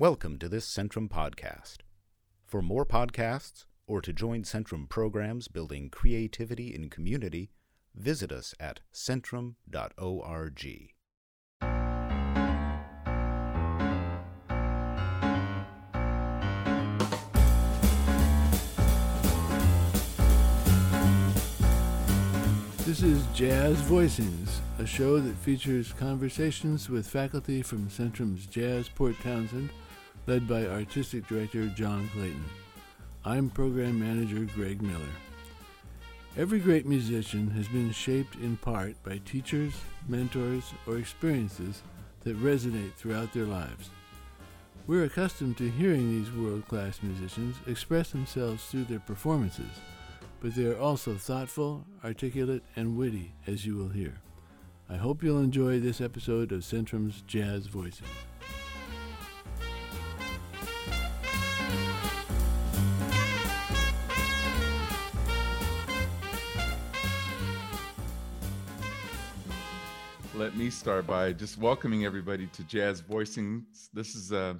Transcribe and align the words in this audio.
Welcome 0.00 0.38
to 0.38 0.48
this 0.48 0.64
Centrum 0.64 1.08
podcast. 1.08 1.78
For 2.44 2.62
more 2.62 2.86
podcasts 2.86 3.64
or 3.88 4.00
to 4.02 4.12
join 4.12 4.44
Centrum 4.44 4.88
programs 4.88 5.48
building 5.48 5.90
creativity 5.90 6.72
in 6.72 6.88
community, 6.88 7.50
visit 7.96 8.30
us 8.30 8.54
at 8.60 8.78
centrum.org. 8.94 9.56
This 22.86 23.02
is 23.02 23.26
Jazz 23.34 23.82
Voicings, 23.82 24.60
a 24.78 24.86
show 24.86 25.18
that 25.18 25.34
features 25.34 25.92
conversations 25.98 26.88
with 26.88 27.04
faculty 27.04 27.62
from 27.62 27.88
Centrum's 27.88 28.46
Jazz 28.46 28.88
Port 28.88 29.16
Townsend, 29.24 29.70
led 30.28 30.46
by 30.46 30.66
Artistic 30.66 31.26
Director 31.26 31.66
John 31.68 32.08
Clayton. 32.12 32.44
I'm 33.24 33.50
Program 33.50 33.98
Manager 33.98 34.46
Greg 34.54 34.80
Miller. 34.80 35.00
Every 36.36 36.60
great 36.60 36.86
musician 36.86 37.50
has 37.50 37.66
been 37.66 37.90
shaped 37.90 38.36
in 38.36 38.58
part 38.58 39.02
by 39.02 39.20
teachers, 39.24 39.72
mentors, 40.06 40.72
or 40.86 40.98
experiences 40.98 41.82
that 42.24 42.40
resonate 42.40 42.92
throughout 42.92 43.32
their 43.32 43.46
lives. 43.46 43.90
We're 44.86 45.04
accustomed 45.04 45.56
to 45.56 45.70
hearing 45.70 46.10
these 46.10 46.30
world 46.30 46.68
class 46.68 47.02
musicians 47.02 47.56
express 47.66 48.10
themselves 48.10 48.64
through 48.66 48.84
their 48.84 49.00
performances 49.00 49.80
but 50.40 50.54
they 50.54 50.66
are 50.66 50.78
also 50.78 51.14
thoughtful, 51.14 51.84
articulate, 52.04 52.62
and 52.76 52.96
witty, 52.96 53.32
as 53.46 53.66
you 53.66 53.76
will 53.76 53.88
hear. 53.88 54.14
I 54.88 54.96
hope 54.96 55.22
you'll 55.22 55.40
enjoy 55.40 55.80
this 55.80 56.00
episode 56.00 56.52
of 56.52 56.60
Centrum's 56.60 57.22
Jazz 57.26 57.66
Voices. 57.66 58.06
Let 70.38 70.56
me 70.56 70.70
start 70.70 71.04
by 71.04 71.32
just 71.32 71.58
welcoming 71.58 72.04
everybody 72.04 72.46
to 72.46 72.62
Jazz 72.62 73.00
Voicing. 73.00 73.66
This 73.92 74.14
is 74.14 74.30
a 74.30 74.56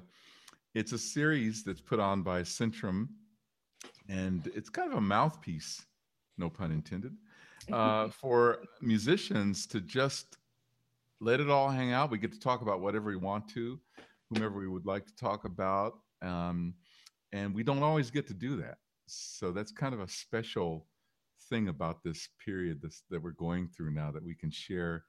it's 0.75 0.91
a 0.91 0.97
series 0.97 1.63
that's 1.63 1.79
put 1.79 2.01
on 2.01 2.21
by 2.21 2.41
Centrum 2.41 3.07
and 4.09 4.51
it's 4.53 4.67
kind 4.69 4.91
of 4.91 4.97
a 4.97 5.01
mouthpiece, 5.01 5.85
no 6.37 6.49
pun 6.49 6.73
intended, 6.73 7.15
uh, 7.71 8.09
for 8.09 8.59
musicians 8.81 9.65
to 9.67 9.79
just 9.79 10.35
let 11.21 11.39
it 11.39 11.49
all 11.49 11.69
hang 11.69 11.93
out. 11.93 12.11
We 12.11 12.17
get 12.17 12.33
to 12.33 12.39
talk 12.41 12.61
about 12.61 12.81
whatever 12.81 13.09
we 13.09 13.15
want 13.15 13.47
to, 13.51 13.79
whomever 14.29 14.59
we 14.59 14.67
would 14.67 14.85
like 14.85 15.05
to 15.05 15.15
talk 15.15 15.45
about, 15.45 15.93
um, 16.21 16.73
and 17.31 17.55
we 17.55 17.63
don't 17.63 17.83
always 17.83 18.11
get 18.11 18.27
to 18.27 18.33
do 18.33 18.57
that. 18.57 18.79
So 19.07 19.53
that's 19.53 19.71
kind 19.71 19.93
of 19.93 20.01
a 20.01 20.09
special 20.09 20.87
thing 21.49 21.69
about 21.69 22.03
this 22.03 22.27
period 22.43 22.81
this, 22.81 23.03
that 23.09 23.23
we're 23.23 23.31
going 23.31 23.69
through 23.69 23.93
now 23.93 24.11
that 24.11 24.25
we 24.25 24.35
can 24.35 24.51
share 24.51 25.05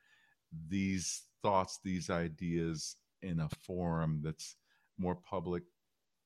these 0.68 1.22
thoughts, 1.42 1.78
these 1.84 2.10
ideas 2.10 2.96
in 3.22 3.40
a 3.40 3.48
forum 3.62 4.20
that's 4.22 4.56
more 4.98 5.14
public, 5.14 5.62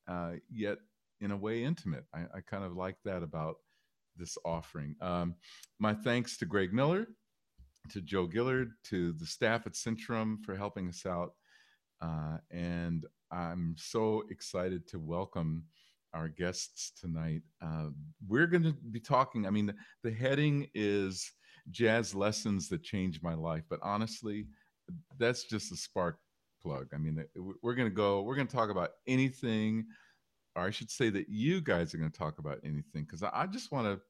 uh, 0.09 0.33
yet 0.51 0.79
in 1.21 1.31
a 1.31 1.37
way 1.37 1.65
intimate. 1.65 2.05
I, 2.15 2.23
I 2.35 2.41
kind 2.41 2.65
of 2.65 2.77
like 2.77 2.97
that 3.05 3.23
about 3.23 3.57
this 4.17 4.37
offering. 4.45 4.97
Um, 5.01 5.35
my 5.79 5.95
thanks 5.95 6.37
to 6.39 6.47
Greg 6.47 6.73
Miller, 6.73 7.09
to 7.91 8.01
Joe 8.01 8.29
Gillard, 8.31 8.73
to 8.85 9.13
the 9.13 9.27
staff 9.27 9.67
at 9.67 9.73
Centrum 9.75 10.43
for 10.45 10.57
helping 10.57 10.89
us 10.89 11.05
out. 11.07 11.33
Uh, 12.01 12.39
and 12.51 13.07
I'm 13.31 13.75
so 13.79 14.25
excited 14.31 14.87
to 14.89 14.99
welcome 14.99 15.65
our 16.13 16.29
guests 16.29 16.93
tonight. 17.01 17.43
Uh, 17.61 17.89
we're 18.29 18.47
going 18.47 18.63
to 18.63 18.73
be 18.91 19.01
talking, 19.01 19.47
I 19.47 19.51
mean, 19.51 19.67
the, 19.67 19.75
the 20.03 20.13
heading 20.13 20.69
is 20.75 21.31
Jazz 21.71 22.15
Lessons 22.15 22.69
That 22.69 22.83
Changed 22.83 23.23
My 23.23 23.35
Life. 23.35 23.65
But 23.69 23.81
honestly, 23.83 24.47
that's 25.19 25.45
just 25.45 25.73
a 25.73 25.77
spark 25.77 26.19
plug. 26.63 26.89
I 26.95 26.99
mean, 26.99 27.25
we're 27.63 27.75
going 27.75 27.89
to 27.89 27.95
go, 27.95 28.23
we're 28.23 28.37
going 28.37 28.47
to 28.47 28.57
talk 28.57 28.71
about 28.71 28.91
anything 29.07 29.87
or 30.57 30.63
I 30.63 30.71
should 30.71 30.91
say 30.91 31.11
that 31.11 31.29
you 31.29 31.61
guys 31.61 31.95
are 31.95 31.99
going 31.99 32.11
to 32.11 32.19
talk 32.19 32.39
about 32.39 32.59
anything 32.65 33.05
because 33.05 33.23
I 33.23 33.47
just 33.47 33.73
want 33.73 33.87
to 33.87 34.01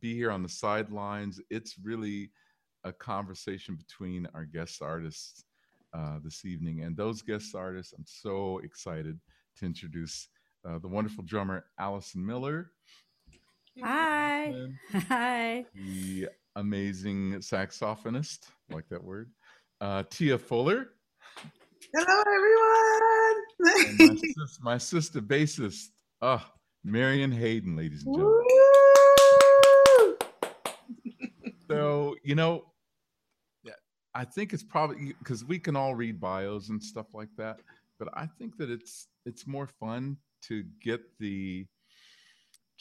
be 0.00 0.14
here 0.14 0.30
on 0.30 0.42
the 0.42 0.48
sidelines. 0.48 1.40
It's 1.50 1.76
really 1.82 2.30
a 2.84 2.92
conversation 2.92 3.76
between 3.76 4.26
our 4.34 4.44
guest 4.44 4.80
artists 4.80 5.44
uh, 5.94 6.18
this 6.24 6.44
evening. 6.44 6.82
And 6.82 6.96
those 6.96 7.20
guest 7.20 7.54
artists, 7.54 7.92
I'm 7.92 8.06
so 8.06 8.58
excited 8.64 9.20
to 9.58 9.66
introduce 9.66 10.28
uh, 10.66 10.78
the 10.78 10.88
wonderful 10.88 11.24
drummer 11.24 11.66
Allison 11.78 12.24
Miller. 12.24 12.72
Hi. 13.82 14.54
Hi. 15.08 15.66
The 15.74 16.28
amazing 16.56 17.34
saxophonist, 17.34 18.48
like 18.70 18.88
that 18.88 19.02
word, 19.02 19.30
uh, 19.80 20.02
Tia 20.10 20.38
Fuller. 20.38 20.90
Hello, 21.94 22.20
everyone 22.20 23.22
my, 23.58 24.16
sis, 24.16 24.58
my, 24.62 24.78
sister 24.78 25.20
bassist, 25.20 25.86
oh, 26.20 26.44
Marion 26.84 27.30
Hayden, 27.30 27.76
ladies 27.76 28.04
and 28.04 28.14
gentlemen. 28.14 28.46
so, 31.68 32.16
you 32.24 32.34
know, 32.34 32.64
yeah, 33.64 33.72
I 34.14 34.24
think 34.24 34.52
it's 34.52 34.62
probably 34.62 35.14
because 35.18 35.44
we 35.44 35.58
can 35.58 35.76
all 35.76 35.94
read 35.94 36.20
bios 36.20 36.68
and 36.68 36.82
stuff 36.82 37.06
like 37.14 37.30
that, 37.38 37.58
but 37.98 38.08
I 38.14 38.26
think 38.38 38.56
that 38.58 38.70
it's 38.70 39.08
it's 39.26 39.46
more 39.46 39.68
fun 39.80 40.16
to 40.48 40.64
get 40.82 41.00
the 41.20 41.66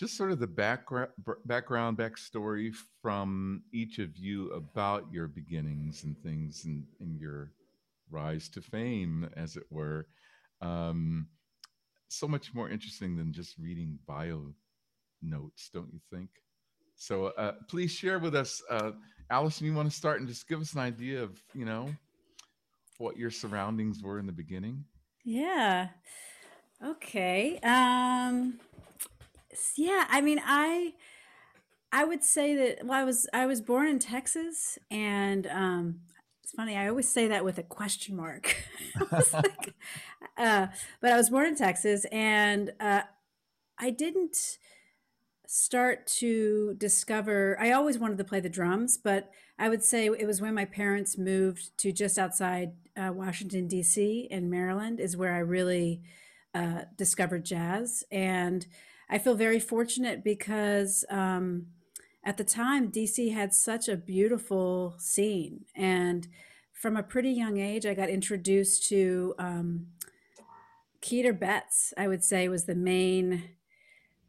just 0.02 0.18
sort 0.18 0.32
of 0.32 0.40
the 0.40 0.48
background 0.48 1.12
background 1.46 1.96
backstory 1.96 2.74
from 3.04 3.62
each 3.72 4.00
of 4.00 4.18
you 4.18 4.50
about 4.50 5.06
your 5.12 5.28
beginnings 5.28 6.04
and 6.04 6.18
things 6.24 6.66
and, 6.66 6.84
and 7.00 7.20
your 7.20 7.52
rise 8.10 8.50
to 8.50 8.62
fame, 8.62 9.30
as 9.38 9.56
it 9.56 9.64
were 9.70 10.08
um, 10.60 11.28
so 12.08 12.28
much 12.28 12.52
more 12.56 12.68
interesting 12.68 13.16
than 13.16 13.32
just 13.32 13.60
reading 13.60 14.00
bio 14.08 14.52
notes, 15.22 15.70
don't 15.72 15.94
you 15.94 16.00
think? 16.12 16.30
So 16.96 17.28
uh, 17.38 17.52
please 17.70 17.92
share 17.92 18.18
with 18.18 18.34
us, 18.34 18.60
uh, 18.72 18.94
Allison. 19.30 19.68
You 19.68 19.76
want 19.76 19.92
to 19.92 19.96
start 19.96 20.20
and 20.20 20.28
just 20.28 20.50
give 20.50 20.62
us 20.62 20.74
an 20.74 20.80
idea 20.80 21.22
of 21.22 21.40
you 21.54 21.66
know 21.66 21.94
what 22.98 23.18
your 23.18 23.30
surroundings 23.30 24.02
were 24.02 24.18
in 24.18 24.26
the 24.26 24.32
beginning? 24.32 24.84
Yeah. 25.24 25.90
Okay. 26.84 27.60
Um, 27.60 28.60
yeah. 29.76 30.06
I 30.10 30.22
mean, 30.22 30.42
I 30.44 30.94
I 31.92 32.06
would 32.06 32.24
say 32.24 32.56
that 32.56 32.86
well, 32.86 33.00
I 33.00 33.04
was 33.04 33.28
I 33.34 33.46
was 33.46 33.62
born 33.62 33.88
in 33.88 34.00
Texas, 34.00 34.80
and 34.90 35.46
um, 35.48 36.00
it's 36.44 36.54
funny. 36.54 36.78
I 36.78 36.88
always 36.88 37.10
say 37.10 37.28
that 37.28 37.44
with 37.44 37.58
a 37.58 37.64
question 37.64 38.16
mark. 38.16 38.56
like, 39.34 39.74
uh, 40.38 40.68
but 41.02 41.12
I 41.12 41.18
was 41.18 41.30
born 41.30 41.48
in 41.48 41.56
Texas, 41.56 42.06
and 42.12 42.72
uh, 42.80 43.02
I 43.78 43.90
didn't 43.90 44.58
start 45.48 46.08
to 46.08 46.76
discover. 46.76 47.58
I 47.60 47.72
always 47.72 48.00
wanted 48.00 48.18
to 48.20 48.24
play 48.24 48.40
the 48.40 48.50
drums, 48.50 48.98
but 48.98 49.32
I 49.60 49.68
would 49.68 49.84
say 49.84 50.06
it 50.06 50.26
was 50.26 50.40
when 50.42 50.54
my 50.54 50.66
parents 50.66 51.18
moved 51.18 51.78
to 51.80 51.92
just 51.92 52.18
outside 52.18 52.72
uh, 52.96 53.12
Washington 53.14 53.68
D.C. 53.68 54.28
in 54.32 54.50
Maryland 54.50 55.02
is 55.02 55.18
where 55.18 55.34
I 55.34 55.40
really 55.40 56.02
uh, 56.54 56.84
discovered 56.98 57.44
jazz, 57.44 58.04
and 58.12 58.66
I 59.12 59.18
feel 59.20 59.36
very 59.36 59.60
fortunate 59.60 60.24
because. 60.24 61.06
Um, 61.10 61.68
at 62.24 62.38
the 62.38 62.44
time, 62.44 62.92
DC 62.92 63.34
had 63.34 63.54
such 63.54 63.90
a 63.90 63.98
beautiful 63.98 64.96
scene. 65.00 65.66
And 65.76 66.28
from 66.72 66.96
a 66.96 67.04
pretty 67.04 67.32
young 67.32 67.58
age, 67.58 67.86
I 67.86 67.94
got 67.94 68.10
introduced 68.10 68.88
to 68.90 69.34
um, 69.40 69.88
Keeter 71.02 71.38
Betts, 71.38 71.94
I 71.98 72.08
would 72.08 72.24
say, 72.24 72.48
was 72.48 72.66
the 72.66 72.76
main. 72.76 73.44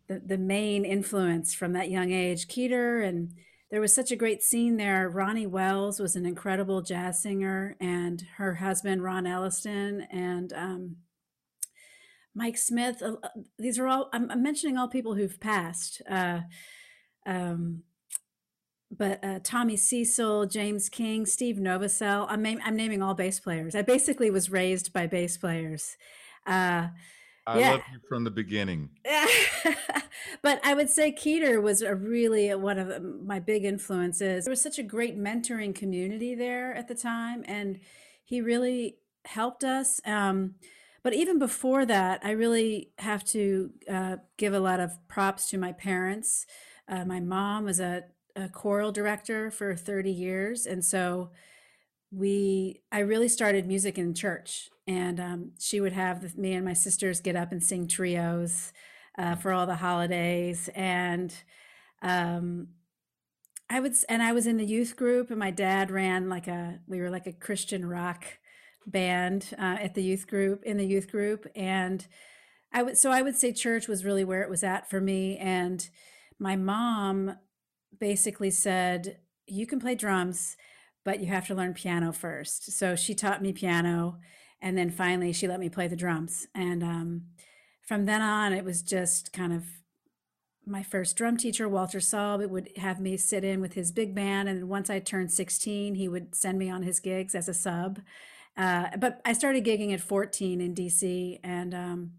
The, 0.09 0.21
the 0.27 0.39
main 0.39 0.85
influence 0.85 1.55
from 1.55 1.75
that 1.75 1.89
young 1.89 2.11
age 2.11 2.49
Keeter 2.49 3.09
and 3.09 3.33
there 3.71 3.81
was 3.81 3.95
such 3.95 4.11
a 4.11 4.17
great 4.17 4.43
scene 4.43 4.77
there 4.77 5.09
ronnie 5.09 5.47
wells 5.47 6.01
was 6.01 6.17
an 6.17 6.27
incredible 6.27 6.83
jazz 6.83 7.23
singer 7.23 7.77
and 7.81 8.27
her 8.37 8.56
husband 8.56 9.05
ron 9.05 9.29
elliston 9.29 10.03
and 10.11 10.53
um, 10.55 10.97
mike 12.34 12.56
smith 12.56 13.02
uh, 13.02 13.14
uh 13.23 13.29
these 13.58 13.79
are 13.79 13.87
all 13.87 14.08
I'm, 14.12 14.31
I'm, 14.31 14.43
mentioning 14.43 14.79
all 14.79 14.88
people 14.88 15.14
who've 15.14 15.38
passed 15.40 16.02
uh, 16.11 16.40
um, 17.26 17.82
but 18.96 19.25
uh, 19.25 19.38
Tommy 19.43 19.76
Cecil, 19.76 20.46
James 20.46 20.88
King, 20.88 21.25
Steve 21.25 21.56
Novosel. 21.56 22.26
I'm, 22.29 22.44
I'm 22.62 22.76
naming 22.76 23.02
all 23.02 23.14
bass 23.14 23.40
players. 23.40 23.75
I 23.75 23.82
basically 23.82 24.31
was 24.31 24.50
raised 24.50 24.93
by 24.93 25.06
bass 25.06 25.38
players. 25.38 25.96
Uh, 26.46 26.88
I 27.46 27.58
yeah. 27.58 27.70
love 27.73 27.81
you 27.93 28.00
from 28.08 28.25
the 28.25 28.31
beginning. 28.31 28.90
but 30.43 30.61
I 30.64 30.75
would 30.75 30.90
say 30.90 31.11
Keeter 31.11 31.61
was 31.61 31.82
a 31.82 31.94
really 31.94 32.50
uh, 32.50 32.58
one 32.58 32.79
of 32.79 32.90
um, 32.90 33.26
my 33.26 33.40
big 33.40 33.64
influences. 33.64 34.44
There 34.44 34.52
was 34.52 34.62
such 34.62 34.79
a 34.79 34.82
great 34.82 35.19
mentoring 35.19 35.75
community 35.75 36.34
there 36.34 36.75
at 36.75 36.87
the 36.87 36.94
time, 36.94 37.44
and 37.49 37.81
he 38.25 38.40
really 38.40 38.99
helped 39.25 39.64
us. 39.64 40.00
Um, 40.05 40.55
but 41.03 41.15
even 41.15 41.39
before 41.39 41.85
that, 41.87 42.21
I 42.23 42.31
really 42.31 42.91
have 42.99 43.25
to 43.27 43.71
uh, 43.91 44.17
give 44.37 44.55
a 44.55 44.61
lot 44.61 44.81
of 44.81 44.93
props 45.09 45.49
to 45.51 45.59
my 45.59 45.73
parents. 45.73 46.47
Uh, 46.89 47.05
my 47.05 47.19
mom 47.19 47.65
was 47.65 47.81
a, 47.81 48.05
a 48.37 48.49
choral 48.49 48.93
director 48.93 49.51
for 49.51 49.75
30 49.75 50.11
years. 50.11 50.65
And 50.65 50.85
so 50.85 51.31
we, 52.13 52.83
I 52.93 53.01
really 53.01 53.29
started 53.29 53.67
music 53.67 53.99
in 53.99 54.15
church. 54.15 54.69
And 54.87 55.19
um, 55.19 55.53
she 55.59 55.81
would 55.81 55.93
have 55.93 56.23
the, 56.23 56.41
me 56.41 56.53
and 56.53 56.65
my 56.65 56.73
sisters 56.73 57.21
get 57.21 57.37
up 57.37 57.51
and 57.51 57.63
sing 57.63 57.89
trios 57.89 58.73
uh, 59.19 59.35
for 59.35 59.53
all 59.53 59.67
the 59.67 59.77
holidays. 59.77 60.69
And 60.75 61.35
um, 62.01 62.69
I 63.69 63.81
would, 63.81 63.95
and 64.09 64.23
I 64.23 64.33
was 64.33 64.47
in 64.47 64.57
the 64.57 64.67
youth 64.67 64.97
group, 64.97 65.31
and 65.31 65.39
my 65.39 65.51
dad 65.51 65.91
ran 65.91 66.29
like 66.29 66.47
a, 66.47 66.79
we 66.87 67.01
were 67.01 67.11
like 67.11 67.27
a 67.27 67.33
Christian 67.33 67.87
rock 67.87 68.25
band 68.87 69.49
uh, 69.58 69.76
at 69.81 69.94
the 69.94 70.02
youth 70.02 70.26
group, 70.26 70.62
in 70.64 70.76
the 70.76 70.87
youth 70.87 71.11
group. 71.11 71.46
And 71.55 72.06
I 72.73 72.82
would, 72.82 72.99
so 72.99 73.11
I 73.11 73.23
would 73.23 73.37
say 73.37 73.52
church 73.52 73.88
was 73.88 74.05
really 74.05 74.25
where 74.25 74.43
it 74.43 74.50
was 74.50 74.62
at 74.62 74.88
for 74.88 75.00
me. 75.00 75.37
And 75.38 75.88
my 76.38 76.56
mom 76.56 77.37
basically 77.99 78.50
said, 78.50 79.19
You 79.46 79.67
can 79.67 79.81
play 79.81 79.94
drums, 79.94 80.56
but 81.05 81.20
you 81.20 81.26
have 81.26 81.46
to 81.49 81.55
learn 81.55 81.75
piano 81.75 82.12
first. 82.12 82.73
So 82.73 82.96
she 82.96 83.14
taught 83.14 83.43
me 83.43 83.52
piano. 83.52 84.19
And 84.61 84.79
then 84.79 84.90
finally, 84.90 85.32
she 85.32 85.49
let 85.49 85.61
me 85.61 85.69
play 85.69 85.88
the 85.88 85.96
drums. 85.96 86.46
And 86.55 86.82
um, 86.82 87.23
from 87.87 88.06
then 88.06 88.23
on, 88.23 88.52
it 88.52 88.64
was 88.64 88.81
just 88.81 89.32
kind 89.32 89.52
of 89.52 89.64
my 90.64 90.82
first 90.82 91.17
drum 91.17 91.37
teacher, 91.37 91.69
Walter 91.69 91.99
Saub, 91.99 92.49
would 92.49 92.70
have 92.76 93.00
me 93.00 93.17
sit 93.17 93.44
in 93.44 93.61
with 93.61 93.73
his 93.73 93.90
big 93.90 94.14
band. 94.14 94.49
And 94.49 94.69
once 94.69 94.88
I 94.88 95.00
turned 95.00 95.32
16, 95.32 95.96
he 95.96 96.08
would 96.08 96.34
send 96.34 96.58
me 96.58 96.70
on 96.70 96.82
his 96.82 97.00
gigs 97.00 97.34
as 97.34 97.49
a 97.49 97.55
sub. 97.55 98.00
Uh, 98.57 98.89
but 98.99 99.21
I 99.25 99.33
started 99.33 99.65
gigging 99.65 99.93
at 99.93 100.01
14 100.01 100.61
in 100.61 100.75
DC. 100.75 101.39
And 101.43 101.75
um, 101.75 102.13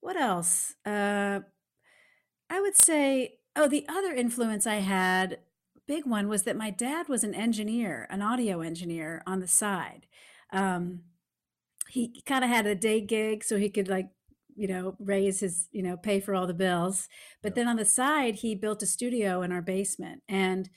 what 0.00 0.16
else? 0.16 0.74
Uh, 0.84 1.40
I 2.50 2.60
would 2.60 2.76
say, 2.76 3.38
oh, 3.54 3.68
the 3.68 3.86
other 3.88 4.12
influence 4.12 4.66
I 4.66 4.76
had, 4.76 5.38
big 5.86 6.06
one, 6.06 6.28
was 6.28 6.42
that 6.42 6.56
my 6.56 6.70
dad 6.70 7.08
was 7.08 7.24
an 7.24 7.34
engineer, 7.34 8.06
an 8.10 8.22
audio 8.22 8.60
engineer 8.60 9.22
on 9.26 9.40
the 9.40 9.48
side. 9.48 10.06
Um, 10.52 11.00
he 11.88 12.22
kind 12.26 12.44
of 12.44 12.50
had 12.50 12.66
a 12.66 12.74
day 12.74 13.00
gig 13.00 13.44
so 13.44 13.58
he 13.58 13.70
could 13.70 13.88
like 13.88 14.08
you 14.54 14.66
know 14.66 14.96
raise 14.98 15.40
his 15.40 15.68
you 15.72 15.82
know 15.82 15.96
pay 15.96 16.18
for 16.20 16.34
all 16.34 16.46
the 16.46 16.54
bills 16.54 17.08
but 17.42 17.54
then 17.54 17.68
on 17.68 17.76
the 17.76 17.84
side 17.84 18.36
he 18.36 18.54
built 18.54 18.82
a 18.82 18.86
studio 18.86 19.42
in 19.42 19.52
our 19.52 19.62
basement 19.62 20.22
and 20.28 20.68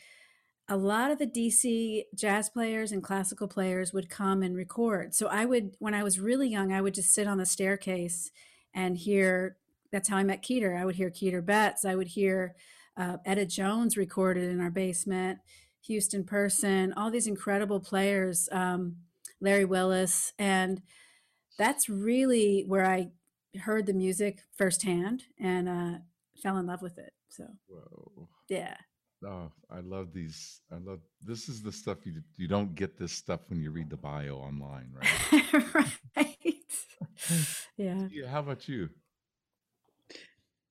a 0.69 0.77
lot 0.77 1.11
of 1.11 1.17
the 1.17 1.27
DC 1.27 2.03
jazz 2.15 2.49
players 2.49 2.91
and 2.91 3.03
classical 3.03 3.47
players 3.47 3.91
would 3.91 4.09
come 4.09 4.43
and 4.43 4.55
record. 4.55 5.15
So 5.15 5.27
I 5.27 5.45
would, 5.45 5.75
when 5.79 5.93
I 5.93 6.03
was 6.03 6.19
really 6.19 6.47
young, 6.47 6.71
I 6.71 6.81
would 6.81 6.93
just 6.93 7.13
sit 7.13 7.27
on 7.27 7.37
the 7.37 7.45
staircase 7.45 8.31
and 8.73 8.97
hear. 8.97 9.57
That's 9.91 10.07
how 10.07 10.17
I 10.17 10.23
met 10.23 10.43
Keeter. 10.43 10.79
I 10.79 10.85
would 10.85 10.95
hear 10.95 11.09
Keeter 11.09 11.43
Betts. 11.43 11.83
I 11.83 11.95
would 11.95 12.09
hear 12.09 12.55
uh, 12.95 13.17
Etta 13.25 13.47
Jones 13.47 13.97
recorded 13.97 14.51
in 14.51 14.61
our 14.61 14.69
basement, 14.69 15.39
Houston 15.87 16.23
Person, 16.23 16.93
all 16.93 17.09
these 17.09 17.25
incredible 17.25 17.79
players, 17.79 18.47
um, 18.51 18.97
Larry 19.41 19.65
Willis, 19.65 20.33
and 20.37 20.81
that's 21.57 21.89
really 21.89 22.63
where 22.67 22.85
I 22.85 23.09
heard 23.61 23.85
the 23.85 23.93
music 23.93 24.43
firsthand 24.55 25.23
and 25.39 25.67
uh, 25.67 25.97
fell 26.41 26.57
in 26.57 26.67
love 26.67 26.81
with 26.81 26.97
it. 26.97 27.13
So, 27.29 27.47
Whoa. 27.67 28.27
yeah. 28.47 28.75
Oh, 29.25 29.51
I 29.69 29.81
love 29.81 30.13
these. 30.13 30.61
I 30.71 30.77
love 30.77 30.99
this 31.21 31.49
is 31.49 31.61
the 31.61 31.71
stuff 31.71 32.05
you 32.05 32.21
you 32.37 32.47
don't 32.47 32.73
get 32.75 32.97
this 32.97 33.11
stuff 33.11 33.41
when 33.47 33.61
you 33.61 33.71
read 33.71 33.89
the 33.89 33.97
bio 33.97 34.37
online, 34.37 34.93
right? 34.93 35.75
right. 36.15 36.37
yeah. 37.77 38.07
Yeah. 38.11 38.27
How 38.27 38.39
about 38.39 38.67
you? 38.69 38.89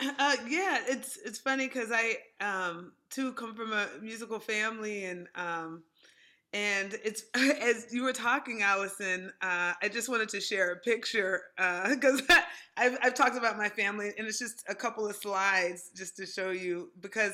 Uh, 0.01 0.37
yeah, 0.49 0.79
it's 0.87 1.19
it's 1.25 1.39
funny 1.39 1.67
because 1.67 1.91
I 1.93 2.19
um 2.41 2.93
too 3.11 3.33
come 3.33 3.55
from 3.55 3.73
a 3.73 3.89
musical 4.01 4.39
family 4.39 5.05
and 5.05 5.27
um 5.35 5.83
and 6.53 6.95
it's 7.05 7.25
as 7.35 7.89
you 7.93 8.03
were 8.03 8.13
talking, 8.13 8.63
Allison. 8.63 9.31
Uh, 9.43 9.75
I 9.83 9.89
just 9.93 10.09
wanted 10.09 10.29
to 10.31 10.41
share 10.41 10.73
a 10.73 10.77
picture 10.77 11.43
because 11.91 12.23
uh, 12.31 12.41
I've 12.77 12.97
I've 13.03 13.15
talked 13.15 13.37
about 13.37 13.59
my 13.59 13.69
family 13.69 14.13
and 14.17 14.27
it's 14.27 14.39
just 14.39 14.65
a 14.69 14.75
couple 14.75 15.07
of 15.07 15.17
slides 15.17 15.91
just 15.95 16.17
to 16.17 16.27
show 16.27 16.51
you 16.51 16.91
because 17.01 17.33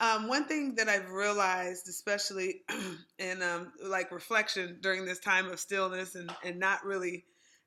um, 0.00 0.28
one 0.28 0.44
thing 0.46 0.74
that 0.76 0.88
I've 0.88 1.10
realized, 1.10 1.88
especially 1.88 2.62
in 3.18 3.42
um, 3.42 3.72
like 3.82 4.10
reflection 4.10 4.78
during 4.82 5.04
this 5.04 5.20
time 5.20 5.50
of 5.50 5.60
stillness 5.60 6.14
and, 6.14 6.30
and 6.44 6.58
not 6.58 6.84
really 6.84 7.24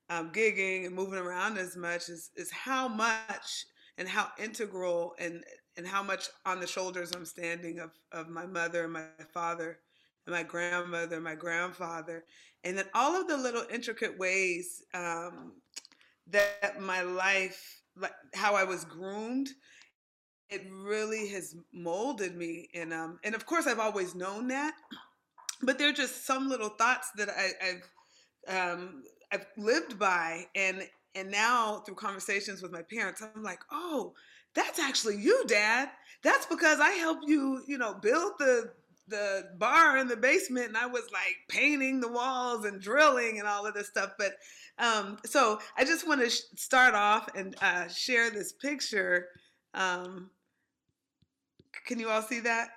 um, 0.09 0.31
gigging 0.31 0.85
and 0.85 0.95
moving 0.95 1.19
around 1.19 1.57
as 1.57 1.77
much, 1.77 2.09
is 2.09 2.31
is 2.35 2.51
how 2.51 2.88
much 2.88 3.65
and 3.97 4.07
how 4.07 4.29
integral 4.38 5.15
and 5.19 5.44
and 5.77 5.88
how 5.88 6.03
much 6.03 6.27
on 6.45 6.59
the 6.59 6.68
shoulders 6.68 7.12
I'm 7.13 7.25
standing 7.25 7.79
of 7.79 7.91
of 8.12 8.27
my 8.27 8.45
mother 8.45 8.83
and 8.83 8.94
my 8.94 9.06
father 9.33 9.79
and 10.25 10.35
my 10.35 10.44
grandmother 10.44 11.15
and 11.15 11.24
my 11.24 11.35
grandfather, 11.35 12.25
and 12.65 12.77
then 12.77 12.85
all 12.94 13.19
of 13.19 13.27
the 13.27 13.38
little 13.38 13.63
intricate 13.71 14.18
ways 14.19 14.83
um, 14.94 15.53
that 16.29 16.81
my 16.81 17.01
life, 17.01 17.81
like 17.95 18.12
how 18.33 18.56
I 18.56 18.65
was 18.65 18.83
groomed 18.83 19.50
it 20.50 20.66
really 20.72 21.28
has 21.30 21.56
molded 21.74 22.36
me 22.36 22.70
and 22.74 22.94
um 22.94 23.20
and 23.24 23.36
of 23.36 23.46
course 23.46 23.68
i've 23.68 23.80
always 23.80 24.16
known 24.16 24.48
that 24.48 24.74
but 25.62 25.78
there 25.78 25.90
are 25.90 25.94
just 25.94 26.26
some 26.26 26.50
little 26.50 26.70
thoughts 26.70 27.12
that 27.18 27.30
I, 27.30 27.50
i've 27.66 28.76
um 28.76 29.04
i've 29.32 29.46
lived 29.58 30.00
by 30.00 30.46
and 30.56 30.84
and 31.16 31.32
now 31.32 31.84
through 31.86 31.96
conversations 31.96 32.62
with 32.62 32.72
my 32.72 32.82
parents 32.82 33.22
i'm 33.22 33.44
like 33.44 33.62
oh 33.72 34.14
that's 34.54 34.80
actually 34.80 35.18
you 35.18 35.46
dad. 35.46 35.90
That's 36.24 36.48
because 36.48 36.80
i 36.80 36.90
helped 36.92 37.26
you 37.28 37.62
you 37.68 37.78
know 37.78 37.94
build 37.94 38.34
the 38.40 38.72
the 39.08 39.44
bar 39.58 39.98
in 39.98 40.08
the 40.08 40.18
basement 40.18 40.68
and 40.68 40.76
i 40.76 40.86
was 40.86 41.04
like 41.14 41.36
painting 41.48 42.02
the 42.02 42.12
walls 42.12 42.66
and 42.66 42.82
drilling 42.82 43.40
and 43.40 43.48
all 43.48 43.66
of 43.66 43.74
this 43.74 43.88
stuff. 43.88 44.14
But 44.18 44.34
um 44.80 45.20
so 45.26 45.60
i 45.78 45.86
just 45.86 46.08
want 46.08 46.22
to 46.22 46.30
sh- 46.30 46.42
start 46.56 46.96
off 46.96 47.30
and 47.36 47.56
uh, 47.62 47.88
share 47.88 48.30
this 48.32 48.52
picture 48.54 49.28
um, 49.74 50.30
can 51.86 52.00
you 52.00 52.10
all 52.10 52.22
see 52.22 52.40
that? 52.42 52.69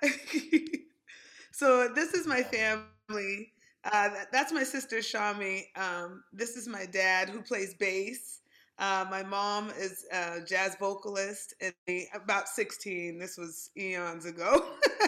so 1.51 1.89
this 1.93 2.13
is 2.13 2.27
my 2.27 2.43
family. 2.43 3.51
Uh, 3.83 4.09
that, 4.09 4.27
that's 4.31 4.53
my 4.53 4.63
sister 4.63 4.97
Shamie. 4.97 5.63
Um, 5.75 6.23
this 6.31 6.55
is 6.55 6.67
my 6.67 6.85
dad 6.85 7.29
who 7.29 7.41
plays 7.41 7.73
bass. 7.75 8.41
Uh, 8.77 9.05
my 9.11 9.21
mom 9.21 9.69
is 9.77 10.05
a 10.11 10.41
jazz 10.41 10.75
vocalist 10.79 11.53
and 11.61 11.73
about 12.15 12.47
16. 12.47 13.19
This 13.19 13.37
was 13.37 13.69
eons 13.77 14.25
ago. 14.25 14.65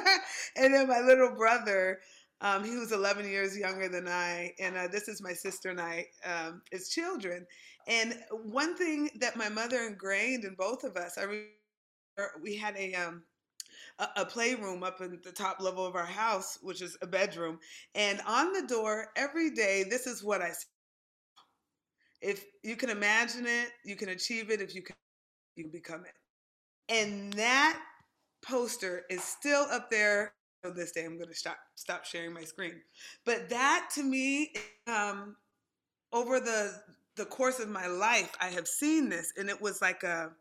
and 0.55 0.73
then 0.73 0.87
my 0.87 0.99
little 0.99 1.31
brother, 1.35 1.99
um, 2.41 2.63
he 2.63 2.75
was 2.75 2.91
11 2.91 3.27
years 3.27 3.57
younger 3.57 3.89
than 3.89 4.07
I. 4.07 4.53
And 4.59 4.77
uh, 4.77 4.87
this 4.87 5.07
is 5.07 5.23
my 5.23 5.33
sister 5.33 5.69
and 5.71 5.81
I 5.81 6.05
um, 6.23 6.61
as 6.71 6.89
children. 6.89 7.47
And 7.87 8.15
one 8.43 8.75
thing 8.75 9.09
that 9.19 9.37
my 9.37 9.49
mother 9.49 9.81
ingrained 9.83 10.45
in 10.45 10.55
both 10.55 10.83
of 10.83 10.95
us, 10.95 11.17
I 11.17 11.23
remember 11.23 11.47
we 12.41 12.55
had 12.55 12.75
a 12.77 12.93
um, 12.93 13.23
a, 13.99 14.25
playroom 14.25 14.83
up 14.83 15.01
in 15.01 15.19
the 15.23 15.31
top 15.31 15.59
level 15.59 15.85
of 15.85 15.95
our 15.95 16.05
house, 16.05 16.57
which 16.61 16.81
is 16.81 16.97
a 17.01 17.07
bedroom. 17.07 17.59
And 17.95 18.21
on 18.27 18.53
the 18.53 18.65
door 18.67 19.07
every 19.15 19.51
day, 19.51 19.85
this 19.89 20.07
is 20.07 20.23
what 20.23 20.41
I 20.41 20.49
see. 20.49 20.67
If 22.21 22.45
you 22.63 22.75
can 22.75 22.89
imagine 22.89 23.45
it, 23.45 23.69
you 23.85 23.95
can 23.95 24.09
achieve 24.09 24.49
it. 24.49 24.61
If 24.61 24.73
you 24.73 24.81
can, 24.81 24.95
you 25.55 25.67
become 25.71 26.03
it. 26.05 26.13
And 26.89 27.33
that 27.33 27.79
poster 28.43 29.03
is 29.09 29.23
still 29.23 29.65
up 29.71 29.89
there. 29.91 30.33
So 30.63 30.71
this 30.71 30.93
day, 30.93 31.03
I'm 31.03 31.17
going 31.17 31.29
to 31.29 31.35
stop 31.35 31.57
stop 31.75 32.05
sharing 32.05 32.33
my 32.33 32.43
screen. 32.43 32.81
But 33.25 33.49
that 33.49 33.89
to 33.95 34.03
me, 34.03 34.53
um, 34.87 35.35
over 36.13 36.39
the 36.39 36.81
the 37.17 37.25
course 37.25 37.59
of 37.59 37.69
my 37.69 37.87
life, 37.87 38.31
I 38.39 38.47
have 38.47 38.67
seen 38.67 39.09
this, 39.09 39.33
and 39.37 39.49
it 39.49 39.61
was 39.61 39.81
like 39.81 40.03
a 40.03 40.31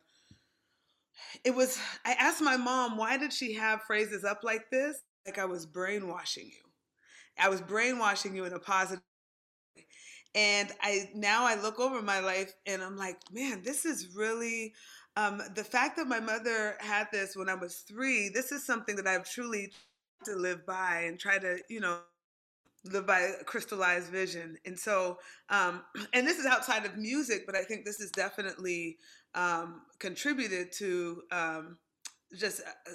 it 1.45 1.55
was 1.55 1.79
i 2.05 2.13
asked 2.15 2.43
my 2.43 2.57
mom 2.57 2.97
why 2.97 3.17
did 3.17 3.33
she 3.33 3.55
have 3.55 3.83
phrases 3.83 4.25
up 4.25 4.41
like 4.43 4.71
this? 4.71 5.03
Like 5.27 5.39
i 5.39 5.45
was 5.45 5.67
brainwashing 5.67 6.47
you. 6.47 6.71
I 7.39 7.49
was 7.49 7.61
brainwashing 7.61 8.35
you 8.37 8.45
in 8.45 8.53
a 8.53 8.59
positive 8.59 9.03
way. 9.77 9.85
and 10.35 10.73
i 10.83 11.11
now 11.15 11.45
i 11.45 11.55
look 11.61 11.79
over 11.81 12.03
my 12.03 12.21
life 12.21 12.53
and 12.67 12.83
i'm 12.83 12.97
like 12.97 13.19
man 13.33 13.63
this 13.65 13.85
is 13.85 14.15
really 14.17 14.73
um, 15.17 15.43
the 15.57 15.65
fact 15.65 15.97
that 15.99 16.07
my 16.07 16.21
mother 16.21 16.77
had 16.81 17.09
this 17.13 17.37
when 17.37 17.49
i 17.49 17.55
was 17.55 17.85
three 17.89 18.31
this 18.31 18.53
is 18.53 18.65
something 18.67 18.97
that 18.97 19.07
i've 19.07 19.29
truly 19.29 19.73
to 20.25 20.35
live 20.37 20.65
by 20.67 21.05
and 21.07 21.19
try 21.19 21.39
to 21.39 21.59
you 21.69 21.81
know 21.81 21.99
live 22.85 23.07
by 23.07 23.21
a 23.21 23.45
crystallized 23.45 24.11
vision. 24.11 24.57
And 24.67 24.79
so 24.79 25.19
um, 25.51 25.83
and 26.15 26.27
this 26.27 26.39
is 26.39 26.47
outside 26.47 26.85
of 26.85 26.97
music 26.97 27.45
but 27.47 27.55
i 27.55 27.63
think 27.63 27.85
this 27.85 28.01
is 28.01 28.11
definitely 28.11 28.99
um, 29.35 29.83
contributed 29.99 30.73
to 30.79 31.23
um, 31.31 31.79
just 32.39 32.61
uh, 32.61 32.91
uh, 32.91 32.95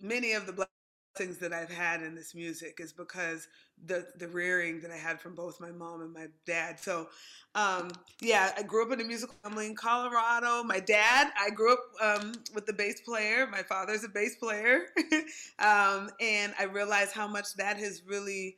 many 0.00 0.32
of 0.32 0.46
the 0.46 0.52
blessings 0.52 1.38
that 1.38 1.52
I've 1.52 1.70
had 1.70 2.02
in 2.02 2.14
this 2.14 2.34
music 2.34 2.78
is 2.80 2.92
because 2.92 3.48
the 3.84 4.06
the 4.18 4.28
rearing 4.28 4.80
that 4.80 4.90
I 4.90 4.96
had 4.96 5.20
from 5.20 5.34
both 5.34 5.60
my 5.60 5.70
mom 5.70 6.00
and 6.02 6.12
my 6.12 6.26
dad. 6.46 6.80
So, 6.80 7.08
um, 7.54 7.90
yeah, 8.20 8.52
I 8.56 8.62
grew 8.62 8.86
up 8.86 8.92
in 8.92 9.00
a 9.00 9.04
musical 9.04 9.36
family 9.42 9.66
in 9.66 9.74
Colorado. 9.76 10.62
My 10.64 10.80
dad, 10.80 11.28
I 11.38 11.50
grew 11.50 11.72
up 11.74 11.80
um, 12.00 12.32
with 12.54 12.66
the 12.66 12.72
bass 12.72 13.00
player. 13.02 13.46
My 13.46 13.62
father's 13.62 14.04
a 14.04 14.08
bass 14.08 14.36
player, 14.36 14.86
um, 15.58 16.10
and 16.20 16.54
I 16.58 16.64
realized 16.64 17.12
how 17.12 17.28
much 17.28 17.54
that 17.58 17.76
has 17.76 18.02
really 18.06 18.56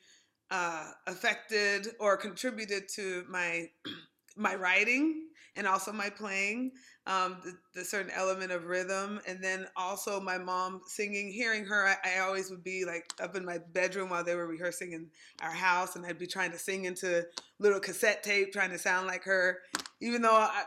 uh, 0.51 0.91
affected 1.07 1.89
or 1.99 2.17
contributed 2.17 2.85
to 2.95 3.25
my 3.29 3.67
my 4.37 4.55
writing 4.55 5.29
and 5.57 5.67
also 5.67 5.93
my 5.93 6.11
playing 6.11 6.73
um, 7.07 7.37
the, 7.45 7.55
the, 7.75 7.85
certain 7.85 8.11
element 8.11 8.51
of 8.51 8.65
rhythm 8.65 9.21
and 9.29 9.43
then 9.43 9.67
also 9.77 10.21
my 10.21 10.39
mom 10.39 10.81
singing 10.87 11.31
hearing 11.31 11.65
her 11.65 11.87
I, 11.87 12.17
I, 12.17 12.19
always 12.21 12.51
would 12.51 12.65
be 12.65 12.85
like 12.85 13.05
up 13.23 13.37
in 13.37 13.45
my 13.45 13.59
bedroom 13.73 14.09
while 14.09 14.25
they 14.25 14.35
were 14.35 14.47
rehearsing 14.47 14.93
in 14.93 15.09
our 15.43 15.51
house 15.51 15.97
and 15.97 16.07
i'd 16.07 16.19
be 16.19 16.27
trying 16.27 16.51
to 16.53 16.59
sing 16.59 16.87
into 16.87 17.25
little 17.59 17.81
cassette 17.81 18.23
tape 18.23 18.53
trying 18.53 18.71
to 18.71 18.79
sound 18.79 19.07
like 19.07 19.25
her. 19.25 19.59
Even 20.01 20.23
though 20.23 20.35
i, 20.35 20.65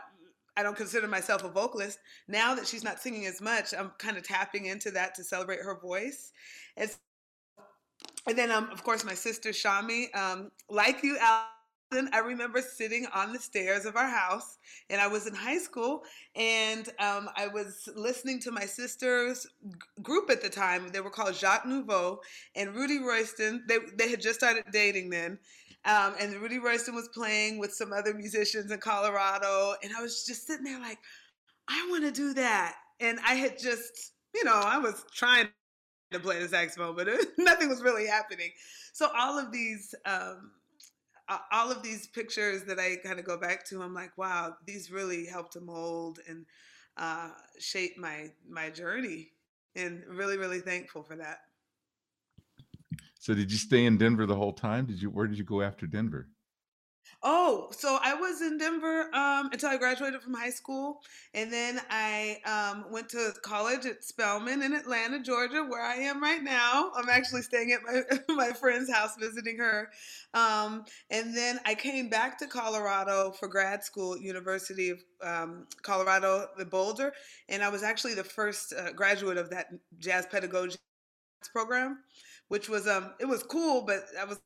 I 0.56 0.62
don't 0.62 0.76
consider 0.76 1.08
myself 1.08 1.44
a 1.44 1.48
vocalist 1.48 1.98
now 2.28 2.54
that 2.54 2.66
she's 2.66 2.84
not 2.84 3.00
singing 3.00 3.26
as 3.26 3.40
much 3.40 3.74
i'm 3.76 3.92
kind 3.98 4.16
of 4.16 4.22
tapping 4.22 4.66
into 4.66 4.90
that 4.92 5.14
to 5.16 5.24
celebrate 5.24 5.60
her 5.60 5.78
voice. 5.80 6.32
And 6.76 6.90
then 8.36 8.50
um, 8.50 8.68
of 8.70 8.84
course 8.84 9.04
my 9.04 9.14
sister 9.14 9.50
shamie 9.50 10.14
um, 10.14 10.50
like 10.70 11.02
you 11.02 11.18
Al- 11.20 11.57
I 11.90 12.18
remember 12.18 12.60
sitting 12.60 13.06
on 13.14 13.32
the 13.32 13.38
stairs 13.38 13.86
of 13.86 13.96
our 13.96 14.08
house, 14.08 14.58
and 14.90 15.00
I 15.00 15.06
was 15.06 15.26
in 15.26 15.34
high 15.34 15.58
school, 15.58 16.02
and 16.36 16.86
um, 16.98 17.30
I 17.34 17.48
was 17.48 17.88
listening 17.96 18.40
to 18.40 18.50
my 18.50 18.66
sister's 18.66 19.46
group 20.02 20.28
at 20.30 20.42
the 20.42 20.50
time. 20.50 20.88
They 20.90 21.00
were 21.00 21.10
called 21.10 21.34
Jacques 21.34 21.66
Nouveau, 21.66 22.20
and 22.54 22.74
Rudy 22.74 22.98
Royston. 22.98 23.64
They 23.66 23.78
they 23.96 24.10
had 24.10 24.20
just 24.20 24.38
started 24.38 24.64
dating 24.70 25.08
then, 25.10 25.38
um, 25.86 26.14
and 26.20 26.34
Rudy 26.34 26.58
Royston 26.58 26.94
was 26.94 27.08
playing 27.08 27.58
with 27.58 27.72
some 27.72 27.92
other 27.92 28.12
musicians 28.12 28.70
in 28.70 28.78
Colorado, 28.78 29.74
and 29.82 29.92
I 29.96 30.02
was 30.02 30.24
just 30.26 30.46
sitting 30.46 30.64
there 30.64 30.80
like, 30.80 30.98
I 31.68 31.86
want 31.90 32.04
to 32.04 32.12
do 32.12 32.34
that, 32.34 32.74
and 33.00 33.18
I 33.26 33.34
had 33.34 33.58
just, 33.58 34.12
you 34.34 34.44
know, 34.44 34.60
I 34.62 34.78
was 34.78 35.06
trying 35.14 35.48
to 36.12 36.20
play 36.20 36.38
the 36.38 36.48
saxophone, 36.48 36.96
but 36.96 37.08
it, 37.08 37.28
nothing 37.38 37.70
was 37.70 37.82
really 37.82 38.06
happening. 38.06 38.50
So 38.92 39.08
all 39.16 39.38
of 39.38 39.52
these. 39.52 39.94
Um, 40.04 40.52
all 41.52 41.70
of 41.70 41.82
these 41.82 42.06
pictures 42.06 42.64
that 42.64 42.78
I 42.78 42.96
kind 42.96 43.18
of 43.18 43.24
go 43.24 43.36
back 43.36 43.64
to, 43.66 43.82
I'm 43.82 43.94
like, 43.94 44.16
wow, 44.16 44.56
these 44.66 44.90
really 44.90 45.26
helped 45.26 45.52
to 45.54 45.60
mold 45.60 46.20
and 46.28 46.46
uh, 46.96 47.30
shape 47.58 47.96
my 47.98 48.28
my 48.48 48.70
journey, 48.70 49.30
and 49.76 50.02
really, 50.08 50.36
really 50.36 50.60
thankful 50.60 51.02
for 51.02 51.16
that. 51.16 51.38
So, 53.14 53.34
did 53.34 53.52
you 53.52 53.58
stay 53.58 53.84
in 53.84 53.98
Denver 53.98 54.26
the 54.26 54.34
whole 54.34 54.52
time? 54.52 54.86
Did 54.86 55.00
you? 55.00 55.10
Where 55.10 55.26
did 55.26 55.38
you 55.38 55.44
go 55.44 55.62
after 55.62 55.86
Denver? 55.86 56.28
Oh, 57.22 57.68
so 57.72 57.98
I 58.00 58.14
was 58.14 58.40
in 58.42 58.58
Denver 58.58 59.12
um, 59.12 59.48
until 59.52 59.70
I 59.70 59.76
graduated 59.76 60.22
from 60.22 60.34
high 60.34 60.50
school, 60.50 61.00
and 61.34 61.52
then 61.52 61.80
I 61.90 62.38
um, 62.46 62.84
went 62.92 63.08
to 63.10 63.32
college 63.42 63.86
at 63.86 64.04
Spelman 64.04 64.62
in 64.62 64.72
Atlanta, 64.72 65.20
Georgia, 65.20 65.64
where 65.64 65.82
I 65.82 65.96
am 65.96 66.22
right 66.22 66.42
now. 66.42 66.92
I'm 66.94 67.08
actually 67.08 67.42
staying 67.42 67.72
at 67.72 67.80
my 67.82 68.02
my 68.34 68.52
friend's 68.52 68.88
house 68.92 69.16
visiting 69.18 69.58
her, 69.58 69.90
um, 70.32 70.84
and 71.10 71.36
then 71.36 71.58
I 71.66 71.74
came 71.74 72.08
back 72.08 72.38
to 72.38 72.46
Colorado 72.46 73.32
for 73.32 73.48
grad 73.48 73.82
school 73.82 74.16
University 74.16 74.90
of 74.90 74.98
um, 75.20 75.66
Colorado, 75.82 76.46
the 76.56 76.64
Boulder, 76.66 77.12
and 77.48 77.64
I 77.64 77.68
was 77.68 77.82
actually 77.82 78.14
the 78.14 78.22
first 78.24 78.72
uh, 78.72 78.92
graduate 78.92 79.38
of 79.38 79.50
that 79.50 79.66
jazz 79.98 80.24
pedagogy 80.26 80.76
program, 81.52 81.98
which 82.48 82.68
was 82.68 82.86
um 82.86 83.12
it 83.20 83.26
was 83.26 83.42
cool, 83.42 83.82
but 83.82 84.04
I 84.20 84.24
was 84.24 84.40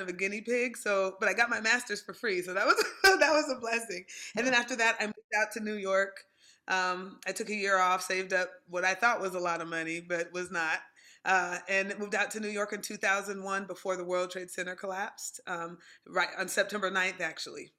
of 0.00 0.08
a 0.08 0.12
guinea 0.12 0.40
pig. 0.40 0.76
So, 0.76 1.16
but 1.20 1.28
I 1.28 1.32
got 1.34 1.50
my 1.50 1.60
master's 1.60 2.00
for 2.00 2.14
free, 2.14 2.42
so 2.42 2.54
that 2.54 2.66
was 2.66 2.76
that 3.04 3.32
was 3.32 3.52
a 3.56 3.60
blessing. 3.60 4.04
And 4.36 4.46
then 4.46 4.54
after 4.54 4.76
that, 4.76 4.96
I 5.00 5.06
moved 5.06 5.18
out 5.40 5.52
to 5.52 5.60
New 5.60 5.74
York. 5.74 6.24
Um, 6.68 7.18
I 7.26 7.32
took 7.32 7.48
a 7.48 7.54
year 7.54 7.78
off, 7.78 8.02
saved 8.02 8.32
up 8.32 8.50
what 8.68 8.84
I 8.84 8.94
thought 8.94 9.20
was 9.20 9.34
a 9.34 9.40
lot 9.40 9.60
of 9.62 9.68
money, 9.68 10.00
but 10.00 10.32
was 10.32 10.50
not. 10.50 10.78
Uh, 11.24 11.58
and 11.68 11.98
moved 11.98 12.14
out 12.14 12.30
to 12.30 12.40
New 12.40 12.48
York 12.48 12.72
in 12.72 12.80
2001 12.80 13.66
before 13.66 13.96
the 13.96 14.04
World 14.04 14.30
Trade 14.30 14.50
Center 14.50 14.74
collapsed, 14.74 15.40
um, 15.46 15.76
right 16.06 16.28
on 16.38 16.48
September 16.48 16.90
9th, 16.90 17.20
actually. 17.20 17.72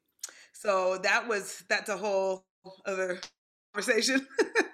So 0.54 0.98
that 1.04 1.28
was 1.28 1.64
that's 1.70 1.90
a 1.90 1.98
whole 1.98 2.46
other 2.86 3.20
conversation. 3.74 4.28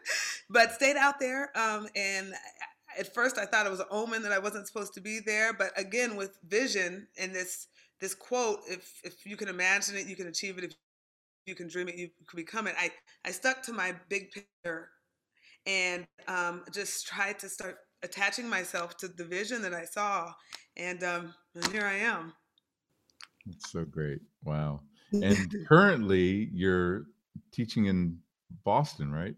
but 0.49 0.73
stayed 0.73 0.97
out 0.97 1.19
there, 1.19 1.51
um, 1.55 1.87
and 1.95 2.33
at 2.97 3.13
first 3.13 3.37
I 3.37 3.45
thought 3.45 3.65
it 3.65 3.71
was 3.71 3.79
an 3.79 3.87
omen 3.91 4.21
that 4.23 4.31
I 4.31 4.39
wasn't 4.39 4.67
supposed 4.67 4.93
to 4.95 5.01
be 5.01 5.19
there, 5.25 5.53
but 5.53 5.71
again 5.77 6.15
with 6.15 6.37
vision 6.47 7.07
and 7.19 7.33
this 7.33 7.67
this 8.01 8.13
quote, 8.13 8.59
if 8.67 8.99
if 9.03 9.25
you 9.25 9.37
can 9.37 9.47
imagine 9.47 9.95
it, 9.95 10.07
you 10.07 10.15
can 10.15 10.27
achieve 10.27 10.57
it. 10.57 10.63
If 10.65 10.73
you 11.45 11.55
can 11.55 11.67
dream 11.67 11.87
it, 11.87 11.95
you 11.95 12.09
can 12.27 12.37
become 12.37 12.67
it. 12.67 12.75
I 12.77 12.91
I 13.25 13.31
stuck 13.31 13.61
to 13.63 13.73
my 13.73 13.93
big 14.09 14.31
picture 14.31 14.89
and 15.65 16.05
um, 16.27 16.63
just 16.71 17.07
tried 17.07 17.39
to 17.39 17.49
start 17.49 17.77
attaching 18.03 18.47
myself 18.47 18.97
to 18.97 19.07
the 19.07 19.23
vision 19.23 19.61
that 19.63 19.73
I 19.73 19.85
saw, 19.85 20.31
and, 20.77 21.03
um, 21.03 21.33
and 21.55 21.65
here 21.67 21.85
I 21.85 21.95
am. 21.95 22.33
That's 23.45 23.71
so 23.71 23.85
great! 23.85 24.19
Wow. 24.43 24.81
And 25.13 25.65
currently, 25.67 26.49
you're 26.51 27.05
teaching 27.53 27.85
in 27.85 28.17
Boston, 28.65 29.11
right? 29.11 29.35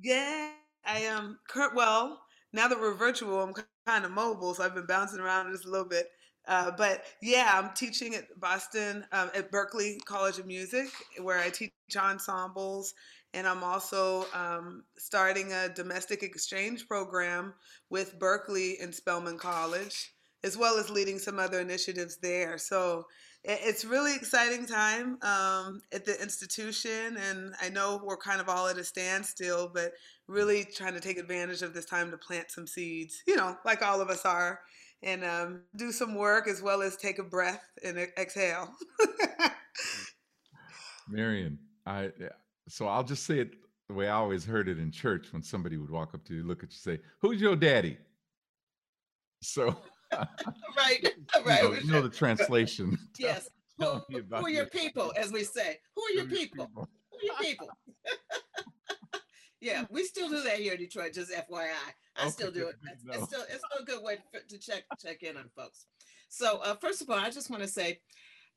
Yeah. 0.00 0.50
I 0.86 1.00
am 1.00 1.38
Kurt. 1.48 1.74
Well, 1.74 2.20
now 2.52 2.68
that 2.68 2.80
we're 2.80 2.94
virtual, 2.94 3.42
I'm 3.42 3.54
kind 3.86 4.04
of 4.04 4.10
mobile, 4.10 4.54
so 4.54 4.62
I've 4.62 4.74
been 4.74 4.86
bouncing 4.86 5.20
around 5.20 5.52
just 5.52 5.66
a 5.66 5.70
little 5.70 5.88
bit. 5.88 6.08
Uh, 6.46 6.70
but 6.76 7.04
yeah, 7.22 7.52
I'm 7.54 7.74
teaching 7.74 8.14
at 8.14 8.38
Boston 8.38 9.04
um, 9.12 9.30
at 9.34 9.50
Berklee 9.50 10.04
College 10.04 10.38
of 10.38 10.46
Music, 10.46 10.88
where 11.20 11.38
I 11.38 11.48
teach 11.48 11.72
ensembles, 11.96 12.92
and 13.32 13.46
I'm 13.46 13.64
also 13.64 14.26
um, 14.34 14.84
starting 14.98 15.52
a 15.52 15.70
domestic 15.70 16.22
exchange 16.22 16.86
program 16.86 17.54
with 17.88 18.18
Berklee 18.18 18.82
and 18.82 18.94
Spelman 18.94 19.38
College, 19.38 20.12
as 20.42 20.56
well 20.56 20.78
as 20.78 20.90
leading 20.90 21.18
some 21.18 21.38
other 21.38 21.60
initiatives 21.60 22.18
there. 22.18 22.58
So 22.58 23.06
it's 23.44 23.84
really 23.84 24.14
exciting 24.14 24.66
time 24.66 25.18
um, 25.22 25.82
at 25.92 26.06
the 26.06 26.20
institution, 26.22 27.18
and 27.18 27.54
I 27.60 27.68
know 27.68 28.00
we're 28.02 28.16
kind 28.16 28.40
of 28.40 28.48
all 28.48 28.68
at 28.68 28.78
a 28.78 28.84
standstill, 28.84 29.70
but 29.72 29.92
really 30.26 30.64
trying 30.64 30.94
to 30.94 31.00
take 31.00 31.18
advantage 31.18 31.60
of 31.60 31.74
this 31.74 31.84
time 31.84 32.10
to 32.10 32.16
plant 32.16 32.50
some 32.50 32.66
seeds, 32.66 33.22
you 33.26 33.36
know, 33.36 33.56
like 33.64 33.82
all 33.82 34.00
of 34.00 34.08
us 34.08 34.24
are, 34.24 34.60
and 35.02 35.22
um, 35.24 35.60
do 35.76 35.92
some 35.92 36.14
work 36.14 36.48
as 36.48 36.62
well 36.62 36.80
as 36.80 36.96
take 36.96 37.18
a 37.18 37.22
breath 37.22 37.62
and 37.84 37.98
exhale. 38.18 38.74
Marion, 41.08 41.58
I 41.84 42.10
so 42.66 42.86
I'll 42.86 43.04
just 43.04 43.26
say 43.26 43.40
it 43.40 43.50
the 43.88 43.94
way 43.94 44.08
I 44.08 44.14
always 44.14 44.46
heard 44.46 44.70
it 44.70 44.78
in 44.78 44.90
church 44.90 45.26
when 45.32 45.42
somebody 45.42 45.76
would 45.76 45.90
walk 45.90 46.14
up 46.14 46.24
to 46.24 46.34
you, 46.34 46.44
look 46.44 46.62
at 46.62 46.70
you, 46.70 46.78
say, 46.78 47.00
"Who's 47.20 47.42
your 47.42 47.56
daddy?" 47.56 47.98
So. 49.42 49.76
right, 50.76 51.08
right. 51.46 51.62
You 51.62 51.68
know, 51.68 51.74
you 51.74 51.92
know 51.92 52.02
the 52.02 52.08
translation. 52.08 52.98
yes. 53.18 53.48
Who, 53.78 54.00
who, 54.08 54.22
are 54.32 54.50
your 54.50 54.66
people, 54.66 55.12
as 55.16 55.32
we 55.32 55.42
say? 55.42 55.78
Who 55.96 56.02
are 56.02 56.10
your 56.12 56.26
people? 56.26 56.70
Who 56.74 56.80
are 56.80 57.24
your 57.24 57.36
people? 57.40 57.68
yeah, 59.60 59.84
we 59.90 60.04
still 60.04 60.28
do 60.28 60.42
that 60.42 60.58
here 60.58 60.74
in 60.74 60.78
Detroit. 60.78 61.12
Just 61.12 61.32
FYI, 61.32 61.70
I 62.16 62.20
okay, 62.20 62.30
still 62.30 62.52
do 62.52 62.68
it. 62.68 62.76
It's, 62.92 63.02
it's, 63.04 63.24
still 63.24 63.42
it's 63.42 63.64
still 63.64 63.82
a 63.82 63.84
good 63.84 64.02
way 64.04 64.18
to 64.48 64.58
check 64.58 64.84
check 65.02 65.24
in 65.24 65.36
on 65.36 65.50
folks. 65.56 65.86
So 66.28 66.58
uh, 66.58 66.76
first 66.76 67.02
of 67.02 67.10
all, 67.10 67.18
I 67.18 67.30
just 67.30 67.50
want 67.50 67.62
to 67.62 67.68
say 67.68 67.98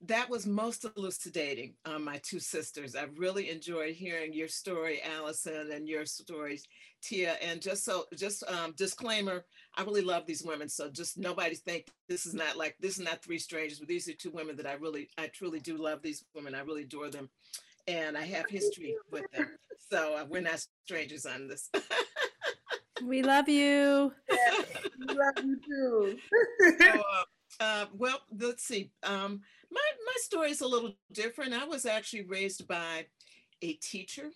that 0.06 0.30
was 0.30 0.46
most 0.46 0.86
elucidating 0.96 1.74
on 1.86 2.04
my 2.04 2.20
two 2.24 2.40
sisters. 2.40 2.96
I 2.96 3.08
really 3.18 3.50
enjoyed 3.50 3.96
hearing 3.96 4.32
your 4.32 4.48
story, 4.48 5.02
Allison, 5.02 5.72
and 5.72 5.88
your 5.88 6.06
stories, 6.06 6.64
Tia. 7.02 7.34
And 7.42 7.62
just 7.62 7.84
so, 7.84 8.06
just 8.16 8.44
um, 8.48 8.74
disclaimer, 8.78 9.44
I 9.76 9.84
really 9.84 10.04
love 10.04 10.26
these 10.28 10.44
women. 10.44 10.70
So 10.70 10.90
just 10.90 11.18
nobody 11.18 11.56
think 11.56 11.88
this 12.08 12.28
is 12.28 12.36
not 12.36 12.58
like 12.58 12.76
this 12.80 13.00
is 13.00 13.04
not 13.04 13.24
three 13.24 13.40
strangers, 13.40 13.80
but 13.80 13.88
these 13.88 14.08
are 14.08 14.14
two 14.14 14.32
women 14.32 14.56
that 14.58 14.68
I 14.68 14.74
really, 14.74 15.10
I 15.18 15.28
truly 15.28 15.60
do 15.60 15.78
love 15.78 16.02
these 16.04 16.24
women. 16.36 16.54
I 16.54 16.62
really 16.62 16.84
adore 16.84 17.10
them, 17.10 17.30
and 17.88 18.16
I 18.16 18.24
have 18.26 18.46
history 18.50 18.96
with 19.12 19.26
them. 19.32 19.58
So 19.90 20.16
uh, 20.16 20.26
we're 20.30 20.42
not 20.42 20.64
strangers 20.86 21.26
on 21.26 21.48
this. 21.48 21.70
we 23.04 23.24
love 23.24 23.50
you. 23.50 24.12
we 24.30 25.16
love 25.16 25.44
you 25.44 25.60
too. 25.66 26.18
so, 26.80 27.00
uh, 27.00 27.24
uh, 27.60 27.86
well, 27.94 28.20
let's 28.40 28.64
see. 28.64 28.92
Um, 29.04 29.42
my 29.72 29.82
my 30.06 30.14
story 30.18 30.52
is 30.52 30.62
a 30.62 30.68
little 30.68 30.94
different. 31.12 31.54
I 31.54 31.66
was 31.66 31.86
actually 31.86 32.24
raised 32.24 32.68
by 32.68 33.06
a 33.62 33.74
teacher 33.74 34.30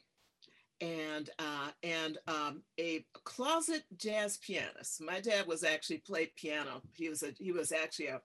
and 0.82 1.30
uh, 1.40 1.70
and 1.84 2.18
um, 2.28 2.64
a 2.80 3.06
closet 3.24 3.84
jazz 3.98 4.38
pianist. 4.38 5.02
My 5.02 5.20
dad 5.22 5.48
was 5.48 5.64
actually 5.64 6.00
played 6.00 6.36
piano. 6.36 6.82
He 6.94 7.08
was 7.08 7.24
a 7.24 7.34
he 7.38 7.52
was 7.52 7.72
actually 7.72 8.08
a 8.08 8.22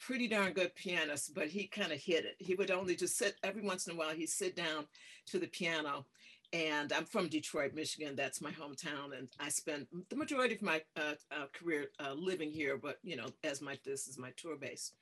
pretty 0.00 0.26
darn 0.26 0.52
good 0.52 0.74
pianist, 0.74 1.32
but 1.34 1.46
he 1.46 1.68
kind 1.68 1.92
of 1.92 1.98
hid 1.98 2.24
it. 2.24 2.34
He 2.38 2.54
would 2.54 2.72
only 2.72 2.96
just 2.96 3.16
sit 3.16 3.36
every 3.44 3.62
once 3.62 3.86
in 3.86 3.94
a 3.94 3.96
while. 3.96 4.10
He'd 4.10 4.28
sit 4.28 4.56
down 4.56 4.86
to 5.26 5.38
the 5.38 5.46
piano, 5.46 6.06
and 6.52 6.92
I'm 6.92 7.04
from 7.04 7.28
Detroit, 7.28 7.72
Michigan. 7.72 8.16
That's 8.16 8.42
my 8.42 8.50
hometown, 8.50 9.16
and 9.16 9.28
I 9.38 9.48
spent 9.48 9.86
the 10.10 10.16
majority 10.16 10.56
of 10.56 10.62
my 10.62 10.82
uh, 10.96 11.14
uh, 11.30 11.46
career 11.52 11.86
uh, 12.00 12.14
living 12.14 12.50
here. 12.50 12.76
But 12.76 12.98
you 13.04 13.16
know, 13.16 13.28
as 13.44 13.62
my 13.62 13.78
this 13.84 14.08
is 14.08 14.18
my 14.18 14.32
tour 14.36 14.56
base 14.56 14.92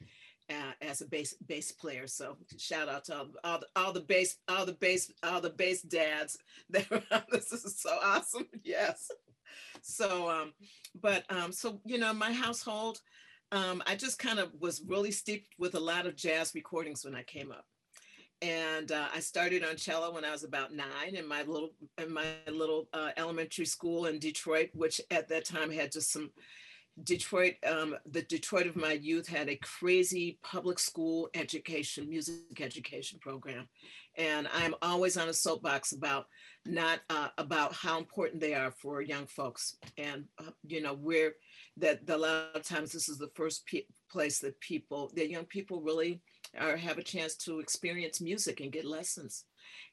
uh, 0.50 0.72
as 0.82 1.00
a 1.00 1.06
bass 1.06 1.34
bass 1.46 1.72
player. 1.72 2.06
So 2.06 2.36
shout 2.58 2.88
out 2.88 3.04
to 3.04 3.16
all, 3.16 3.28
all 3.44 3.58
the 3.60 3.66
all 3.76 3.92
the 3.92 4.00
bass 4.00 4.36
all 4.48 4.66
the 4.66 4.72
bass 4.72 5.10
all 5.22 5.40
the 5.40 5.50
bass 5.50 5.82
dads. 5.82 6.38
This 7.30 7.52
is 7.52 7.80
so 7.80 7.90
awesome. 8.02 8.46
Yes. 8.62 9.10
So, 9.82 10.30
um, 10.30 10.52
but 11.00 11.24
um, 11.30 11.52
so 11.52 11.80
you 11.84 11.98
know, 11.98 12.12
my 12.12 12.32
household, 12.32 13.00
um, 13.52 13.82
I 13.86 13.96
just 13.96 14.18
kind 14.18 14.38
of 14.38 14.52
was 14.60 14.82
really 14.86 15.10
steeped 15.10 15.54
with 15.58 15.74
a 15.74 15.80
lot 15.80 16.06
of 16.06 16.16
jazz 16.16 16.52
recordings 16.54 17.04
when 17.04 17.14
I 17.14 17.22
came 17.22 17.50
up 17.50 17.64
and 18.42 18.90
uh, 18.90 19.08
I 19.14 19.20
started 19.20 19.64
on 19.64 19.76
cello 19.76 20.14
when 20.14 20.24
I 20.24 20.30
was 20.32 20.44
about 20.44 20.72
nine 20.72 21.14
in 21.14 21.26
my 21.26 21.42
little 21.42 21.70
in 21.98 22.12
my 22.12 22.24
little 22.50 22.88
uh, 22.92 23.10
elementary 23.16 23.66
school 23.66 24.06
in 24.06 24.18
Detroit, 24.18 24.70
which 24.72 25.00
at 25.10 25.28
that 25.28 25.44
time 25.44 25.70
had 25.70 25.92
just 25.92 26.10
some 26.10 26.30
Detroit. 27.04 27.54
Um, 27.66 27.96
the 28.10 28.22
Detroit 28.22 28.66
of 28.66 28.76
my 28.76 28.92
youth 28.92 29.28
had 29.28 29.48
a 29.48 29.56
crazy 29.56 30.38
public 30.42 30.78
school 30.78 31.28
education, 31.34 32.08
music 32.08 32.60
education 32.60 33.18
program, 33.20 33.68
and 34.16 34.48
I'm 34.52 34.74
always 34.82 35.16
on 35.16 35.28
a 35.28 35.34
soapbox 35.34 35.92
about 35.92 36.26
not 36.66 37.00
uh, 37.08 37.28
about 37.38 37.72
how 37.72 37.98
important 37.98 38.40
they 38.40 38.54
are 38.54 38.70
for 38.70 39.02
young 39.02 39.26
folks, 39.26 39.76
and 39.96 40.24
uh, 40.38 40.50
you 40.66 40.82
know 40.82 40.94
where 40.94 41.32
that 41.76 42.06
the, 42.06 42.16
a 42.16 42.18
lot 42.18 42.50
of 42.54 42.62
times 42.62 42.92
this 42.92 43.08
is 43.08 43.18
the 43.18 43.30
first 43.34 43.68
place 44.10 44.38
that 44.40 44.60
people, 44.60 45.10
that 45.14 45.30
young 45.30 45.44
people 45.44 45.80
really 45.80 46.20
or 46.60 46.76
have 46.76 46.98
a 46.98 47.02
chance 47.02 47.36
to 47.36 47.60
experience 47.60 48.20
music 48.20 48.60
and 48.60 48.72
get 48.72 48.84
lessons. 48.84 49.44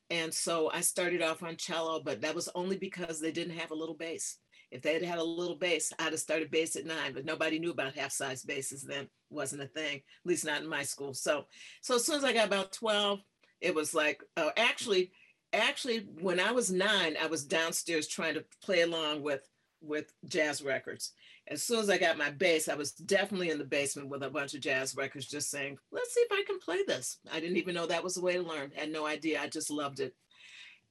And 0.09 0.33
so 0.33 0.71
I 0.71 0.81
started 0.81 1.21
off 1.21 1.43
on 1.43 1.57
cello, 1.57 2.01
but 2.03 2.21
that 2.21 2.35
was 2.35 2.49
only 2.55 2.77
because 2.77 3.19
they 3.19 3.31
didn't 3.31 3.57
have 3.57 3.71
a 3.71 3.75
little 3.75 3.95
bass. 3.95 4.37
If 4.71 4.81
they 4.81 4.93
had 4.93 5.03
had 5.03 5.19
a 5.19 5.23
little 5.23 5.55
bass, 5.55 5.93
I'd 5.97 6.11
have 6.11 6.19
started 6.19 6.51
bass 6.51 6.75
at 6.75 6.85
nine, 6.85 7.13
but 7.13 7.25
nobody 7.25 7.59
knew 7.59 7.71
about 7.71 7.97
half 7.97 8.11
size 8.11 8.43
basses 8.43 8.83
then. 8.83 9.07
wasn't 9.29 9.63
a 9.63 9.67
thing, 9.67 9.97
at 9.97 10.25
least 10.25 10.45
not 10.45 10.61
in 10.61 10.67
my 10.67 10.83
school. 10.83 11.13
So, 11.13 11.45
so 11.81 11.95
as 11.95 12.05
soon 12.05 12.17
as 12.17 12.23
I 12.23 12.33
got 12.33 12.47
about 12.47 12.73
12, 12.73 13.19
it 13.61 13.73
was 13.73 13.93
like, 13.93 14.21
oh, 14.35 14.51
actually, 14.57 15.11
actually, 15.53 16.07
when 16.19 16.39
I 16.39 16.51
was 16.51 16.71
nine, 16.71 17.15
I 17.21 17.27
was 17.27 17.45
downstairs 17.45 18.07
trying 18.07 18.33
to 18.35 18.45
play 18.63 18.81
along 18.81 19.23
with 19.23 19.47
with 19.79 20.11
jazz 20.25 20.63
records 20.63 21.13
as 21.49 21.63
soon 21.63 21.79
as 21.79 21.89
I 21.89 21.97
got 21.97 22.17
my 22.17 22.29
bass, 22.29 22.67
I 22.67 22.75
was 22.75 22.91
definitely 22.91 23.49
in 23.49 23.57
the 23.57 23.63
basement 23.63 24.09
with 24.09 24.23
a 24.23 24.29
bunch 24.29 24.53
of 24.53 24.61
jazz 24.61 24.95
records, 24.95 25.25
just 25.25 25.49
saying, 25.49 25.77
let's 25.91 26.13
see 26.13 26.21
if 26.21 26.31
I 26.31 26.43
can 26.45 26.59
play 26.59 26.79
this. 26.85 27.17
I 27.31 27.39
didn't 27.39 27.57
even 27.57 27.75
know 27.75 27.85
that 27.85 28.03
was 28.03 28.15
the 28.15 28.21
way 28.21 28.33
to 28.33 28.41
learn. 28.41 28.71
had 28.75 28.91
no 28.91 29.05
idea. 29.05 29.41
I 29.41 29.47
just 29.47 29.69
loved 29.69 29.99
it. 29.99 30.13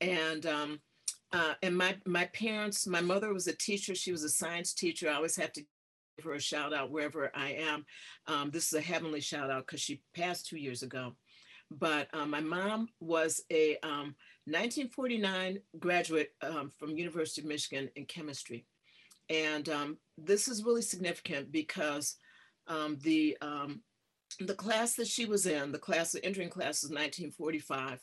And 0.00 0.46
um, 0.46 0.80
uh, 1.32 1.54
and 1.62 1.76
my 1.76 1.96
my 2.06 2.26
parents, 2.26 2.86
my 2.86 3.00
mother 3.00 3.32
was 3.32 3.46
a 3.46 3.56
teacher. 3.56 3.94
She 3.94 4.12
was 4.12 4.22
a 4.22 4.28
science 4.28 4.72
teacher. 4.72 5.10
I 5.10 5.14
always 5.14 5.36
have 5.36 5.52
to 5.52 5.64
give 6.16 6.24
her 6.24 6.34
a 6.34 6.40
shout 6.40 6.72
out 6.72 6.90
wherever 6.90 7.30
I 7.34 7.52
am. 7.52 7.84
Um, 8.26 8.50
this 8.50 8.66
is 8.66 8.74
a 8.74 8.80
heavenly 8.80 9.20
shout 9.20 9.50
out 9.50 9.66
because 9.66 9.80
she 9.80 10.02
passed 10.14 10.46
two 10.46 10.58
years 10.58 10.82
ago. 10.82 11.14
But 11.70 12.08
um, 12.14 12.30
my 12.30 12.40
mom 12.40 12.88
was 13.00 13.42
a 13.50 13.76
1949 13.82 15.52
um, 15.52 15.58
graduate 15.80 16.30
um, 16.42 16.70
from 16.78 16.96
University 16.96 17.40
of 17.40 17.48
Michigan 17.48 17.90
in 17.96 18.04
chemistry. 18.04 18.66
And 19.28 19.68
um, 19.68 19.98
this 20.16 20.46
is 20.46 20.64
really 20.64 20.82
significant 20.82 21.50
because 21.50 22.16
um, 22.68 22.98
the, 23.02 23.36
um, 23.40 23.82
the 24.38 24.54
class 24.54 24.94
that 24.94 25.08
she 25.08 25.24
was 25.24 25.46
in, 25.46 25.72
the 25.72 25.78
class, 25.78 26.12
the 26.12 26.24
entering 26.24 26.50
class 26.50 26.84
is 26.84 26.90
1945, 26.90 28.00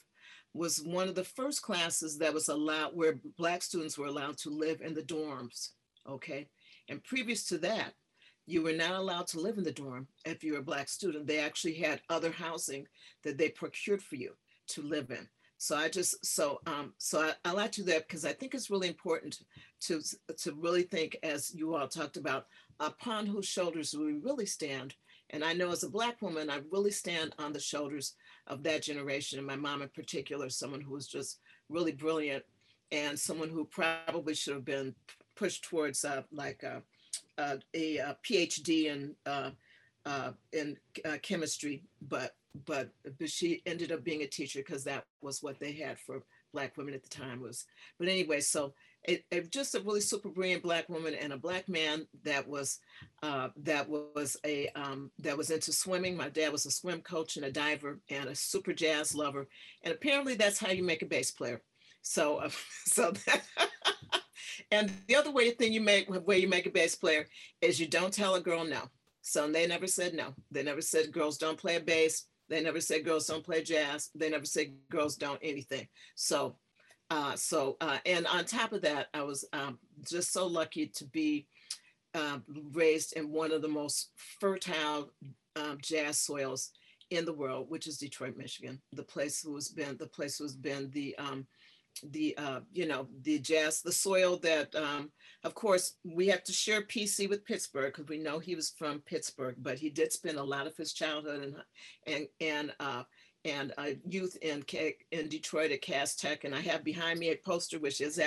was 0.54 0.82
one 0.84 1.08
of 1.08 1.16
the 1.16 1.24
first 1.24 1.62
classes 1.62 2.18
that 2.20 2.34
was 2.34 2.48
allowed, 2.50 2.96
where 2.96 3.20
Black 3.38 3.64
students 3.64 3.98
were 3.98 4.08
allowed 4.08 4.38
to 4.40 4.50
live 4.50 4.82
in 4.82 4.94
the 4.94 5.02
dorms, 5.02 5.70
okay? 6.08 6.48
And 6.90 7.04
previous 7.04 7.46
to 7.46 7.58
that, 7.60 7.94
you 8.46 8.62
were 8.62 8.74
not 8.74 8.92
allowed 8.92 9.28
to 9.28 9.40
live 9.40 9.58
in 9.58 9.64
the 9.64 9.72
dorm 9.72 10.08
if 10.26 10.44
you 10.44 10.54
were 10.54 10.60
a 10.60 10.64
Black 10.64 10.90
student. 10.90 11.26
They 11.26 11.40
actually 11.40 11.76
had 11.76 12.02
other 12.10 12.32
housing 12.32 12.88
that 13.24 13.38
they 13.38 13.50
procured 13.50 14.02
for 14.02 14.16
you 14.16 14.34
to 14.68 14.82
live 14.82 15.12
in. 15.12 15.28
So 15.58 15.78
I 15.78 15.88
just 15.88 16.26
so 16.26 16.60
um, 16.68 16.94
so 16.98 17.22
I, 17.22 17.32
I 17.46 17.52
like 17.54 17.72
to 17.74 17.84
that 17.84 18.06
because 18.06 18.26
I 18.26 18.34
think 18.34 18.54
it's 18.54 18.70
really 18.70 18.90
important 18.90 19.40
to 19.84 20.02
to 20.40 20.54
really 20.56 20.84
think 20.84 21.18
as 21.24 21.56
you 21.56 21.74
all 21.74 21.88
talked 21.88 22.18
about 22.18 22.48
upon 22.82 23.26
whose 23.26 23.46
shoulders 23.46 23.96
we 23.98 24.14
really 24.14 24.46
stand. 24.46 24.94
And 25.30 25.42
I 25.42 25.54
know 25.54 25.72
as 25.72 25.84
a 25.84 25.90
black 25.90 26.22
woman, 26.22 26.50
I 26.50 26.60
really 26.70 26.92
stand 26.92 27.34
on 27.40 27.54
the 27.54 27.62
shoulders 27.62 28.16
of 28.48 28.64
that 28.64 28.84
generation, 28.84 29.38
and 29.38 29.48
my 29.48 29.56
mom 29.56 29.82
in 29.82 29.90
particular, 29.90 30.50
someone 30.50 30.82
who 30.82 30.94
was 30.94 31.08
just 31.08 31.40
really 31.70 31.92
brilliant 31.92 32.44
and 32.92 33.18
someone 33.18 33.50
who 33.50 33.66
probably 33.66 34.36
should 34.36 34.54
have 34.54 34.66
been 34.66 34.94
pushed 35.36 35.64
towards 35.64 36.06
uh, 36.06 36.22
like 36.32 36.64
uh, 36.64 36.80
uh, 37.38 37.58
a, 37.74 37.98
a, 37.98 38.18
PhD 38.24 38.86
in 38.86 39.16
uh, 39.26 39.52
uh, 40.06 40.32
in 40.52 40.78
uh, 41.06 41.18
chemistry, 41.22 41.84
but 42.10 42.36
but 42.66 42.90
but 43.18 43.30
she 43.30 43.62
ended 43.66 43.92
up 43.92 44.04
being 44.04 44.22
a 44.22 44.28
teacher 44.28 44.60
because 44.60 44.84
that 44.84 45.06
was 45.22 45.42
what 45.42 45.60
they 45.60 45.72
had 45.72 45.98
for 46.00 46.24
black 46.54 46.78
women 46.78 46.94
at 46.94 47.02
the 47.02 47.10
time 47.10 47.42
was 47.42 47.66
but 47.98 48.08
anyway 48.08 48.40
so 48.40 48.74
it, 49.06 49.52
just 49.52 49.76
a 49.76 49.82
really 49.82 50.02
super 50.02 50.30
brilliant 50.30 50.64
black 50.64 50.88
woman 50.90 51.14
and 51.14 51.34
a 51.34 51.38
black 51.38 51.68
man 51.68 52.08
that 52.24 52.48
was 52.48 52.80
uh, 53.22 53.50
that 53.58 53.90
was 53.90 54.38
a 54.46 54.68
um, 54.70 55.12
that 55.20 55.38
was 55.38 55.50
into 55.50 55.74
swimming. 55.74 56.16
My 56.16 56.30
dad 56.30 56.52
was 56.52 56.66
a 56.66 56.72
swim 56.72 57.02
coach 57.02 57.36
and 57.36 57.46
a 57.46 57.52
diver 57.52 58.00
and 58.10 58.30
a 58.30 58.36
super 58.36 58.74
jazz 58.74 59.14
lover. 59.14 59.48
And 59.84 59.94
apparently 59.94 60.36
that's 60.36 60.60
how 60.60 60.72
you 60.72 60.84
make 60.84 61.02
a 61.02 61.08
bass 61.08 61.32
player. 61.32 61.62
So 62.02 62.38
uh, 62.38 62.50
so 62.86 63.12
that, 63.12 63.44
and 64.72 64.92
the 65.08 65.16
other 65.16 65.32
way 65.32 65.52
thing 65.52 65.74
you 65.74 65.82
make 65.82 66.10
way 66.26 66.40
you 66.40 66.48
make 66.48 66.66
a 66.66 66.72
bass 66.72 66.96
player 66.96 67.26
is 67.62 67.80
you 67.80 67.88
don't 67.88 68.14
tell 68.14 68.36
a 68.36 68.42
girl 68.42 68.64
no. 68.64 68.84
So 69.22 69.50
they 69.50 69.68
never 69.68 69.88
said 69.88 70.14
no. 70.14 70.34
They 70.52 70.64
never 70.64 70.82
said 70.82 71.14
girls 71.14 71.38
don't 71.38 71.58
play 71.58 71.78
a 71.78 71.80
bass. 71.80 72.26
They 72.50 72.62
never 72.62 72.82
said 72.82 73.06
girls 73.06 73.26
don't 73.26 73.44
play 73.44 73.64
jazz. 73.64 74.10
They 74.14 74.30
never 74.30 74.46
said 74.46 74.74
girls 74.90 75.16
don't 75.16 75.40
anything. 75.42 75.88
So, 76.16 76.58
uh, 77.14 77.36
so 77.36 77.78
uh, 77.80 78.00
and 78.08 78.26
on 78.26 78.44
top 78.44 78.74
of 78.74 78.82
that, 78.82 79.08
I 79.14 79.22
was 79.22 79.46
um, 79.54 79.78
just 80.04 80.34
so 80.34 80.48
lucky 80.48 80.88
to 80.88 81.06
be 81.06 81.46
uh, 82.16 82.40
raised 82.72 83.14
in 83.14 83.30
one 83.30 83.52
of 83.52 83.62
the 83.62 83.68
most 83.68 84.10
fertile 84.40 85.12
um, 85.56 85.78
jazz 85.80 86.18
soils 86.18 86.72
in 87.12 87.24
the 87.24 87.34
world, 87.34 87.68
which 87.70 87.86
is 87.86 88.00
Detroit, 88.00 88.36
Michigan, 88.36 88.82
the 88.94 89.04
place 89.04 89.44
who 89.44 89.54
has 89.54 89.70
been 89.70 89.96
the 89.98 90.08
place 90.08 90.40
who's 90.40 90.56
been 90.56 90.90
the 90.90 91.16
um, 91.20 91.46
the 92.02 92.36
uh, 92.38 92.62
you 92.72 92.88
know 92.88 93.08
the 93.22 93.38
jazz 93.38 93.84
the 93.84 93.92
soil 93.92 94.38
that 94.38 94.74
um, 94.76 95.12
of 95.44 95.54
course 95.54 95.98
we 96.04 96.26
have 96.28 96.44
to 96.44 96.52
share 96.52 96.82
pc 96.82 97.30
with 97.30 97.46
pittsburgh 97.46 97.94
because 97.94 98.10
we 98.10 98.18
know 98.18 98.40
he 98.40 98.56
was 98.56 98.74
from 98.78 99.00
pittsburgh 99.02 99.56
but 99.60 99.78
he 99.78 99.92
did 99.92 100.12
spend 100.12 100.40
a 100.40 100.44
lot 100.44 100.66
of 100.66 100.76
his 100.76 100.92
childhood 100.92 101.44
and 101.44 101.56
and 102.08 102.28
and 102.42 102.74
uh, 102.80 103.04
and 103.46 103.74
uh, 103.78 103.90
youth 104.08 104.38
in 104.42 104.64
in 105.12 105.28
detroit 105.28 105.72
at 105.72 105.82
cass 105.82 106.16
tech 106.16 106.44
and 106.44 106.56
i 106.56 106.60
have 106.60 106.84
behind 106.84 107.20
me 107.20 107.30
a 107.30 107.36
poster 107.36 107.80
which 107.80 108.02
is 108.02 108.22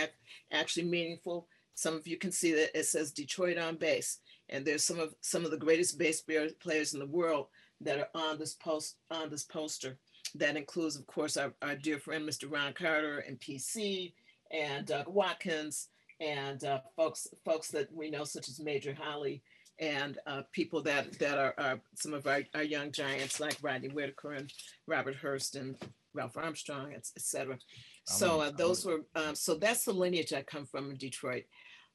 actually 0.52 0.84
meaningful 0.84 1.46
some 1.74 1.94
of 1.94 2.06
you 2.06 2.16
can 2.16 2.32
see 2.32 2.52
that 2.52 2.76
it 2.78 2.84
says 2.84 3.12
detroit 3.12 3.58
on 3.58 3.76
bass 3.76 4.18
and 4.48 4.64
there's 4.64 4.84
some 4.84 4.98
of 4.98 5.14
some 5.20 5.44
of 5.44 5.50
the 5.50 5.56
greatest 5.56 5.98
bass 5.98 6.22
players 6.60 6.94
in 6.94 7.00
the 7.00 7.06
world 7.06 7.46
that 7.80 7.98
are 7.98 8.08
on 8.14 8.38
this 8.38 8.54
post 8.54 8.96
on 9.10 9.28
this 9.30 9.44
poster 9.44 9.98
that 10.34 10.56
includes, 10.56 10.96
of 10.96 11.06
course, 11.06 11.36
our, 11.36 11.52
our 11.62 11.74
dear 11.74 11.98
friend, 11.98 12.28
Mr. 12.28 12.50
Ron 12.50 12.72
Carter 12.72 13.18
and 13.18 13.40
PC 13.40 14.12
and 14.50 14.86
Doug 14.86 15.08
Watkins 15.08 15.88
and 16.20 16.64
uh, 16.64 16.80
folks, 16.96 17.26
folks 17.44 17.68
that 17.68 17.92
we 17.92 18.10
know, 18.10 18.24
such 18.24 18.48
as 18.48 18.60
Major 18.60 18.96
Holley 18.98 19.42
and 19.78 20.18
uh, 20.26 20.42
people 20.52 20.82
that, 20.82 21.18
that 21.18 21.38
are, 21.38 21.54
are, 21.58 21.80
some 21.94 22.14
of 22.14 22.26
our, 22.26 22.42
our 22.54 22.62
young 22.62 22.92
giants 22.92 23.40
like 23.40 23.58
Rodney 23.62 23.88
Whitaker 23.88 24.32
and 24.32 24.52
Robert 24.86 25.16
Hurst 25.16 25.56
and 25.56 25.76
Ralph 26.14 26.36
Armstrong, 26.36 26.92
et, 26.94 27.08
et 27.16 27.22
cetera. 27.22 27.58
So 28.04 28.40
uh, 28.40 28.50
those 28.50 28.86
were, 28.86 29.00
um, 29.14 29.34
so 29.34 29.54
that's 29.54 29.84
the 29.84 29.92
lineage 29.92 30.32
I 30.32 30.42
come 30.42 30.64
from 30.64 30.90
in 30.90 30.96
Detroit. 30.96 31.44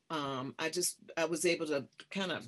Um, 0.09 0.53
I 0.59 0.69
just, 0.69 0.97
I 1.17 1.25
was 1.25 1.45
able 1.45 1.65
to 1.67 1.85
kind 2.11 2.31
of 2.31 2.47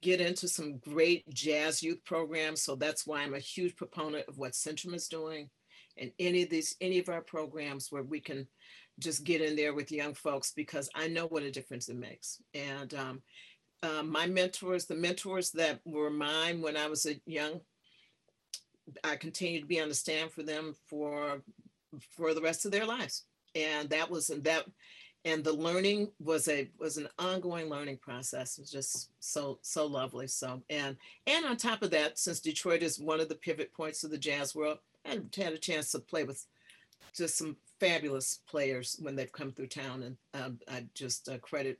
get 0.00 0.20
into 0.20 0.48
some 0.48 0.78
great 0.78 1.28
jazz 1.32 1.82
youth 1.82 2.04
programs. 2.04 2.62
So 2.62 2.74
that's 2.74 3.06
why 3.06 3.22
I'm 3.22 3.34
a 3.34 3.40
huge 3.40 3.76
proponent 3.76 4.28
of 4.28 4.38
what 4.38 4.52
Centrum 4.52 4.94
is 4.94 5.08
doing 5.08 5.50
and 5.98 6.10
any 6.18 6.42
of 6.42 6.50
these, 6.50 6.76
any 6.80 6.98
of 6.98 7.08
our 7.08 7.20
programs 7.20 7.90
where 7.90 8.02
we 8.02 8.20
can 8.20 8.46
just 8.98 9.24
get 9.24 9.40
in 9.40 9.56
there 9.56 9.74
with 9.74 9.92
young 9.92 10.14
folks 10.14 10.52
because 10.54 10.88
I 10.94 11.08
know 11.08 11.26
what 11.26 11.42
a 11.42 11.50
difference 11.50 11.88
it 11.88 11.96
makes. 11.96 12.40
And 12.54 12.92
um, 12.94 13.22
uh, 13.82 14.02
my 14.02 14.26
mentors, 14.26 14.86
the 14.86 14.94
mentors 14.94 15.50
that 15.52 15.80
were 15.84 16.10
mine 16.10 16.62
when 16.62 16.76
I 16.76 16.86
was 16.86 17.06
a 17.06 17.20
young, 17.26 17.60
I 19.04 19.16
continue 19.16 19.60
to 19.60 19.66
be 19.66 19.80
on 19.80 19.88
the 19.88 19.94
stand 19.94 20.30
for 20.32 20.42
them 20.42 20.74
for 20.86 21.42
for 22.16 22.34
the 22.34 22.40
rest 22.40 22.64
of 22.64 22.72
their 22.72 22.86
lives. 22.86 23.24
And 23.54 23.90
that 23.90 24.10
was 24.10 24.30
and 24.30 24.42
that 24.44 24.64
and 25.24 25.44
the 25.44 25.52
learning 25.52 26.10
was 26.18 26.48
a 26.48 26.68
was 26.78 26.96
an 26.96 27.08
ongoing 27.18 27.68
learning 27.68 27.98
process. 27.98 28.58
It 28.58 28.62
was 28.62 28.70
just 28.70 29.10
so 29.20 29.58
so 29.62 29.86
lovely. 29.86 30.26
So 30.26 30.62
and 30.70 30.96
and 31.26 31.44
on 31.44 31.56
top 31.56 31.82
of 31.82 31.90
that 31.90 32.18
since 32.18 32.40
detroit 32.40 32.82
is 32.82 32.98
one 32.98 33.20
of 33.20 33.28
the 33.28 33.34
pivot 33.34 33.72
points 33.72 34.04
of 34.04 34.10
the 34.10 34.18
jazz 34.18 34.54
world 34.54 34.78
i 35.04 35.18
had 35.36 35.52
a 35.52 35.58
chance 35.58 35.90
to 35.90 35.98
play 35.98 36.24
with 36.24 36.46
just 37.14 37.36
some 37.36 37.56
fabulous 37.80 38.40
players 38.48 38.96
when 39.00 39.16
they've 39.16 39.32
come 39.32 39.50
through 39.50 39.66
town, 39.66 40.02
and 40.02 40.16
um, 40.34 40.58
I 40.68 40.86
just 40.94 41.28
uh, 41.28 41.38
credit 41.38 41.78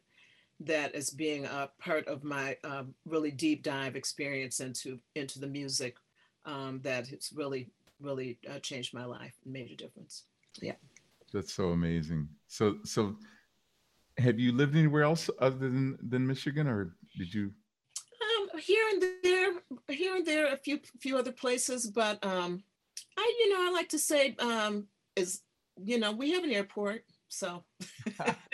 that 0.60 0.94
as 0.94 1.10
being 1.10 1.44
a 1.44 1.70
part 1.80 2.06
of 2.06 2.24
my 2.24 2.56
uh, 2.64 2.84
really 3.04 3.30
deep 3.30 3.62
dive 3.62 3.96
experience 3.96 4.60
into 4.60 4.98
into 5.14 5.38
the 5.38 5.46
music 5.46 5.96
um, 6.44 6.80
that 6.82 7.12
it's 7.12 7.32
really 7.32 7.70
really 8.00 8.38
uh, 8.50 8.58
changed 8.58 8.94
my 8.94 9.04
life 9.04 9.34
and 9.44 9.52
made 9.52 9.70
a 9.70 9.76
difference. 9.76 10.24
Yeah, 10.60 10.74
that's 11.32 11.52
so 11.52 11.70
amazing. 11.70 12.28
So 12.48 12.76
so, 12.84 13.16
have 14.18 14.38
you 14.38 14.52
lived 14.52 14.76
anywhere 14.76 15.02
else 15.02 15.30
other 15.40 15.58
than 15.58 15.98
than 16.08 16.26
Michigan, 16.26 16.66
or 16.66 16.94
did 17.16 17.32
you? 17.32 17.52
Um, 18.22 18.58
here 18.58 18.84
and 18.92 19.02
there, 19.22 19.52
here 19.88 20.16
and 20.16 20.26
there, 20.26 20.52
a 20.52 20.56
few 20.56 20.80
few 21.00 21.16
other 21.16 21.32
places, 21.32 21.86
but 21.86 22.24
um, 22.24 22.62
I 23.16 23.34
you 23.40 23.50
know 23.50 23.68
I 23.68 23.72
like 23.72 23.88
to 23.90 23.98
say 23.98 24.36
um, 24.38 24.86
is 25.16 25.40
you 25.82 25.98
know 25.98 26.12
we 26.12 26.32
have 26.32 26.44
an 26.44 26.52
airport, 26.52 27.04
so. 27.28 27.64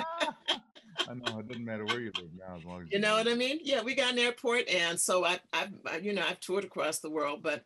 I 1.09 1.15
know 1.15 1.39
it 1.39 1.49
doesn't 1.49 1.65
matter 1.65 1.87
where 1.87 2.01
you 2.01 2.13
live 2.19 2.31
now, 2.39 2.57
as 2.57 2.65
long 2.65 2.83
as 2.83 2.89
you 2.91 2.99
know 2.99 3.15
what 3.15 3.29
I 3.29 3.35
mean. 3.35 3.61
Yeah, 3.63 3.83
we 3.83 3.95
got 3.95 4.13
an 4.13 4.19
airport, 4.19 4.69
and 4.69 5.01
so 5.01 5.25
I, 5.25 5.41
I've, 5.53 5.73
I, 5.87 5.97
you 5.99 6.13
know, 6.13 6.25
I've 6.29 6.41
toured 6.41 6.65
across 6.65 6.99
the 6.99 7.11
world, 7.11 7.43
but 7.43 7.65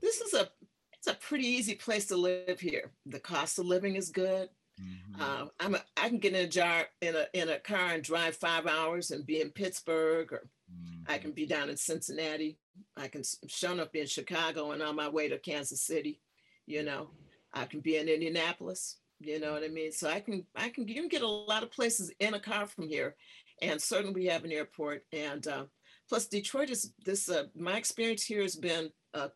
this 0.00 0.20
is 0.20 0.34
a, 0.34 0.48
it's 0.92 1.08
a 1.08 1.14
pretty 1.14 1.46
easy 1.46 1.74
place 1.74 2.06
to 2.06 2.16
live 2.16 2.60
here. 2.60 2.92
The 3.06 3.18
cost 3.18 3.58
of 3.58 3.66
living 3.66 3.96
is 3.96 4.10
good. 4.10 4.48
Mm-hmm. 4.80 5.20
Uh, 5.20 5.46
I'm 5.58 5.74
a, 5.74 5.82
I 5.96 6.08
can 6.08 6.18
get 6.18 6.34
in 6.34 6.44
a 6.44 6.48
jar 6.48 6.86
in 7.00 7.16
a 7.16 7.26
in 7.34 7.48
a 7.48 7.58
car 7.58 7.94
and 7.94 8.02
drive 8.02 8.36
five 8.36 8.66
hours 8.66 9.10
and 9.10 9.26
be 9.26 9.40
in 9.40 9.50
Pittsburgh, 9.50 10.32
or 10.32 10.48
mm-hmm. 10.72 11.12
I 11.12 11.18
can 11.18 11.32
be 11.32 11.46
down 11.46 11.70
in 11.70 11.76
Cincinnati. 11.76 12.58
I 12.96 13.08
can 13.08 13.22
show 13.48 13.76
up 13.78 13.96
in 13.96 14.06
Chicago 14.06 14.70
and 14.70 14.82
on 14.82 14.94
my 14.94 15.08
way 15.08 15.28
to 15.28 15.38
Kansas 15.38 15.82
City. 15.82 16.20
You 16.66 16.84
know, 16.84 17.10
I 17.52 17.64
can 17.64 17.80
be 17.80 17.96
in 17.96 18.08
Indianapolis. 18.08 18.98
You 19.20 19.40
know 19.40 19.52
what 19.52 19.64
I 19.64 19.68
mean? 19.68 19.90
So 19.92 20.08
I 20.08 20.20
can 20.20 20.44
I 20.54 20.68
can 20.68 20.86
you 20.86 20.94
can 20.94 21.08
get 21.08 21.22
a 21.22 21.28
lot 21.28 21.62
of 21.62 21.70
places 21.70 22.12
in 22.20 22.34
a 22.34 22.40
car 22.40 22.66
from 22.66 22.86
here, 22.88 23.16
and 23.60 23.80
certainly 23.80 24.14
we 24.14 24.26
have 24.26 24.44
an 24.44 24.52
airport. 24.52 25.04
And 25.12 25.46
uh, 25.46 25.64
plus 26.08 26.26
Detroit 26.26 26.70
is 26.70 26.92
this. 27.04 27.28
Uh, 27.28 27.44
my 27.56 27.76
experience 27.76 28.22
here 28.22 28.42
has 28.42 28.54
been 28.54 28.90
a 29.14 29.30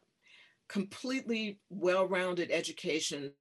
completely 0.69 1.59
well-rounded 1.69 2.51
education 2.51 3.33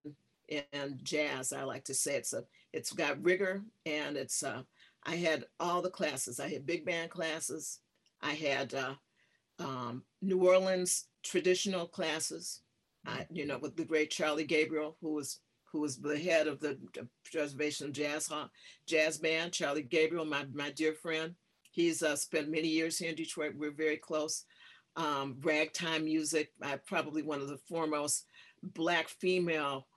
in 0.49 0.99
jazz. 1.03 1.53
I 1.53 1.63
like 1.63 1.83
to 1.85 1.93
say 1.93 2.15
it's 2.15 2.33
a 2.33 2.43
it's 2.73 2.91
got 2.91 3.23
rigor 3.23 3.61
and 3.85 4.17
it's. 4.17 4.43
Uh, 4.43 4.63
I 5.03 5.15
had 5.15 5.45
all 5.59 5.81
the 5.81 5.89
classes. 5.89 6.39
I 6.39 6.47
had 6.47 6.65
big 6.65 6.85
band 6.85 7.09
classes. 7.09 7.79
I 8.21 8.33
had 8.33 8.73
uh, 8.73 8.93
um, 9.59 10.03
New 10.21 10.47
Orleans 10.47 11.05
traditional 11.23 11.87
classes. 11.87 12.61
I, 13.05 13.25
you 13.31 13.47
know, 13.47 13.57
with 13.57 13.75
the 13.75 13.85
great 13.85 14.11
Charlie 14.11 14.43
Gabriel, 14.43 14.97
who 15.01 15.13
was 15.13 15.39
who 15.71 15.81
was 15.81 15.97
the 15.97 16.17
head 16.17 16.47
of 16.47 16.59
the 16.59 16.77
Preservation 17.31 17.93
Jazz 17.93 18.29
Jazz 18.85 19.17
Band, 19.17 19.53
Charlie 19.53 19.83
Gabriel, 19.83 20.25
my, 20.25 20.45
my 20.53 20.71
dear 20.71 20.93
friend. 20.93 21.35
He's 21.71 22.03
uh, 22.03 22.15
spent 22.15 22.49
many 22.49 22.67
years 22.67 22.97
here 22.97 23.09
in 23.09 23.15
Detroit. 23.15 23.53
We're 23.55 23.71
very 23.71 23.97
close. 23.97 24.43
Um, 24.97 25.37
ragtime 25.41 26.03
music, 26.03 26.51
I'm 26.61 26.81
probably 26.85 27.21
one 27.21 27.39
of 27.39 27.47
the 27.47 27.59
foremost 27.69 28.25
Black 28.61 29.07
female 29.07 29.87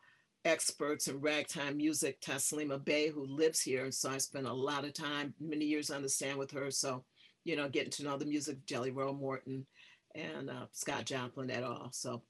experts 0.44 1.08
in 1.08 1.20
ragtime 1.20 1.76
music, 1.76 2.20
Taslimah 2.20 2.84
Bey, 2.84 3.08
who 3.08 3.26
lives 3.26 3.60
here. 3.60 3.84
And 3.84 3.94
so 3.94 4.10
I 4.10 4.18
spent 4.18 4.46
a 4.46 4.52
lot 4.52 4.84
of 4.84 4.94
time, 4.94 5.34
many 5.40 5.64
years 5.64 5.90
on 5.90 6.02
the 6.02 6.08
stand 6.08 6.38
with 6.38 6.52
her. 6.52 6.70
So, 6.70 7.04
you 7.42 7.56
know, 7.56 7.68
getting 7.68 7.90
to 7.90 8.04
know 8.04 8.16
the 8.16 8.24
music, 8.24 8.56
of 8.56 8.66
Jelly 8.66 8.92
Roll 8.92 9.14
Morton 9.14 9.66
and 10.14 10.48
uh, 10.48 10.66
Scott 10.72 11.06
Joplin 11.06 11.50
et 11.50 11.64
al. 11.64 11.88
So 11.92 12.22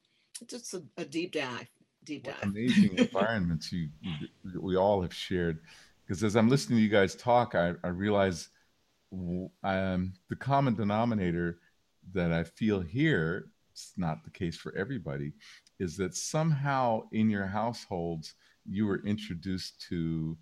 just 0.47 0.73
a, 0.73 0.83
a 0.97 1.05
deep 1.05 1.33
dive 1.33 1.69
deep 2.05 2.25
dive. 2.25 2.35
amazing 2.43 2.95
environments 2.99 3.73
you, 3.73 3.89
you, 4.03 4.29
we 4.61 4.77
all 4.77 5.03
have 5.03 5.15
shared. 5.15 5.61
Because 6.07 6.23
as 6.23 6.37
I'm 6.37 6.49
listening 6.49 6.79
to 6.79 6.83
you 6.83 6.91
guys 6.91 7.15
talk, 7.15 7.55
I, 7.55 7.75
I 7.83 7.89
realize 7.89 8.49
um, 9.63 10.13
the 10.29 10.37
common 10.37 10.75
denominator 10.75 11.59
that 12.13 12.33
I 12.33 12.45
feel 12.45 12.81
here, 12.81 13.47
it's 13.73 13.93
not 13.97 14.25
the 14.25 14.31
case 14.31 14.57
for 14.57 14.75
everybody, 14.77 15.33
is 15.79 15.97
that 15.97 16.15
somehow 16.15 17.03
in 17.13 17.31
your 17.31 17.47
households 17.47 18.35
you 18.67 18.87
were 18.87 19.03
introduced 19.05 19.81
to, 19.89 20.37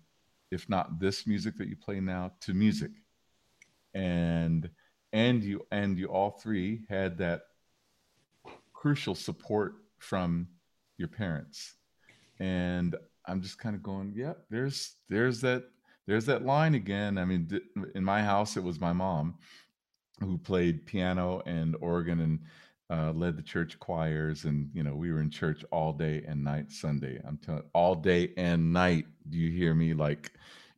if 0.51 0.69
not 0.69 0.99
this 0.99 1.25
music 1.25 1.57
that 1.57 1.67
you 1.67 1.75
play 1.75 1.99
now, 1.99 2.31
to 2.41 2.53
music, 2.53 2.91
and 3.93 4.69
and 5.11 5.43
you 5.43 5.65
and 5.71 5.97
you 5.97 6.07
all 6.07 6.31
three 6.31 6.81
had 6.89 7.17
that 7.19 7.43
crucial 8.73 9.15
support 9.15 9.75
from 9.99 10.47
your 10.97 11.07
parents. 11.07 11.75
And 12.39 12.95
i'm 13.25 13.41
just 13.41 13.57
kind 13.57 13.73
of 13.73 13.81
going 13.81 14.11
yeah 14.13 14.33
there's 14.49 14.95
there's 15.07 15.39
that 15.39 15.63
there's 16.05 16.25
that 16.25 16.45
line 16.45 16.75
again. 16.75 17.17
I 17.17 17.25
mean 17.25 17.49
in 17.95 18.03
my 18.03 18.21
house 18.21 18.57
it 18.57 18.63
was 18.63 18.79
my 18.79 18.93
mom 18.93 19.35
who 20.19 20.37
played 20.37 20.85
piano 20.85 21.41
and 21.45 21.75
organ 21.79 22.19
and 22.19 22.39
uh, 22.89 23.11
led 23.13 23.37
the 23.37 23.43
church 23.43 23.79
choirs. 23.79 24.43
And 24.43 24.69
you 24.73 24.83
know 24.83 24.93
we 24.93 25.11
were 25.11 25.21
in 25.21 25.29
church 25.29 25.63
all 25.71 25.93
day 25.93 26.23
and 26.27 26.43
night 26.43 26.71
sunday. 26.71 27.21
I'm 27.25 27.37
telling 27.37 27.63
all 27.73 27.95
day 27.95 28.33
and 28.37 28.73
night 28.73 29.05
do 29.29 29.37
you 29.37 29.51
hear 29.51 29.73
me? 29.73 29.93
Like 29.93 30.33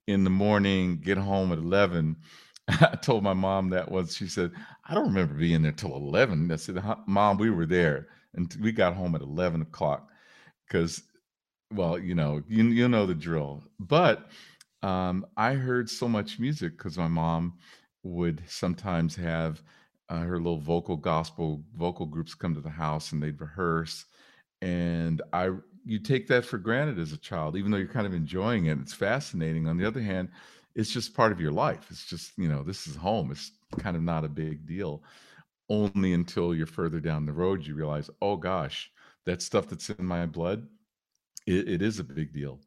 in 0.08 0.24
the 0.24 0.30
morning 0.30 0.98
get 0.98 1.18
home 1.18 1.52
at 1.52 1.58
11 1.58 2.16
i 2.68 2.96
told 3.02 3.24
my 3.24 3.34
mom 3.34 3.70
that 3.70 3.90
was 3.90 4.16
she 4.16 4.28
said 4.28 4.52
i 4.88 4.94
don't 4.94 5.08
remember 5.08 5.34
being 5.34 5.64
there 5.64 5.72
till 5.72 5.96
11 5.96 6.52
i 6.52 6.56
said 6.56 6.82
mom 7.08 7.38
we 7.38 7.50
were 7.50 7.66
there 7.66 8.08
and 8.36 8.56
we 8.62 8.72
got 8.72 8.94
home 8.94 9.16
at 9.16 9.22
11 9.22 9.62
o'clock 9.62 10.10
because 10.68 11.04
well 11.74 11.98
you 11.98 12.16
know 12.16 12.42
you, 12.48 12.64
you 12.66 12.88
know 12.88 13.06
the 13.06 13.16
drill 13.16 13.64
but 13.80 14.30
um, 14.84 15.26
i 15.38 15.54
heard 15.54 15.90
so 15.90 16.08
much 16.08 16.40
music 16.40 16.78
because 16.78 16.98
my 16.98 17.08
mom 17.08 17.54
would 18.04 18.44
sometimes 18.48 19.16
have 19.16 19.62
uh, 20.10 20.20
her 20.20 20.38
little 20.38 20.60
vocal 20.60 20.96
gospel 20.96 21.64
vocal 21.76 22.06
groups 22.06 22.36
come 22.36 22.54
to 22.54 22.62
the 22.62 22.70
house 22.70 23.12
and 23.12 23.22
they'd 23.22 23.42
rehearse 23.42 24.06
and 24.62 25.22
i 25.34 25.50
you 25.88 26.00
take 26.00 26.28
that 26.28 26.44
for 26.46 26.58
granted 26.58 27.00
as 27.00 27.14
a 27.14 27.18
child 27.18 27.56
even 27.56 27.72
though 27.72 27.78
you're 27.78 27.88
kind 27.88 28.08
of 28.08 28.14
enjoying 28.14 28.66
it 28.66 28.78
it's 28.80 28.94
fascinating. 28.94 29.68
On 29.68 29.78
the 29.78 29.86
other 29.86 30.02
hand 30.02 30.30
it's 30.76 30.92
just 30.92 31.16
part 31.16 31.32
of 31.32 31.40
your 31.40 31.52
life 31.52 31.88
it's 31.90 32.06
just 32.06 32.32
you 32.38 32.48
know 32.48 32.62
this 32.62 32.86
is 32.88 32.96
home 32.96 33.32
it's 33.32 33.52
kind 33.80 33.96
of 33.96 34.04
not 34.04 34.24
a 34.24 34.30
big 34.30 34.68
deal 34.68 35.02
only 35.70 36.14
until 36.14 36.54
you're 36.54 36.68
further 36.68 37.00
down 37.00 37.26
the 37.26 37.34
road 37.34 37.66
you 37.66 37.76
realize 37.76 38.10
oh 38.22 38.36
gosh 38.36 38.92
that 39.26 39.42
stuff 39.42 39.68
that's 39.68 39.90
in 39.90 40.06
my 40.06 40.26
blood, 40.26 40.68
it, 41.46 41.68
it 41.68 41.82
is 41.82 42.00
a 42.00 42.04
big 42.04 42.34
deal, 42.34 42.60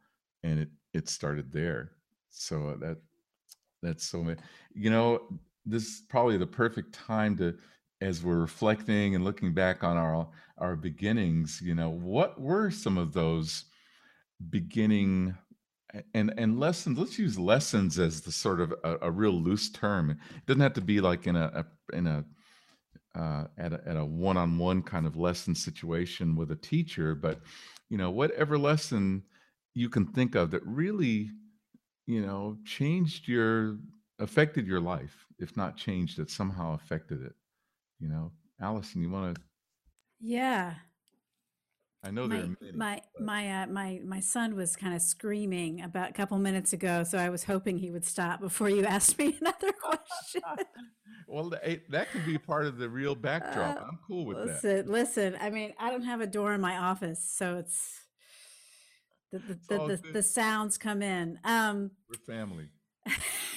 and 0.43 0.61
it 0.61 0.69
it 0.93 1.09
started 1.09 1.53
there. 1.53 1.93
So 2.31 2.71
uh, 2.71 2.77
that 2.79 2.99
that's 3.83 4.05
so 4.05 4.35
you 4.75 4.91
know 4.91 5.23
this 5.65 5.85
is 5.85 6.03
probably 6.09 6.37
the 6.37 6.47
perfect 6.47 6.93
time 6.93 7.37
to 7.39 7.57
as 8.01 8.23
we're 8.23 8.39
reflecting 8.39 9.15
and 9.15 9.25
looking 9.25 9.55
back 9.55 9.83
on 9.83 9.97
our 9.97 10.29
our 10.59 10.77
beginnings 10.77 11.61
you 11.63 11.75
know 11.75 11.91
what 11.91 12.41
were 12.41 12.71
some 12.71 12.97
of 12.97 13.13
those 13.13 13.65
beginning 14.51 15.35
and 16.15 16.33
and 16.37 16.59
lessons 16.59 16.99
let's 16.99 17.19
use 17.19 17.39
lessons 17.39 17.99
as 17.99 18.21
the 18.21 18.33
sort 18.33 18.61
of 18.61 18.73
a, 18.85 18.97
a 19.03 19.11
real 19.11 19.33
loose 19.33 19.71
term 19.71 20.11
it 20.11 20.17
doesn't 20.47 20.61
have 20.61 20.73
to 20.73 20.81
be 20.81 21.01
like 21.01 21.27
in 21.27 21.37
a, 21.37 21.65
a 21.93 21.97
in 21.97 22.07
a 22.07 22.25
uh, 23.15 23.45
at 23.57 23.73
a, 23.73 23.81
at 23.87 23.97
a 23.97 24.05
one-on-one 24.05 24.83
kind 24.83 25.07
of 25.07 25.17
lesson 25.17 25.55
situation 25.55 26.37
with 26.37 26.51
a 26.51 26.57
teacher 26.57 27.15
but 27.15 27.41
you 27.89 27.99
know 27.99 28.11
whatever 28.11 28.59
lesson 28.59 29.23
you 29.75 29.89
can 29.89 30.07
think 30.07 30.35
of 30.35 30.51
that 30.51 30.65
really 30.65 31.31
you 32.07 32.25
know 32.25 32.57
changed 32.65 33.29
your 33.29 33.79
affected 34.19 34.67
your 34.67 34.81
life 34.81 35.27
if 35.39 35.57
not 35.57 35.77
changed 35.77 36.19
it 36.19 36.31
somehow 36.31 36.75
affected 36.75 37.23
it 37.23 37.35
you 38.01 38.09
know? 38.09 38.33
Allison 38.61 39.03
you 39.03 39.11
want 39.11 39.37
to 39.37 39.43
yeah 40.21 40.75
I 42.03 42.11
know 42.11 42.29
there 42.29 42.45
are 42.45 42.57
many. 42.61 42.73
My 42.75 43.01
my 43.19 43.63
uh, 43.63 43.67
my 43.67 44.01
my 44.05 44.21
son 44.21 44.55
was 44.55 44.77
kind 44.77 44.95
of 44.95 45.03
screaming 45.03 45.83
about 45.83 46.11
a 46.11 46.13
couple 46.13 46.39
minutes 46.39 46.73
ago, 46.73 47.03
so 47.03 47.19
I 47.19 47.29
was 47.29 47.45
hoping 47.45 47.79
he 47.79 47.91
would 47.91 48.05
stop 48.05 48.41
before 48.41 48.71
you 48.71 48.85
asked 48.87 49.19
me 49.19 49.37
another 49.41 49.73
question. 49.73 50.43
well, 51.29 51.51
that, 51.51 51.91
that 51.91 52.11
could 52.13 52.25
be 52.25 52.39
part 52.39 52.67
of 52.67 52.79
the 52.79 52.89
real 52.89 53.17
backdrop. 53.17 53.79
Uh, 53.79 53.85
I'm 53.85 53.99
cool 54.07 54.27
with 54.27 54.39
listen, 54.39 54.77
that. 54.77 54.89
Listen, 54.89 55.37
I 55.41 55.51
mean, 55.51 55.75
I 55.79 55.91
don't 55.91 56.05
have 56.05 56.21
a 56.21 56.27
door 56.27 56.55
in 56.55 56.61
my 56.61 56.79
office, 56.79 57.21
so 57.37 57.57
it's 57.57 58.01
the 59.33 59.39
the, 59.39 59.59
the, 59.69 59.79
the, 59.79 60.13
the, 60.13 60.23
sounds 60.23 60.79
come 60.79 61.03
in. 61.03 61.41
Um, 61.43 61.91
We're 62.09 62.35
family. 62.35 62.69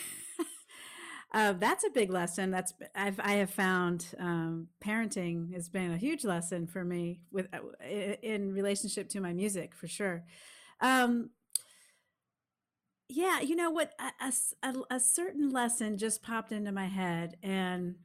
Uh, 1.33 1.53
that's 1.53 1.85
a 1.85 1.89
big 1.89 2.09
lesson. 2.09 2.51
That's 2.51 2.73
I've 2.93 3.19
I 3.19 3.33
have 3.33 3.51
found 3.51 4.05
um, 4.19 4.67
parenting 4.83 5.53
has 5.53 5.69
been 5.69 5.91
a 5.91 5.97
huge 5.97 6.25
lesson 6.25 6.67
for 6.67 6.83
me 6.83 7.21
with 7.31 7.47
uh, 7.53 7.59
in 8.21 8.53
relationship 8.53 9.07
to 9.09 9.21
my 9.21 9.31
music 9.31 9.73
for 9.73 9.87
sure. 9.87 10.25
Um, 10.81 11.29
yeah, 13.07 13.39
you 13.39 13.55
know 13.55 13.71
what? 13.71 13.93
A, 13.99 14.33
a, 14.63 14.73
a, 14.95 14.99
certain 14.99 15.49
lesson 15.49 15.97
just 15.97 16.23
popped 16.23 16.51
into 16.51 16.71
my 16.71 16.87
head, 16.87 17.37
and 17.43 17.95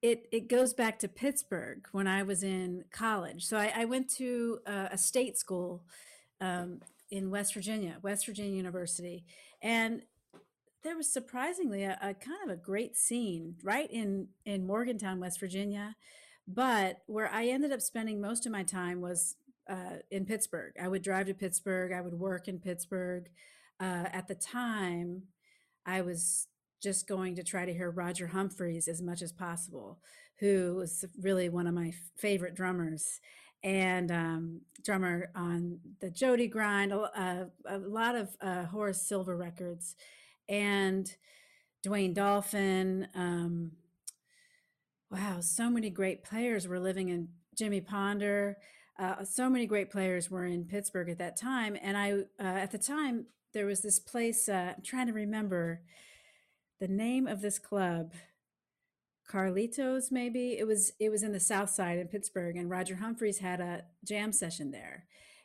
it 0.00 0.28
it 0.30 0.48
goes 0.48 0.74
back 0.74 1.00
to 1.00 1.08
Pittsburgh 1.08 1.86
when 1.90 2.06
I 2.06 2.22
was 2.22 2.44
in 2.44 2.84
college. 2.92 3.44
So 3.44 3.56
I, 3.56 3.72
I 3.74 3.84
went 3.86 4.08
to 4.16 4.60
a, 4.66 4.90
a 4.92 4.98
state 4.98 5.36
school 5.36 5.84
um, 6.40 6.80
in 7.10 7.30
West 7.30 7.54
Virginia, 7.54 7.96
West 8.02 8.26
Virginia 8.26 8.52
University, 8.52 9.24
and 9.62 10.02
there 10.84 10.96
was 10.96 11.12
surprisingly 11.12 11.84
a, 11.84 11.98
a, 12.00 12.14
kind 12.14 12.38
of 12.44 12.50
a 12.50 12.56
great 12.56 12.96
scene 12.96 13.56
right 13.62 13.90
in 13.90 14.28
in 14.44 14.66
Morgantown, 14.66 15.20
West 15.20 15.40
Virginia. 15.40 15.96
But 16.46 16.98
where 17.06 17.30
I 17.30 17.46
ended 17.46 17.72
up 17.72 17.80
spending 17.80 18.20
most 18.20 18.46
of 18.46 18.52
my 18.52 18.62
time 18.62 19.00
was 19.00 19.36
uh, 19.68 19.98
in 20.10 20.24
Pittsburgh. 20.24 20.72
I 20.80 20.88
would 20.88 21.02
drive 21.02 21.26
to 21.26 21.34
Pittsburgh. 21.34 21.92
I 21.92 22.00
would 22.00 22.14
work 22.14 22.48
in 22.48 22.58
Pittsburgh. 22.58 23.28
Uh, 23.78 24.06
at 24.12 24.28
the 24.28 24.34
time, 24.34 25.24
I 25.84 26.00
was 26.00 26.48
just 26.82 27.06
going 27.06 27.34
to 27.36 27.42
try 27.42 27.66
to 27.66 27.72
hear 27.72 27.90
Roger 27.90 28.28
Humphries 28.28 28.88
as 28.88 29.02
much 29.02 29.20
as 29.20 29.32
possible, 29.32 29.98
who 30.40 30.76
was 30.76 31.04
really 31.20 31.48
one 31.48 31.66
of 31.66 31.74
my 31.74 31.92
favorite 32.16 32.54
drummers 32.54 33.20
and 33.62 34.10
um, 34.10 34.60
drummer 34.84 35.30
on 35.34 35.80
the 36.00 36.10
Jody 36.10 36.46
Grind, 36.46 36.92
a, 36.92 37.50
a 37.68 37.78
lot 37.78 38.14
of 38.14 38.36
uh, 38.40 38.64
Horace 38.64 39.06
Silver 39.06 39.36
records, 39.36 39.96
and 40.48 41.14
Dwayne 41.86 42.14
Dolphin. 42.14 43.08
Um, 43.14 43.72
wow, 45.10 45.40
so 45.40 45.70
many 45.70 45.90
great 45.90 46.24
players 46.24 46.66
were 46.66 46.80
living 46.80 47.08
in 47.08 47.28
Jimmy 47.56 47.80
Ponder. 47.80 48.58
Uh, 48.98 49.24
so 49.24 49.48
many 49.48 49.66
great 49.66 49.90
players 49.90 50.30
were 50.30 50.44
in 50.44 50.64
Pittsburgh 50.64 51.08
at 51.08 51.18
that 51.18 51.36
time, 51.36 51.76
and 51.80 51.96
I 51.96 52.12
uh, 52.12 52.58
at 52.58 52.72
the 52.72 52.78
time 52.78 53.26
there 53.54 53.66
was 53.66 53.80
this 53.80 53.98
place. 53.98 54.48
Uh, 54.48 54.74
I'm 54.76 54.82
trying 54.82 55.06
to 55.06 55.12
remember 55.12 55.82
the 56.80 56.88
name 56.88 57.26
of 57.26 57.40
this 57.40 57.58
club 57.58 58.12
Carlitos 59.28 60.10
maybe 60.10 60.56
it 60.58 60.66
was 60.66 60.92
it 60.98 61.10
was 61.10 61.22
in 61.22 61.32
the 61.32 61.40
south 61.40 61.70
side 61.70 61.98
in 61.98 62.08
Pittsburgh 62.08 62.56
and 62.56 62.70
Roger 62.70 62.96
Humphries 62.96 63.38
had 63.38 63.60
a 63.60 63.82
jam 64.04 64.32
session 64.32 64.70
there 64.70 65.04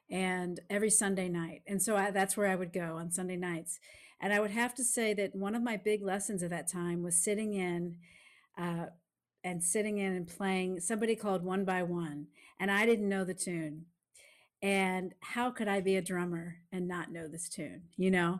and 0.09 0.59
every 0.69 0.89
Sunday 0.89 1.27
night 1.27 1.63
and 1.67 1.81
so 1.81 1.97
I, 1.97 2.11
that's 2.11 2.37
where 2.37 2.47
I 2.47 2.55
would 2.55 2.71
go 2.71 2.97
on 2.97 3.11
Sunday 3.11 3.35
nights 3.35 3.79
and 4.21 4.33
I 4.33 4.39
would 4.39 4.51
have 4.51 4.73
to 4.75 4.83
say 4.83 5.13
that 5.15 5.35
one 5.35 5.55
of 5.55 5.61
my 5.61 5.77
big 5.77 6.01
lessons 6.03 6.43
at 6.43 6.49
that 6.51 6.67
time 6.71 7.03
was 7.03 7.15
sitting 7.15 7.53
in 7.53 7.97
uh, 8.57 8.85
and 9.43 9.63
sitting 9.63 9.97
in 9.97 10.13
and 10.13 10.27
playing 10.27 10.79
somebody 10.79 11.15
called 11.15 11.43
One 11.43 11.65
by 11.65 11.83
One 11.83 12.27
and 12.59 12.71
I 12.71 12.85
didn't 12.85 13.09
know 13.09 13.23
the 13.23 13.33
tune. 13.33 13.85
And 14.61 15.13
how 15.19 15.51
could 15.51 15.67
I 15.67 15.81
be 15.81 15.97
a 15.97 16.01
drummer 16.01 16.55
and 16.71 16.87
not 16.87 17.11
know 17.11 17.27
this 17.27 17.49
tune 17.49 17.83
you 17.97 18.11
know? 18.11 18.39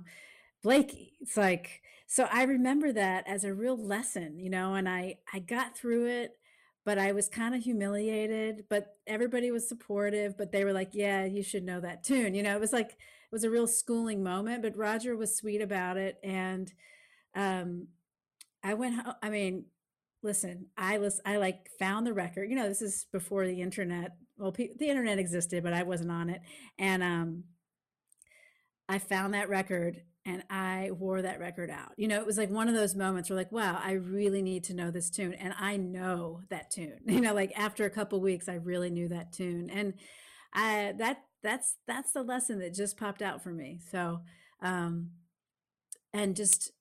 Blakey 0.64 1.14
it's 1.20 1.36
like 1.36 1.82
so 2.08 2.28
i 2.32 2.44
remember 2.44 2.94
that 2.94 3.28
as 3.28 3.44
a 3.44 3.54
real 3.54 3.78
lesson 3.78 4.40
you 4.40 4.50
know 4.50 4.76
and 4.76 4.88
i 4.88 5.18
i 5.34 5.40
got 5.40 5.78
through 5.78 6.08
it 6.08 6.38
but 6.86 6.98
i 6.98 7.12
was 7.12 7.28
kind 7.28 7.54
of 7.54 7.62
humiliated 7.62 8.64
but 8.70 8.96
everybody 9.06 9.52
was 9.52 9.68
supportive 9.68 10.38
but 10.38 10.54
they 10.54 10.64
were 10.64 10.72
like 10.72 10.92
yeah 10.94 11.26
you 11.26 11.44
should 11.44 11.64
know 11.66 11.82
that 11.82 12.04
tune 12.04 12.34
you 12.34 12.44
know? 12.44 12.56
It 12.56 12.62
was 12.62 12.74
like 12.74 12.98
was 13.34 13.44
a 13.44 13.50
real 13.50 13.68
schooling 13.68 14.24
moment 14.24 14.62
but 14.62 14.78
roger 14.78 15.16
was 15.18 15.36
sweet 15.36 15.62
about 15.62 15.98
it 15.98 16.18
and 16.24 16.72
um 17.36 17.88
i 18.64 18.74
went 18.74 18.96
i 19.22 19.30
mean 19.30 19.66
listen 20.22 20.68
i 20.78 20.98
was 20.98 21.20
i 21.26 21.38
like 21.38 21.70
found 21.80 22.08
the 22.08 22.14
record 22.14 22.50
you 22.50 22.56
know 22.56 22.70
this 22.70 22.82
is 22.82 23.08
before 23.12 23.46
the 23.46 23.62
internet 23.62 24.12
well 24.38 24.52
pe- 24.52 24.76
the 24.78 24.90
internet 24.90 25.20
existed 25.20 25.64
but 25.64 25.74
i 25.74 25.84
wasn't 25.84 26.12
on 26.12 26.30
it 26.30 26.42
and 26.78 27.04
um 27.04 27.44
i 28.88 28.98
found 28.98 29.34
that 29.34 29.50
record 29.50 30.02
and 30.26 30.44
I 30.50 30.92
wore 30.92 31.22
that 31.22 31.40
record 31.40 31.70
out. 31.70 31.92
You 31.98 32.08
know, 32.08 32.20
it 32.20 32.26
was 32.26 32.38
like 32.38 32.50
one 32.50 32.70
of 32.70 32.76
those 32.76 32.96
moments 32.96 33.30
where 33.30 33.36
like, 33.36 33.52
wow, 33.52 33.80
I 33.84 33.94
really 33.94 34.42
need 34.42 34.64
to 34.66 34.74
know 34.74 34.90
this 34.90 35.10
tune 35.10 35.34
and 35.34 35.54
I 35.60 35.78
know 35.78 36.42
that 36.50 36.72
tune. 36.72 37.00
You 37.06 37.22
know, 37.22 37.34
like 37.34 37.52
after 37.58 37.86
a 37.86 37.90
couple 37.90 38.22
weeks 38.22 38.48
I 38.48 38.56
really 38.56 38.90
knew 38.90 39.10
that 39.10 39.34
tune. 39.34 39.70
And 39.70 39.96
I 40.54 40.94
that 40.98 41.24
that's 41.44 41.76
that's 41.88 42.14
the 42.14 42.24
lesson 42.24 42.60
that 42.60 42.74
just 42.74 42.98
popped 42.98 43.22
out 43.22 43.44
for 43.44 43.52
me. 43.52 43.80
So 43.92 44.22
um 44.62 45.12
and 46.14 46.36
just 46.36 46.72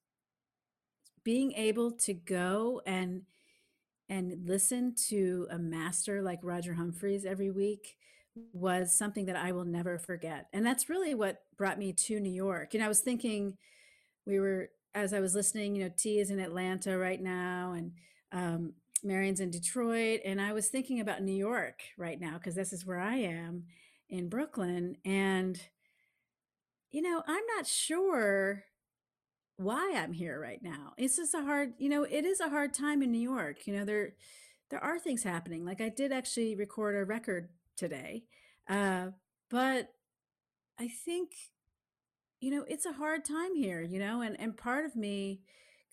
being 1.25 1.53
able 1.53 1.93
to 1.93 2.15
go 2.15 2.81
and 2.87 3.23
and 4.09 4.47
listen 4.47 4.95
to 5.09 5.47
a 5.51 5.59
master 5.59 6.23
like 6.23 6.41
Roger 6.43 6.75
Humphries 6.75 7.25
every 7.25 7.51
week 7.51 7.97
was 8.53 8.95
something 8.95 9.27
that 9.27 9.37
I 9.37 9.53
will 9.53 9.65
never 9.65 9.99
forget. 9.99 10.49
And 10.53 10.65
that's 10.65 10.89
really 10.89 11.15
what 11.15 11.43
brought 11.57 11.79
me 11.79 11.93
to 11.93 12.21
New 12.21 12.33
York. 12.33 12.75
And 12.75 12.83
I 12.83 12.89
was 12.89 13.01
thinking, 13.01 13.57
we 14.27 14.39
were, 14.39 14.71
as 14.95 15.15
I 15.15 15.21
was 15.21 15.35
listening, 15.35 15.77
you 15.77 15.85
know, 15.85 15.91
T 15.97 16.19
is 16.19 16.31
in 16.31 16.41
Atlanta 16.41 16.99
right 16.99 17.21
now, 17.21 17.75
and 17.77 17.93
um, 18.33 18.73
Marion's 19.03 19.41
in 19.41 19.51
Detroit. 19.51 20.21
And 20.25 20.41
I 20.41 20.53
was 20.53 20.69
thinking 20.69 21.01
about 21.01 21.23
New 21.23 21.35
York 21.35 21.83
right 21.97 22.21
now, 22.21 22.35
because 22.35 22.55
this 22.55 22.73
is 22.73 22.87
where 22.87 23.01
I 23.01 23.17
am 23.17 23.65
in 24.13 24.29
Brooklyn. 24.29 24.97
And, 25.05 25.61
you 26.91 27.01
know, 27.01 27.23
I'm 27.27 27.43
not 27.57 27.67
sure 27.67 28.65
why 29.57 29.95
I'm 29.97 30.13
here 30.13 30.39
right 30.39 30.63
now. 30.63 30.93
It's 30.99 31.17
just 31.17 31.35
a 31.35 31.43
hard, 31.43 31.73
you 31.79 31.89
know, 31.89 32.05
it 32.05 32.25
is 32.25 32.39
a 32.39 32.51
hard 32.51 32.75
time 32.75 33.03
in 33.03 33.11
New 33.11 33.19
York. 33.19 33.67
You 33.67 33.79
know, 33.79 33.85
there, 33.85 34.13
there 34.71 34.85
are 34.85 34.99
things 34.99 35.23
happening. 35.23 35.65
Like 35.65 35.81
I 35.81 35.89
did 35.89 36.13
actually 36.13 36.55
record 36.55 36.95
a 36.95 37.05
record 37.05 37.49
today. 37.77 38.25
Uh, 38.69 39.09
but 39.51 39.89
I 40.79 40.89
think, 40.89 41.31
you 42.41 42.51
know, 42.51 42.65
it's 42.69 42.87
a 42.87 42.93
hard 42.93 43.25
time 43.25 43.55
here, 43.55 43.81
you 43.81 43.99
know, 43.99 44.21
and, 44.21 44.39
and 44.39 44.57
part 44.57 44.85
of 44.85 44.95
me 44.95 45.41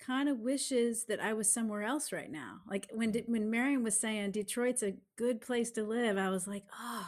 kind 0.05 0.27
of 0.27 0.39
wishes 0.39 1.05
that 1.05 1.21
I 1.21 1.33
was 1.33 1.51
somewhere 1.51 1.83
else 1.83 2.11
right 2.11 2.31
now. 2.31 2.61
Like 2.67 2.87
when, 2.91 3.13
when 3.27 3.49
Marion 3.49 3.83
was 3.83 3.99
saying 3.99 4.31
Detroit's 4.31 4.83
a 4.83 4.95
good 5.17 5.39
place 5.39 5.71
to 5.71 5.83
live, 5.83 6.17
I 6.17 6.29
was 6.29 6.47
like, 6.47 6.63
oh, 6.77 7.07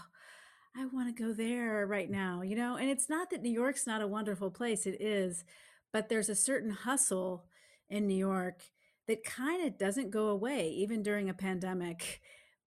I 0.75 0.85
want 0.85 1.15
to 1.15 1.23
go 1.23 1.33
there 1.33 1.85
right 1.85 2.09
now, 2.09 2.41
you 2.41 2.55
know? 2.55 2.77
And 2.77 2.89
it's 2.89 3.09
not 3.09 3.29
that 3.29 3.41
New 3.41 3.51
York's 3.51 3.85
not 3.85 4.01
a 4.01 4.07
wonderful 4.07 4.49
place, 4.49 4.85
it 4.85 5.01
is, 5.01 5.43
but 5.91 6.07
there's 6.07 6.29
a 6.29 6.35
certain 6.35 6.71
hustle 6.71 7.45
in 7.89 8.07
New 8.07 8.15
York 8.15 8.63
that 9.07 9.23
kind 9.23 9.65
of 9.67 9.77
doesn't 9.77 10.11
go 10.11 10.27
away 10.27 10.69
even 10.69 11.03
during 11.03 11.29
a 11.29 11.33
pandemic 11.33 12.21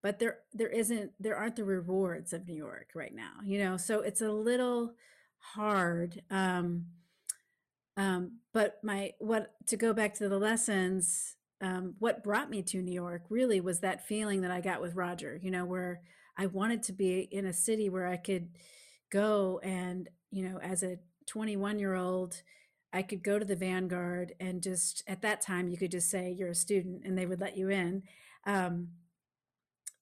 but 0.05 0.19
there 0.19 0.37
there 0.53 0.69
isn't 0.69 1.13
there 1.19 1.35
aren't 1.35 1.55
the 1.55 1.63
rewards 1.63 2.31
of 2.31 2.47
New 2.47 2.53
York 2.53 2.89
right 2.93 3.15
now, 3.15 3.31
you 3.43 3.57
know. 3.57 3.75
So 3.75 4.01
it's 4.01 4.21
a 4.21 4.31
little 4.31 4.93
hard. 5.39 6.21
Um, 6.29 6.85
um, 7.97 8.33
but 8.53 8.77
my 8.83 9.13
what 9.17 9.55
to 9.65 9.77
go 9.77 9.93
back 9.93 10.13
to 10.17 10.29
the 10.29 10.37
lessons, 10.37 11.37
um, 11.59 11.95
what 11.97 12.23
brought 12.23 12.51
me 12.51 12.61
to 12.61 12.83
New 12.83 12.93
York 12.93 13.23
really 13.29 13.59
was 13.61 13.79
that 13.79 14.07
feeling 14.07 14.41
that 14.41 14.51
I 14.51 14.61
got 14.61 14.79
with 14.79 14.93
Roger, 14.93 15.39
you 15.41 15.49
know, 15.49 15.65
where 15.65 16.01
I 16.37 16.47
wanted 16.47 16.83
to 16.83 16.93
be 16.93 17.21
in 17.31 17.45
a 17.45 17.53
city 17.53 17.89
where 17.89 18.07
I 18.07 18.17
could 18.17 18.49
go 19.11 19.59
and, 19.63 20.09
you 20.31 20.47
know, 20.47 20.59
as 20.59 20.83
a 20.83 20.97
21 21.27 21.79
year 21.79 21.95
old, 21.95 22.41
I 22.93 23.01
could 23.01 23.23
go 23.23 23.39
to 23.39 23.45
the 23.45 23.55
Vanguard 23.55 24.33
and 24.39 24.61
just 24.61 25.03
at 25.07 25.21
that 25.21 25.41
time 25.41 25.67
you 25.67 25.77
could 25.77 25.91
just 25.91 26.09
say 26.09 26.31
you're 26.31 26.49
a 26.49 26.55
student 26.55 27.03
and 27.05 27.17
they 27.17 27.25
would 27.25 27.41
let 27.41 27.57
you 27.57 27.69
in. 27.69 28.03
Um, 28.45 28.89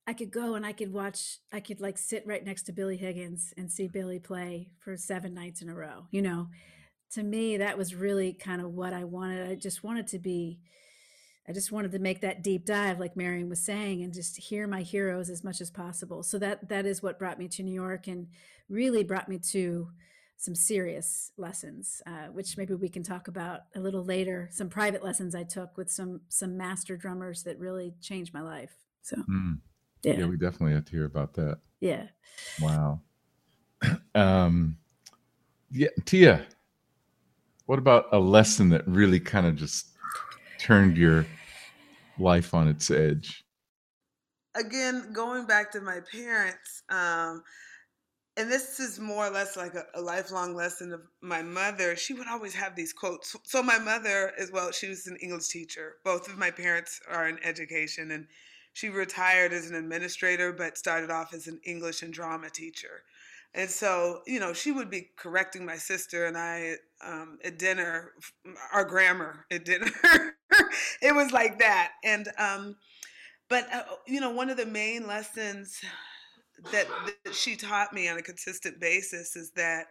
I 0.05 0.13
could 0.13 0.31
go 0.31 0.55
and 0.55 0.65
I 0.65 0.73
could 0.73 0.91
watch, 0.91 1.39
I 1.51 1.59
could 1.59 1.79
like 1.79 1.97
sit 1.97 2.27
right 2.27 2.43
next 2.43 2.63
to 2.63 2.73
Billy 2.73 2.97
Higgins 2.97 3.53
and 3.57 3.71
see 3.71 3.87
Billy 3.87 4.19
play 4.19 4.69
for 4.79 4.97
seven 4.97 5.33
nights 5.33 5.61
in 5.61 5.69
a 5.69 5.75
row. 5.75 6.07
You 6.11 6.21
know, 6.21 6.49
to 7.13 7.23
me, 7.23 7.57
that 7.57 7.77
was 7.77 7.95
really 7.95 8.33
kind 8.33 8.61
of 8.61 8.73
what 8.73 8.91
I 8.91 9.05
wanted. 9.05 9.49
I 9.49 9.55
just 9.55 9.83
wanted 9.83 10.07
to 10.07 10.19
be, 10.19 10.59
I 11.47 11.51
just 11.51 11.71
wanted 11.71 11.91
to 11.91 11.99
make 11.99 12.21
that 12.21 12.41
deep 12.41 12.65
dive, 12.65 12.99
like 12.99 13.17
Marion 13.17 13.49
was 13.49 13.59
saying, 13.59 14.03
and 14.03 14.13
just 14.13 14.37
hear 14.37 14.65
my 14.65 14.81
heroes 14.81 15.29
as 15.29 15.43
much 15.43 15.59
as 15.59 15.69
possible. 15.69 16.23
So 16.23 16.39
that 16.39 16.69
that 16.69 16.85
is 16.85 17.03
what 17.03 17.19
brought 17.19 17.39
me 17.39 17.47
to 17.49 17.63
New 17.63 17.73
York 17.73 18.07
and 18.07 18.27
really 18.69 19.03
brought 19.03 19.27
me 19.27 19.39
to 19.51 19.89
some 20.37 20.55
serious 20.55 21.31
lessons, 21.37 22.01
uh, 22.05 22.27
which 22.27 22.57
maybe 22.57 22.73
we 22.73 22.89
can 22.89 23.03
talk 23.03 23.27
about 23.27 23.61
a 23.75 23.79
little 23.79 24.03
later. 24.03 24.49
Some 24.51 24.69
private 24.69 25.03
lessons 25.03 25.35
I 25.35 25.43
took 25.43 25.77
with 25.77 25.91
some 25.91 26.21
some 26.29 26.57
master 26.57 26.95
drummers 26.95 27.43
that 27.43 27.59
really 27.59 27.93
changed 28.01 28.33
my 28.33 28.41
life. 28.41 28.75
So. 29.01 29.17
Mm. 29.17 29.59
Yeah. 30.03 30.19
yeah, 30.19 30.25
we 30.25 30.35
definitely 30.35 30.73
have 30.73 30.83
to 30.85 30.91
hear 30.91 31.05
about 31.05 31.33
that. 31.35 31.59
Yeah. 31.79 32.07
Wow. 32.61 32.99
um, 34.15 34.77
yeah, 35.71 35.87
Tia, 36.03 36.45
what 37.65 37.79
about 37.79 38.07
a 38.11 38.19
lesson 38.19 38.69
that 38.69 38.85
really 38.85 39.19
kind 39.19 39.47
of 39.47 39.55
just 39.55 39.92
turned 40.63 40.97
your 40.97 41.25
life 42.17 42.53
on 42.53 42.67
its 42.67 42.89
edge? 42.89 43.43
Again, 44.55 45.11
going 45.13 45.45
back 45.45 45.71
to 45.73 45.81
my 45.81 45.99
parents, 46.11 46.83
um, 46.89 47.43
and 48.37 48.51
this 48.51 48.79
is 48.79 48.99
more 48.99 49.27
or 49.27 49.29
less 49.29 49.57
like 49.57 49.75
a, 49.75 49.83
a, 49.95 50.01
lifelong 50.01 50.55
lesson 50.55 50.91
of 50.91 51.01
my 51.21 51.41
mother. 51.41 51.95
She 51.95 52.13
would 52.13 52.27
always 52.27 52.55
have 52.55 52.75
these 52.75 52.93
quotes. 52.93 53.35
So 53.43 53.61
my 53.61 53.77
mother, 53.77 54.31
as 54.39 54.51
well, 54.51 54.71
she 54.71 54.87
was 54.87 55.05
an 55.05 55.17
English 55.17 55.49
teacher. 55.49 55.95
Both 56.03 56.27
of 56.27 56.37
my 56.37 56.49
parents 56.49 56.99
are 57.09 57.27
in 57.27 57.37
education, 57.43 58.11
and 58.11 58.27
she 58.73 58.89
retired 58.89 59.53
as 59.53 59.69
an 59.69 59.75
administrator, 59.75 60.51
but 60.51 60.77
started 60.77 61.11
off 61.11 61.33
as 61.33 61.47
an 61.47 61.59
English 61.63 62.01
and 62.01 62.13
drama 62.13 62.49
teacher. 62.49 63.03
And 63.55 63.69
so, 63.69 64.21
you 64.25 64.39
know, 64.39 64.53
she 64.53 64.71
would 64.71 64.89
be 64.89 65.09
correcting 65.15 65.65
my 65.65 65.77
sister 65.77 66.25
and 66.25 66.37
I 66.37 66.75
um, 67.05 67.37
at 67.43 67.59
dinner, 67.59 68.13
our 68.71 68.83
grammar 68.83 69.45
at 69.51 69.63
dinner. 69.63 69.91
it 71.01 71.13
was 71.13 71.31
like 71.31 71.59
that. 71.59 71.91
And, 72.03 72.27
um, 72.39 72.75
but, 73.49 73.71
uh, 73.71 73.83
you 74.07 74.19
know, 74.19 74.31
one 74.31 74.49
of 74.49 74.57
the 74.57 74.65
main 74.65 75.05
lessons 75.05 75.79
that, 76.71 76.87
that 77.25 77.35
she 77.35 77.55
taught 77.55 77.93
me 77.93 78.07
on 78.09 78.17
a 78.17 78.23
consistent 78.23 78.79
basis 78.79 79.35
is 79.35 79.51
that 79.55 79.85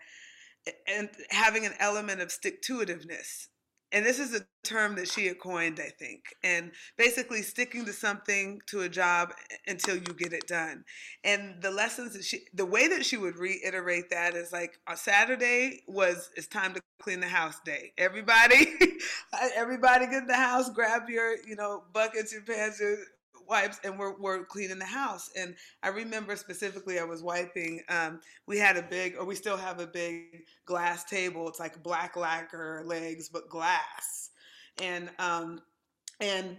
and 0.87 1.09
having 1.31 1.67
an 1.67 1.75
element 1.79 2.21
of 2.21 2.31
stick 2.31 2.63
to 2.63 2.79
itiveness 2.79 3.49
and 3.93 4.07
this 4.07 4.19
is 4.19 4.35
a 4.35 4.45
term 4.65 4.95
that 4.97 5.09
she 5.09 5.27
had 5.27 5.39
coined, 5.39 5.79
I 5.81 5.91
think, 5.99 6.23
and 6.43 6.73
basically 6.97 7.43
sticking 7.43 7.85
to 7.85 7.93
something 7.93 8.61
to 8.69 8.81
a 8.81 8.89
job 8.89 9.33
until 9.67 9.97
you 9.97 10.15
get 10.17 10.33
it 10.33 10.47
done. 10.47 10.85
And 11.25 11.61
the 11.61 11.71
lessons 11.71 12.15
that 12.15 12.25
she, 12.25 12.45
the 12.55 12.65
way 12.65 12.89
that 12.89 13.05
she 13.05 13.17
would 13.17 13.37
reiterate 13.37 14.11
that 14.11 14.35
is 14.35 14.53
like 14.53 14.79
a 14.89 14.97
Saturday 14.97 15.83
was 15.87 16.31
it's 16.37 16.47
time 16.47 16.75
to 16.75 16.81
clean 17.01 17.21
the 17.21 17.29
house 17.29 17.57
day. 17.65 17.93
Everybody, 17.99 18.67
everybody 19.57 20.07
get 20.07 20.23
in 20.23 20.27
the 20.27 20.35
house, 20.35 20.71
grab 20.71 21.09
your, 21.09 21.37
you 21.47 21.57
know, 21.57 21.83
buckets, 21.93 22.33
your 22.33 22.43
pans, 22.43 22.81
your 22.81 22.97
wipes 23.49 23.81
and 23.85 23.99
we're, 23.99 24.19
we're 24.19 24.45
cleaning 24.45 24.79
the 24.79 24.85
house. 24.85 25.31
And 25.37 25.55
I 25.83 25.89
remember 25.89 26.37
specifically 26.37 26.99
I 26.99 27.05
was 27.05 27.23
wiping, 27.23 27.83
um, 27.89 28.21
we 28.47 28.59
had 28.59 28.77
a 28.77 28.83
big, 28.83 29.17
or 29.19 29.25
we 29.25 29.35
still 29.35 29.57
have 29.57 29.81
a 29.81 29.87
big 29.87 30.45
glass 30.65 31.05
table. 31.05 31.49
It's 31.49 31.61
like 31.61 31.83
black 31.83 32.17
lacquer 32.17 32.83
legs, 32.87 33.29
but 33.29 33.49
glass. 33.49 34.31
And, 34.81 35.11
um, 35.19 35.61
and 36.21 36.57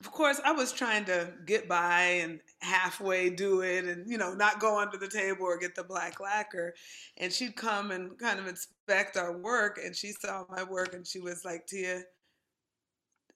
of 0.00 0.10
course 0.12 0.40
I 0.44 0.52
was 0.52 0.72
trying 0.72 1.04
to 1.06 1.32
get 1.46 1.68
by 1.68 2.00
and 2.00 2.40
halfway 2.60 3.30
do 3.30 3.62
it 3.62 3.84
and, 3.84 4.10
you 4.10 4.18
know, 4.18 4.34
not 4.34 4.60
go 4.60 4.78
under 4.78 4.96
the 4.96 5.08
table 5.08 5.44
or 5.44 5.58
get 5.58 5.74
the 5.74 5.84
black 5.84 6.20
lacquer. 6.20 6.74
And 7.16 7.32
she'd 7.32 7.56
come 7.56 7.90
and 7.90 8.18
kind 8.18 8.38
of 8.38 8.46
inspect 8.46 9.16
our 9.16 9.38
work 9.38 9.78
and 9.84 9.94
she 9.94 10.12
saw 10.12 10.44
my 10.50 10.62
work 10.62 10.94
and 10.94 11.06
she 11.06 11.20
was 11.20 11.44
like, 11.44 11.66
Tia, 11.66 12.02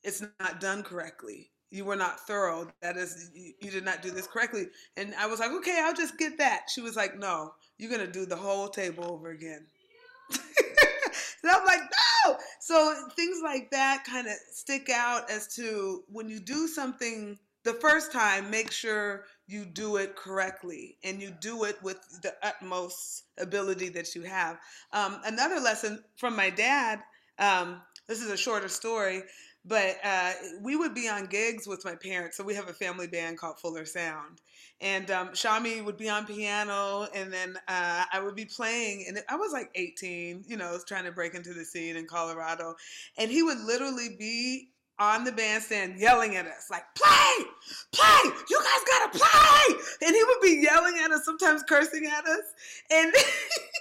it's 0.03 0.23
not 0.41 0.61
done 0.61 0.83
correctly 0.83 1.52
you 1.73 1.87
were 1.87 1.97
not 1.97 2.21
thorough. 2.21 2.69
That 2.83 2.97
is, 2.99 3.31
you, 3.35 3.55
you, 3.61 3.71
did 3.71 3.85
not 3.85 4.03
do 4.03 4.11
this 4.11 4.27
correctly. 4.27 4.67
And 4.99 5.15
I 5.19 5.27
was 5.27 5.41
like, 5.41 5.51
okay, 5.51 5.81
I'll 5.83 5.95
just 5.95 6.19
get 6.19 6.37
that. 6.39 6.65
She 6.73 6.83
was 6.83 6.97
like, 6.97 7.19
no, 7.19 7.55
you're 7.79 7.91
going 7.91 8.07
to 8.07 8.13
do 8.13 8.27
the 8.27 8.37
whole 8.37 8.69
table 8.69 9.11
over 9.11 9.31
again. 9.31 9.67
and 10.31 11.51
I'm 11.51 11.65
like, 11.65 11.81
no. 11.81 12.37
So 12.61 12.95
things 13.17 13.39
like 13.43 13.71
that 13.71 14.05
kind 14.05 14.27
of 14.27 14.35
stick 14.53 14.91
out 14.91 15.31
as 15.31 15.55
to 15.57 16.05
when 16.09 16.29
you 16.29 16.41
do 16.41 16.69
something 16.69 17.39
the 17.65 17.75
first 17.75 18.13
time, 18.13 18.51
make 18.51 18.71
sure 18.71 19.25
you 19.47 19.65
do 19.65 19.97
it 19.97 20.15
correctly 20.15 20.99
and 21.05 21.23
you 21.23 21.33
do 21.41 21.65
it 21.65 21.83
with 21.83 21.99
the 22.23 22.35
utmost 22.43 23.25
ability 23.39 23.89
that 23.91 24.15
you 24.15 24.23
have. 24.23 24.59
Um, 24.93 25.21
another 25.25 25.59
lesson 25.59 26.05
from 26.17 26.37
my 26.37 26.51
dad. 26.51 27.01
Um, 27.39 27.81
this 28.09 28.21
is 28.21 28.31
a 28.31 28.37
shorter 28.37 28.69
story 28.69 29.23
but 29.65 29.97
uh, 30.03 30.33
we 30.61 30.77
would 30.77 30.95
be 30.95 31.09
on 31.09 31.27
gigs 31.27 31.67
with 31.67 31.85
my 31.85 31.95
parents. 31.95 32.37
So 32.37 32.45
we 32.45 32.55
have 32.55 32.69
a 32.69 32.73
family 32.73 33.07
band 33.07 33.39
called 33.39 33.59
Fuller 33.59 33.85
Sound. 33.85 34.41
And 34.81 35.11
um, 35.13 35.29
Shamie 35.29 35.85
would 35.85 35.97
be 35.97 36.09
on 36.09 36.27
piano, 36.27 37.07
and 37.15 37.33
then 37.33 37.57
uh, 37.69 38.05
I 38.13 38.21
would 38.21 38.35
be 38.35 38.45
playing. 38.45 39.05
And 39.07 39.21
I 39.29 39.37
was 39.37 39.53
like 39.53 39.71
18, 39.77 40.45
you 40.49 40.57
know, 40.57 40.77
trying 40.87 41.05
to 41.05 41.13
break 41.13 41.35
into 41.35 41.55
the 41.55 41.65
scene 41.65 41.97
in 41.97 42.07
Colorado. 42.07 42.75
And 43.17 43.31
he 43.31 43.45
would 43.45 43.61
literally 43.61 44.17
be 44.19 44.71
on 44.99 45.25
the 45.25 45.33
bandstand 45.33 45.99
yelling 45.99 46.37
at 46.37 46.47
us, 46.47 46.69
like, 46.71 46.85
play, 46.95 47.45
play, 47.93 48.33
you 48.51 48.59
guys 48.59 48.85
gotta 48.87 49.19
play. 49.19 49.77
And 50.03 50.15
he 50.15 50.25
would 50.25 50.41
be 50.43 50.63
yelling 50.63 50.95
at 51.03 51.11
us, 51.13 51.25
sometimes 51.25 51.63
cursing 51.69 52.07
at 52.07 52.27
us. 52.27 52.45
And 52.91 53.13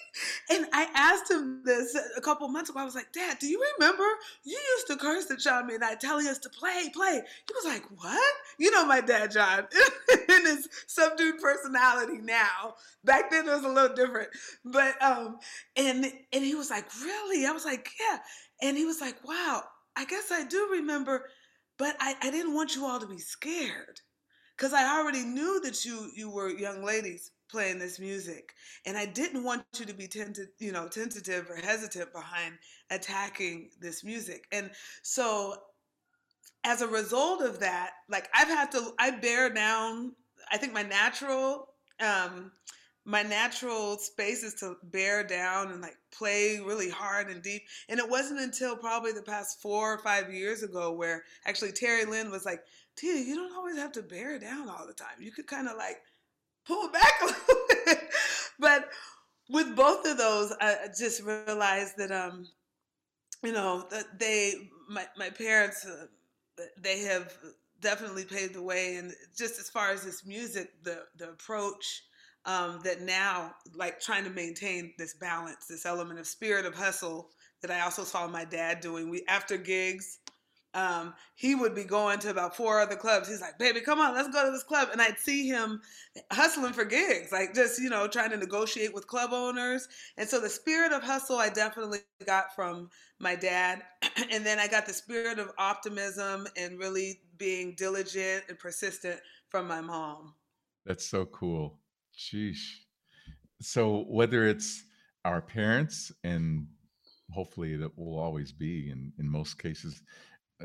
and 0.49 0.65
I 0.73 0.87
asked 0.95 1.31
him 1.31 1.61
this 1.63 1.97
a 2.17 2.21
couple 2.21 2.47
months 2.47 2.69
ago. 2.69 2.79
I 2.79 2.85
was 2.85 2.95
like, 2.95 3.11
Dad, 3.11 3.37
do 3.39 3.47
you 3.47 3.63
remember 3.77 4.03
you 4.43 4.57
used 4.75 4.87
to 4.87 4.97
curse 4.97 5.29
at 5.31 5.39
Shamie 5.39 5.75
and 5.75 5.83
I 5.83 5.95
telling 5.95 6.27
us 6.27 6.39
to 6.39 6.49
play, 6.49 6.89
play? 6.93 7.21
He 7.47 7.53
was 7.53 7.65
like, 7.65 7.83
What? 7.95 8.33
You 8.57 8.71
know 8.71 8.85
my 8.85 9.01
dad, 9.01 9.31
John, 9.31 9.67
in 10.29 10.45
his 10.45 10.67
subdued 10.87 11.39
personality 11.39 12.19
now. 12.21 12.75
Back 13.03 13.31
then 13.31 13.47
it 13.47 13.51
was 13.51 13.63
a 13.63 13.69
little 13.69 13.95
different. 13.95 14.29
But 14.65 15.01
um, 15.01 15.37
and 15.75 16.05
and 16.33 16.43
he 16.43 16.55
was 16.55 16.69
like, 16.69 16.85
Really? 17.03 17.45
I 17.45 17.51
was 17.51 17.65
like, 17.65 17.89
Yeah. 17.99 18.19
And 18.61 18.77
he 18.77 18.85
was 18.85 19.01
like, 19.01 19.15
Wow 19.27 19.63
I 19.95 20.05
guess 20.05 20.31
I 20.31 20.45
do 20.45 20.69
remember, 20.71 21.25
but 21.77 21.95
I, 21.99 22.15
I 22.21 22.31
didn't 22.31 22.53
want 22.53 22.75
you 22.75 22.85
all 22.85 22.99
to 22.99 23.07
be 23.07 23.17
scared 23.17 23.99
because 24.55 24.73
I 24.73 24.97
already 24.97 25.23
knew 25.23 25.59
that 25.63 25.83
you 25.83 26.09
you 26.15 26.29
were 26.29 26.49
young 26.49 26.83
ladies 26.83 27.31
playing 27.51 27.79
this 27.79 27.99
music, 27.99 28.53
and 28.85 28.97
I 28.97 29.05
didn't 29.05 29.43
want 29.43 29.63
you 29.77 29.85
to 29.85 29.93
be 29.93 30.07
tentative, 30.07 30.49
you 30.59 30.71
know, 30.71 30.87
tentative 30.87 31.47
or 31.49 31.55
hesitant 31.57 32.13
behind 32.13 32.55
attacking 32.89 33.69
this 33.79 34.03
music. 34.03 34.45
And 34.51 34.71
so, 35.01 35.55
as 36.63 36.81
a 36.81 36.87
result 36.87 37.41
of 37.41 37.59
that, 37.59 37.91
like 38.09 38.29
I've 38.33 38.47
had 38.47 38.71
to, 38.71 38.93
I 38.99 39.11
bear 39.11 39.49
down. 39.49 40.13
I 40.51 40.57
think 40.57 40.73
my 40.73 40.83
natural 40.83 41.67
um, 42.01 42.51
my 43.05 43.23
natural 43.23 43.97
space 43.97 44.43
is 44.43 44.53
to 44.55 44.75
bear 44.83 45.23
down 45.23 45.71
and 45.71 45.81
like 45.81 45.97
play 46.11 46.59
really 46.59 46.89
hard 46.89 47.29
and 47.29 47.41
deep. 47.41 47.63
And 47.89 47.99
it 47.99 48.07
wasn't 48.07 48.41
until 48.41 48.75
probably 48.75 49.11
the 49.11 49.23
past 49.23 49.61
four 49.61 49.93
or 49.93 49.97
five 49.97 50.31
years 50.31 50.61
ago 50.61 50.91
where 50.91 51.23
actually 51.45 51.71
Terri 51.71 52.07
Lyne 52.07 52.29
was 52.29 52.45
like, 52.45 52.61
Tia, 52.95 53.15
you 53.15 53.35
don't 53.35 53.55
always 53.55 53.77
have 53.77 53.91
to 53.93 54.03
bear 54.03 54.37
down 54.37 54.69
all 54.69 54.85
the 54.85 54.93
time. 54.93 55.19
You 55.19 55.31
could 55.31 55.47
kind 55.47 55.67
of 55.67 55.77
like 55.77 55.97
pull 56.67 56.89
back 56.91 57.13
a 57.21 57.25
little 57.25 57.65
bit. 57.85 57.99
but 58.59 58.89
with 59.63 59.75
both 59.75 60.05
of 60.05 60.17
those, 60.17 60.53
I 60.59 60.87
just 60.97 61.23
realized 61.23 61.97
that, 61.97 62.11
um, 62.11 62.47
you 63.43 63.51
know, 63.51 63.85
that 63.91 64.19
they, 64.19 64.53
my, 64.89 65.05
my 65.17 65.29
parents, 65.29 65.85
uh, 65.85 66.05
they 66.81 66.99
have 66.99 67.33
definitely 67.79 68.25
paved 68.25 68.55
the 68.55 68.61
way. 68.61 68.95
And 68.95 69.13
just 69.37 69.59
as 69.59 69.69
far 69.69 69.89
as 69.89 70.03
this 70.03 70.25
music, 70.25 70.71
the, 70.83 71.03
the 71.17 71.29
approach, 71.29 72.03
um, 72.45 72.79
that 72.83 73.01
now 73.01 73.53
like 73.75 73.99
trying 73.99 74.23
to 74.23 74.29
maintain 74.31 74.93
this 74.97 75.13
balance 75.13 75.67
this 75.67 75.85
element 75.85 76.19
of 76.19 76.25
spirit 76.25 76.65
of 76.65 76.73
hustle 76.73 77.29
that 77.61 77.69
i 77.69 77.81
also 77.81 78.03
saw 78.03 78.27
my 78.27 78.43
dad 78.43 78.79
doing 78.79 79.11
we 79.11 79.23
after 79.27 79.57
gigs 79.57 80.17
um, 80.73 81.13
he 81.35 81.55
would 81.55 81.75
be 81.75 81.83
going 81.83 82.19
to 82.19 82.29
about 82.29 82.55
four 82.55 82.79
other 82.79 82.95
clubs. 82.95 83.27
He's 83.27 83.41
like 83.41 83.57
baby 83.59 83.81
come 83.81 83.99
on 83.99 84.13
let's 84.13 84.29
go 84.29 84.45
to 84.45 84.51
this 84.51 84.63
club. 84.63 84.89
And 84.91 85.01
i'd 85.01 85.19
see 85.19 85.47
him 85.47 85.81
hustling 86.31 86.73
for 86.73 86.85
gigs 86.85 87.31
like 87.31 87.53
just 87.53 87.81
you 87.81 87.89
know 87.89 88.07
trying 88.07 88.31
to 88.31 88.37
negotiate 88.37 88.93
with 88.93 89.07
club 89.07 89.31
owners. 89.33 89.87
And 90.17 90.27
so 90.27 90.39
the 90.39 90.49
spirit 90.49 90.91
of 90.91 91.03
hustle 91.03 91.37
i 91.37 91.49
definitely 91.49 91.99
got 92.25 92.55
from 92.55 92.89
my 93.19 93.35
dad. 93.35 93.83
And 94.31 94.45
then 94.45 94.59
i 94.59 94.67
got 94.67 94.85
the 94.85 94.93
spirit 94.93 95.39
of 95.39 95.51
optimism 95.57 96.47
and 96.57 96.79
really 96.79 97.21
being 97.37 97.75
diligent 97.75 98.45
and 98.49 98.57
persistent 98.57 99.19
from 99.49 99.67
my 99.67 99.81
mom. 99.81 100.33
That's 100.85 101.05
so 101.05 101.25
cool. 101.25 101.79
Sheesh. 102.17 102.63
So 103.61 104.05
whether 104.07 104.45
it's 104.47 104.83
our 105.25 105.41
parents 105.41 106.11
and 106.23 106.67
hopefully 107.31 107.75
that 107.77 107.97
will 107.97 108.19
always 108.19 108.51
be 108.51 108.89
in 108.89 109.11
in 109.19 109.29
most 109.29 109.57
cases 109.57 110.01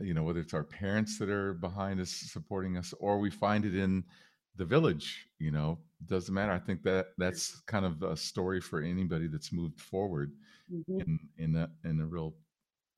you 0.03 0.15
know 0.15 0.23
whether 0.23 0.41
it's 0.41 0.55
our 0.55 0.65
parents 0.65 1.19
that 1.19 1.31
are 1.31 1.55
behind 1.55 2.01
us 2.01 2.11
supporting 2.11 2.77
us 2.77 2.95
or 3.01 3.19
we 3.19 3.31
find 3.31 3.65
it 3.65 3.75
in 3.75 4.05
the 4.57 4.65
village 4.65 5.27
you 5.39 5.51
know 5.51 5.79
doesn't 6.07 6.35
matter 6.35 6.53
i 6.53 6.59
think 6.59 6.83
that 6.83 7.09
that's 7.19 7.61
kind 7.67 7.85
of 7.85 8.03
a 8.03 8.17
story 8.17 8.61
for 8.61 8.81
anybody 8.81 9.27
that's 9.27 9.53
moved 9.53 9.81
forward 9.81 10.33
mm-hmm. 10.73 11.01
in 11.01 11.19
in 11.39 11.57
a 11.57 11.71
in 11.85 12.01
a 12.01 12.07
real 12.07 12.35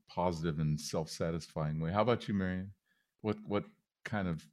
positive 0.08 0.58
and 0.58 0.80
self-satisfying 0.80 1.80
way 1.80 1.90
how 1.90 2.02
about 2.02 2.28
you 2.28 2.34
marion 2.34 2.70
what 3.20 3.36
what 3.46 3.64
kind 4.04 4.28
of 4.28 4.44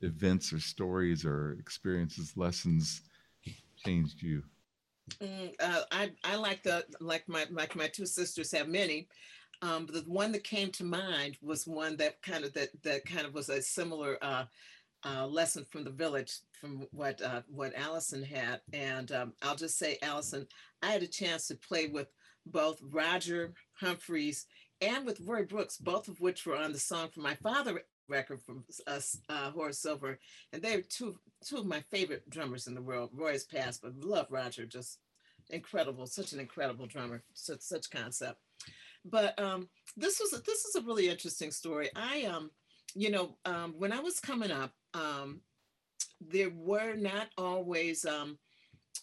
events 0.00 0.52
or 0.52 0.60
stories 0.60 1.24
or 1.24 1.56
experiences 1.58 2.36
lessons 2.36 3.02
changed 3.84 4.22
you? 4.22 4.42
Mm, 5.20 5.54
uh, 5.60 5.82
I 5.92 6.12
I 6.24 6.36
like 6.36 6.62
the 6.62 6.84
like 7.00 7.28
my 7.28 7.46
like 7.50 7.76
my 7.76 7.88
two 7.88 8.06
sisters 8.06 8.52
have 8.52 8.68
many. 8.68 9.08
Um, 9.62 9.86
the 9.92 10.04
one 10.06 10.32
that 10.32 10.44
came 10.44 10.70
to 10.72 10.84
mind 10.84 11.38
was 11.42 11.66
one 11.66 11.96
that 11.96 12.20
kind 12.22 12.44
of 12.44 12.52
that 12.54 12.70
that 12.82 13.04
kind 13.04 13.26
of 13.26 13.34
was 13.34 13.48
a 13.48 13.62
similar 13.62 14.18
uh, 14.22 14.44
uh, 15.04 15.26
lesson 15.26 15.64
from 15.70 15.84
the 15.84 15.90
village 15.90 16.38
from 16.60 16.86
what 16.92 17.20
uh, 17.22 17.42
what 17.48 17.74
Allison 17.74 18.22
had. 18.22 18.60
And 18.72 19.10
um, 19.12 19.32
I'll 19.42 19.56
just 19.56 19.78
say, 19.78 19.98
Allison, 20.02 20.46
I 20.82 20.88
had 20.88 21.02
a 21.02 21.06
chance 21.06 21.46
to 21.48 21.54
play 21.54 21.86
with 21.86 22.08
both 22.46 22.80
Roger 22.82 23.54
Humphries 23.80 24.46
and 24.80 25.06
with 25.06 25.20
Roy 25.20 25.44
Brooks, 25.44 25.78
both 25.78 26.08
of 26.08 26.20
which 26.20 26.44
were 26.44 26.56
on 26.56 26.72
the 26.72 26.78
song 26.78 27.08
for 27.08 27.20
my 27.20 27.34
father 27.36 27.82
record 28.08 28.42
from 28.42 28.64
us, 28.86 29.18
uh, 29.28 29.50
Horace 29.50 29.78
Silver, 29.78 30.18
and 30.52 30.62
they're 30.62 30.82
two 30.82 31.18
two 31.44 31.58
of 31.58 31.66
my 31.66 31.80
favorite 31.90 32.28
drummers 32.28 32.66
in 32.66 32.74
the 32.74 32.82
world. 32.82 33.10
Roy's 33.14 33.44
passed, 33.44 33.82
but 33.82 33.96
love 33.98 34.26
Roger, 34.30 34.66
just 34.66 34.98
incredible, 35.50 36.06
such 36.06 36.32
an 36.32 36.40
incredible 36.40 36.86
drummer, 36.86 37.22
such 37.34 37.60
such 37.60 37.90
concept. 37.90 38.38
But 39.04 39.38
um, 39.38 39.68
this 39.96 40.20
was 40.20 40.32
a, 40.32 40.42
this 40.42 40.64
is 40.64 40.74
a 40.76 40.82
really 40.82 41.08
interesting 41.08 41.50
story. 41.50 41.90
I 41.94 42.24
um, 42.24 42.50
you 42.94 43.10
know, 43.10 43.36
um, 43.44 43.74
when 43.76 43.92
I 43.92 44.00
was 44.00 44.20
coming 44.20 44.50
up, 44.50 44.72
um, 44.94 45.40
there 46.20 46.50
were 46.50 46.94
not 46.94 47.28
always 47.36 48.04
um, 48.04 48.38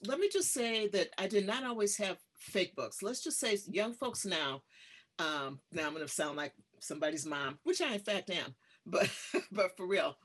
let 0.05 0.19
me 0.19 0.29
just 0.31 0.53
say 0.53 0.87
that 0.89 1.09
I 1.17 1.27
did 1.27 1.45
not 1.45 1.63
always 1.63 1.97
have 1.97 2.17
fake 2.37 2.75
books. 2.75 3.03
Let's 3.03 3.23
just 3.23 3.39
say 3.39 3.57
young 3.67 3.93
folks 3.93 4.25
now. 4.25 4.63
Um, 5.19 5.59
now 5.71 5.85
I'm 5.85 5.93
going 5.93 6.05
to 6.05 6.11
sound 6.11 6.37
like 6.37 6.53
somebody's 6.79 7.25
mom, 7.25 7.59
which 7.63 7.81
I 7.81 7.93
in 7.93 7.99
fact 7.99 8.29
am 8.29 8.55
but 8.85 9.09
but 9.51 9.75
for 9.77 9.85
real, 9.85 10.17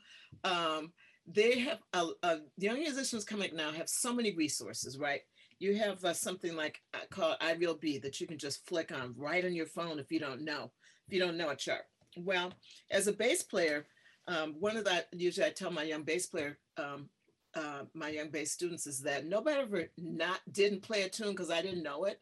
um, 0.44 0.92
they 1.26 1.58
have 1.60 1.78
uh, 1.92 2.08
uh, 2.22 2.36
young 2.56 2.78
musicians 2.78 3.24
coming 3.24 3.54
now 3.54 3.72
have 3.72 3.88
so 3.88 4.12
many 4.12 4.34
resources, 4.34 4.98
right? 4.98 5.20
You 5.58 5.76
have 5.76 6.04
uh, 6.04 6.12
something 6.12 6.54
like 6.54 6.80
uh, 6.94 6.98
called 7.10 7.38
iRealB 7.40 8.02
that 8.02 8.20
you 8.20 8.26
can 8.26 8.38
just 8.38 8.66
flick 8.66 8.92
on 8.92 9.14
right 9.16 9.44
on 9.44 9.54
your 9.54 9.66
phone 9.66 9.98
if 9.98 10.12
you 10.12 10.18
don't 10.18 10.42
know 10.42 10.70
if 11.06 11.14
you 11.14 11.20
don't 11.20 11.36
know 11.36 11.50
a 11.50 11.56
chart. 11.56 11.82
Well, 12.16 12.52
as 12.90 13.06
a 13.06 13.12
bass 13.12 13.42
player, 13.42 13.86
um, 14.28 14.56
one 14.58 14.76
of 14.76 14.84
that 14.84 15.06
usually 15.12 15.46
I 15.46 15.50
tell 15.50 15.70
my 15.70 15.82
young 15.82 16.02
bass 16.02 16.26
player, 16.26 16.58
um, 16.76 17.08
uh, 17.54 17.84
my 17.94 18.08
young 18.08 18.30
bass 18.30 18.52
students 18.52 18.86
is 18.86 19.00
that 19.02 19.26
nobody 19.26 19.60
ever 19.60 19.84
not 19.96 20.40
didn't 20.50 20.82
play 20.82 21.02
a 21.02 21.08
tune 21.08 21.30
because 21.30 21.50
I 21.50 21.62
didn't 21.62 21.82
know 21.82 22.04
it. 22.04 22.20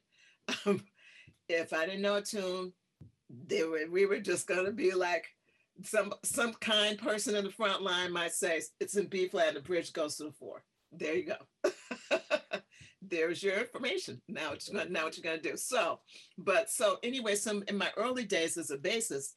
Um, 0.67 0.85
if 1.49 1.73
I 1.73 1.87
didn't 1.87 2.03
know 2.03 2.17
a 2.17 2.23
tune, 2.23 2.73
they 3.47 3.65
were 3.65 3.87
we 3.91 4.07
were 4.07 4.21
just 4.21 4.47
gonna 4.47 4.73
be 4.73 4.93
like 4.93 5.27
some 5.83 6.13
some 6.23 6.55
kind 6.55 6.99
person 6.99 7.35
in 7.35 7.45
the 7.45 7.51
front 7.51 7.83
line 7.83 8.13
might 8.13 8.33
say 8.33 8.61
it's 8.81 8.97
in 8.97 9.07
B 9.07 9.29
flat 9.29 9.49
and 9.49 9.57
the 9.57 9.61
bridge 9.61 9.93
goes 9.93 10.17
to 10.17 10.25
the 10.25 10.33
four. 10.33 10.63
There 10.93 11.15
you 11.15 11.33
go. 11.65 11.71
There's 13.09 13.43
your 13.43 13.59
information. 13.59 14.21
Now 14.29 14.51
what 14.51 14.67
you're 14.67 14.79
gonna 14.79 14.91
now 14.91 15.05
what 15.05 15.17
you're 15.17 15.25
gonna 15.25 15.43
do. 15.43 15.57
So, 15.57 16.01
but 16.39 16.71
so 16.71 16.99
anyway, 17.03 17.35
some 17.35 17.65
in 17.69 17.77
my 17.77 17.91
early 17.97 18.25
days 18.25 18.57
as 18.57 18.71
a 18.71 18.79
bassist, 18.79 19.35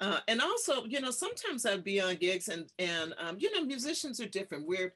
uh, 0.00 0.20
and 0.28 0.40
also 0.40 0.84
you 0.84 1.00
know 1.00 1.10
sometimes 1.10 1.66
I'd 1.66 1.84
be 1.84 2.00
on 2.00 2.16
gigs 2.16 2.48
and 2.48 2.70
and 2.78 3.14
um, 3.18 3.36
you 3.38 3.52
know 3.54 3.64
musicians 3.64 4.20
are 4.20 4.28
different. 4.28 4.66
We're 4.66 4.94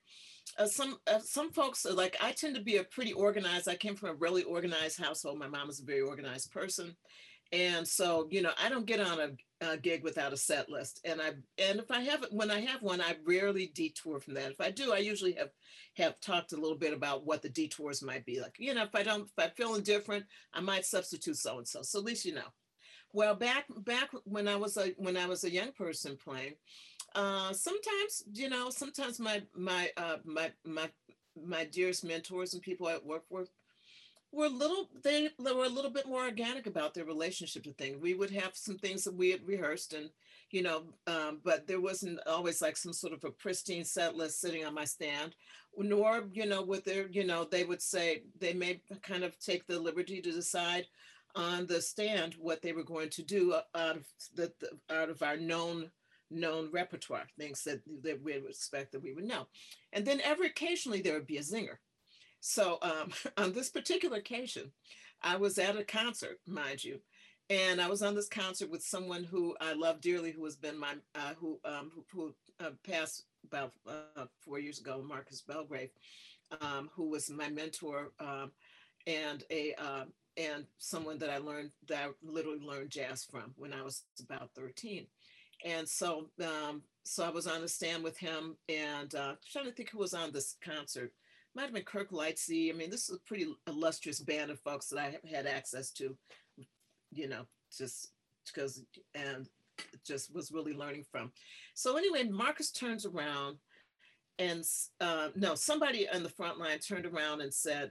uh, 0.59 0.66
some 0.66 0.99
uh, 1.07 1.18
some 1.20 1.53
folks 1.53 1.87
are 1.87 1.95
like 1.95 2.16
I 2.20 2.33
tend 2.33 2.55
to 2.57 2.62
be 2.62 2.77
a 2.77 2.85
pretty 2.85 3.12
organized. 3.12 3.68
I 3.68 3.77
came 3.77 3.97
from 3.97 4.11
a 4.11 4.14
really 4.14 4.43
organized 4.43 5.01
household. 5.01 5.39
My 5.39 5.49
mom 5.49 5.70
is 5.70 5.81
a 5.81 5.85
very 5.85 6.03
organized 6.03 6.53
person, 6.53 6.95
and 7.53 7.87
so 7.87 8.29
you 8.31 8.43
know 8.43 8.53
I 8.62 8.68
don't 8.68 8.87
get 8.87 9.01
on 9.01 9.20
a, 9.20 9.31
a, 9.62 9.76
gig 9.76 10.02
without 10.02 10.32
a 10.32 10.36
set 10.36 10.68
list. 10.68 11.00
And 11.04 11.20
I 11.20 11.30
and 11.58 11.78
if 11.78 11.90
I 11.90 12.00
have 12.00 12.26
when 12.30 12.50
I 12.50 12.60
have 12.60 12.82
one, 12.82 13.00
I 13.00 13.16
rarely 13.24 13.72
detour 13.74 14.20
from 14.20 14.34
that. 14.34 14.50
If 14.50 14.60
I 14.60 14.70
do, 14.70 14.92
I 14.92 14.98
usually 14.98 15.32
have 15.32 15.50
have 15.96 16.20
talked 16.20 16.52
a 16.52 16.56
little 16.56 16.78
bit 16.78 16.92
about 16.92 17.24
what 17.26 17.42
the 17.42 17.48
detours 17.48 18.02
might 18.02 18.24
be. 18.26 18.40
Like 18.40 18.56
you 18.58 18.74
know, 18.74 18.84
if 18.84 18.94
I 18.94 19.02
don't, 19.02 19.22
if 19.22 19.32
I'm 19.38 19.50
feeling 19.56 19.82
different, 19.82 20.24
I 20.52 20.60
might 20.60 20.84
substitute 20.84 21.36
so 21.36 21.58
and 21.58 21.66
so. 21.66 21.82
So 21.82 21.98
at 21.98 22.04
least 22.04 22.24
you 22.24 22.34
know. 22.34 22.52
Well, 23.14 23.34
back 23.34 23.66
back 23.78 24.10
when 24.24 24.48
I 24.48 24.56
was 24.56 24.76
a 24.76 24.88
when 24.96 25.16
I 25.16 25.26
was 25.26 25.44
a 25.44 25.52
young 25.52 25.72
person 25.72 26.16
playing, 26.16 26.54
uh, 27.14 27.52
sometimes, 27.52 28.24
you 28.32 28.48
know, 28.48 28.70
sometimes 28.70 29.20
my 29.20 29.42
my 29.54 29.90
uh, 29.96 30.16
my 30.24 30.50
my 30.64 30.88
my 31.36 31.64
dearest 31.64 32.04
mentors 32.04 32.54
and 32.54 32.62
people 32.62 32.86
I 32.86 32.98
work 33.04 33.24
with 33.30 33.50
were 34.33 34.47
a 34.47 34.51
little 34.51 34.89
they, 35.03 35.28
were 35.39 35.64
a 35.64 35.68
little 35.68 35.91
bit 35.91 36.09
more 36.09 36.24
organic 36.24 36.66
about 36.66 36.95
their 36.95 37.05
relationship 37.05 37.64
to 37.64 37.72
things. 37.72 38.01
We 38.01 38.14
would 38.14 38.30
have 38.30 38.53
some 38.55 38.78
things 38.78 39.05
that 39.05 39.14
we 39.14 39.30
had 39.30 39.47
rehearsed 39.47 39.93
and 39.93 40.11
you 40.53 40.62
know, 40.62 40.83
um, 41.07 41.41
but 41.43 41.66
there 41.66 41.80
wasn't 41.80 42.20
always 42.26 42.61
like 42.61 42.76
some 42.76 42.93
sort 42.93 43.14
of 43.14 43.24
a 43.24 43.30
pristine 43.30 43.85
set 43.85 44.14
list 44.14 44.41
sitting 44.41 44.64
on 44.66 44.74
my 44.74 44.85
stand, 44.85 45.35
nor, 45.76 46.24
you 46.30 46.45
know, 46.45 46.62
with 46.62 46.85
their, 46.85 47.09
you 47.09 47.24
know, 47.24 47.45
they 47.45 47.64
would 47.64 47.80
say 47.80 48.22
they 48.39 48.53
may 48.53 48.78
kind 49.03 49.24
of 49.24 49.39
take 49.39 49.66
the 49.66 49.80
liberty 49.80 50.20
to 50.20 50.30
decide 50.30 50.87
on 51.35 51.66
the 51.66 51.80
stand 51.80 52.35
what 52.39 52.61
they 52.61 52.72
were 52.72 52.85
going 52.85 53.09
to 53.09 53.22
do 53.22 53.55
out 53.74 53.97
of 53.97 54.07
the, 54.35 54.53
the 54.61 54.95
out 54.95 55.09
of 55.09 55.22
our 55.22 55.39
known 55.39 55.91
known 56.30 56.70
repertoire, 56.72 57.26
things 57.39 57.62
that, 57.64 57.80
that 58.03 58.22
we 58.22 58.33
would 58.39 58.51
expect 58.51 58.93
that 58.93 59.03
we 59.03 59.12
would 59.12 59.24
know. 59.24 59.47
And 59.93 60.05
then 60.05 60.20
every 60.22 60.47
occasionally 60.49 61.03
there 61.03 61.14
would 61.14 61.26
be 61.26 61.37
a 61.39 61.43
zinger. 61.43 61.76
So 62.43 62.78
um, 62.82 63.12
on 63.38 63.53
this 63.53 63.70
particular 63.70 64.18
occasion, 64.18 64.72
I 65.22 65.36
was 65.36 65.59
at 65.59 65.76
a 65.76 65.84
concert, 65.84 66.40
mind 66.47 66.84
you, 66.84 67.01
and 67.49 67.80
I 67.80 67.88
was 67.88 68.03
on 68.03 68.14
this 68.14 68.28
concert 68.28 68.68
with 68.68 68.82
someone 68.82 69.24
who 69.24 69.57
I 69.61 69.72
love 69.72 70.01
dearly, 70.01 70.32
who 70.32 70.45
has 70.45 70.57
been 70.57 70.76
my, 70.76 70.95
uh, 71.14 71.34
who, 71.38 71.61
um, 71.64 71.93
who, 71.95 72.05
who 72.12 72.34
uh, 72.64 72.70
passed 72.86 73.24
about 73.45 73.72
uh, 73.88 74.26
four 74.40 74.59
years 74.59 74.80
ago, 74.80 75.03
Marcus 75.07 75.40
Belgrave, 75.40 75.90
um, 76.61 76.90
who 76.93 77.09
was 77.09 77.30
my 77.30 77.49
mentor 77.49 78.11
um, 78.18 78.51
and 79.07 79.45
a, 79.51 79.74
uh, 79.78 80.05
and 80.36 80.66
someone 80.78 81.18
that 81.18 81.30
I 81.30 81.38
learned, 81.38 81.70
that 81.88 82.05
I 82.05 82.09
literally 82.22 82.61
learned 82.61 82.90
jazz 82.90 83.24
from 83.24 83.55
when 83.57 83.72
I 83.72 83.82
was 83.82 84.03
about 84.20 84.51
13 84.57 85.07
and 85.64 85.88
so 85.88 86.28
um, 86.43 86.82
so 87.05 87.24
I 87.24 87.30
was 87.30 87.47
on 87.47 87.61
the 87.61 87.68
stand 87.68 88.05
with 88.05 88.16
him, 88.16 88.57
and 88.68 89.14
uh, 89.14 89.34
trying 89.51 89.64
to 89.66 89.72
think 89.72 89.90
who 89.90 89.99
was 89.99 90.14
on 90.14 90.32
this 90.32 90.57
concert. 90.64 91.12
Might 91.55 91.64
have 91.64 91.74
been 91.74 91.82
Kirk 91.82 92.11
Lightsey. 92.11 92.72
I 92.72 92.76
mean, 92.76 92.90
this 92.90 93.09
is 93.09 93.16
a 93.16 93.28
pretty 93.28 93.46
illustrious 93.66 94.20
band 94.20 94.50
of 94.50 94.61
folks 94.61 94.88
that 94.88 94.98
I 94.98 95.11
have 95.11 95.24
had 95.30 95.46
access 95.46 95.90
to, 95.92 96.16
you 97.12 97.28
know, 97.28 97.46
just 97.76 98.12
because 98.46 98.82
and 99.14 99.46
just 100.07 100.34
was 100.34 100.50
really 100.50 100.72
learning 100.72 101.05
from. 101.11 101.32
So 101.74 101.96
anyway, 101.96 102.24
Marcus 102.24 102.70
turns 102.70 103.05
around, 103.05 103.59
and 104.38 104.64
uh, 105.00 105.28
no, 105.36 105.55
somebody 105.55 106.09
on 106.09 106.22
the 106.22 106.28
front 106.30 106.59
line 106.59 106.78
turned 106.78 107.07
around 107.07 107.42
and 107.42 107.53
said, 107.53 107.90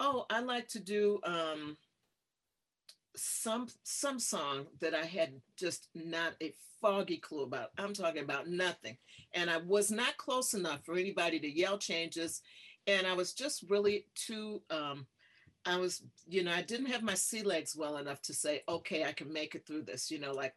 "Oh, 0.00 0.26
I 0.30 0.40
like 0.40 0.68
to 0.68 0.80
do." 0.80 1.20
Um, 1.24 1.76
some 3.16 3.66
some 3.82 4.18
song 4.18 4.66
that 4.80 4.94
I 4.94 5.06
had 5.06 5.32
just 5.56 5.88
not 5.94 6.34
a 6.42 6.52
foggy 6.80 7.16
clue 7.16 7.42
about. 7.42 7.70
I'm 7.78 7.94
talking 7.94 8.22
about 8.22 8.48
nothing. 8.48 8.96
And 9.34 9.50
I 9.50 9.58
was 9.58 9.90
not 9.90 10.16
close 10.16 10.54
enough 10.54 10.84
for 10.84 10.94
anybody 10.94 11.38
to 11.40 11.50
yell 11.50 11.78
changes. 11.78 12.42
And 12.86 13.06
I 13.06 13.14
was 13.14 13.32
just 13.32 13.64
really 13.68 14.06
too 14.14 14.62
um 14.70 15.06
I 15.68 15.78
was, 15.78 16.04
you 16.28 16.44
know, 16.44 16.52
I 16.52 16.62
didn't 16.62 16.86
have 16.86 17.02
my 17.02 17.14
sea 17.14 17.42
legs 17.42 17.74
well 17.76 17.96
enough 17.96 18.22
to 18.22 18.32
say, 18.32 18.62
okay, 18.68 19.02
I 19.02 19.10
can 19.10 19.32
make 19.32 19.56
it 19.56 19.66
through 19.66 19.82
this, 19.82 20.12
you 20.12 20.20
know, 20.20 20.32
like 20.32 20.54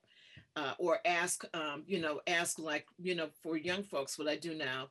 uh, 0.56 0.74
or 0.78 1.00
ask, 1.04 1.44
um, 1.56 1.84
you 1.88 2.00
know, 2.00 2.22
ask 2.28 2.60
like, 2.60 2.86
you 3.02 3.16
know, 3.16 3.30
for 3.42 3.58
young 3.58 3.82
folks, 3.82 4.20
what 4.20 4.28
I 4.28 4.36
do 4.36 4.54
now, 4.54 4.90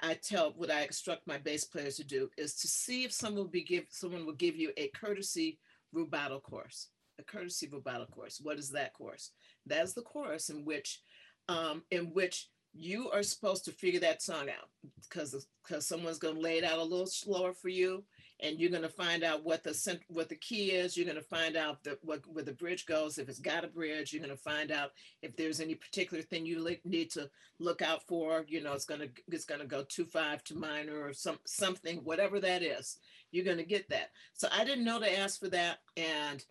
I 0.00 0.14
tell 0.14 0.54
what 0.56 0.72
I 0.72 0.82
instruct 0.82 1.26
my 1.28 1.38
bass 1.38 1.64
players 1.64 1.96
to 1.96 2.04
do 2.04 2.30
is 2.36 2.56
to 2.56 2.66
see 2.66 3.04
if 3.04 3.12
someone 3.12 3.44
will 3.44 3.50
be 3.50 3.62
give 3.62 3.84
someone 3.90 4.26
will 4.26 4.32
give 4.32 4.56
you 4.56 4.72
a 4.76 4.88
courtesy 4.88 5.58
rubato 5.94 6.42
course 6.42 6.88
a 7.20 7.22
courtesy 7.22 7.68
rubato 7.68 8.10
course. 8.10 8.40
What 8.42 8.58
is 8.58 8.70
that 8.70 8.94
course? 8.94 9.30
That 9.66 9.84
is 9.84 9.94
the 9.94 10.02
course 10.02 10.48
in 10.48 10.64
which, 10.64 11.00
um, 11.48 11.82
in 11.90 12.06
which 12.12 12.48
you 12.72 13.10
are 13.10 13.22
supposed 13.22 13.64
to 13.64 13.72
figure 13.72 14.00
that 14.00 14.22
song 14.22 14.48
out 14.48 14.68
because 15.02 15.46
because 15.66 15.86
someone's 15.86 16.18
going 16.18 16.36
to 16.36 16.40
lay 16.40 16.58
it 16.58 16.64
out 16.64 16.78
a 16.78 16.82
little 16.82 17.06
slower 17.06 17.52
for 17.52 17.68
you 17.68 18.04
and 18.42 18.58
you're 18.58 18.70
going 18.70 18.82
to 18.82 18.88
find 18.88 19.24
out 19.24 19.44
what 19.44 19.62
the 19.64 19.98
what 20.08 20.28
the 20.28 20.36
key 20.36 20.70
is 20.70 20.96
you're 20.96 21.06
going 21.06 21.16
to 21.16 21.22
find 21.22 21.56
out 21.56 21.82
the, 21.82 21.98
what 22.02 22.20
where 22.32 22.44
the 22.44 22.52
bridge 22.52 22.86
goes 22.86 23.18
if 23.18 23.28
it's 23.28 23.40
got 23.40 23.64
a 23.64 23.68
bridge 23.68 24.12
you're 24.12 24.22
going 24.22 24.34
to 24.34 24.42
find 24.42 24.70
out 24.70 24.92
if 25.22 25.36
there's 25.36 25.60
any 25.60 25.74
particular 25.74 26.22
thing 26.22 26.46
you 26.46 26.76
need 26.84 27.10
to 27.10 27.28
look 27.58 27.82
out 27.82 28.06
for 28.06 28.44
you 28.46 28.62
know 28.62 28.72
it's 28.72 28.84
going 28.84 29.00
to 29.00 29.08
it's 29.28 29.44
going 29.44 29.60
to 29.60 29.66
go 29.66 29.82
two 29.88 30.04
five 30.04 30.42
to 30.44 30.54
minor 30.54 31.00
or 31.00 31.12
some 31.12 31.38
something 31.44 31.98
whatever 31.98 32.38
that 32.38 32.62
is 32.62 32.98
you're 33.32 33.44
going 33.44 33.56
to 33.56 33.64
get 33.64 33.88
that. 33.88 34.10
So 34.32 34.48
i 34.52 34.64
didn't 34.64 34.84
know 34.84 34.98
to 34.98 35.18
ask 35.18 35.38
for 35.38 35.48
that 35.48 35.78
and 35.96 36.44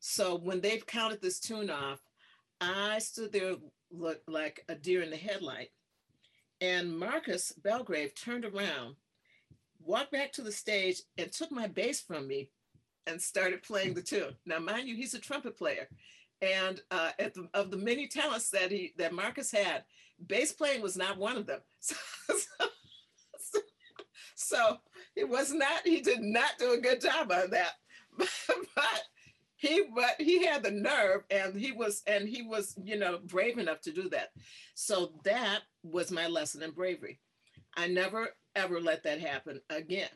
so 0.00 0.36
when 0.36 0.60
they've 0.60 0.84
counted 0.86 1.20
this 1.20 1.38
tune 1.38 1.70
off, 1.70 2.00
I 2.60 2.98
stood 2.98 3.32
there 3.32 3.54
look 3.90 4.20
like 4.26 4.64
a 4.68 4.74
deer 4.74 5.02
in 5.02 5.10
the 5.10 5.16
headlight. 5.16 5.70
And 6.60 6.98
Marcus 6.98 7.52
Belgrave 7.52 8.14
turned 8.14 8.44
around, 8.44 8.96
walked 9.82 10.12
back 10.12 10.32
to 10.32 10.42
the 10.42 10.52
stage, 10.52 11.02
and 11.16 11.32
took 11.32 11.50
my 11.50 11.66
bass 11.66 12.00
from 12.00 12.26
me 12.26 12.50
and 13.06 13.20
started 13.20 13.62
playing 13.62 13.94
the 13.94 14.02
tune. 14.02 14.36
Now, 14.46 14.58
mind 14.58 14.88
you, 14.88 14.94
he's 14.94 15.14
a 15.14 15.18
trumpet 15.18 15.56
player. 15.56 15.88
And 16.42 16.80
uh, 16.90 17.10
the, 17.18 17.48
of 17.54 17.70
the 17.70 17.76
many 17.76 18.06
talents 18.06 18.50
that 18.50 18.70
he 18.70 18.92
that 18.96 19.12
Marcus 19.12 19.50
had, 19.50 19.84
bass 20.26 20.52
playing 20.52 20.82
was 20.82 20.96
not 20.96 21.18
one 21.18 21.36
of 21.36 21.46
them. 21.46 21.60
So, 21.82 21.96
so, 23.38 23.60
so 24.36 24.76
it 25.16 25.28
was 25.28 25.52
not, 25.52 25.80
he 25.84 26.00
did 26.00 26.20
not 26.20 26.58
do 26.58 26.72
a 26.72 26.80
good 26.80 27.00
job 27.00 27.32
on 27.32 27.50
that. 27.50 27.72
but, 28.18 28.28
but 28.74 29.02
he 29.60 29.82
but 29.94 30.14
he 30.18 30.44
had 30.44 30.62
the 30.62 30.70
nerve 30.70 31.22
and 31.30 31.54
he 31.54 31.70
was 31.70 32.02
and 32.06 32.26
he 32.26 32.42
was 32.42 32.74
you 32.82 32.98
know 32.98 33.18
brave 33.24 33.58
enough 33.58 33.82
to 33.82 33.92
do 33.92 34.08
that. 34.08 34.30
So 34.74 35.12
that 35.24 35.60
was 35.82 36.10
my 36.10 36.26
lesson 36.26 36.62
in 36.62 36.70
bravery. 36.70 37.20
I 37.76 37.86
never 37.86 38.30
ever 38.56 38.80
let 38.80 39.04
that 39.04 39.20
happen 39.20 39.60
again. 39.68 40.08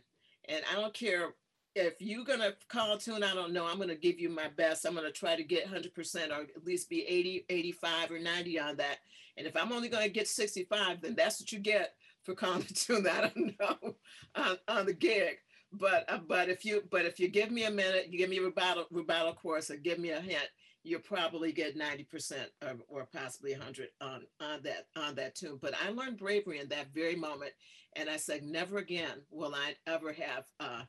And 0.49 0.63
i 0.73 0.81
don't 0.81 0.95
care 0.95 1.35
if 1.77 1.95
you're 2.01 2.25
going 2.25 2.41
to 2.41 2.55
call 2.69 2.97
tune 2.97 3.23
i 3.23 3.35
don't 3.35 3.53
know. 3.53 3.67
I'm 3.67 3.77
going 3.77 3.89
to 3.91 3.97
give 3.97 4.19
you 4.19 4.31
my 4.31 4.49
best. 4.57 4.87
I'm 4.87 4.95
going 4.95 5.07
to 5.07 5.13
try 5.13 5.37
to 5.37 5.45
get 5.45 5.71
100% 5.71 6.31
or 6.31 6.43
at 6.43 6.65
least 6.65 6.89
be 6.89 7.05
80 7.07 7.45
85 7.51 8.11
or 8.13 8.19
90 8.19 8.59
on 8.61 8.77
that. 8.79 8.99
And 9.37 9.47
if 9.47 9.57
i'm 9.57 9.73
only 9.73 9.91
going 9.91 10.05
to 10.05 10.11
get 10.11 10.27
65 10.27 11.03
then 11.03 11.15
that's 11.15 11.39
what 11.39 11.53
you 11.53 11.59
get 11.59 11.95
for 12.23 12.35
calling 12.35 12.63
the 12.63 12.75
tune 12.75 13.07
i 13.07 13.21
don't 13.21 13.59
know 13.61 13.95
on, 14.35 14.57
on 14.69 14.87
the 14.87 14.95
gig 14.95 15.37
but 15.79 16.05
uh, 16.09 16.19
but 16.27 16.49
if 16.49 16.65
you 16.65 16.83
but 16.91 17.05
if 17.05 17.19
you 17.21 17.29
give 17.29 17.51
me 17.51 17.65
a 17.65 17.71
minute, 17.71 18.09
you 18.11 18.19
give 18.19 18.31
me 18.31 18.39
a 18.39 18.43
rebuttal 18.43 18.87
rebuttal 18.91 19.35
course, 19.35 19.71
or 19.71 19.77
give 19.77 19.99
me 19.99 20.11
a 20.11 20.21
hint, 20.21 20.49
you'll 20.83 21.01
probably 21.01 21.53
get 21.53 21.77
ninety 21.77 22.05
percent 22.05 22.51
or, 22.63 22.77
or 22.89 23.09
possibly 23.13 23.53
hundred 23.53 23.89
on 24.01 24.23
on 24.41 24.63
that 24.63 24.87
on 24.97 25.15
that 25.17 25.35
tune. 25.35 25.59
But 25.61 25.75
I 25.85 25.91
learned 25.91 26.19
bravery 26.19 26.61
in 26.61 26.69
that 26.69 26.95
very 26.95 27.17
moment, 27.17 27.53
and 27.97 28.09
I 28.09 28.17
said, 28.17 28.43
never 28.43 28.79
again 28.79 29.23
will 29.31 29.55
I 29.55 29.75
ever 29.87 30.13
have 30.13 30.45
uh, 30.61 30.83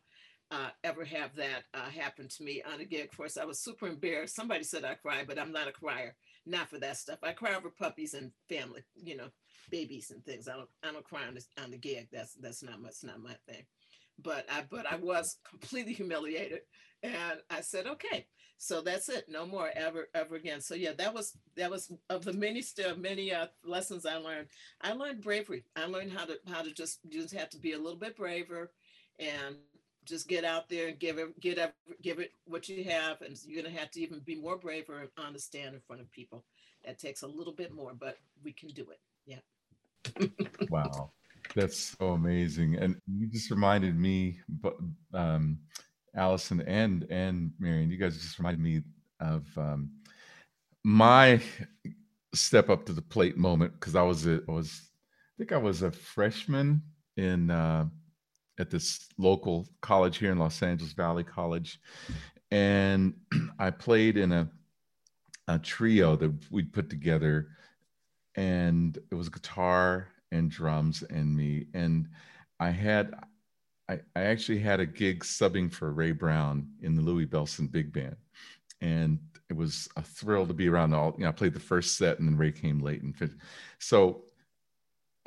uh, 0.52 0.70
ever 0.84 1.04
have 1.04 1.36
that 1.36 1.64
uh, 1.74 1.90
happen 1.90 2.28
to 2.28 2.44
me 2.44 2.62
on 2.72 2.80
a 2.80 2.86
gig. 2.86 3.06
Of 3.06 3.18
course, 3.18 3.38
I 3.38 3.46
was 3.46 3.64
super 3.64 3.88
embarrassed. 3.88 4.36
Somebody 4.36 4.64
said 4.64 4.86
I 4.86 4.96
cry, 4.96 5.24
but 5.28 5.40
I'm 5.40 5.52
not 5.52 5.68
a 5.68 5.72
crier. 5.72 6.16
Not 6.46 6.70
for 6.70 6.78
that 6.80 6.98
stuff. 6.98 7.20
I 7.24 7.32
cry 7.32 7.56
over 7.56 7.72
puppies 7.72 8.14
and 8.14 8.32
family, 8.48 8.84
you 8.96 9.18
know, 9.18 9.30
babies 9.72 10.12
and 10.12 10.24
things. 10.24 10.48
I 10.48 10.54
don't. 10.54 10.70
I 10.84 10.92
don't 10.92 11.04
cry 11.04 11.26
on 11.28 11.34
the 11.34 11.64
on 11.64 11.72
the 11.72 11.78
gig. 11.78 12.08
That's 12.12 12.36
that's 12.36 12.62
not. 12.62 12.82
That's 12.84 13.04
not 13.04 13.20
my 13.20 13.36
thing. 13.48 13.66
But 14.22 14.46
I 14.50 14.64
but 14.70 14.86
I 14.92 14.96
was 14.96 15.38
completely 15.48 15.94
humiliated, 15.94 16.62
and 17.04 17.40
I 17.50 17.62
said, 17.62 17.86
okay, 17.86 18.28
so 18.58 18.82
that's 18.82 19.10
it. 19.10 19.26
No 19.28 19.46
more 19.46 19.70
ever 19.76 20.08
ever 20.14 20.36
again. 20.36 20.62
So 20.62 20.76
yeah, 20.76 20.94
that 20.98 21.14
was 21.14 21.38
that 21.58 21.70
was 21.70 21.92
of 22.10 22.24
the 22.24 22.34
many 22.34 22.62
still 22.62 22.96
many 22.98 23.34
uh, 23.34 23.48
lessons 23.64 24.06
I 24.06 24.18
learned. 24.18 24.48
I 24.82 24.94
learned 24.94 25.22
bravery. 25.22 25.66
I 25.76 25.86
learned 25.86 26.14
how 26.14 26.26
to 26.26 26.40
how 26.48 26.62
to 26.62 26.72
just 26.72 27.00
just 27.10 27.34
have 27.36 27.50
to 27.52 27.58
be 27.58 27.74
a 27.74 27.78
little 27.78 28.00
bit 28.00 28.16
braver, 28.16 28.72
and 29.20 29.58
just 30.06 30.28
get 30.28 30.46
out 30.46 30.70
there 30.70 30.88
and 30.88 31.00
give 31.00 31.18
it 31.18 31.40
get 31.40 31.58
up 31.58 31.74
give 32.02 32.20
it 32.20 32.32
what 32.46 32.70
you 32.70 32.84
have 32.84 33.22
and 33.22 33.38
you're 33.46 33.64
to 33.64 33.70
have 33.70 33.92
to 33.92 34.00
even 34.00 34.20
be 34.20 34.36
more 34.36 34.58
braver 34.58 35.08
on 35.18 35.34
the 35.34 35.40
stand 35.40 35.74
in 35.74 35.82
front 35.82 36.02
of 36.02 36.12
people 36.12 36.44
that 36.86 37.00
takes 37.00 37.24
a 37.24 37.28
little 37.28 37.54
bit 37.54 37.74
more 37.74 37.94
but 38.00 38.18
we 38.44 38.54
can 38.54 38.70
do 38.70 38.86
it 38.92 39.00
yeah 39.26 40.28
wow 40.70 41.12
that's 41.56 41.96
so 41.98 42.10
amazing 42.10 42.76
and 42.76 42.98
you 43.08 43.28
just 43.28 43.50
reminded 43.50 43.98
me 43.98 44.40
but 44.48 44.76
um 45.14 45.58
allison 46.16 46.62
and 46.62 47.06
and 47.10 47.52
marion 47.60 47.90
you 47.90 47.98
guys 47.98 48.18
just 48.18 48.38
reminded 48.38 48.62
me 48.62 48.82
of 49.20 49.46
um 49.58 49.90
my 50.84 51.42
step 52.34 52.70
up 52.70 52.86
to 52.86 52.94
the 52.94 53.02
plate 53.02 53.38
moment 53.38 53.74
because 53.80 53.96
i 53.96 54.02
was 54.02 54.28
a, 54.28 54.42
I 54.48 54.52
was 54.52 54.82
i 54.84 55.34
think 55.38 55.52
i 55.52 55.58
was 55.58 55.82
a 55.82 55.92
freshman 55.92 56.82
in 57.18 57.50
uh 57.50 57.86
at 58.60 58.70
this 58.70 59.10
local 59.18 59.68
college 59.82 60.18
here 60.18 60.32
in 60.32 60.40
Los 60.40 60.62
Angeles 60.62 60.94
Valley 60.94 61.24
College, 61.24 61.80
and 62.52 63.14
I 63.60 63.70
played 63.72 64.18
in 64.18 64.32
a 64.32 64.50
a 65.48 65.60
trio 65.60 66.16
that 66.16 66.34
we'd 66.50 66.74
put 66.74 66.90
together, 66.90 67.50
and 68.36 68.98
it 69.12 69.16
was 69.16 69.30
guitar 69.30 70.08
and 70.32 70.50
drums 70.50 71.04
and 71.04 71.36
me, 71.36 71.68
and 71.74 72.08
I 72.60 72.70
had. 72.70 73.14
I, 73.88 74.00
I 74.16 74.22
actually 74.22 74.58
had 74.58 74.80
a 74.80 74.86
gig 74.88 75.24
subbing 75.24 75.72
for 75.72 75.92
Ray 75.92 76.12
Brown 76.12 76.68
in 76.82 76.96
the 76.96 77.04
Louis 77.04 77.28
Bellson 77.28 77.72
Big 77.72 77.94
Band, 77.94 78.16
and 78.82 79.20
it 79.50 79.54
was 79.56 79.88
a 79.96 80.02
thrill 80.02 80.48
to 80.48 80.54
be 80.54 80.68
around 80.68 80.94
all. 80.94 81.14
You 81.18 81.24
know, 81.24 81.30
I 81.30 81.34
played 81.34 81.54
the 81.54 81.60
first 81.60 81.98
set, 81.98 82.18
and 82.20 82.28
then 82.28 82.38
Ray 82.38 82.52
came 82.52 82.80
late 82.80 83.04
and. 83.04 83.14
So, 83.78 84.24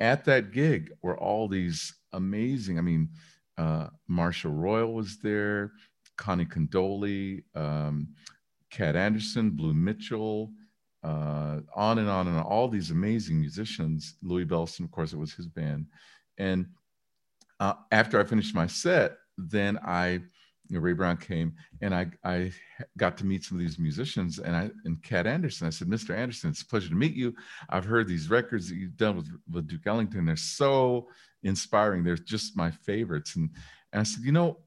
at 0.01 0.25
that 0.25 0.51
gig 0.51 0.91
were 1.01 1.17
all 1.17 1.47
these 1.47 1.93
amazing. 2.13 2.77
I 2.77 2.81
mean, 2.81 3.09
uh, 3.57 3.87
Marshal 4.07 4.51
Royal 4.51 4.93
was 4.93 5.19
there, 5.19 5.71
Conte 6.17 6.45
Candoli, 6.45 7.43
um, 7.55 8.09
Cat 8.69 8.95
Anderson, 8.95 9.51
Blue 9.51 9.73
Mitchell, 9.73 10.51
uh, 11.03 11.59
on 11.75 11.99
and 11.99 12.09
on 12.09 12.27
and 12.27 12.37
on, 12.37 12.43
all 12.43 12.67
these 12.67 12.91
amazing 12.91 13.39
musicians. 13.39 14.15
Louis 14.21 14.45
Bellson, 14.45 14.83
of 14.83 14.91
course, 14.91 15.13
it 15.13 15.17
was 15.17 15.33
his 15.33 15.47
band. 15.47 15.85
And 16.37 16.67
uh, 17.59 17.73
after 17.91 18.19
I 18.19 18.23
finished 18.23 18.55
my 18.55 18.67
set, 18.67 19.17
then 19.37 19.79
I, 19.83 20.21
you 20.67 20.75
know, 20.75 20.79
Ray 20.79 20.93
Brown 20.93 21.17
came 21.17 21.55
and 21.81 21.93
I, 21.95 22.07
I 22.23 22.51
got 22.97 23.17
to 23.17 23.25
meet 23.25 23.43
some 23.43 23.57
of 23.57 23.61
these 23.61 23.79
musicians 23.79 24.39
and 24.39 24.55
I, 24.55 24.69
and 24.85 25.01
Cat 25.03 25.25
Anderson, 25.25 25.67
I 25.67 25.71
said, 25.71 25.87
Mr. 25.87 26.15
Anderson, 26.15 26.49
it's 26.49 26.61
a 26.61 26.65
pleasure 26.65 26.89
to 26.89 26.95
meet 26.95 27.15
you. 27.15 27.33
I've 27.69 27.85
heard 27.85 28.07
these 28.07 28.29
records 28.29 28.69
that 28.69 28.75
you've 28.75 28.97
done 28.97 29.17
with, 29.17 29.29
with 29.51 29.67
Duke 29.67 29.87
Ellington. 29.87 30.25
They're 30.25 30.35
so 30.35 31.07
inspiring. 31.43 32.03
They're 32.03 32.15
just 32.15 32.57
my 32.57 32.71
favorites. 32.71 33.35
And, 33.35 33.49
and 33.93 34.01
I 34.01 34.03
said, 34.03 34.23
you 34.23 34.31
know, 34.31 34.59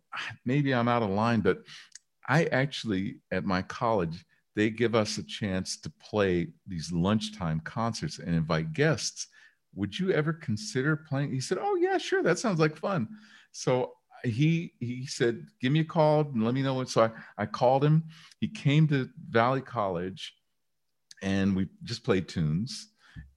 maybe 0.44 0.74
I'm 0.74 0.88
out 0.88 1.02
of 1.02 1.10
line, 1.10 1.40
but 1.40 1.58
I 2.28 2.44
actually, 2.46 3.16
at 3.30 3.44
my 3.44 3.62
college, 3.62 4.24
they 4.54 4.70
give 4.70 4.94
us 4.94 5.18
a 5.18 5.22
chance 5.22 5.78
to 5.80 5.90
play 5.90 6.48
these 6.66 6.92
lunchtime 6.92 7.60
concerts 7.60 8.18
and 8.18 8.34
invite 8.34 8.72
guests. 8.72 9.28
Would 9.74 9.98
you 9.98 10.12
ever 10.12 10.32
consider 10.32 10.96
playing? 10.96 11.32
He 11.32 11.40
said, 11.40 11.58
Oh, 11.60 11.76
yeah, 11.76 11.98
sure. 11.98 12.22
That 12.22 12.38
sounds 12.38 12.60
like 12.60 12.76
fun. 12.76 13.08
So 13.52 13.92
he 14.24 14.72
he 14.78 15.06
said, 15.06 15.46
Give 15.60 15.72
me 15.72 15.80
a 15.80 15.84
call 15.84 16.20
and 16.20 16.44
let 16.44 16.54
me 16.54 16.62
know. 16.62 16.84
So 16.84 17.04
I, 17.04 17.42
I 17.42 17.46
called 17.46 17.82
him. 17.82 18.04
He 18.40 18.48
came 18.48 18.86
to 18.88 19.08
Valley 19.30 19.62
College 19.62 20.34
and 21.22 21.56
we 21.56 21.68
just 21.84 22.04
played 22.04 22.28
tunes. 22.28 22.88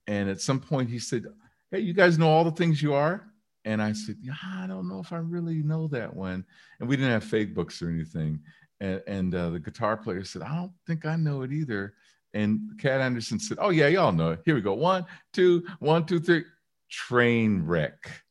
And 0.08 0.30
at 0.30 0.42
some 0.42 0.60
point 0.60 0.90
he 0.90 1.00
said, 1.00 1.26
hey, 1.72 1.80
you 1.80 1.94
guys 1.94 2.18
know 2.18 2.30
all 2.30 2.44
the 2.44 2.52
things 2.52 2.82
you 2.82 2.94
are? 2.94 3.28
And 3.64 3.82
I 3.82 3.94
said, 3.94 4.18
yeah, 4.22 4.34
I 4.46 4.68
don't 4.68 4.88
know 4.88 5.00
if 5.00 5.12
I 5.12 5.18
really 5.18 5.64
know 5.64 5.88
that 5.88 6.16
one. 6.16 6.46
And 6.80 6.90
we 6.90 6.96
didn't 6.96 7.12
have 7.12 7.24
fake 7.24 7.56
books 7.56 7.82
or 7.82 7.90
anything. 7.90 8.40
And, 8.80 9.02
and 9.08 9.36
uh, 9.36 9.52
the 9.52 9.60
guitar 9.60 9.98
player 9.98 10.24
said, 10.24 10.42
I 10.42 10.56
don't 10.56 10.74
think 10.86 11.06
I 11.06 11.16
know 11.16 11.42
it 11.44 11.52
either. 11.52 11.94
And 12.34 12.78
Cat 12.80 13.02
Anderson 13.02 13.40
said, 13.40 13.58
Oh, 13.62 13.70
yeah, 13.70 13.88
y'all 13.88 14.12
know 14.12 14.32
it. 14.32 14.42
Here 14.46 14.56
we 14.56 14.62
go. 14.62 14.74
One, 14.74 15.06
two, 15.34 15.64
one, 15.80 16.06
two, 16.06 16.20
three. 16.20 16.44
Train 16.92 17.64
wreck. 17.66 18.22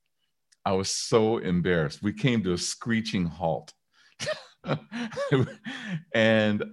I 0.64 0.72
was 0.72 0.90
so 0.90 1.38
embarrassed. 1.38 2.02
We 2.02 2.12
came 2.12 2.42
to 2.44 2.52
a 2.52 2.58
screeching 2.58 3.26
halt. 3.26 3.72
and, 6.14 6.64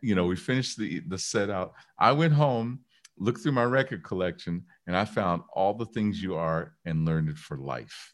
you 0.00 0.14
know, 0.14 0.26
we 0.26 0.36
finished 0.36 0.78
the, 0.78 1.00
the 1.00 1.18
set 1.18 1.50
out. 1.50 1.72
I 1.98 2.12
went 2.12 2.34
home 2.34 2.80
looked 3.18 3.40
through 3.42 3.52
my 3.52 3.64
record 3.64 4.02
collection 4.02 4.64
and 4.86 4.96
I 4.96 5.04
found 5.04 5.42
all 5.52 5.74
the 5.74 5.86
things 5.86 6.22
you 6.22 6.34
are 6.34 6.74
and 6.84 7.04
learned 7.04 7.28
it 7.28 7.38
for 7.38 7.56
life. 7.56 8.12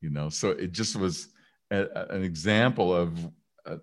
You 0.00 0.10
know, 0.10 0.28
so 0.28 0.50
it 0.50 0.72
just 0.72 0.96
was 0.96 1.28
a, 1.70 1.86
an 2.10 2.22
example 2.22 2.94
of 2.94 3.18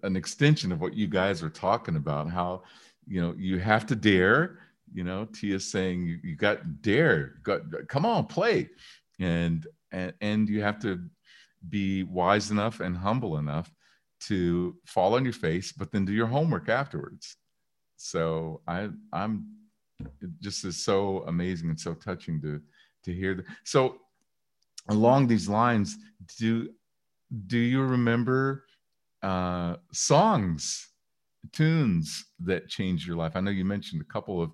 an 0.03 0.15
extension 0.15 0.71
of 0.71 0.81
what 0.81 0.93
you 0.93 1.07
guys 1.07 1.43
are 1.43 1.49
talking 1.49 1.95
about. 1.95 2.29
How, 2.29 2.63
you 3.07 3.21
know, 3.21 3.33
you 3.38 3.59
have 3.59 3.86
to 3.88 3.95
dare. 3.95 4.59
You 4.93 5.03
know, 5.03 5.25
Tia 5.25 5.59
saying 5.59 6.03
you, 6.03 6.19
you 6.23 6.36
got 6.36 6.81
dare, 6.81 7.36
got 7.43 7.61
come 7.88 8.05
on, 8.05 8.25
play, 8.25 8.69
and 9.19 9.65
and 9.91 10.13
and 10.21 10.47
you 10.47 10.61
have 10.61 10.79
to 10.79 10.99
be 11.69 12.03
wise 12.03 12.51
enough 12.51 12.79
and 12.79 12.95
humble 12.95 13.38
enough 13.38 13.71
to 14.21 14.75
fall 14.86 15.15
on 15.15 15.23
your 15.23 15.33
face, 15.33 15.71
but 15.71 15.91
then 15.91 16.05
do 16.05 16.13
your 16.13 16.27
homework 16.27 16.69
afterwards. 16.69 17.38
So 17.97 18.61
I 18.67 18.89
I'm 19.11 19.47
it 19.99 20.29
just 20.39 20.65
is 20.65 20.83
so 20.83 21.23
amazing 21.27 21.69
and 21.69 21.79
so 21.79 21.93
touching 21.93 22.41
to 22.41 22.61
to 23.03 23.13
hear. 23.13 23.36
The, 23.36 23.43
so 23.63 23.97
along 24.89 25.27
these 25.27 25.49
lines, 25.49 25.97
do 26.38 26.69
do 27.47 27.57
you 27.57 27.81
remember 27.81 28.64
uh, 29.26 29.78
songs, 29.91 30.89
tunes 31.51 32.26
that 32.39 32.69
changed 32.69 33.07
your 33.07 33.15
life? 33.15 33.32
I 33.36 33.41
know 33.41 33.49
you 33.49 33.65
mentioned 33.65 34.01
a 34.01 34.13
couple 34.13 34.41
of 34.41 34.51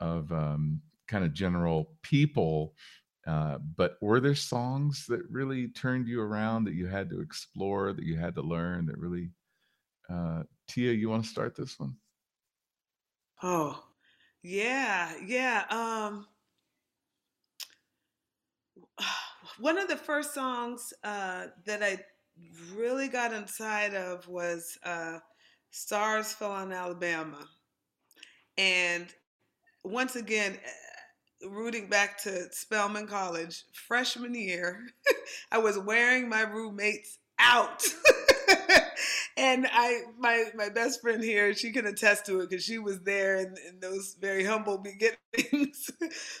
of 0.00 0.32
um, 0.32 0.80
kind 1.06 1.24
of 1.24 1.34
general 1.34 1.90
people, 2.02 2.74
uh, 3.26 3.58
but 3.76 3.96
were 4.00 4.20
there 4.20 4.34
songs 4.34 5.04
that 5.08 5.20
really 5.30 5.68
turned 5.68 6.08
you 6.08 6.20
around 6.20 6.64
that 6.64 6.74
you 6.74 6.86
had 6.86 7.10
to 7.10 7.20
explore, 7.20 7.92
that 7.92 8.04
you 8.04 8.16
had 8.16 8.34
to 8.34 8.42
learn, 8.42 8.86
that 8.86 8.98
really? 8.98 9.30
Uh, 10.10 10.44
Tia, 10.68 10.92
you 10.92 11.10
want 11.10 11.24
to 11.24 11.30
start 11.30 11.54
this 11.54 11.78
one? 11.78 11.94
Oh, 13.42 13.82
yeah, 14.42 15.12
yeah. 15.26 15.64
Um, 15.70 16.26
one 19.58 19.78
of 19.78 19.88
the 19.88 19.96
first 19.96 20.32
songs 20.32 20.92
uh, 21.04 21.48
that 21.66 21.82
I 21.82 21.98
really 22.74 23.08
got 23.08 23.32
inside 23.32 23.94
of 23.94 24.26
was 24.28 24.78
uh, 24.84 25.18
"Stars 25.70 26.32
Fell 26.32 26.52
on 26.52 26.72
Alabama," 26.72 27.46
and 28.58 29.06
once 29.84 30.16
again, 30.16 30.58
eh, 30.64 31.48
rooting 31.48 31.88
back 31.88 32.22
to 32.22 32.52
Spelman 32.52 33.06
College, 33.06 33.64
freshman 33.72 34.34
year, 34.34 34.86
I 35.52 35.58
was 35.58 35.78
wearing 35.78 36.28
my 36.28 36.42
roommates 36.42 37.18
out. 37.38 37.84
and 39.36 39.66
I, 39.72 40.02
my 40.18 40.44
my 40.54 40.68
best 40.68 41.00
friend 41.00 41.22
here, 41.22 41.54
she 41.54 41.72
can 41.72 41.86
attest 41.86 42.26
to 42.26 42.40
it 42.40 42.50
because 42.50 42.64
she 42.64 42.78
was 42.78 43.00
there 43.00 43.36
in, 43.36 43.54
in 43.68 43.80
those 43.80 44.16
very 44.20 44.44
humble 44.44 44.78
beginnings. 45.32 45.90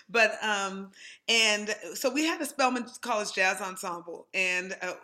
but 0.08 0.32
um, 0.42 0.90
and 1.28 1.74
so 1.94 2.10
we 2.12 2.26
had 2.26 2.40
a 2.40 2.46
Spelman 2.46 2.86
College 3.02 3.32
Jazz 3.34 3.60
Ensemble, 3.60 4.28
and 4.34 4.76
uh, 4.82 4.94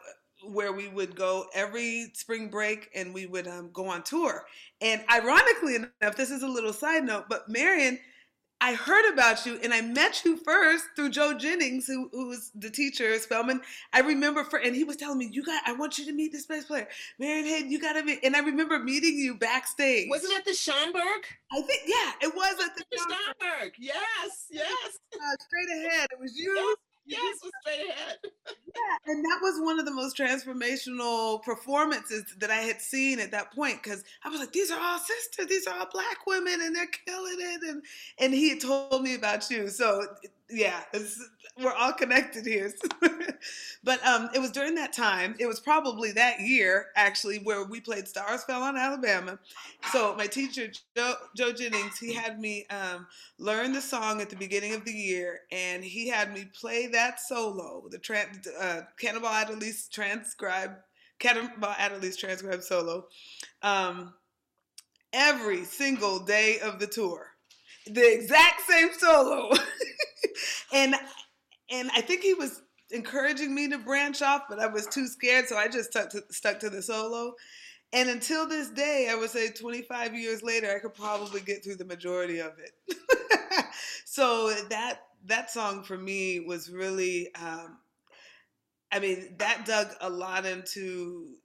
where 0.44 0.72
we 0.72 0.88
would 0.88 1.14
go 1.16 1.46
every 1.54 2.10
spring 2.14 2.48
break 2.48 2.90
and 2.94 3.14
we 3.14 3.26
would 3.26 3.46
um, 3.46 3.70
go 3.72 3.86
on 3.86 4.02
tour. 4.02 4.44
And 4.80 5.02
ironically 5.12 5.76
enough, 5.76 6.16
this 6.16 6.30
is 6.30 6.42
a 6.42 6.48
little 6.48 6.72
side 6.72 7.04
note, 7.04 7.26
but 7.28 7.48
Marion 7.48 7.98
I 8.62 8.74
heard 8.74 9.12
about 9.12 9.44
you 9.44 9.58
and 9.64 9.74
I 9.74 9.80
met 9.80 10.24
you 10.24 10.36
first 10.36 10.84
through 10.94 11.10
Joe 11.10 11.36
Jennings, 11.36 11.88
who, 11.88 12.08
who 12.12 12.28
was 12.28 12.52
the 12.54 12.70
teacher 12.70 13.12
at 13.12 13.22
Spelman. 13.22 13.60
I 13.92 14.02
remember 14.02 14.44
for, 14.44 14.60
and 14.60 14.76
he 14.76 14.84
was 14.84 14.94
telling 14.94 15.18
me, 15.18 15.28
you 15.32 15.42
got, 15.42 15.64
I 15.66 15.72
want 15.72 15.98
you 15.98 16.06
to 16.06 16.12
meet 16.12 16.30
this 16.30 16.46
bass 16.46 16.66
player. 16.66 16.86
Marion 17.18 17.44
Hayden, 17.44 17.72
you 17.72 17.80
got 17.80 17.94
to 17.94 18.04
meet. 18.04 18.20
And 18.22 18.36
I 18.36 18.38
remember 18.38 18.78
meeting 18.78 19.18
you 19.18 19.34
backstage. 19.34 20.06
Wasn't 20.08 20.32
it 20.32 20.44
the 20.44 20.52
Schomburg? 20.52 21.24
I 21.50 21.60
think, 21.62 21.82
yeah, 21.88 22.12
it 22.20 22.32
was 22.36 22.54
at 22.64 22.76
the, 22.76 22.84
the 22.92 22.98
Schomburg. 22.98 23.72
Yes, 23.78 24.46
yes. 24.48 24.68
Uh, 25.12 25.36
straight 25.40 25.86
ahead. 25.86 26.08
It 26.10 26.18
was 26.18 26.36
you. 26.36 26.52
yes, 26.54 26.76
was 27.06 27.52
straight 27.62 27.88
ahead. 27.88 28.16
yeah, 28.66 29.12
and 29.12 29.24
that 29.24 29.38
was 29.42 29.60
one 29.60 29.78
of 29.78 29.84
the 29.84 29.92
most 29.92 30.16
transformational 30.16 31.42
performances 31.42 32.24
that 32.38 32.50
I 32.50 32.56
had 32.56 32.80
seen 32.80 33.20
at 33.20 33.30
that 33.32 33.52
point 33.52 33.82
because 33.82 34.04
I 34.24 34.28
was 34.28 34.40
like, 34.40 34.52
these 34.52 34.70
are 34.70 34.80
all 34.80 34.98
sisters, 34.98 35.46
these 35.46 35.66
are 35.66 35.78
all 35.78 35.88
black 35.92 36.26
women, 36.26 36.60
and 36.62 36.74
they're 36.74 36.86
killing 37.06 37.36
it. 37.38 37.62
And 37.68 37.82
and 38.18 38.34
he 38.34 38.50
had 38.50 38.60
told 38.60 39.02
me 39.02 39.14
about 39.14 39.50
you, 39.50 39.68
so 39.68 40.06
yeah, 40.52 40.82
we're 41.62 41.72
all 41.72 41.92
connected 41.92 42.46
here. 42.46 42.72
but 43.84 44.04
um, 44.06 44.28
it 44.34 44.40
was 44.40 44.50
during 44.50 44.74
that 44.76 44.92
time. 44.92 45.34
It 45.38 45.46
was 45.46 45.60
probably 45.60 46.12
that 46.12 46.40
year 46.40 46.86
actually 46.96 47.38
where 47.38 47.64
we 47.64 47.80
played 47.80 48.08
"Stars 48.08 48.44
Fell 48.44 48.62
on 48.62 48.76
Alabama." 48.76 49.38
So 49.90 50.14
my 50.16 50.26
teacher 50.26 50.68
Joe, 50.96 51.14
Joe 51.36 51.52
Jennings, 51.52 51.98
he 51.98 52.12
had 52.12 52.38
me 52.40 52.66
um, 52.70 53.06
learn 53.38 53.72
the 53.72 53.80
song 53.80 54.20
at 54.20 54.30
the 54.30 54.36
beginning 54.36 54.74
of 54.74 54.84
the 54.84 54.92
year, 54.92 55.40
and 55.50 55.84
he 55.84 56.08
had 56.08 56.32
me 56.32 56.46
play 56.58 56.86
that 56.88 57.20
solo, 57.20 57.84
the 57.90 57.98
trans, 57.98 58.46
uh, 58.46 58.82
Cannonball 58.98 59.32
Adderley's 59.32 59.88
transcribed 59.88 60.76
Cannonball 61.18 61.74
Adderley's 61.78 62.16
transcribed 62.16 62.64
solo, 62.64 63.06
um, 63.62 64.12
every 65.12 65.64
single 65.64 66.18
day 66.18 66.58
of 66.60 66.78
the 66.80 66.86
tour. 66.86 67.31
The 67.86 68.14
exact 68.14 68.62
same 68.68 68.90
solo. 68.98 69.50
and 70.72 70.94
and 71.70 71.90
I 71.94 72.00
think 72.00 72.22
he 72.22 72.34
was 72.34 72.62
encouraging 72.90 73.54
me 73.54 73.68
to 73.68 73.78
branch 73.78 74.22
off, 74.22 74.42
but 74.48 74.58
I 74.58 74.66
was 74.66 74.86
too 74.86 75.06
scared, 75.06 75.48
so 75.48 75.56
I 75.56 75.68
just 75.68 75.90
stuck 75.90 76.10
to, 76.10 76.22
stuck 76.30 76.60
to 76.60 76.70
the 76.70 76.82
solo. 76.82 77.34
And 77.94 78.08
until 78.08 78.46
this 78.46 78.70
day, 78.70 79.08
I 79.10 79.14
would 79.14 79.30
say 79.30 79.50
25 79.50 80.14
years 80.14 80.42
later, 80.42 80.74
I 80.74 80.78
could 80.78 80.94
probably 80.94 81.40
get 81.40 81.62
through 81.62 81.76
the 81.76 81.84
majority 81.84 82.38
of 82.38 82.52
it. 82.58 82.96
so 84.04 84.52
that 84.70 85.00
that 85.26 85.50
song 85.50 85.82
for 85.82 85.96
me 85.96 86.40
was 86.40 86.70
really, 86.70 87.34
um, 87.34 87.78
I 88.90 88.98
mean, 88.98 89.36
that 89.38 89.64
dug 89.66 89.88
a 90.00 90.10
lot 90.10 90.46
into 90.46 91.36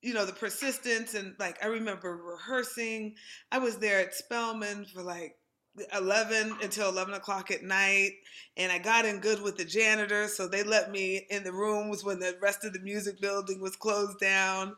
you 0.00 0.14
know 0.14 0.24
the 0.24 0.32
persistence 0.32 1.14
and 1.14 1.34
like 1.40 1.58
i 1.60 1.66
remember 1.66 2.16
rehearsing 2.16 3.16
i 3.50 3.58
was 3.58 3.78
there 3.78 3.98
at 3.98 4.14
spelman 4.14 4.84
for 4.84 5.02
like 5.02 5.34
11 5.94 6.56
until 6.62 6.88
11 6.88 7.14
o'clock 7.14 7.50
at 7.50 7.62
night 7.62 8.12
and 8.56 8.70
i 8.70 8.78
got 8.78 9.04
in 9.04 9.18
good 9.20 9.42
with 9.42 9.56
the 9.56 9.64
janitor 9.64 10.28
so 10.28 10.46
they 10.46 10.62
let 10.62 10.90
me 10.90 11.26
in 11.30 11.44
the 11.44 11.52
rooms 11.52 12.04
when 12.04 12.18
the 12.18 12.36
rest 12.40 12.64
of 12.64 12.72
the 12.72 12.80
music 12.80 13.20
building 13.20 13.60
was 13.60 13.76
closed 13.76 14.18
down. 14.18 14.76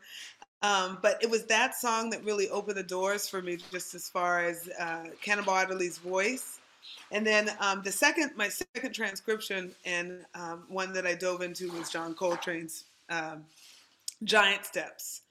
Um, 0.62 0.98
but 1.01 1.22
it 1.22 1.30
was 1.30 1.46
that 1.46 1.74
song 1.74 2.11
that 2.11 2.22
really 2.22 2.48
opened 2.51 2.76
the 2.76 2.82
doors 2.82 3.26
for 3.28 3.40
me 3.40 3.59
just 3.72 3.94
as 3.94 4.11
far 4.11 4.44
as 4.44 4.68
uh, 4.78 5.05
cannonball 5.22 5.57
adderley's 5.57 5.96
voice. 5.96 6.59
And 7.12 7.26
then 7.26 7.51
um, 7.61 7.80
the 7.82 7.92
second 7.92 8.32
my 8.36 8.48
second 8.48 8.92
transcription 8.92 9.72
and 9.84 10.24
um, 10.34 10.64
one 10.68 10.92
that 10.92 11.07
i 11.07 11.14
dove 11.14 11.42
into 11.42 11.70
was 11.72 11.90
john 11.90 12.14
coltrane's 12.14 12.84
um, 13.11 13.44
giant 14.24 14.64
steps 14.64 15.22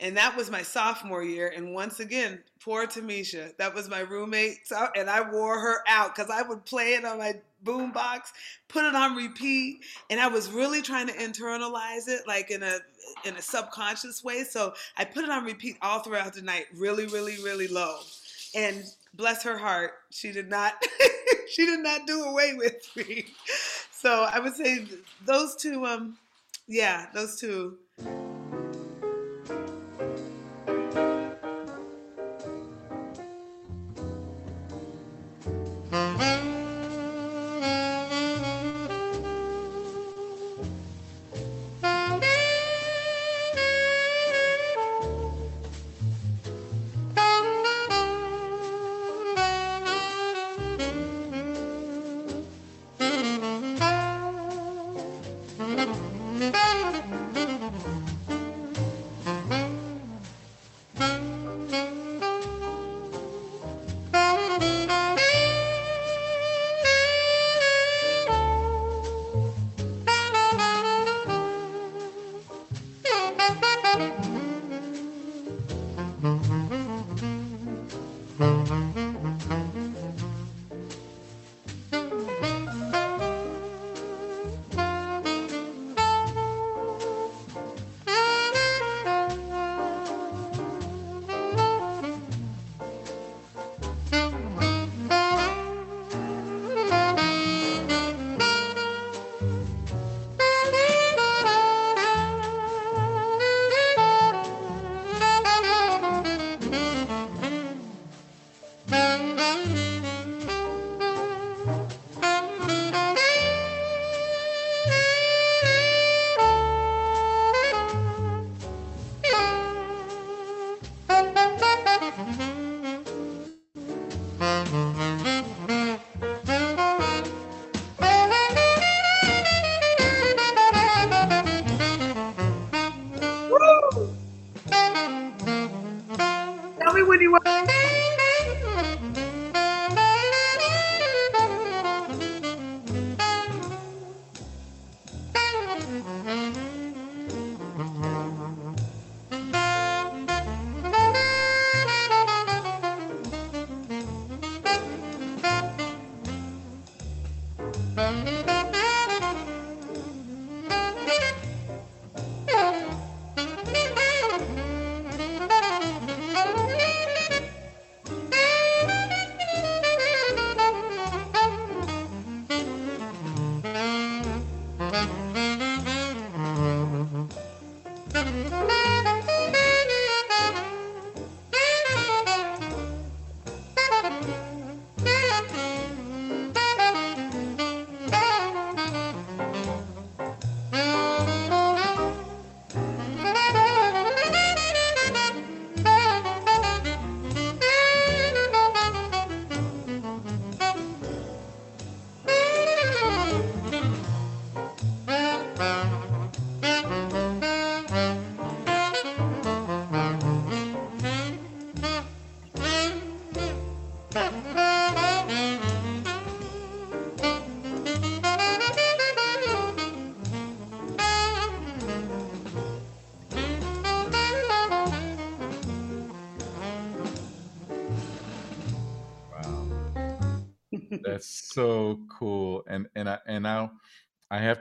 and 0.00 0.16
that 0.16 0.36
was 0.36 0.50
my 0.50 0.62
sophomore 0.62 1.24
year. 1.24 1.52
And 1.54 1.74
once 1.74 1.98
again, 1.98 2.38
poor 2.60 2.86
Tamisha, 2.86 3.56
that 3.56 3.74
was 3.74 3.88
my 3.88 4.00
roommate. 4.00 4.58
And 4.94 5.10
I 5.10 5.28
wore 5.28 5.58
her 5.58 5.82
out 5.88 6.14
because 6.14 6.30
I 6.30 6.42
would 6.42 6.64
play 6.64 6.94
it 6.94 7.04
on 7.04 7.18
my 7.18 7.34
boom 7.64 7.90
box, 7.90 8.32
put 8.68 8.84
it 8.84 8.94
on 8.94 9.16
repeat. 9.16 9.80
And 10.08 10.20
I 10.20 10.28
was 10.28 10.52
really 10.52 10.82
trying 10.82 11.08
to 11.08 11.14
internalize 11.14 12.08
it 12.08 12.22
like 12.28 12.50
in 12.50 12.62
a 12.62 12.78
in 13.24 13.36
a 13.36 13.42
subconscious 13.42 14.22
way. 14.22 14.44
So 14.44 14.74
I 14.96 15.04
put 15.04 15.24
it 15.24 15.30
on 15.30 15.44
repeat 15.44 15.76
all 15.82 16.00
throughout 16.00 16.34
the 16.34 16.42
night, 16.42 16.66
really, 16.76 17.06
really, 17.06 17.36
really 17.42 17.66
low. 17.68 17.98
And 18.54 18.84
bless 19.14 19.42
her 19.42 19.58
heart, 19.58 19.94
she 20.10 20.30
did 20.30 20.48
not 20.48 20.74
she 21.48 21.66
did 21.66 21.80
not 21.80 22.06
do 22.06 22.22
away 22.22 22.54
with 22.54 22.88
me. 22.96 23.26
So 23.90 24.28
I 24.30 24.38
would 24.38 24.54
say 24.54 24.86
those 25.26 25.56
two 25.56 25.84
um 25.84 26.18
yeah, 26.68 27.06
those 27.14 27.40
two 27.40 27.78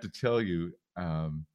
have 0.02 0.12
to 0.12 0.20
tell 0.20 0.42
you, 0.42 0.74
um, 0.96 1.46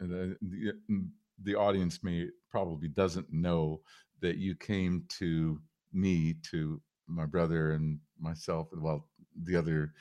the, 0.00 0.36
the 0.42 0.72
mm, 0.90 1.08
the 1.42 1.54
audience 1.54 2.02
may 2.02 2.28
probably 2.50 2.88
doesn't 2.88 3.30
know 3.32 3.80
that 4.20 4.38
you 4.38 4.54
came 4.54 5.04
to 5.18 5.60
me 5.92 6.34
to 6.50 6.80
my 7.06 7.26
brother 7.26 7.72
and 7.72 7.98
myself 8.18 8.68
and 8.72 8.82
well 8.82 9.06
the 9.44 9.54
other 9.54 9.92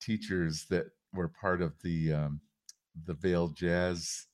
teachers 0.00 0.66
that 0.70 0.86
were 1.12 1.28
part 1.28 1.60
of 1.60 1.72
the 1.82 2.12
um, 2.12 2.40
the 3.04 3.14
Vail 3.14 3.48
Jazz 3.48 4.26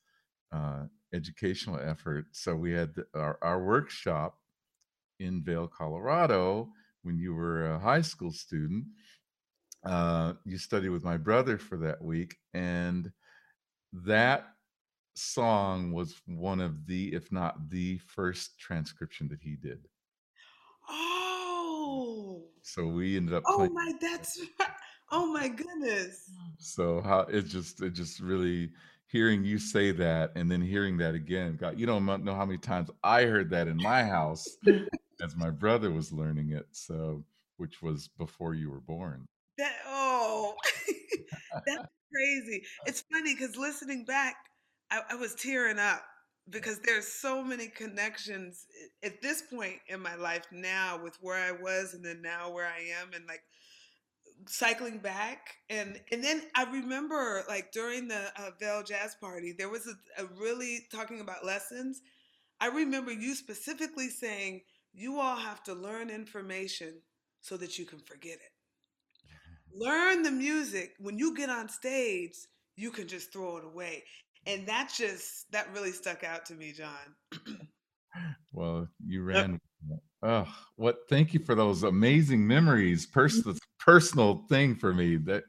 uh, 0.53 0.85
educational 1.13 1.79
effort. 1.79 2.27
So 2.33 2.55
we 2.55 2.73
had 2.73 2.95
our, 3.15 3.39
our 3.43 3.63
workshop 3.63 4.39
in 5.21 5.43
Vail, 5.43 5.67
Colorado, 5.67 6.69
when 7.03 7.19
you 7.19 7.35
were 7.35 7.73
a 7.73 7.79
high 7.79 8.01
school 8.01 8.33
student. 8.33 8.85
Uh, 9.85 10.35
you 10.45 10.59
studied 10.59 10.89
with 10.89 11.05
my 11.05 11.17
brother 11.17 11.59
for 11.59 11.77
that 11.77 12.03
week, 12.03 12.37
and 12.55 13.13
that 13.93 14.47
song 15.15 15.93
was 15.93 16.21
one 16.27 16.61
of 16.61 16.87
the, 16.87 17.15
if 17.15 17.31
not 17.31 17.71
the 17.71 17.99
first 17.99 18.59
transcription 18.59 19.29
that 19.29 19.41
he 19.41 19.57
did. 19.57 19.87
Oh. 20.89 22.43
So 22.63 22.87
we 22.87 23.17
ended 23.17 23.35
up. 23.35 23.43
Oh 23.47 23.69
my, 23.71 23.93
that's. 24.01 24.41
Oh 25.11 25.33
my 25.33 25.47
goodness. 25.47 26.31
So 26.59 27.01
how 27.01 27.21
it 27.21 27.43
just 27.43 27.81
it 27.83 27.91
just 27.91 28.19
really 28.21 28.71
hearing 29.07 29.45
you 29.45 29.59
say 29.59 29.93
that 29.93 30.33
and 30.35 30.51
then 30.51 30.61
hearing 30.61 30.97
that 30.97 31.15
again. 31.15 31.57
God, 31.61 31.79
you 31.79 31.87
don't 31.87 32.05
know 32.25 32.35
how 32.35 32.45
many 32.45 32.59
times 32.59 32.91
I 33.05 33.25
heard 33.25 33.49
that 33.51 33.69
in 33.69 33.77
my 33.77 34.03
house 34.03 34.57
as 35.23 35.37
my 35.37 35.51
brother 35.51 35.93
was 35.93 36.13
learning 36.13 36.51
it. 36.51 36.67
So 36.73 37.23
which 37.59 37.81
was 37.81 38.09
before 38.19 38.55
you 38.55 38.71
were 38.71 38.81
born. 38.81 39.29
That 39.59 39.73
oh, 39.87 40.55
that's 41.67 41.87
crazy. 42.13 42.65
It's 42.87 43.05
funny 43.13 43.35
because 43.35 43.57
listening 43.57 44.05
back, 44.05 44.37
I, 44.91 45.01
I 45.11 45.15
was 45.15 45.35
tearing 45.35 45.79
up 45.79 46.03
because 46.51 46.81
there's 46.81 47.07
so 47.07 47.43
many 47.43 47.69
connections 47.69 48.67
at 49.03 49.23
this 49.23 49.43
point 49.43 49.79
in 49.89 50.01
my 50.01 50.15
life 50.17 50.45
now 50.53 51.01
with 51.03 51.17
where 51.21 51.39
I 51.39 51.53
was 51.53 51.95
and 51.95 52.05
then 52.05 52.21
now 52.21 52.51
where 52.53 52.67
I 52.67 52.81
am 53.01 53.13
and 53.15 53.25
like 53.27 53.43
cycling 54.47 54.99
back 54.99 55.55
and 55.71 55.99
and 56.13 56.23
then 56.23 56.43
I 56.55 56.65
remember 56.65 57.45
like 57.49 57.73
during 57.73 58.09
the 58.09 58.31
uh, 58.39 58.51
Vail 58.61 58.83
Jazz 58.83 59.15
Party 59.21 59.55
there 59.57 59.71
was 59.71 59.87
a, 59.87 60.23
a 60.23 60.27
really 60.39 60.87
talking 60.93 61.21
about 61.21 61.45
lessons. 61.45 62.03
I 62.61 62.69
remember 62.69 63.13
you 63.13 63.35
specifically 63.37 64.11
saying 64.11 64.63
you 64.95 65.21
all 65.21 65.37
have 65.37 65.63
to 65.65 65.75
learn 65.75 66.11
information 66.11 67.03
so 67.43 67.57
that 67.59 67.79
you 67.79 67.87
can 67.87 68.01
forget 68.01 68.35
it 68.35 68.54
learn 69.75 70.23
the 70.23 70.31
music 70.31 70.95
when 70.99 71.19
you 71.19 71.35
get 71.35 71.51
on 71.51 71.69
stage 71.69 72.35
you 72.77 72.91
can 72.91 73.07
just 73.07 73.33
throw 73.33 73.57
it 73.57 73.65
away 73.65 74.03
and 74.47 74.67
that 74.67 74.93
just 74.95 75.51
that 75.53 75.73
really 75.75 75.93
stuck 75.93 76.25
out 76.25 76.47
to 76.47 76.55
me 76.55 76.73
john 76.73 77.17
Well, 78.53 78.89
you 79.05 79.23
ran. 79.25 79.61
Oh, 80.23 80.47
what? 80.77 80.99
Thank 81.11 81.35
you 81.35 81.41
for 81.41 81.55
those 81.55 81.83
amazing 81.83 82.47
memories. 82.47 83.05
Personal, 83.05 83.57
personal 83.79 84.47
thing 84.49 84.75
for 84.75 84.95
me. 84.95 85.17
That 85.17 85.45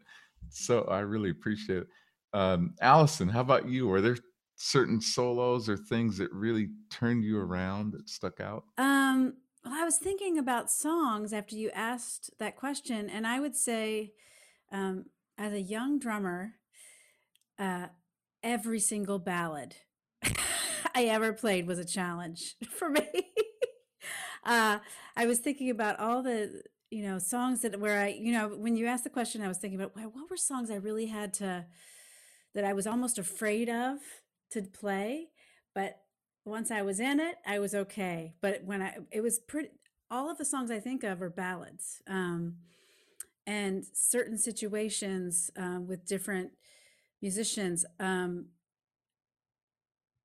so 0.50 0.82
I 0.86 1.00
really 1.00 1.30
appreciate 1.30 1.84
it. 1.84 1.88
Um, 2.34 2.74
Allison, 2.82 3.30
how 3.30 3.42
about 3.42 3.70
you? 3.70 3.92
Are 3.92 4.02
there 4.02 4.18
certain 4.56 5.00
solos 5.00 5.70
or 5.70 5.78
things 5.78 6.18
that 6.18 6.32
really 6.34 6.70
turned 6.90 7.24
you 7.24 7.40
around 7.40 7.94
that 7.94 8.10
stuck 8.10 8.42
out? 8.42 8.64
Um, 8.78 9.36
well, 9.66 9.74
I 9.74 9.84
was 9.84 9.98
thinking 9.98 10.38
about 10.38 10.72
songs 10.72 11.34
after 11.34 11.56
you 11.56 11.72
asked 11.72 12.32
that 12.40 12.56
question, 12.56 13.10
and 13.10 13.26
I 13.26 13.40
would 13.40 13.56
say, 13.56 14.14
um, 14.72 15.06
as 15.38 15.54
a 15.54 15.62
young 15.62 16.00
drummer, 16.00 16.56
uh, 17.58 17.88
every 18.44 18.80
single 18.80 19.20
ballad 19.20 19.76
I 20.96 21.06
ever 21.06 21.34
played 21.34 21.68
was 21.68 21.80
a 21.80 21.86
challenge 21.86 22.56
for 22.70 22.90
me. 22.90 23.02
uh, 24.46 24.80
I 25.16 25.26
was 25.26 25.40
thinking 25.40 25.70
about 25.70 26.00
all 26.00 26.22
the 26.24 26.62
you 26.92 27.04
know 27.04 27.18
songs 27.20 27.62
that 27.62 27.80
where 27.80 28.00
I 28.00 28.08
you 28.10 28.32
know 28.32 28.50
when 28.50 28.76
you 28.76 28.88
asked 28.88 29.04
the 29.04 29.10
question, 29.10 29.42
I 29.42 29.48
was 29.48 29.58
thinking 29.58 29.80
about 29.80 29.96
"Wow, 29.96 30.10
what 30.14 30.30
were 30.30 30.38
songs 30.38 30.70
I 30.72 30.76
really 30.76 31.08
had 31.08 31.34
to 31.36 31.66
that 32.56 32.66
I 32.66 32.74
was 32.74 32.88
almost 32.88 33.20
afraid 33.20 33.70
of 33.70 34.00
to 34.52 34.64
play, 34.64 35.30
but 35.76 36.00
once 36.46 36.72
I 36.72 36.84
was 36.84 37.00
in 37.00 37.20
it, 37.20 37.36
I 37.46 37.60
was 37.60 37.74
okay. 37.74 38.36
But 38.40 38.64
when 38.64 38.82
I, 38.82 38.98
it 39.12 39.22
was 39.22 39.40
pretty, 39.40 39.70
all 40.12 40.30
of 40.30 40.38
the 40.38 40.46
songs 40.46 40.72
I 40.72 40.80
think 40.80 41.04
of 41.04 41.22
are 41.22 41.30
ballads. 41.30 42.02
Um, 42.08 42.58
and 43.48 43.86
certain 43.94 44.38
situations 44.38 45.52
um, 45.58 45.88
with 45.88 46.06
different 46.06 46.52
musicians. 47.22 47.86
Um, 48.00 48.46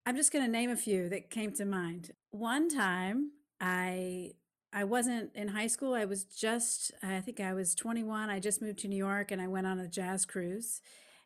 I'm 0.07 0.17
just 0.17 0.33
going 0.33 0.45
to 0.45 0.51
name 0.51 0.71
a 0.71 0.77
few 0.77 1.09
that 1.09 1.31
came 1.31 1.53
to 1.53 1.65
mind. 1.65 2.13
One 2.31 2.69
time, 2.69 3.33
I 3.61 4.33
I 4.73 4.85
wasn't 4.85 5.31
in 5.35 5.49
high 5.49 5.67
school. 5.67 5.95
I 5.95 6.05
was 6.05 6.25
just 6.25 6.93
I 7.03 7.21
think 7.21 7.41
I 7.41 7.53
was 7.53 7.75
21. 7.75 8.31
I 8.31 8.41
just 8.41 8.63
moved 8.63 8.79
to 8.81 8.89
New 8.89 8.97
York 8.97 9.31
and 9.31 9.41
I 9.41 9.49
went 9.49 9.67
on 9.67 9.79
a 9.79 9.89
jazz 9.89 10.25
cruise, 10.25 10.81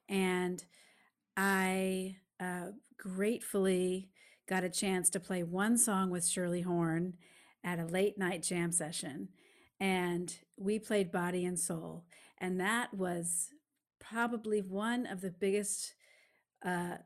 and 0.09 0.65
I 1.37 2.17
uh, 2.41 2.73
gratefully 2.97 4.11
got 4.49 4.65
a 4.65 4.71
chance 4.71 5.11
to 5.11 5.21
play 5.21 5.43
one 5.43 5.79
song 5.79 6.11
with 6.11 6.27
Shirley 6.27 6.63
Horn 6.63 7.15
at 7.63 7.79
a 7.79 7.87
late 7.87 8.19
night 8.19 8.43
jam 8.43 8.73
session. 8.73 9.29
And 9.81 10.35
we 10.57 10.79
played 10.79 11.11
Body 11.11 11.45
and 11.45 11.59
Soul. 11.59 12.05
And 12.39 12.61
that 12.61 12.93
was 12.95 13.49
probably 14.01 14.61
one 14.61 15.07
of 15.07 15.21
the 15.21 15.31
biggest, 15.31 15.95
uh, 16.65 16.97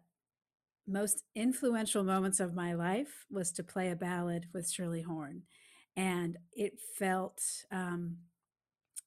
most 0.86 1.22
influential 1.34 2.03
moments 2.03 2.41
of 2.41 2.55
my 2.55 2.74
life 2.74 3.26
was 3.30 3.53
to 3.53 3.62
play 3.62 3.91
a 3.91 3.97
ballad 3.97 4.47
with 4.53 4.70
Shirley 4.70 5.03
Horn. 5.03 5.43
And 5.97 6.39
it 6.53 6.78
felt, 6.99 7.43
um, 7.70 8.18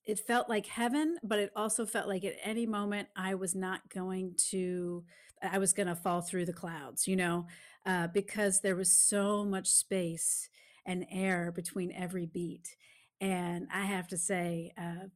it 0.05 0.19
felt 0.19 0.49
like 0.49 0.65
heaven, 0.67 1.17
but 1.23 1.39
it 1.39 1.51
also 1.55 1.85
felt 1.85 2.07
like 2.07 2.23
at 2.23 2.35
any 2.43 2.65
moment 2.65 3.07
I 3.15 3.35
was 3.35 3.55
not 3.55 3.89
going 3.89 4.35
to, 4.49 5.03
I 5.41 5.57
was 5.57 5.73
going 5.73 5.87
to 5.87 5.95
fall 5.95 6.21
through 6.21 6.45
the 6.45 6.53
clouds, 6.53 7.07
you 7.07 7.15
know, 7.15 7.47
uh, 7.85 8.07
because 8.07 8.61
there 8.61 8.75
was 8.75 8.91
so 8.91 9.43
much 9.43 9.67
space 9.69 10.49
and 10.85 11.05
air 11.11 11.51
between 11.51 11.91
every 11.93 12.25
beat. 12.25 12.75
And 13.19 13.67
I 13.73 13.85
have 13.85 14.07
to 14.09 14.17
say, 14.17 14.73
uh, 14.77 15.07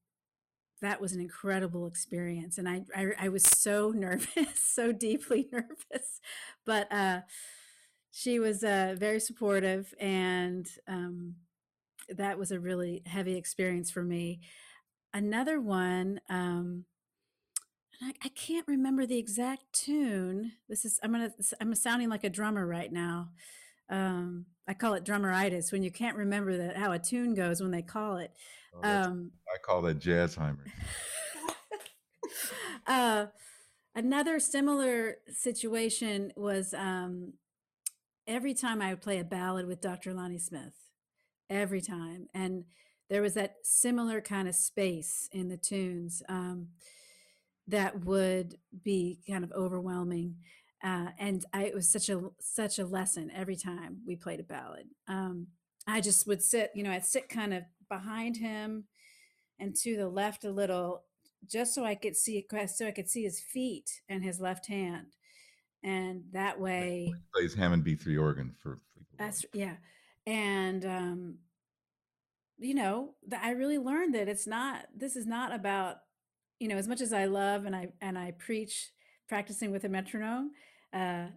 that 0.81 1.01
was 1.01 1.13
an 1.13 1.21
incredible 1.21 1.87
experience. 1.87 2.57
And 2.57 2.67
I, 2.67 2.83
I, 2.95 3.07
I 3.21 3.29
was 3.29 3.43
so 3.43 3.91
nervous, 3.95 4.59
so 4.59 4.91
deeply 4.91 5.47
nervous, 5.53 6.19
but 6.65 6.91
uh, 6.91 7.21
she 8.11 8.39
was 8.39 8.63
uh, 8.63 8.95
very 8.97 9.19
supportive. 9.19 9.93
And 9.99 10.67
um, 10.87 11.35
that 12.09 12.37
was 12.39 12.51
a 12.51 12.59
really 12.59 13.03
heavy 13.05 13.35
experience 13.37 13.91
for 13.91 14.03
me. 14.03 14.41
Another 15.13 15.61
one, 15.61 16.19
um, 16.29 16.85
and 18.01 18.11
I, 18.11 18.25
I 18.25 18.29
can't 18.29 18.67
remember 18.67 19.05
the 19.05 19.17
exact 19.17 19.63
tune. 19.73 20.53
This 20.69 20.85
is 20.85 20.99
I'm 21.03 21.11
gonna 21.11 21.31
I'm 21.59 21.73
sounding 21.75 22.09
like 22.09 22.23
a 22.23 22.29
drummer 22.29 22.65
right 22.65 22.91
now. 22.91 23.29
Um, 23.89 24.45
I 24.67 24.73
call 24.73 24.95
it 24.95 25.05
drummeritis 25.05 25.71
when 25.71 25.83
you 25.83 25.91
can't 25.91 26.17
remember 26.17 26.57
that 26.57 26.77
how 26.77 26.91
a 26.91 26.99
tune 26.99 27.35
goes 27.35 27.61
when 27.61 27.71
they 27.71 27.81
call 27.81 28.17
it. 28.17 28.31
Oh, 28.73 28.79
Um, 28.83 29.31
I 29.53 29.57
call 29.59 29.81
that 29.83 29.99
Jazzheimer. 29.99 30.65
uh, 32.87 33.27
another 33.93 34.39
similar 34.39 35.17
situation 35.31 36.33
was 36.35 36.73
um, 36.73 37.33
every 38.27 38.53
time 38.53 38.81
I 38.81 38.89
would 38.89 39.01
play 39.01 39.19
a 39.19 39.23
ballad 39.23 39.67
with 39.67 39.81
Dr. 39.81 40.13
Lonnie 40.13 40.39
Smith, 40.39 40.73
every 41.49 41.81
time, 41.81 42.27
and 42.33 42.65
there 43.07 43.21
was 43.21 43.35
that 43.35 43.57
similar 43.61 44.19
kind 44.19 44.47
of 44.47 44.55
space 44.55 45.29
in 45.31 45.49
the 45.49 45.57
tunes 45.57 46.23
um, 46.27 46.69
that 47.67 48.05
would 48.05 48.57
be 48.83 49.19
kind 49.27 49.43
of 49.43 49.51
overwhelming. 49.51 50.35
Uh, 50.83 51.07
and 51.17 51.45
I, 51.53 51.63
it 51.63 51.75
was 51.75 51.89
such 51.89 52.09
a 52.09 52.21
such 52.39 52.77
a 52.77 52.85
lesson 52.85 53.31
every 53.33 53.55
time 53.55 54.01
we 54.05 54.15
played 54.15 54.39
a 54.39 54.43
ballad. 54.43 54.87
Um, 55.07 55.47
I 55.87 56.01
just 56.01 56.27
would 56.27 56.41
sit, 56.41 56.71
you 56.75 56.83
know, 56.83 56.91
I'd 56.91 57.05
sit 57.05 57.29
kind 57.29 57.53
of 57.53 57.63
behind 57.89 58.37
him 58.37 58.85
and 59.59 59.75
to 59.77 59.95
the 59.95 60.07
left 60.09 60.43
a 60.43 60.51
little, 60.51 61.03
just 61.47 61.73
so 61.73 61.85
I 61.85 61.95
could 61.95 62.15
see, 62.15 62.45
so 62.67 62.87
I 62.87 62.91
could 62.91 63.09
see 63.09 63.23
his 63.23 63.39
feet 63.39 64.01
and 64.09 64.23
his 64.23 64.39
left 64.39 64.67
hand, 64.67 65.07
and 65.83 66.23
that 66.33 66.59
way, 66.59 67.13
Plays 67.33 67.53
Hammond 67.53 67.85
B3 67.85 68.19
organ 68.19 68.55
for. 68.61 68.79
that's 69.17 69.45
yeah, 69.53 69.75
and 70.25 70.85
um, 70.85 71.35
you 72.57 72.73
know, 72.73 73.13
I 73.41 73.51
really 73.51 73.77
learned 73.77 74.15
that 74.15 74.27
it's 74.27 74.47
not. 74.47 74.85
This 74.95 75.15
is 75.15 75.25
not 75.25 75.53
about, 75.53 75.97
you 76.59 76.67
know, 76.67 76.77
as 76.77 76.87
much 76.87 77.01
as 77.01 77.13
I 77.13 77.25
love 77.25 77.65
and 77.65 77.75
I 77.75 77.89
and 78.01 78.17
I 78.17 78.31
preach 78.31 78.91
practicing 79.27 79.71
with 79.71 79.83
a 79.83 79.89
metronome. 79.89 80.51
Uh, 80.93 81.27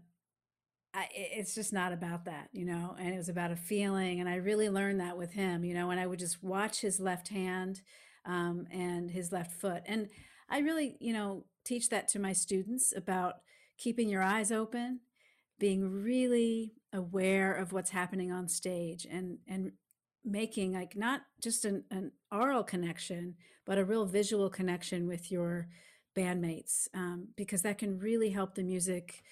I, 0.94 1.06
it's 1.12 1.54
just 1.54 1.72
not 1.72 1.92
about 1.92 2.24
that, 2.24 2.48
you 2.52 2.64
know, 2.64 2.96
and 2.98 3.12
it 3.12 3.18
was 3.18 3.28
about 3.28 3.50
a 3.50 3.56
feeling. 3.56 4.20
And 4.20 4.28
I 4.28 4.36
really 4.36 4.70
learned 4.70 5.00
that 5.00 5.18
with 5.18 5.32
him, 5.32 5.64
you 5.64 5.74
know, 5.74 5.90
and 5.90 6.00
I 6.00 6.06
would 6.06 6.18
just 6.18 6.42
watch 6.42 6.80
his 6.80 6.98
left 6.98 7.28
hand 7.28 7.82
um, 8.24 8.66
and 8.70 9.10
his 9.10 9.30
left 9.30 9.52
foot. 9.52 9.82
And 9.86 10.08
I 10.48 10.60
really, 10.60 10.96
you 10.98 11.12
know, 11.12 11.44
teach 11.64 11.90
that 11.90 12.08
to 12.08 12.18
my 12.18 12.32
students 12.32 12.94
about 12.96 13.34
keeping 13.76 14.08
your 14.08 14.22
eyes 14.22 14.50
open, 14.50 15.00
being 15.58 16.02
really 16.02 16.72
aware 16.92 17.52
of 17.52 17.72
what's 17.72 17.90
happening 17.90 18.32
on 18.32 18.48
stage 18.48 19.06
and 19.10 19.38
and 19.46 19.72
making 20.30 20.72
like 20.72 20.96
not 20.96 21.22
just 21.40 21.64
an, 21.64 21.84
an 21.90 22.12
oral 22.32 22.62
connection 22.62 23.34
but 23.66 23.78
a 23.78 23.84
real 23.84 24.06
visual 24.06 24.48
connection 24.48 25.06
with 25.06 25.30
your 25.30 25.68
bandmates 26.16 26.88
um, 26.94 27.28
because 27.36 27.62
that 27.62 27.78
can 27.78 27.98
really 27.98 28.30
help 28.30 28.54
the 28.54 28.62
music 28.62 29.22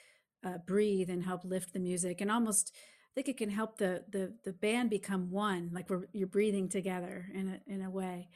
uh, 0.45 0.59
breathe 0.67 1.11
and 1.11 1.25
help 1.25 1.45
lift 1.45 1.73
the 1.73 1.79
music 1.79 2.21
and 2.21 2.31
almost 2.31 2.73
i 2.75 3.13
think 3.15 3.29
it 3.29 3.37
can 3.37 3.51
help 3.51 3.79
the 3.79 4.05
the, 4.11 4.33
the 4.45 4.53
band 4.53 4.91
become 4.91 5.31
one 5.31 5.71
like 5.73 5.89
we're 5.91 6.07
you're 6.13 6.29
breathing 6.29 6.69
together 6.69 7.27
in 7.35 7.49
a, 7.49 7.73
in 7.73 7.83
a 7.83 7.91
way. 7.91 8.29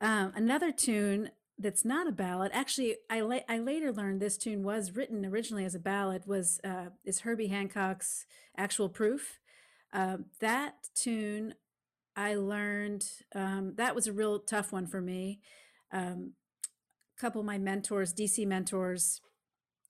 Um, 0.00 0.32
another 0.34 0.72
tune 0.72 1.30
that's 1.58 1.84
not 1.84 2.08
a 2.08 2.12
ballad 2.12 2.50
actually 2.52 2.96
I, 3.08 3.20
la- 3.20 3.48
I 3.48 3.58
later 3.58 3.92
learned 3.92 4.20
this 4.20 4.36
tune 4.36 4.62
was 4.62 4.92
written 4.96 5.24
originally 5.24 5.64
as 5.64 5.74
a 5.74 5.78
ballad 5.78 6.22
was 6.26 6.60
uh, 6.64 6.86
is 7.04 7.20
herbie 7.20 7.48
hancock's 7.48 8.26
actual 8.56 8.88
proof. 8.88 9.38
Uh, 9.92 10.18
that 10.40 10.74
tune 10.94 11.54
i 12.16 12.34
learned 12.34 13.04
um, 13.34 13.74
that 13.76 13.94
was 13.94 14.06
a 14.06 14.12
real 14.12 14.38
tough 14.38 14.72
one 14.72 14.86
for 14.86 15.00
me 15.00 15.40
um, 15.92 16.32
a 17.16 17.20
couple 17.20 17.40
of 17.40 17.46
my 17.46 17.58
mentors 17.58 18.12
dc 18.12 18.46
mentors 18.46 19.20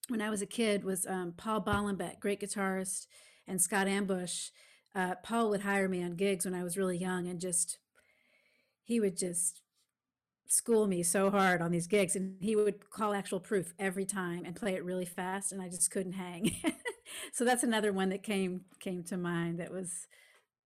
when 0.08 0.20
i 0.20 0.30
was 0.30 0.42
a 0.42 0.46
kid 0.46 0.84
was 0.84 1.06
um, 1.06 1.32
paul 1.36 1.60
bollenback 1.60 2.20
great 2.20 2.40
guitarist 2.40 3.06
and 3.46 3.60
scott 3.60 3.88
ambush 3.88 4.50
uh, 4.94 5.14
paul 5.22 5.50
would 5.50 5.62
hire 5.62 5.88
me 5.88 6.02
on 6.02 6.16
gigs 6.16 6.44
when 6.44 6.54
i 6.54 6.62
was 6.62 6.76
really 6.76 6.98
young 6.98 7.26
and 7.26 7.40
just 7.40 7.78
he 8.84 9.00
would 9.00 9.16
just 9.16 9.62
school 10.54 10.86
me 10.86 11.02
so 11.02 11.30
hard 11.30 11.60
on 11.60 11.70
these 11.70 11.86
gigs 11.86 12.16
and 12.16 12.36
he 12.40 12.54
would 12.54 12.88
call 12.90 13.14
actual 13.14 13.40
proof 13.40 13.72
every 13.78 14.04
time 14.04 14.44
and 14.44 14.54
play 14.54 14.74
it 14.74 14.84
really 14.84 15.04
fast 15.04 15.52
and 15.52 15.60
I 15.60 15.68
just 15.68 15.90
couldn't 15.90 16.12
hang. 16.12 16.54
so 17.32 17.44
that's 17.44 17.62
another 17.62 17.92
one 17.92 18.10
that 18.10 18.22
came 18.22 18.62
came 18.78 19.02
to 19.04 19.16
mind 19.16 19.58
that 19.58 19.72
was 19.72 20.06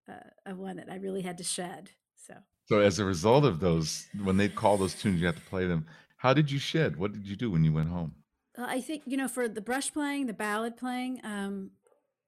uh, 0.09 0.51
a 0.51 0.55
one 0.55 0.77
that 0.77 0.91
I 0.91 0.97
really 0.97 1.23
had 1.23 1.39
to 1.39 1.45
shed. 1.45 1.91
So 2.17 2.35
So 2.67 2.81
as 2.81 2.99
a 2.99 3.05
result 3.05 3.45
of 3.45 3.61
those 3.61 4.07
when 4.23 4.37
they 4.37 4.49
call 4.49 4.77
those 4.77 4.95
tunes 4.95 5.21
you 5.21 5.27
have 5.27 5.37
to 5.37 5.43
play 5.43 5.67
them. 5.67 5.87
How 6.17 6.35
did 6.35 6.51
you 6.51 6.59
shed? 6.59 6.97
What 6.97 7.13
did 7.13 7.27
you 7.29 7.37
do 7.37 7.51
when 7.51 7.65
you 7.65 7.73
went 7.73 7.89
home? 7.89 8.15
uh, 8.59 8.67
I 8.67 8.81
think 8.81 9.03
you 9.07 9.17
know 9.17 9.29
for 9.29 9.49
the 9.49 9.61
brush 9.61 9.93
playing, 9.93 10.27
the 10.27 10.33
ballad 10.33 10.77
playing 10.77 11.21
um 11.25 11.71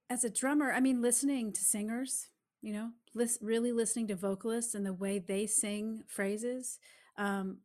as 0.09 0.25
a 0.25 0.31
drummer, 0.31 0.73
I 0.73 0.81
mean 0.81 1.01
listening 1.03 1.53
to 1.53 1.61
singers, 1.65 2.29
you 2.63 2.73
know, 2.73 2.91
lis- 3.15 3.39
really 3.41 3.71
listening 3.73 4.09
to 4.09 4.17
vocalists 4.17 4.75
and 4.75 4.85
the 4.85 4.93
way 4.93 5.21
they 5.21 5.47
sing 5.47 6.03
phrases 6.09 6.79
um, 7.21 7.59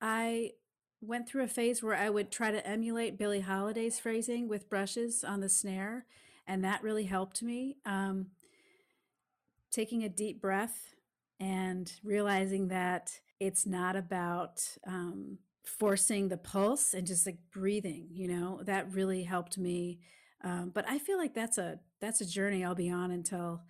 I 0.00 0.52
went 1.00 1.28
through 1.28 1.44
a 1.44 1.48
phase 1.48 1.82
where 1.82 1.94
I 1.94 2.10
would 2.10 2.30
try 2.30 2.50
to 2.50 2.66
emulate 2.66 3.16
Billie 3.18 3.40
Holiday's 3.40 4.00
phrasing 4.00 4.48
with 4.48 4.68
brushes 4.68 5.22
on 5.22 5.40
the 5.40 5.48
snare, 5.48 6.06
and 6.46 6.64
that 6.64 6.82
really 6.82 7.04
helped 7.04 7.42
me. 7.42 7.76
Um, 7.84 8.26
taking 9.76 10.04
a 10.04 10.08
deep 10.08 10.40
breath 10.40 10.94
and 11.38 11.92
realizing 12.02 12.68
that 12.68 13.12
it's 13.38 13.66
not 13.66 13.94
about 13.94 14.62
um, 14.86 15.36
forcing 15.64 16.28
the 16.28 16.38
pulse 16.38 16.94
and 16.94 17.06
just 17.06 17.26
like 17.26 17.36
breathing, 17.52 18.08
you 18.10 18.26
know, 18.26 18.62
that 18.64 18.90
really 18.92 19.22
helped 19.22 19.58
me. 19.58 19.98
Um, 20.42 20.70
but 20.74 20.88
I 20.88 20.98
feel 20.98 21.18
like 21.18 21.34
that's 21.34 21.58
a 21.58 21.78
that's 22.00 22.22
a 22.22 22.26
journey 22.26 22.64
I'll 22.64 22.74
be 22.74 22.90
on 22.90 23.10
until 23.10 23.62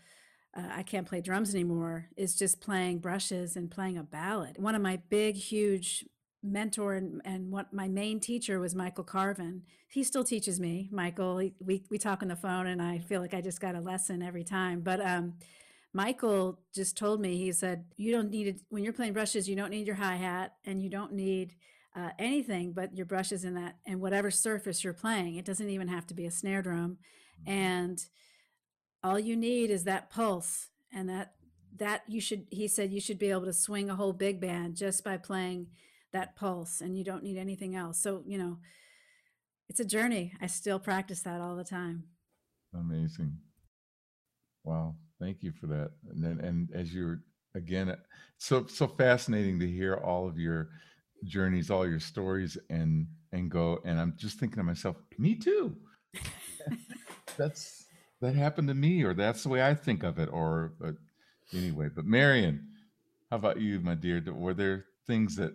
uh, 0.57 0.69
I 0.71 0.85
can't 0.85 1.09
play 1.09 1.21
drums 1.21 1.55
anymore 1.55 2.07
is 2.17 2.37
just 2.37 2.61
playing 2.61 2.99
brushes 2.99 3.57
and 3.57 3.69
playing 3.71 3.99
a 3.99 4.05
ballad. 4.05 4.57
One 4.59 4.77
of 4.77 4.83
my 4.83 5.01
big, 5.09 5.35
huge 5.35 6.05
mentor 6.43 6.95
and, 6.95 7.21
and 7.25 7.51
what 7.51 7.73
my 7.73 7.89
main 7.89 8.21
teacher 8.21 8.61
was 8.61 8.75
Michael 8.75 9.05
Carvin. 9.05 9.63
He 9.89 10.05
still 10.05 10.23
teaches 10.25 10.61
me, 10.61 10.89
Michael. 10.93 11.39
He, 11.39 11.55
we, 11.59 11.83
we 11.91 11.99
talk 11.99 12.23
on 12.23 12.29
the 12.29 12.37
phone 12.37 12.69
and 12.69 12.81
I 12.81 12.99
feel 12.99 13.21
like 13.21 13.35
I 13.35 13.41
just 13.41 13.61
got 13.61 13.75
a 13.75 13.81
lesson 13.81 14.23
every 14.23 14.45
time. 14.45 14.81
But 14.81 15.01
um, 15.01 15.35
Michael 15.97 16.61
just 16.75 16.95
told 16.95 17.23
me, 17.23 17.39
he 17.39 17.51
said, 17.53 17.87
you 17.97 18.13
don't 18.13 18.31
need 18.31 18.49
it 18.49 18.61
when 18.69 18.85
you're 18.85 18.93
playing 18.93 19.15
brushes, 19.15 19.49
you 19.49 19.57
don't 19.57 19.71
need 19.71 19.87
your 19.87 19.97
hi-hat 19.97 20.53
and 20.67 20.83
you 20.83 20.91
don't 20.91 21.13
need 21.15 21.55
uh, 21.97 22.11
anything 22.19 22.75
but 22.75 22.95
your 22.95 23.07
brushes 23.07 23.45
in 23.45 23.55
that 23.55 23.77
and 23.87 23.99
whatever 23.99 24.31
surface 24.31 24.85
you're 24.85 24.93
playing. 24.93 25.37
It 25.37 25.47
doesn't 25.47 25.71
even 25.71 25.89
have 25.89 26.07
to 26.09 26.15
be 26.15 26.27
a 26.27 26.31
snare 26.31 26.61
drum. 26.61 26.99
Mm-hmm. 27.41 27.51
And 27.51 28.05
all 29.03 29.19
you 29.19 29.37
need 29.37 29.71
is 29.71 29.85
that 29.85 30.11
pulse 30.11 30.69
and 30.93 31.09
that 31.09 31.33
that 31.79 32.03
you 32.07 32.21
should 32.21 32.47
he 32.51 32.69
said 32.69 32.93
you 32.93 33.01
should 33.01 33.19
be 33.19 33.31
able 33.31 33.47
to 33.47 33.53
swing 33.53 33.89
a 33.89 33.97
whole 33.97 34.13
big 34.13 34.39
band 34.39 34.77
just 34.77 35.03
by 35.03 35.17
playing 35.17 35.67
that 36.13 36.37
pulse 36.37 36.83
and 36.83 36.97
you 36.97 37.05
don't 37.05 37.23
need 37.23 37.37
anything 37.37 37.77
else 37.77 38.01
so 38.01 38.23
you 38.25 38.39
know 38.39 38.57
it's 39.69 39.81
a 39.81 39.85
journey 39.85 40.33
i 40.41 40.47
still 40.47 40.79
practice 40.79 41.21
that 41.21 41.41
all 41.41 41.55
the 41.55 41.65
time 41.65 42.05
amazing 42.73 43.37
wow 44.65 44.95
thank 45.21 45.43
you 45.43 45.53
for 45.53 45.67
that. 45.69 45.91
And 46.11 46.23
then 46.23 46.41
and 46.41 46.71
as 46.73 46.95
you're 46.95 47.21
again 47.55 47.95
so 48.39 48.67
so 48.67 48.87
fascinating 48.87 49.59
to 49.61 49.71
hear 49.71 49.95
all 49.97 50.29
of 50.29 50.39
your 50.39 50.69
journeys 51.25 51.71
all 51.71 51.89
your 51.89 52.01
stories 52.01 52.59
and 52.69 53.07
and 53.33 53.51
go 53.51 53.81
and 53.87 53.99
i'm 53.99 54.13
just 54.19 54.39
thinking 54.39 54.59
to 54.59 54.63
myself 54.63 54.97
me 55.19 55.35
too. 55.35 55.75
That's 57.39 57.87
that 58.21 58.35
happened 58.35 58.69
to 58.69 58.75
me 58.75 59.03
or 59.03 59.13
that's 59.13 59.43
the 59.43 59.49
way 59.51 59.63
I 59.63 59.75
think 59.75 60.03
of 60.03 60.19
it 60.19 60.31
or 60.33 60.73
but 60.81 60.95
anyway 61.53 61.89
but 61.95 62.07
Marion 62.07 62.67
how 63.31 63.37
about 63.37 63.61
you 63.61 63.81
my 63.81 63.95
dear? 63.95 64.23
Were 64.33 64.55
there 64.55 64.87
things 65.07 65.37
that 65.37 65.53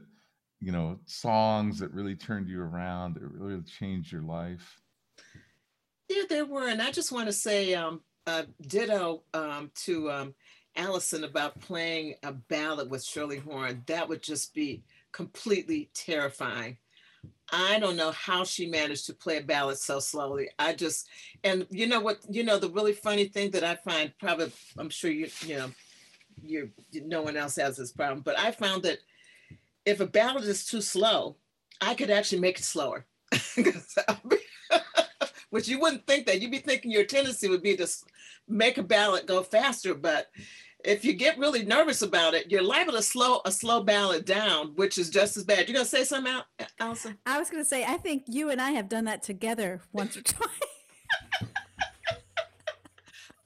you 0.60 0.72
know 0.72 1.00
songs 1.06 1.80
that 1.80 1.92
really 1.92 2.16
turned 2.16 2.48
you 2.48 2.62
around 2.62 3.16
that 3.16 3.24
really 3.24 3.62
changed 3.64 4.12
your 4.12 4.22
life? 4.22 4.80
Yeah 6.08 6.24
there 6.30 6.46
were 6.46 6.68
and 6.68 6.82
I 6.82 6.92
just 6.92 7.12
want 7.12 7.28
to 7.28 7.34
say 7.34 7.74
um 7.74 8.02
uh, 8.28 8.44
ditto 8.68 9.24
um, 9.34 9.72
to 9.84 10.12
um, 10.12 10.34
Allison 10.76 11.24
about 11.24 11.60
playing 11.60 12.16
a 12.24 12.32
ballad 12.32 12.90
with 12.90 13.04
Shirley 13.04 13.38
Horn 13.38 13.84
that 13.88 14.08
would 14.08 14.22
just 14.22 14.54
be 14.54 14.84
completely 15.12 15.90
terrifying 15.94 16.78
I 17.52 17.80
don't 17.80 17.98
know 17.98 18.12
how 18.12 18.44
she 18.46 18.66
managed 18.66 19.08
to 19.08 19.14
play 19.14 19.38
a 19.38 19.42
ballad 19.42 19.78
so 19.78 20.00
slowly. 20.00 20.50
I 20.58 20.74
just, 20.74 21.10
and 21.44 21.68
you 21.70 21.86
know 21.86 22.00
what, 22.00 22.20
you 22.30 22.44
know, 22.44 22.58
the 22.58 22.70
really 22.70 22.94
funny 22.94 23.26
thing 23.26 23.52
that 23.52 23.64
I 23.64 23.76
find 23.76 24.14
probably, 24.20 24.52
I'm 24.78 24.90
sure 24.90 25.12
you, 25.12 25.28
you 25.46 25.58
know, 25.58 25.72
you're, 26.42 26.70
no 26.94 27.22
one 27.22 27.36
else 27.36 27.58
has 27.58 27.76
this 27.76 27.92
problem, 27.92 28.22
but 28.22 28.40
I 28.40 28.52
found 28.52 28.84
that 28.84 29.00
if 29.86 30.00
a 30.00 30.08
ballad 30.08 30.46
is 30.46 30.66
too 30.66 30.82
slow, 30.82 31.36
I 31.82 31.94
could 31.94 32.10
actually 32.10 32.40
make 32.40 32.60
it 32.60 32.64
slower. 32.64 33.06
Which 35.50 35.68
you 35.68 35.80
wouldn't 35.80 36.08
think 36.08 36.28
that. 36.28 36.42
You'd 36.42 36.52
be 36.52 36.60
thinking 36.60 36.92
your 36.92 37.06
tendency 37.06 37.50
would 37.50 37.64
be 37.64 37.76
to 37.76 37.88
make 38.48 38.78
a 38.78 38.84
ballot 38.84 39.28
go 39.28 39.44
faster, 39.44 39.94
but 39.94 40.28
if 40.84 41.06
you 41.06 41.14
get 41.14 41.38
really 41.38 41.64
nervous 41.64 42.02
about 42.02 42.34
it, 42.34 42.52
you're 42.52 42.64
liable 42.64 42.94
to 42.94 43.02
slow 43.02 43.42
a 43.46 43.52
slow 43.52 43.84
ballot 43.84 44.26
down, 44.26 44.74
which 44.76 44.98
is 44.98 45.10
just 45.10 45.38
as 45.38 45.44
bad. 45.44 45.68
You're 45.68 45.76
gonna 45.76 45.86
say 45.86 46.04
something, 46.04 46.42
Allison? 46.80 47.18
I 47.26 47.38
was 47.40 47.50
gonna 47.50 47.66
say, 47.66 47.84
I 47.84 47.98
think 47.98 48.24
you 48.28 48.50
and 48.50 48.62
I 48.62 48.72
have 48.72 48.90
done 48.90 49.06
that 49.06 49.24
together 49.24 49.82
once 49.92 50.18
or 50.18 50.22
twice. 50.22 50.50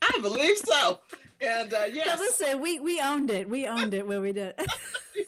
I 0.02 0.20
believe 0.22 0.58
so. 0.58 1.00
And 1.41 1.74
uh, 1.74 1.86
yes, 1.91 2.20
listen, 2.20 2.62
we 2.62 2.80
we 2.80 3.02
owned 3.02 3.30
it. 3.30 3.50
We 3.50 3.68
owned 3.68 3.93
it 3.93 4.08
when 4.08 4.22
we 4.22 4.32
did. 4.32 4.56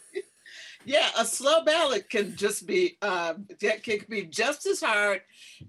yeah, 0.86 1.10
a 1.18 1.26
slow 1.26 1.64
ballot 1.64 2.10
can 2.10 2.36
just 2.36 2.66
be 2.66 2.98
uh, 3.02 3.34
can 3.60 4.00
be 4.10 4.24
just 4.24 4.66
as 4.66 4.80
hard 4.80 5.22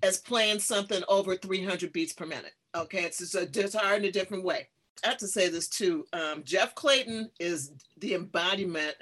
as 0.03 0.19
playing 0.19 0.61
something 0.61 1.03
over 1.09 1.37
300 1.37 1.93
beats 1.93 2.13
per 2.13 2.27
minute. 2.27 2.53
Okay, 2.75 3.05
it's 3.05 3.19
just, 3.19 3.35
a, 3.35 3.79
hard 3.79 4.03
in 4.03 4.09
a 4.09 4.13
different 4.13 4.45
way. 4.45 4.69
I 5.05 5.09
have 5.09 5.19
to 5.19 5.29
say 5.29 5.49
this 5.49 5.69
too. 5.69 6.07
Um, 6.13 6.43
Jeff 6.45 6.75
Clayton 6.75 7.31
is 7.39 7.73
the 7.99 8.15
embodiment 8.15 8.97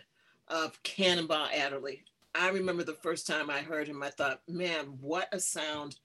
of 0.49 0.81
Cannonball 0.83 1.49
Adderley. 1.55 2.05
I 2.35 2.51
remember 2.51 2.85
the 2.85 2.95
first 2.95 3.27
time 3.27 3.51
I 3.51 3.61
heard 3.61 3.89
him, 3.89 4.03
I 4.03 4.11
thought, 4.11 4.43
man, 4.49 4.99
what 5.01 5.29
a 5.33 5.41
sound. 5.41 5.97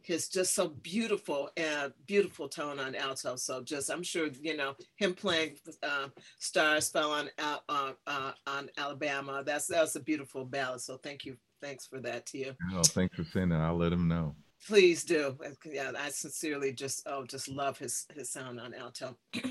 His 0.00 0.28
just 0.28 0.54
so 0.54 0.68
beautiful 0.68 1.50
and 1.56 1.92
beautiful 2.06 2.46
tone 2.46 2.78
on 2.78 2.94
alto. 2.94 3.36
So 3.36 3.62
just, 3.62 3.90
I'm 3.90 4.02
sure, 4.02 4.28
you 4.38 4.54
know, 4.54 4.74
him 4.96 5.14
playing 5.14 5.56
uh, 5.82 6.08
Stars 6.38 6.90
Fell 6.90 7.10
on, 7.10 7.30
uh, 7.38 7.58
uh, 8.06 8.32
on 8.46 8.68
Alabama. 8.76 9.42
That's, 9.46 9.66
that's 9.66 9.96
a 9.96 10.00
beautiful 10.00 10.44
ballad. 10.44 10.82
So 10.82 10.98
thank 10.98 11.24
you. 11.24 11.38
Thanks 11.62 11.86
for 11.86 12.00
that 12.00 12.26
to 12.26 12.38
you. 12.38 12.54
Oh, 12.74 12.82
thanks 12.82 13.16
for 13.16 13.24
saying 13.24 13.48
that. 13.48 13.60
I'll 13.60 13.78
let 13.78 13.94
him 13.94 14.06
know. 14.06 14.36
Please 14.66 15.04
do. 15.04 15.36
Yeah, 15.64 15.92
I 15.98 16.08
sincerely 16.08 16.72
just 16.72 17.02
oh 17.06 17.24
just 17.24 17.48
love 17.48 17.78
his 17.78 18.06
his 18.14 18.30
sound 18.30 18.60
on 18.60 18.74
alto. 18.74 19.16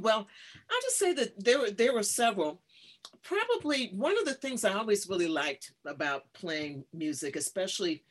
well, 0.00 0.26
I'll 0.70 0.82
just 0.82 0.98
say 0.98 1.12
that 1.14 1.42
there 1.42 1.58
were 1.58 1.70
there 1.70 1.94
were 1.94 2.02
several. 2.02 2.60
Probably 3.22 3.90
one 3.94 4.18
of 4.18 4.24
the 4.24 4.34
things 4.34 4.64
I 4.64 4.74
always 4.74 5.08
really 5.08 5.28
liked 5.28 5.72
about 5.86 6.32
playing 6.34 6.84
music, 6.92 7.36
especially 7.36 8.04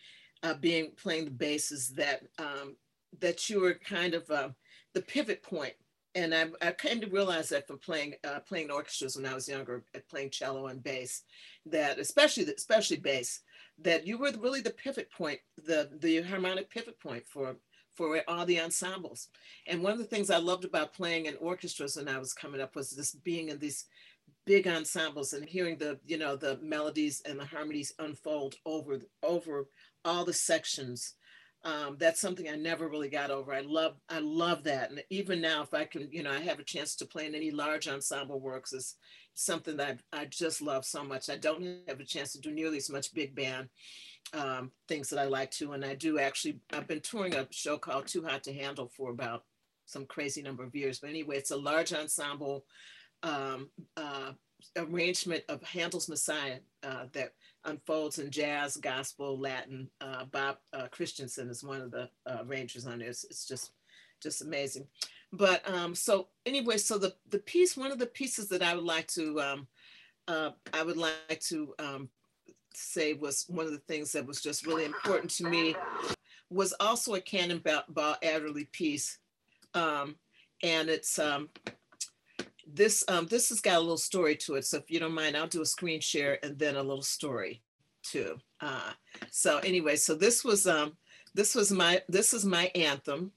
uh, 0.44 0.56
being 0.56 0.92
playing 1.02 1.26
the 1.26 1.32
bass, 1.32 1.72
is 1.72 1.90
that 1.90 2.24
um, 2.40 2.78
that 3.20 3.50
you 3.50 3.62
were 3.62 3.76
kind 3.76 4.14
of 4.14 4.30
uh, 4.32 4.50
the 4.94 5.02
pivot 5.02 5.44
point 5.44 5.74
and 6.18 6.34
I, 6.34 6.48
I 6.62 6.72
came 6.72 7.00
to 7.02 7.08
realize 7.08 7.50
that 7.50 7.68
from 7.68 7.78
playing 7.78 8.16
uh, 8.24 8.40
playing 8.40 8.72
orchestras 8.72 9.16
when 9.16 9.28
I 9.28 9.36
was 9.36 9.48
younger, 9.48 9.84
playing 10.10 10.32
cello 10.32 10.68
and 10.68 10.82
bass, 10.82 11.22
that 11.68 12.00
especially 12.00 12.46
especially 12.46 12.98
bass, 12.98 13.42
that 13.80 14.08
you 14.08 14.18
were 14.18 14.32
really 14.40 14.62
the 14.62 14.72
pivot 14.72 15.12
point, 15.12 15.40
the 15.66 15.90
the 16.00 16.22
harmonic 16.22 16.70
pivot 16.70 17.00
point 17.00 17.26
for 17.28 17.56
for 17.96 18.22
all 18.28 18.46
the 18.46 18.60
ensembles. 18.60 19.30
And 19.66 19.82
one 19.82 19.94
of 19.94 19.98
the 19.98 20.04
things 20.06 20.30
I 20.30 20.38
loved 20.38 20.66
about 20.66 20.94
playing 20.94 21.26
in 21.26 21.36
orchestras 21.38 21.96
when 21.96 22.08
I 22.08 22.20
was 22.20 22.34
coming 22.34 22.62
up 22.62 22.76
was 22.76 22.92
this 22.92 23.14
being 23.14 23.50
in 23.50 23.58
these 23.58 23.86
big 24.46 24.68
ensembles 24.68 25.34
and 25.34 25.48
hearing 25.48 25.78
the 25.78 26.00
you 26.06 26.18
know 26.18 26.36
the 26.36 26.60
melodies 26.62 27.22
and 27.26 27.40
the 27.40 27.46
harmonies 27.46 27.94
unfold 28.00 28.56
over 28.66 29.00
over 29.24 29.68
all 30.06 30.26
the 30.26 30.34
sections 30.34 31.16
um, 31.64 31.98
that's 32.00 32.22
something 32.22 32.48
I 32.48 32.56
never 32.56 32.88
really 32.88 33.10
got 33.10 33.32
over. 33.32 33.54
I 33.54 33.62
love, 33.62 33.96
I 34.10 34.20
love 34.20 34.64
that. 34.64 34.90
And 34.90 35.04
even 35.10 35.42
now, 35.42 35.64
if 35.64 35.74
I 35.74 35.86
can, 35.86 36.08
you 36.12 36.24
know, 36.24 36.32
I 36.32 36.40
have 36.40 36.60
a 36.60 36.64
chance 36.64 36.96
to 36.96 37.06
play 37.06 37.26
in 37.26 37.36
any 37.36 37.52
large 37.52 37.88
ensemble 37.88 38.40
works 38.40 38.74
is 38.74 38.96
something 39.38 39.78
that 39.78 40.00
I, 40.12 40.26
just 40.26 40.62
love 40.62 40.84
so 40.84 41.04
much. 41.04 41.30
I 41.30 41.38
don't 41.38 41.80
have 41.88 42.00
a 42.00 42.04
chance 42.04 42.34
to 42.34 42.42
do 42.42 42.52
nearly 42.52 42.78
as 42.78 42.90
much 42.90 43.14
big 43.14 43.36
band 43.36 43.70
um, 44.34 44.72
things 44.88 45.10
that 45.10 45.20
I 45.20 45.26
like 45.26 45.52
to. 45.52 45.74
And 45.74 45.86
I 45.86 45.94
do 45.94 46.20
actually, 46.20 46.60
I've 46.74 46.88
been 46.88 47.02
touring 47.02 47.36
a 47.36 47.48
show 47.52 47.78
called 47.78 48.08
Too 48.08 48.24
Hot 48.24 48.44
to 48.44 48.54
Handel 48.54 48.92
for 48.98 49.12
about 49.12 49.44
some 49.86 50.06
crazy 50.06 50.42
number 50.42 50.64
of 50.64 50.76
years. 50.76 51.00
But 51.00 51.12
anyway, 51.12 51.38
it's 51.38 51.52
a 51.52 51.58
large 51.58 51.94
ensemble 51.94 52.66
um, 53.22 53.70
uh, 53.96 54.32
arrangement 54.76 55.44
of 55.50 55.62
Handel's 55.64 56.10
Messiah 56.10 56.58
uh, 56.82 57.06
that 57.14 57.34
unfolds 57.64 58.18
in 58.18 58.32
jazz, 58.32 58.76
gospel, 58.78 59.40
Latin. 59.40 59.88
Uh, 60.02 60.26
Bob 60.26 60.58
uh, 60.74 60.88
Christianson 60.88 61.50
is 61.50 61.64
one 61.64 61.82
of 61.82 61.92
the 61.92 62.10
uh, 62.26 62.40
arrangers 62.42 62.88
on 62.88 63.00
this. 63.00 63.24
It's 63.24 63.46
just, 63.48 63.72
just 64.22 64.42
amazing. 64.42 64.88
But 65.34 65.68
um, 65.70 65.94
so 65.94 66.28
anyway, 66.46 66.78
so 66.78 66.98
the 66.98 67.14
the 67.30 67.40
piece, 67.40 67.76
one 67.76 67.92
of 67.92 68.00
the 68.00 68.06
pieces 68.06 68.48
that 68.50 68.62
I 68.62 68.76
would 68.76 68.84
like 68.84 69.08
to, 69.08 69.42
um, 69.42 69.68
uh, 70.28 70.52
I 70.74 70.84
would 70.84 70.98
like 70.98 71.42
to 71.48 71.74
um, 71.80 72.10
say 72.74 73.14
was 73.14 73.46
one 73.50 73.66
of 73.66 73.72
the 73.72 73.80
things 73.80 74.12
that 74.14 74.26
was 74.26 74.42
just 74.42 74.66
really 74.66 74.86
important 74.86 75.32
to 75.32 75.50
me 75.50 75.76
was 76.50 76.74
also 76.80 77.16
a 77.16 77.22
Cannonball 77.22 78.16
Adderley 78.24 78.66
piece, 78.72 79.18
um, 79.74 80.16
and 80.64 80.90
it's 80.90 81.20
um, 81.20 81.50
this 82.66 83.04
um, 83.10 83.28
this 83.28 83.50
has 83.50 83.60
got 83.60 83.78
a 83.78 83.80
little 83.80 83.98
story 83.98 84.36
to 84.38 84.56
it. 84.56 84.66
So 84.66 84.78
if 84.78 84.90
you 84.90 85.00
don't 85.00 85.14
mind, 85.14 85.36
I'll 85.36 85.48
do 85.48 85.62
a 85.62 85.66
screen 85.66 86.00
share 86.00 86.40
and 86.44 86.58
then 86.58 86.76
a 86.76 86.84
little 86.84 87.02
story 87.02 87.62
too. 88.02 88.40
Uh, 88.62 88.92
so 89.30 89.58
anyway, 89.60 89.98
so 89.98 90.16
this 90.16 90.46
was 90.46 90.68
um, 90.68 90.96
this 91.34 91.54
was 91.54 91.72
my 91.72 92.02
this 92.08 92.34
is 92.34 92.46
my 92.46 92.72
anthem 92.76 93.32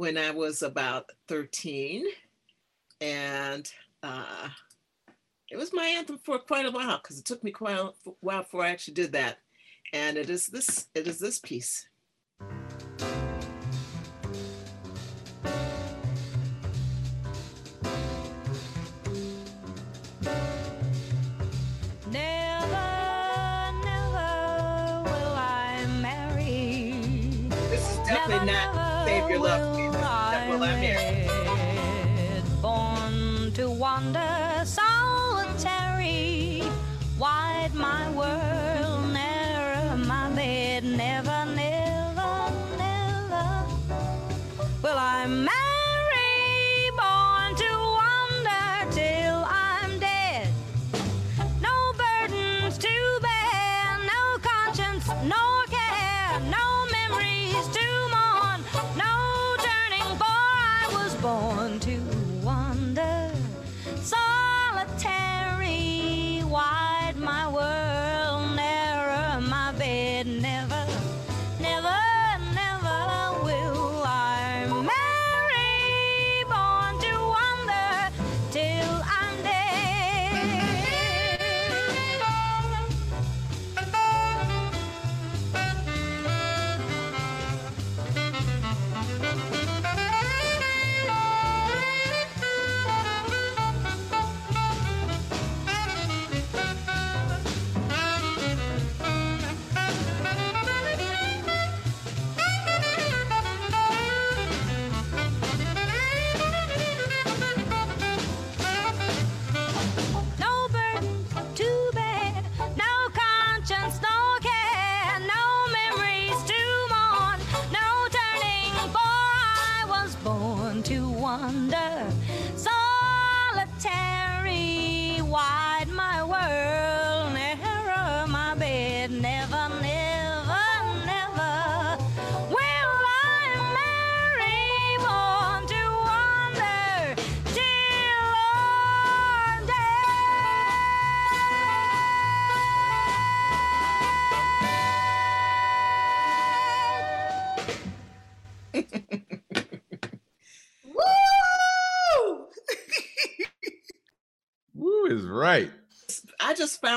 when 0.00 0.16
I 0.16 0.30
was 0.30 0.62
about 0.62 1.10
13, 1.28 2.06
and 3.02 3.70
uh, 4.02 4.48
it 5.50 5.58
was 5.58 5.74
my 5.74 5.84
anthem 5.84 6.18
for 6.24 6.38
quite 6.38 6.64
a 6.64 6.70
while 6.70 6.96
because 6.96 7.18
it 7.18 7.26
took 7.26 7.44
me 7.44 7.50
quite 7.50 7.76
a 7.76 7.90
while 8.20 8.40
before 8.40 8.62
I 8.62 8.70
actually 8.70 8.94
did 8.94 9.12
that. 9.12 9.40
And 9.92 10.16
it 10.16 10.30
is 10.30 10.46
this 10.46 10.86
it 10.94 11.06
is 11.06 11.18
this 11.18 11.38
piece. 11.38 11.86
Never, 22.10 22.86
never 23.84 25.02
will 25.04 25.34
I 25.36 25.84
marry. 26.00 26.94
This 27.68 27.86
is 27.90 27.96
definitely 28.08 28.46
never, 28.46 28.74
not 28.74 29.06
save 29.06 29.28
your 29.28 29.40
love 29.40 29.79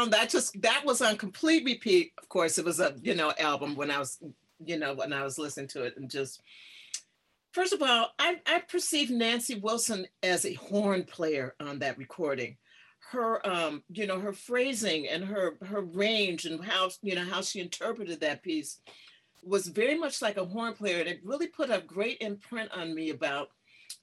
Just 0.04 0.12
found 0.12 0.14
that 0.14 0.30
just 0.30 0.62
that 0.62 0.84
was 0.86 1.02
on 1.02 1.18
complete 1.18 1.66
repeat. 1.66 2.14
Of 2.22 2.30
course, 2.30 2.58
it 2.58 2.66
was 2.66 2.80
a 2.80 2.96
you 3.02 3.16
know 3.16 3.34
album 3.40 3.76
when 3.76 3.92
I 3.92 4.00
was 4.00 4.20
you 4.66 4.78
know 4.78 4.94
when 4.94 5.14
I 5.14 5.24
was 5.24 5.38
listening 5.38 5.68
to 5.70 5.84
it 5.84 5.96
and 5.98 6.10
just 6.10 6.42
first 7.52 7.74
of 7.74 7.82
all, 7.82 8.10
I, 8.20 8.40
I 8.46 8.60
perceive 8.60 9.10
Nancy 9.10 9.56
Wilson 9.56 10.08
as 10.22 10.46
a 10.46 10.54
horn 10.54 11.04
player 11.04 11.56
on 11.60 11.80
that 11.80 11.98
recording. 11.98 12.58
Her 13.12 13.46
um, 13.48 13.84
you 13.90 14.08
know, 14.08 14.20
her 14.20 14.34
phrasing 14.34 15.08
and 15.08 15.24
her 15.24 15.58
her 15.66 15.82
range 15.82 16.46
and 16.46 16.64
how 16.64 16.90
you 17.02 17.16
know 17.16 17.26
how 17.26 17.42
she 17.42 17.60
interpreted 17.60 18.20
that 18.22 18.44
piece 18.44 18.80
was 19.44 19.68
very 19.68 19.98
much 19.98 20.22
like 20.22 20.38
a 20.38 20.46
horn 20.46 20.74
player. 20.74 21.00
And 21.00 21.10
it 21.10 21.20
really 21.24 21.48
put 21.48 21.70
a 21.70 21.84
great 21.86 22.18
imprint 22.22 22.72
on 22.72 22.96
me 22.96 23.10
about 23.10 23.50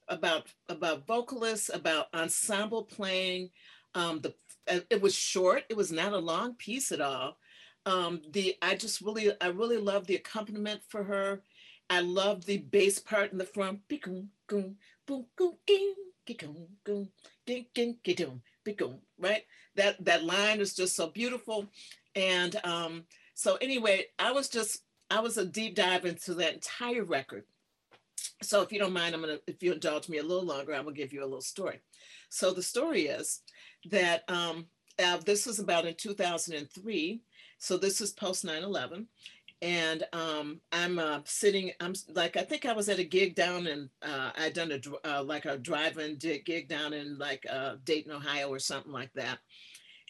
about 0.07 0.47
about 0.69 1.07
vocalists, 1.07 1.69
about 1.73 2.07
ensemble 2.13 2.83
playing, 2.83 3.49
um, 3.95 4.21
the 4.21 4.33
it 4.67 5.01
was 5.01 5.15
short. 5.15 5.63
It 5.69 5.77
was 5.77 5.91
not 5.91 6.13
a 6.13 6.17
long 6.17 6.55
piece 6.55 6.91
at 6.91 7.01
all. 7.01 7.37
Um, 7.85 8.21
the 8.31 8.55
I 8.61 8.75
just 8.75 9.01
really 9.01 9.31
I 9.41 9.47
really 9.47 9.77
love 9.77 10.05
the 10.07 10.15
accompaniment 10.15 10.81
for 10.87 11.03
her. 11.03 11.41
I 11.89 11.99
love 12.01 12.45
the 12.45 12.57
bass 12.57 12.99
part 12.99 13.31
in 13.31 13.37
the 13.37 13.45
front. 13.45 13.81
Right, 19.19 19.43
that 19.75 20.03
that 20.05 20.23
line 20.23 20.59
is 20.59 20.73
just 20.73 20.95
so 20.95 21.07
beautiful, 21.07 21.67
and 22.15 22.55
um, 22.63 23.03
so 23.33 23.55
anyway, 23.55 24.05
I 24.19 24.31
was 24.31 24.47
just 24.47 24.83
I 25.09 25.19
was 25.19 25.37
a 25.37 25.45
deep 25.45 25.75
dive 25.75 26.05
into 26.05 26.33
that 26.35 26.53
entire 26.53 27.03
record, 27.03 27.43
so 28.41 28.61
if 28.61 28.71
you 28.71 28.79
don't 28.79 28.93
mind, 28.93 29.15
I'm 29.15 29.21
gonna, 29.21 29.39
if 29.47 29.61
you 29.63 29.73
indulge 29.73 30.09
me 30.09 30.17
a 30.17 30.23
little 30.23 30.45
longer, 30.45 30.73
I'm 30.73 30.83
gonna 30.83 30.95
give 30.95 31.13
you 31.13 31.21
a 31.21 31.25
little 31.25 31.41
story. 31.41 31.79
So 32.29 32.51
the 32.51 32.63
story 32.63 33.03
is 33.03 33.41
that 33.89 34.23
um, 34.29 34.67
uh, 35.03 35.17
this 35.25 35.45
was 35.45 35.59
about 35.59 35.85
in 35.85 35.95
2003. 35.95 37.21
So 37.57 37.77
this 37.77 38.01
is 38.01 38.11
post 38.11 38.45
9/11, 38.45 39.05
and 39.61 40.03
um, 40.13 40.61
I'm 40.71 40.97
uh, 40.97 41.19
sitting. 41.25 41.71
I'm 41.79 41.93
like 42.09 42.37
I 42.37 42.41
think 42.41 42.65
I 42.65 42.73
was 42.73 42.89
at 42.89 42.99
a 42.99 43.03
gig 43.03 43.35
down 43.35 43.67
in 43.67 43.89
uh, 44.01 44.31
I'd 44.35 44.53
done 44.53 44.71
a 44.71 45.07
uh, 45.07 45.23
like 45.23 45.45
a 45.45 45.57
drive-in 45.57 46.17
gig 46.17 46.67
down 46.67 46.93
in 46.93 47.17
like 47.17 47.45
uh, 47.49 47.75
Dayton, 47.83 48.11
Ohio, 48.11 48.49
or 48.49 48.59
something 48.59 48.91
like 48.91 49.13
that. 49.13 49.39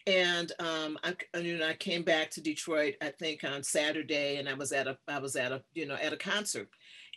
And 0.07 0.51
um, 0.59 0.97
I, 1.03 1.15
you 1.39 1.57
know, 1.57 1.67
I 1.67 1.73
came 1.73 2.03
back 2.03 2.31
to 2.31 2.41
Detroit. 2.41 2.95
I 3.01 3.09
think 3.09 3.43
on 3.43 3.61
Saturday, 3.61 4.37
and 4.37 4.49
I 4.49 4.53
was 4.53 4.71
at 4.71 4.87
a 4.87 4.97
I 5.07 5.19
was 5.19 5.35
at 5.35 5.51
a 5.51 5.61
you 5.73 5.85
know 5.85 5.95
at 5.95 6.13
a 6.13 6.17
concert, 6.17 6.69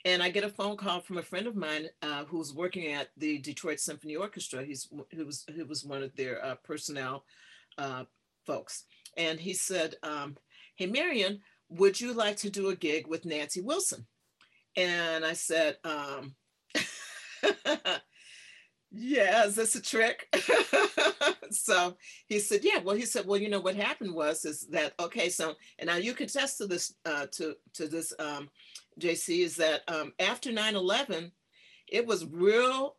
and 0.05 0.23
I 0.23 0.29
get 0.29 0.45
a 0.45 0.49
phone 0.49 0.77
call 0.77 1.01
from 1.01 1.19
a 1.19 1.23
friend 1.23 1.47
of 1.47 1.57
mine 1.57 1.89
uh, 2.03 2.25
who's 2.25 2.53
working 2.55 2.93
at 2.93 3.09
the 3.17 3.39
Detroit 3.39 3.81
Symphony 3.81 4.17
Orchestra. 4.17 4.65
He's 4.65 4.89
who 5.15 5.25
was 5.25 5.45
who 5.55 5.65
was 5.65 5.85
one 5.85 6.03
of 6.03 6.15
their 6.17 6.45
uh, 6.45 6.57
personnel 6.63 7.25
uh, 7.79 8.05
folks, 8.47 8.85
and 9.17 9.41
he 9.41 9.55
said, 9.55 9.95
um, 10.03 10.37
"Hey, 10.77 10.87
Marion, 10.87 11.41
would 11.71 12.01
you 12.01 12.13
like 12.13 12.37
to 12.39 12.51
do 12.51 12.69
a 12.69 12.77
gig 12.77 13.07
with 13.07 13.25
Nancy 13.25 13.63
Wilson?" 13.63 14.07
And 14.77 15.25
I 15.25 15.33
said, 15.33 15.79
um, 15.85 16.35
"Yeah, 18.91 19.47
is 19.47 19.55
this 19.55 19.75
a 19.75 19.83
trick?" 19.83 20.29
so 21.51 21.97
he 22.27 22.41
said, 22.41 22.61
"Yeah." 22.63 22.79
Well, 22.79 22.97
he 22.97 23.07
said, 23.07 23.27
"Well, 23.27 23.41
you 23.41 23.49
know 23.49 23.61
what 23.61 23.77
happened 23.77 24.15
was 24.15 24.45
is 24.45 24.67
that 24.69 24.93
okay? 25.01 25.31
So, 25.31 25.55
and 25.79 25.89
now 25.89 25.97
you 25.97 26.13
can 26.13 26.29
test 26.29 26.59
to 26.59 26.67
this 26.67 26.95
uh, 27.07 27.27
to 27.33 27.57
to 27.75 27.89
this." 27.89 28.13
Um, 28.19 28.51
JC, 29.01 29.45
is 29.45 29.57
that 29.57 29.83
um, 29.89 30.13
after 30.19 30.53
9 30.53 30.77
11, 30.77 31.33
it 31.91 32.07
was 32.07 32.27
real 32.27 32.97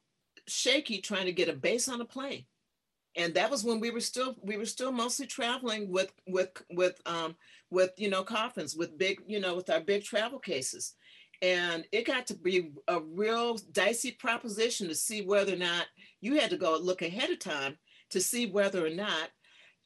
shaky 0.48 1.00
trying 1.00 1.26
to 1.26 1.32
get 1.32 1.50
a 1.50 1.54
bass 1.54 1.88
on 1.88 2.02
a 2.02 2.06
plane. 2.06 2.46
And 3.18 3.34
that 3.36 3.50
was 3.50 3.64
when 3.64 3.80
we 3.80 3.92
were 3.92 4.02
still 4.02 4.36
we 4.42 4.58
were 4.58 4.66
still 4.66 4.92
mostly 4.92 5.26
traveling 5.26 5.90
with 5.90 6.12
with 6.28 6.50
with 6.72 7.00
um 7.06 7.36
with 7.70 7.92
you 7.98 8.10
know 8.10 8.24
coffins 8.24 8.76
with 8.76 8.98
big 8.98 9.22
you 9.26 9.40
know 9.40 9.56
with 9.56 9.70
our 9.70 9.80
big 9.80 10.04
travel 10.04 10.38
cases, 10.38 10.96
and 11.42 11.86
it 11.94 12.06
got 12.06 12.28
to 12.28 12.36
be 12.36 12.72
a 12.90 13.00
real 13.00 13.58
dicey 13.72 14.12
proposition 14.12 14.90
to 14.90 14.96
see 14.96 15.22
whether 15.22 15.54
or 15.54 15.58
not 15.58 15.86
you 16.20 16.38
had 16.40 16.50
to 16.50 16.58
go 16.58 16.78
look 16.78 17.02
ahead 17.02 17.30
of 17.30 17.40
time 17.40 17.78
to 18.10 18.20
see 18.20 18.48
whether 18.48 18.86
or 18.86 18.90
not 18.90 19.30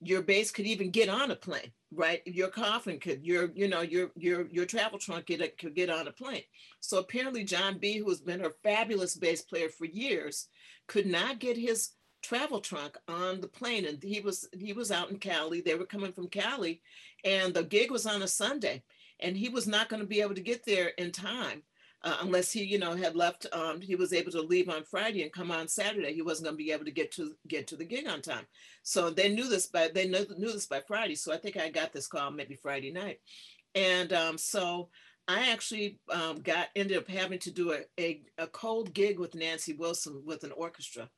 your 0.01 0.21
bass 0.21 0.51
could 0.51 0.65
even 0.65 0.91
get 0.91 1.09
on 1.09 1.31
a 1.31 1.35
plane 1.35 1.71
right? 1.91 2.21
Your 2.25 2.49
coffin 2.49 2.99
could 2.99 3.25
your 3.25 3.51
you 3.55 3.67
know 3.67 3.81
your 3.81 4.11
your 4.15 4.47
your 4.47 4.65
travel 4.65 4.99
trunk 4.99 5.25
get 5.27 5.57
could 5.57 5.75
get 5.75 5.89
on 5.89 6.07
a 6.07 6.11
plane. 6.11 6.43
So 6.79 6.99
apparently 6.99 7.43
john 7.43 7.79
b 7.79 7.97
who 7.97 8.09
has 8.09 8.21
been 8.21 8.45
a 8.45 8.51
fabulous 8.63 9.15
bass 9.15 9.41
player 9.41 9.69
for 9.69 9.85
years 9.85 10.47
could 10.87 11.05
not 11.05 11.39
get 11.39 11.57
his 11.57 11.91
travel 12.21 12.59
trunk 12.59 12.97
on 13.07 13.41
the 13.41 13.47
plane. 13.47 13.85
And 13.85 14.01
he 14.03 14.19
was 14.21 14.47
he 14.57 14.73
was 14.73 14.91
out 14.91 15.09
in 15.09 15.17
cali. 15.17 15.61
They 15.61 15.75
were 15.75 15.85
coming 15.85 16.11
from 16.11 16.27
cali 16.27 16.81
and 17.23 17.53
the 17.53 17.63
gig 17.63 17.91
was 17.91 18.05
on 18.05 18.21
a 18.21 18.27
sunday 18.27 18.83
and 19.19 19.35
he 19.35 19.49
was 19.49 19.67
not 19.67 19.89
going 19.89 20.01
to 20.01 20.07
be 20.07 20.21
able 20.21 20.35
to 20.35 20.41
get 20.41 20.65
there 20.65 20.89
in 20.97 21.11
time 21.11 21.63
uh, 22.03 22.17
unless 22.21 22.51
he, 22.51 22.63
you 22.63 22.79
know, 22.79 22.95
had 22.95 23.15
left. 23.15 23.45
Um, 23.51 23.81
he 23.81 23.95
was 23.95 24.13
able 24.13 24.31
to 24.31 24.41
leave 24.41 24.69
on 24.69 24.83
Friday 24.83 25.23
and 25.23 25.31
come 25.31 25.51
on 25.51 25.67
Saturday. 25.67 26.13
He 26.13 26.21
wasn't 26.21 26.45
going 26.45 26.57
to 26.57 26.63
be 26.63 26.71
able 26.71 26.85
to 26.85 26.91
get 26.91 27.11
to 27.13 27.35
get 27.47 27.67
to 27.67 27.75
the 27.75 27.85
gig 27.85 28.07
on 28.07 28.21
time. 28.21 28.45
So 28.83 29.09
they 29.09 29.29
knew 29.29 29.49
this 29.49 29.67
by 29.67 29.89
they 29.93 30.07
knew, 30.07 30.25
knew 30.37 30.51
this 30.51 30.67
by 30.67 30.81
Friday. 30.87 31.15
So 31.15 31.33
I 31.33 31.37
think 31.37 31.57
I 31.57 31.69
got 31.69 31.91
this 31.91 32.07
call 32.07 32.31
maybe 32.31 32.55
Friday 32.55 32.91
night, 32.91 33.19
and 33.75 34.13
um, 34.13 34.37
so 34.37 34.89
I 35.27 35.51
actually 35.51 35.99
um, 36.11 36.39
got 36.39 36.67
ended 36.75 36.97
up 36.97 37.07
having 37.07 37.39
to 37.39 37.51
do 37.51 37.73
a, 37.73 37.79
a 37.99 38.21
a 38.37 38.47
cold 38.47 38.93
gig 38.93 39.19
with 39.19 39.35
Nancy 39.35 39.73
Wilson 39.73 40.23
with 40.25 40.43
an 40.43 40.53
orchestra. 40.53 41.09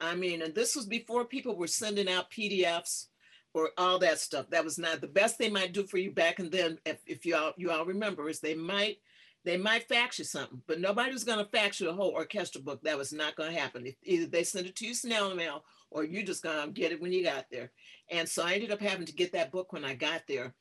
I 0.00 0.14
mean, 0.14 0.40
and 0.40 0.54
this 0.54 0.74
was 0.74 0.86
before 0.86 1.26
people 1.26 1.56
were 1.56 1.66
sending 1.66 2.08
out 2.08 2.30
PDFs 2.30 3.08
or 3.52 3.70
all 3.76 3.98
that 3.98 4.18
stuff. 4.18 4.48
That 4.48 4.64
was 4.64 4.78
not 4.78 5.02
the 5.02 5.06
best 5.06 5.38
they 5.38 5.50
might 5.50 5.74
do 5.74 5.86
for 5.86 5.98
you 5.98 6.10
back 6.10 6.38
and 6.38 6.50
then. 6.50 6.78
If, 6.86 6.98
if 7.06 7.26
you 7.26 7.36
all 7.36 7.52
you 7.58 7.70
all 7.70 7.84
remember, 7.84 8.30
is 8.30 8.40
they 8.40 8.54
might 8.54 8.96
they 9.44 9.56
might 9.56 9.88
fax 9.88 10.18
you 10.18 10.24
something, 10.24 10.60
but 10.66 10.80
nobody 10.80 11.12
was 11.12 11.24
going 11.24 11.38
to 11.38 11.50
fax 11.50 11.80
you 11.80 11.88
a 11.88 11.94
whole 11.94 12.10
orchestra 12.10 12.60
book. 12.60 12.82
That 12.82 12.98
was 12.98 13.12
not 13.12 13.36
going 13.36 13.52
to 13.52 13.58
happen. 13.58 13.86
Either 14.02 14.26
they 14.26 14.44
send 14.44 14.66
it 14.66 14.76
to 14.76 14.86
you 14.86 14.94
snail 14.94 15.34
mail 15.34 15.64
or 15.90 16.04
you're 16.04 16.22
just 16.22 16.42
going 16.42 16.66
to 16.66 16.72
get 16.72 16.92
it 16.92 17.00
when 17.00 17.12
you 17.12 17.24
got 17.24 17.46
there. 17.50 17.70
And 18.10 18.28
so 18.28 18.44
I 18.44 18.54
ended 18.54 18.70
up 18.70 18.80
having 18.80 19.06
to 19.06 19.14
get 19.14 19.32
that 19.32 19.50
book 19.50 19.72
when 19.72 19.84
I 19.84 19.94
got 19.94 20.22
there. 20.28 20.54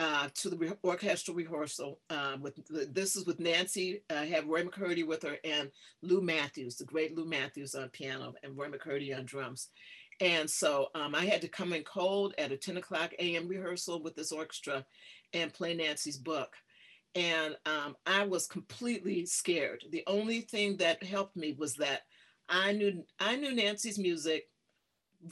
Uh, 0.00 0.28
to 0.32 0.48
the 0.48 0.56
re- 0.56 0.72
orchestral 0.84 1.36
rehearsal. 1.36 1.98
Uh, 2.08 2.36
with 2.40 2.54
this 2.94 3.16
is 3.16 3.26
with 3.26 3.40
Nancy. 3.40 4.00
I 4.08 4.26
have 4.26 4.46
Roy 4.46 4.62
McCurdy 4.62 5.04
with 5.04 5.24
her 5.24 5.38
and 5.42 5.72
Llew 6.02 6.20
Matthews, 6.20 6.76
the 6.76 6.84
great 6.84 7.16
Llew 7.16 7.24
Matthews 7.24 7.74
on 7.74 7.88
piano 7.88 8.34
and 8.44 8.56
Roy 8.56 8.68
McCurdy 8.68 9.18
on 9.18 9.24
drums. 9.24 9.70
And 10.20 10.48
so 10.48 10.90
um, 10.94 11.16
I 11.16 11.24
had 11.24 11.40
to 11.40 11.48
come 11.48 11.72
in 11.72 11.82
cold 11.82 12.32
at 12.38 12.52
a 12.52 12.56
10 12.56 12.76
o'clock 12.76 13.12
a.m. 13.18 13.48
rehearsal 13.48 14.00
with 14.00 14.14
this 14.14 14.30
orchestra 14.30 14.86
and 15.32 15.52
play 15.52 15.74
Nancy's 15.74 16.16
book 16.16 16.54
and 17.18 17.56
um, 17.66 17.96
I 18.06 18.24
was 18.24 18.46
completely 18.46 19.26
scared. 19.26 19.82
The 19.90 20.04
only 20.06 20.40
thing 20.40 20.76
that 20.76 21.02
helped 21.02 21.36
me 21.36 21.56
was 21.58 21.74
that 21.74 22.02
I 22.48 22.72
knew 22.72 23.04
I 23.18 23.34
knew 23.34 23.52
Nancy's 23.52 23.98
music 23.98 24.44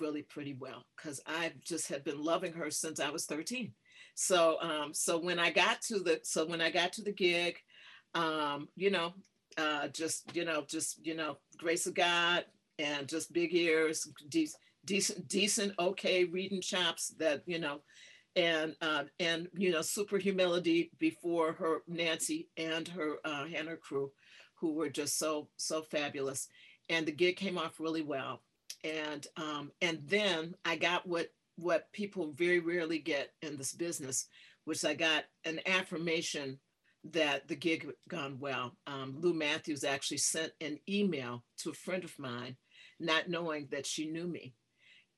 really 0.00 0.22
pretty 0.22 0.56
well 0.58 0.84
because 0.96 1.20
I 1.28 1.52
just 1.64 1.88
had 1.88 2.02
been 2.02 2.20
loving 2.22 2.52
her 2.54 2.72
since 2.72 2.98
I 2.98 3.10
was 3.10 3.26
13. 3.26 3.72
So 4.16 4.60
um, 4.60 4.92
so 4.92 5.16
when 5.16 5.38
I 5.38 5.50
got 5.50 5.80
to 5.82 6.00
the 6.00 6.20
so 6.24 6.44
when 6.44 6.60
I 6.60 6.70
got 6.70 6.92
to 6.94 7.02
the 7.02 7.12
gig, 7.12 7.56
um, 8.14 8.68
you 8.74 8.90
know, 8.90 9.14
uh, 9.56 9.86
just 9.88 10.34
you 10.34 10.44
know, 10.44 10.64
just 10.68 11.06
you 11.06 11.14
know, 11.14 11.38
grace 11.56 11.86
of 11.86 11.94
God 11.94 12.46
and 12.80 13.06
just 13.06 13.32
big 13.32 13.54
ears, 13.54 14.08
de- 14.28 14.48
decent, 14.84 15.28
decent, 15.28 15.72
okay 15.78 16.24
reading 16.24 16.60
chops 16.60 17.14
that 17.20 17.42
you 17.46 17.60
know 17.60 17.82
and 18.36 18.76
uh, 18.82 19.04
and 19.18 19.48
you 19.56 19.72
know 19.72 19.82
super 19.82 20.18
humility 20.18 20.90
before 20.98 21.54
her 21.54 21.78
Nancy 21.88 22.48
and 22.56 22.86
her 22.88 23.16
uh, 23.24 23.46
crew, 23.80 24.12
who 24.60 24.74
were 24.74 24.90
just 24.90 25.18
so 25.18 25.48
so 25.56 25.82
fabulous, 25.82 26.48
and 26.88 27.06
the 27.06 27.12
gig 27.12 27.36
came 27.36 27.58
off 27.58 27.80
really 27.80 28.02
well, 28.02 28.42
and 28.84 29.26
um, 29.36 29.72
and 29.80 30.00
then 30.06 30.54
I 30.64 30.76
got 30.76 31.08
what 31.08 31.28
what 31.56 31.90
people 31.92 32.32
very 32.32 32.60
rarely 32.60 32.98
get 32.98 33.30
in 33.40 33.56
this 33.56 33.72
business, 33.72 34.28
which 34.66 34.84
I 34.84 34.94
got 34.94 35.24
an 35.46 35.60
affirmation 35.66 36.58
that 37.12 37.48
the 37.48 37.56
gig 37.56 37.86
had 37.86 37.94
gone 38.08 38.36
well. 38.38 38.76
Um, 38.86 39.16
Llew 39.18 39.32
Matthews 39.32 39.84
actually 39.84 40.18
sent 40.18 40.52
an 40.60 40.78
email 40.88 41.44
to 41.58 41.70
a 41.70 41.74
friend 41.74 42.04
of 42.04 42.18
mine, 42.18 42.56
not 43.00 43.30
knowing 43.30 43.68
that 43.70 43.86
she 43.86 44.10
knew 44.10 44.26
me 44.26 44.54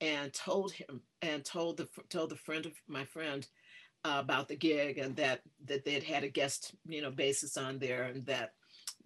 and 0.01 0.33
told 0.33 0.73
him 0.73 1.01
and 1.23 1.45
told 1.45 1.77
the 1.77 1.89
told 2.09 2.31
the 2.31 2.37
friend 2.37 2.67
of 2.67 2.73
my 2.87 3.05
friend 3.05 3.47
uh, 4.05 4.19
about 4.21 4.49
the 4.49 4.57
gig 4.57 4.99
and 4.99 5.17
that 5.17 5.41
that 5.65 5.85
they'd 5.85 6.05
had 6.05 6.25
a 6.25 6.29
guest 6.29 6.73
you 6.87 7.03
know 7.03 7.11
basis 7.11 7.57
on 7.57 7.79
there 7.79 8.05
and 8.05 8.25
that 8.27 8.53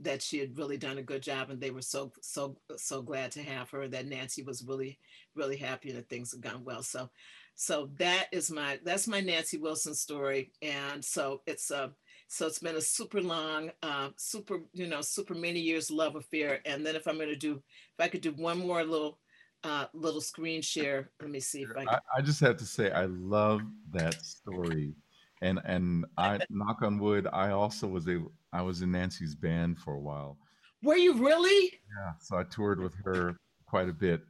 that 0.00 0.22
she 0.22 0.38
had 0.38 0.56
really 0.58 0.76
done 0.76 0.98
a 0.98 1.02
good 1.02 1.22
job 1.22 1.50
and 1.50 1.60
they 1.60 1.70
were 1.70 1.82
so 1.82 2.12
so 2.20 2.56
so 2.76 3.02
glad 3.02 3.30
to 3.30 3.42
have 3.42 3.70
her 3.70 3.88
that 3.88 4.06
Nancy 4.06 4.42
was 4.42 4.64
really 4.66 4.98
really 5.34 5.56
happy 5.56 5.90
and 5.90 5.98
that 5.98 6.08
things 6.08 6.32
had 6.32 6.42
gone 6.42 6.64
well. 6.64 6.82
So 6.82 7.10
so 7.54 7.90
that 7.98 8.26
is 8.32 8.50
my 8.50 8.80
that's 8.84 9.06
my 9.06 9.20
Nancy 9.20 9.58
Wilson 9.58 9.94
story. 9.94 10.52
And 10.62 11.04
so 11.04 11.42
it's 11.46 11.70
a 11.70 11.84
uh, 11.84 11.88
so 12.28 12.46
it's 12.46 12.60
been 12.60 12.76
a 12.76 12.80
super 12.80 13.20
long 13.20 13.70
uh, 13.82 14.08
super 14.16 14.60
you 14.72 14.86
know 14.86 15.02
super 15.02 15.34
many 15.34 15.60
years 15.60 15.90
love 15.90 16.16
affair. 16.16 16.60
And 16.64 16.84
then 16.84 16.96
if 16.96 17.06
I'm 17.06 17.16
going 17.16 17.28
to 17.28 17.36
do 17.36 17.56
if 17.56 18.04
I 18.04 18.08
could 18.08 18.22
do 18.22 18.32
one 18.32 18.58
more 18.58 18.82
little 18.84 19.18
uh, 19.64 19.86
little 19.94 20.20
screen 20.20 20.62
share. 20.62 21.10
Let 21.20 21.30
me 21.30 21.40
see 21.40 21.62
if 21.62 21.70
I, 21.76 21.94
I, 21.94 21.98
I 22.18 22.20
just 22.22 22.40
have 22.40 22.56
to 22.58 22.64
say 22.64 22.90
I 22.90 23.06
love 23.06 23.62
that 23.92 24.24
story, 24.24 24.94
and 25.40 25.60
and 25.64 26.04
I 26.16 26.40
knock 26.50 26.82
on 26.82 26.98
wood. 26.98 27.28
I 27.32 27.50
also 27.50 27.86
was 27.86 28.08
a 28.08 28.22
I 28.52 28.62
was 28.62 28.82
in 28.82 28.92
Nancy's 28.92 29.34
band 29.34 29.78
for 29.78 29.94
a 29.94 30.00
while. 30.00 30.38
Were 30.82 30.96
you 30.96 31.14
really? 31.14 31.80
Yeah, 31.96 32.12
so 32.20 32.36
I 32.36 32.44
toured 32.44 32.80
with 32.80 32.94
her 33.04 33.36
quite 33.66 33.88
a 33.88 33.92
bit. 33.92 34.22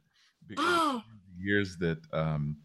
Oh. 0.57 1.01
Years 1.39 1.77
that 1.77 1.99
um, 2.13 2.57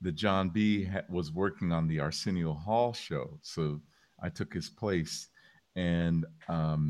that 0.00 0.12
John 0.12 0.50
B 0.50 0.84
ha- 0.84 1.02
was 1.08 1.32
working 1.32 1.72
on 1.72 1.88
the 1.88 1.98
Arsenio 2.00 2.54
Hall 2.54 2.92
show, 2.92 3.38
so 3.42 3.80
I 4.22 4.28
took 4.28 4.54
his 4.54 4.68
place, 4.68 5.28
and 5.74 6.24
um, 6.48 6.88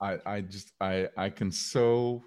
I 0.00 0.18
I 0.26 0.40
just 0.40 0.72
I 0.80 1.08
I 1.16 1.30
can 1.30 1.52
so 1.52 2.22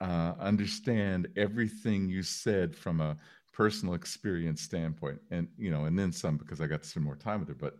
uh, 0.00 0.34
understand 0.38 1.28
everything 1.36 2.08
you 2.08 2.22
said 2.22 2.74
from 2.74 3.00
a 3.00 3.16
personal 3.52 3.94
experience 3.94 4.60
standpoint, 4.60 5.18
and 5.30 5.48
you 5.56 5.70
know, 5.70 5.86
and 5.86 5.98
then 5.98 6.12
some 6.12 6.36
because 6.36 6.60
I 6.60 6.66
got 6.66 6.82
to 6.82 6.88
spend 6.88 7.04
more 7.04 7.16
time 7.16 7.40
with 7.40 7.48
her. 7.48 7.54
But 7.54 7.76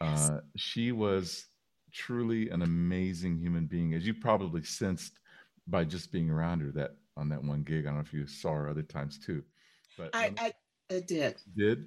uh, 0.00 0.40
she 0.56 0.92
was 0.92 1.46
truly 1.92 2.50
an 2.50 2.62
amazing 2.62 3.38
human 3.38 3.66
being, 3.66 3.94
as 3.94 4.06
you 4.06 4.14
probably 4.14 4.62
sensed 4.62 5.20
by 5.68 5.84
just 5.84 6.10
being 6.10 6.30
around 6.30 6.60
her 6.60 6.72
that 6.72 6.96
on 7.16 7.28
that 7.28 7.42
one 7.42 7.62
gig. 7.62 7.84
I 7.84 7.90
don't 7.90 7.96
know 7.96 8.00
if 8.00 8.12
you 8.12 8.26
saw 8.26 8.52
her 8.54 8.68
other 8.68 8.82
times 8.82 9.18
too, 9.18 9.44
but 9.96 10.10
I, 10.12 10.32
I, 10.38 10.52
I 10.90 11.00
did. 11.00 11.36
Did 11.56 11.86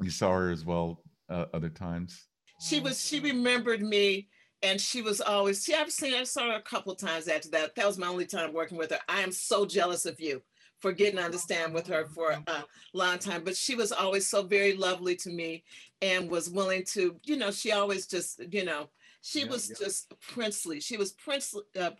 you 0.00 0.10
saw 0.10 0.32
her 0.32 0.50
as 0.50 0.64
well 0.64 1.02
uh, 1.28 1.46
other 1.52 1.68
times? 1.68 2.28
She 2.60 2.80
was. 2.80 3.04
She 3.04 3.20
remembered 3.20 3.82
me 3.82 4.28
and 4.62 4.80
she 4.80 5.02
was 5.02 5.20
always 5.20 5.64
she 5.64 5.74
I've 5.74 5.92
seen 5.92 6.14
I 6.14 6.24
saw 6.24 6.50
her 6.50 6.56
a 6.56 6.62
couple 6.62 6.92
of 6.92 6.98
times 6.98 7.28
after 7.28 7.50
that. 7.50 7.74
That 7.74 7.86
was 7.86 7.98
my 7.98 8.08
only 8.08 8.26
time 8.26 8.52
working 8.52 8.78
with 8.78 8.90
her. 8.90 8.98
I 9.08 9.20
am 9.22 9.32
so 9.32 9.66
jealous 9.66 10.06
of 10.06 10.20
you 10.20 10.42
for 10.78 10.92
getting 10.92 11.16
to 11.16 11.24
understand 11.24 11.72
with 11.74 11.86
her 11.86 12.06
for 12.06 12.32
a 12.46 12.64
long 12.92 13.18
time. 13.18 13.44
But 13.44 13.56
she 13.56 13.74
was 13.74 13.92
always 13.92 14.26
so 14.26 14.42
very 14.42 14.74
lovely 14.74 15.16
to 15.16 15.30
me 15.30 15.64
and 16.02 16.30
was 16.30 16.50
willing 16.50 16.84
to, 16.92 17.18
you 17.24 17.36
know, 17.36 17.50
she 17.50 17.72
always 17.72 18.06
just, 18.06 18.40
you 18.52 18.64
know, 18.64 18.90
she 19.22 19.44
Yeah, 19.44 19.46
was 19.46 19.68
yeah. 19.68 19.76
just 19.78 20.12
princely. 20.20 20.80
She 20.80 20.96
was 20.96 21.12
princely, 21.12 21.62
uh, 21.78 21.92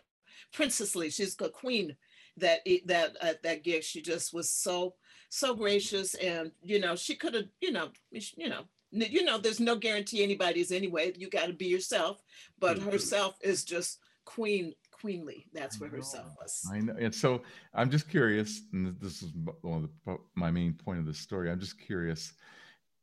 princessly. 0.53 1.09
She's 1.09 1.35
a 1.41 1.49
queen 1.49 1.95
that 2.37 2.59
that 2.85 3.17
at 3.21 3.43
that 3.43 3.63
gig. 3.63 3.83
She 3.83 4.01
just 4.01 4.33
was 4.33 4.49
so 4.49 4.95
so 5.29 5.55
gracious, 5.55 6.13
and 6.15 6.51
you 6.61 6.79
know, 6.79 6.95
she 6.95 7.15
could 7.15 7.33
have, 7.33 7.45
you 7.61 7.71
know, 7.71 7.89
you 8.11 8.49
know, 8.49 8.63
you 8.91 9.23
know, 9.23 9.37
there's 9.37 9.59
no 9.59 9.75
guarantee 9.75 10.23
anybody's 10.23 10.71
anyway. 10.71 11.13
You 11.15 11.29
got 11.29 11.47
to 11.47 11.53
be 11.53 11.65
yourself, 11.65 12.21
but 12.59 12.79
herself 12.79 13.37
is 13.41 13.63
just 13.63 13.99
queen, 14.25 14.73
queenly. 14.91 15.45
That's 15.53 15.79
where 15.79 15.89
herself 15.89 16.27
was. 16.39 16.63
I 16.71 16.79
know. 16.79 16.95
And 16.99 17.13
so 17.13 17.41
I'm 17.73 17.89
just 17.89 18.09
curious, 18.09 18.61
and 18.73 18.99
this 18.99 19.21
is 19.21 19.31
one 19.61 19.83
of 19.83 19.89
the, 20.05 20.17
my 20.35 20.51
main 20.51 20.73
point 20.73 20.99
of 20.99 21.05
the 21.05 21.13
story. 21.13 21.51
I'm 21.51 21.59
just 21.59 21.79
curious, 21.79 22.33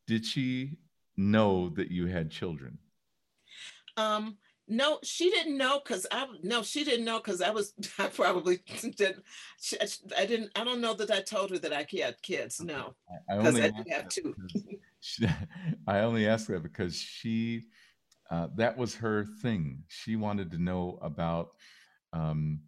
did 0.06 0.24
she 0.24 0.78
know 1.16 1.70
that 1.70 1.90
you 1.90 2.06
had 2.06 2.30
children? 2.30 2.78
Um, 3.96 4.36
no, 4.66 4.98
she 5.02 5.30
didn't 5.30 5.58
know 5.58 5.80
because 5.84 6.06
I 6.10 6.26
no, 6.42 6.62
she 6.62 6.84
didn't 6.84 7.04
know 7.04 7.18
because 7.18 7.42
I 7.42 7.50
was 7.50 7.74
I 7.98 8.06
probably 8.06 8.60
didn't. 8.80 9.22
She, 9.60 9.76
I 10.16 10.24
didn't. 10.26 10.50
I 10.56 10.64
don't 10.64 10.80
know 10.80 10.94
that 10.94 11.10
I 11.10 11.20
told 11.20 11.50
her 11.50 11.58
that 11.58 11.72
I 11.72 11.86
had 11.98 12.20
kids. 12.22 12.60
No, 12.60 12.94
I 13.28 13.36
because 13.36 13.54
only 13.54 13.62
I 13.62 13.68
do 13.70 13.84
have 13.90 14.08
two. 14.08 14.34
she, 15.04 15.26
I 15.86 16.00
only 16.00 16.26
ask 16.26 16.46
that 16.46 16.62
because 16.62 16.96
she, 16.96 17.64
uh, 18.30 18.48
that 18.56 18.76
was 18.76 18.94
her 18.96 19.26
thing. 19.42 19.84
She 19.88 20.16
wanted 20.16 20.50
to 20.52 20.58
know 20.58 20.98
about 21.02 21.50
um, 22.12 22.60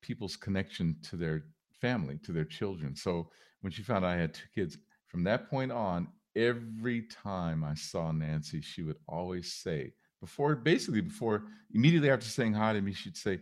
people's 0.00 0.36
connection 0.36 0.96
to 1.10 1.16
their 1.16 1.44
family, 1.80 2.18
to 2.24 2.32
their 2.32 2.46
children. 2.46 2.96
So 2.96 3.30
when 3.60 3.70
she 3.70 3.82
found 3.82 4.06
I 4.06 4.16
had 4.16 4.32
two 4.32 4.48
kids, 4.54 4.78
from 5.08 5.24
that 5.24 5.50
point 5.50 5.70
on, 5.70 6.08
every 6.34 7.02
time 7.02 7.62
I 7.62 7.74
saw 7.74 8.12
Nancy, 8.12 8.62
she 8.62 8.82
would 8.82 8.96
always 9.06 9.52
say, 9.52 9.92
before 10.20 10.56
basically 10.56 11.02
before 11.02 11.44
immediately 11.74 12.10
after 12.10 12.26
saying 12.26 12.54
hi 12.54 12.72
to 12.72 12.80
me, 12.80 12.92
she'd 12.92 13.16
say, 13.16 13.40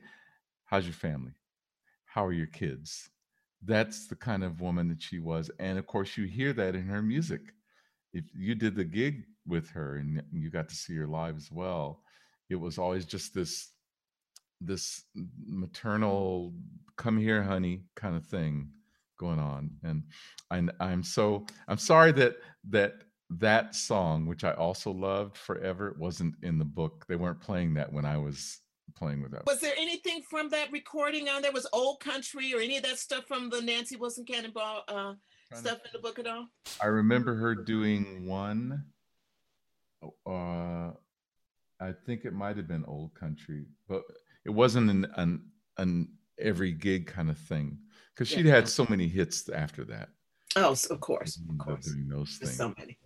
How's 0.65 0.85
your 0.85 0.95
family? 0.95 1.33
How 2.07 2.27
are 2.27 2.33
your 2.33 2.49
kids? 2.49 3.09
That's 3.65 4.09
the 4.09 4.17
kind 4.17 4.43
of 4.43 4.61
woman 4.61 4.89
that 4.89 5.01
she 5.01 5.21
was. 5.21 5.51
And 5.61 5.79
of 5.79 5.87
course, 5.87 6.17
you 6.17 6.25
hear 6.25 6.53
that 6.55 6.75
in 6.75 6.87
her 6.87 7.03
music. 7.03 7.41
If 8.13 8.25
you 8.35 8.55
did 8.55 8.77
the 8.77 8.85
gig 8.85 9.25
with 9.47 9.71
her 9.71 9.97
and 9.97 10.23
you 10.33 10.51
got 10.51 10.69
to 10.69 10.75
see 10.75 10.97
her 10.97 11.07
live 11.07 11.37
as 11.37 11.51
well, 11.51 12.03
it 12.49 12.57
was 12.57 12.79
always 12.79 13.05
just 13.05 13.35
this 13.35 13.71
this 14.61 15.05
maternal 15.47 16.55
come 16.97 17.19
here 17.19 17.43
honey 17.43 17.83
kind 17.95 18.17
of 18.17 18.25
thing 18.25 18.71
going 19.19 19.39
on 19.39 19.71
and 19.83 20.03
I'm, 20.51 20.71
I'm 20.81 21.03
so 21.03 21.47
i'm 21.69 21.77
sorry 21.79 22.13
that 22.13 22.37
that 22.71 22.95
that 23.29 23.75
song 23.75 24.27
which 24.27 24.45
i 24.45 24.53
also 24.53 24.91
loved 24.91 25.37
forever 25.37 25.95
wasn't 25.99 26.37
in 26.43 26.59
the 26.59 26.65
book 26.65 27.05
they 27.07 27.17
weren't 27.17 27.41
playing 27.41 27.75
that 27.75 27.93
when 27.93 28.07
i 28.07 28.17
was 28.17 28.61
playing 28.95 29.23
with 29.23 29.33
that 29.33 29.47
Was 29.47 29.61
there 29.61 29.75
anything 29.77 30.23
from 30.23 30.49
that 30.51 30.73
recording 30.73 31.29
on 31.29 31.43
there? 31.43 31.53
Was 31.53 31.67
old 31.73 32.01
country 32.01 32.55
or 32.55 32.61
any 32.61 32.77
of 32.77 32.83
that 32.85 32.99
stuff 32.99 33.25
from 33.27 33.51
the 33.51 33.61
Nancy 33.61 33.97
Wilson 33.97 34.25
Cannonball 34.25 34.85
uh, 34.89 35.15
Trying 35.49 35.63
to- 35.63 35.69
stuff 35.69 35.81
in 35.85 35.91
the 35.93 35.99
book 36.01 36.19
at 36.19 36.27
all? 36.27 36.49
i 36.83 36.87
remember 36.87 37.35
her 37.37 37.55
doing 37.55 38.27
one 38.27 38.85
uh 40.27 40.91
i 41.81 41.93
think 42.05 42.25
it 42.25 42.33
might 42.33 42.57
have 42.57 42.69
been 42.69 42.85
old 42.87 43.15
country 43.15 43.67
but 43.89 44.03
it 44.45 44.51
wasn't 44.51 44.91
an 44.91 45.07
an, 45.17 45.43
an 45.79 46.09
every 46.39 46.73
gig 46.73 47.07
kind 47.07 47.31
of 47.31 47.39
thing 47.39 47.79
because 48.15 48.29
she'd 48.29 48.45
Yeah. 48.47 48.55
had 48.57 48.69
so 48.69 48.87
many 48.89 49.09
hits 49.09 49.49
after 49.49 49.85
that 49.87 50.09
Oh, 50.59 50.73
s- 50.73 50.87
of 50.87 51.01
course, 51.01 51.39
of 51.51 51.59
course. 51.59 51.85
doing 51.87 52.09
those 52.09 52.39
things 52.39 52.57
so 52.57 52.73
many. 52.79 52.99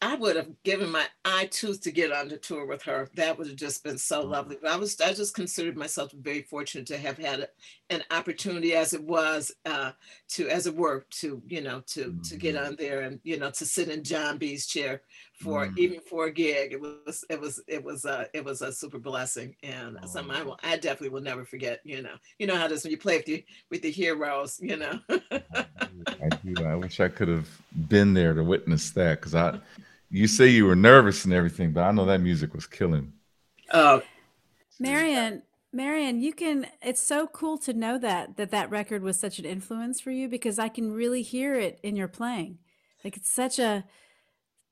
I 0.00 0.14
would 0.14 0.36
have 0.36 0.62
given 0.62 0.90
my 0.90 1.06
eye 1.24 1.48
tooth 1.50 1.80
to 1.82 1.90
get 1.90 2.12
on 2.12 2.28
the 2.28 2.36
tour 2.38 2.64
with 2.66 2.82
her. 2.84 3.08
That 3.14 3.36
would 3.36 3.48
have 3.48 3.56
just 3.56 3.82
been 3.82 3.98
so 3.98 4.22
Mm-hmm. 4.22 4.24
lovely. 4.24 4.56
But 4.62 4.70
I 4.70 4.76
was, 4.76 5.00
I 5.00 5.12
just 5.12 5.34
considered 5.34 5.76
myself 5.76 6.12
very 6.12 6.42
fortunate 6.42 6.86
to 6.86 6.98
have 6.98 7.18
had 7.18 7.48
an 7.90 8.04
opportunity, 8.12 8.74
as 8.74 8.92
it 8.92 9.02
was, 9.02 9.50
uh, 9.64 9.90
to, 10.28 10.48
as 10.48 10.68
it 10.68 10.76
were, 10.76 11.04
to 11.20 11.42
you 11.48 11.62
know, 11.62 11.80
to 11.88 12.14
to 12.22 12.36
get 12.36 12.54
Mhm. 12.54 12.64
on 12.64 12.76
there 12.76 13.00
and 13.00 13.18
you 13.24 13.38
know, 13.38 13.50
to 13.50 13.66
sit 13.66 13.88
in 13.88 14.04
John 14.04 14.38
B's 14.38 14.68
chair 14.68 15.02
for 15.38 15.66
Mm. 15.66 15.78
even 15.78 16.00
for 16.00 16.26
a 16.26 16.32
gig. 16.32 16.72
It 16.72 16.80
was, 16.80 17.24
it 17.30 17.40
was, 17.40 17.60
it 17.68 17.82
was, 17.84 18.04
uh, 18.04 18.24
it 18.34 18.44
was 18.44 18.62
a 18.62 18.72
super 18.72 18.98
blessing 18.98 19.54
and 19.62 19.98
something 20.04 20.34
I 20.36 20.42
Oh. 20.42 20.44
will, 20.44 20.58
I 20.62 20.76
definitely 20.76 21.10
will 21.10 21.22
never 21.22 21.44
forget. 21.44 21.80
You 21.84 22.02
know, 22.02 22.14
you 22.38 22.46
know 22.46 22.56
how 22.56 22.68
this 22.68 22.84
when 22.84 22.90
you 22.90 22.98
play 22.98 23.18
with 23.18 23.26
the 23.26 23.44
with 23.70 23.82
the 23.82 23.90
heroes. 23.90 24.58
You 24.60 24.76
know. 24.76 25.00
I 26.22 26.28
do. 26.44 26.64
I 26.64 26.74
wish 26.74 27.00
I 27.00 27.08
could 27.08 27.28
have 27.28 27.48
been 27.88 28.14
there 28.14 28.34
to 28.34 28.42
witness 28.42 28.90
that 28.92 29.20
because 29.20 29.34
I, 29.34 29.58
you 30.10 30.26
say 30.26 30.48
you 30.48 30.66
were 30.66 30.76
nervous 30.76 31.24
and 31.24 31.34
everything, 31.34 31.72
but 31.72 31.82
I 31.82 31.92
know 31.92 32.04
that 32.06 32.20
music 32.20 32.54
was 32.54 32.66
killing. 32.66 33.12
Oh, 33.72 34.02
Marion, 34.78 35.42
Marion, 35.72 36.20
you 36.20 36.32
can. 36.32 36.66
It's 36.82 37.02
so 37.02 37.26
cool 37.26 37.58
to 37.58 37.72
know 37.72 37.98
that 37.98 38.36
that 38.36 38.50
that 38.50 38.70
record 38.70 39.02
was 39.02 39.18
such 39.18 39.38
an 39.38 39.44
influence 39.44 40.00
for 40.00 40.10
you 40.10 40.28
because 40.28 40.58
I 40.58 40.68
can 40.68 40.92
really 40.92 41.22
hear 41.22 41.54
it 41.54 41.78
in 41.82 41.96
your 41.96 42.08
playing. 42.08 42.58
Like 43.04 43.16
it's 43.16 43.30
such 43.30 43.58
a 43.58 43.84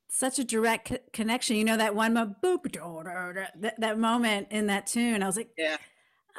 such 0.09 0.39
a 0.39 0.45
direct 0.45 0.89
co- 0.89 0.99
connection. 1.13 1.57
You 1.57 1.65
know 1.65 1.77
that 1.77 1.95
one 1.95 2.15
mo- 2.15 2.35
boop 2.43 2.71
da, 2.73 3.03
da, 3.03 3.33
da, 3.33 3.47
that, 3.61 3.81
that 3.81 3.99
moment 3.99 4.49
in 4.51 4.67
that 4.69 4.87
tune. 4.87 5.23
I 5.23 5.27
was 5.27 5.37
like, 5.37 5.51
Yeah. 5.57 5.77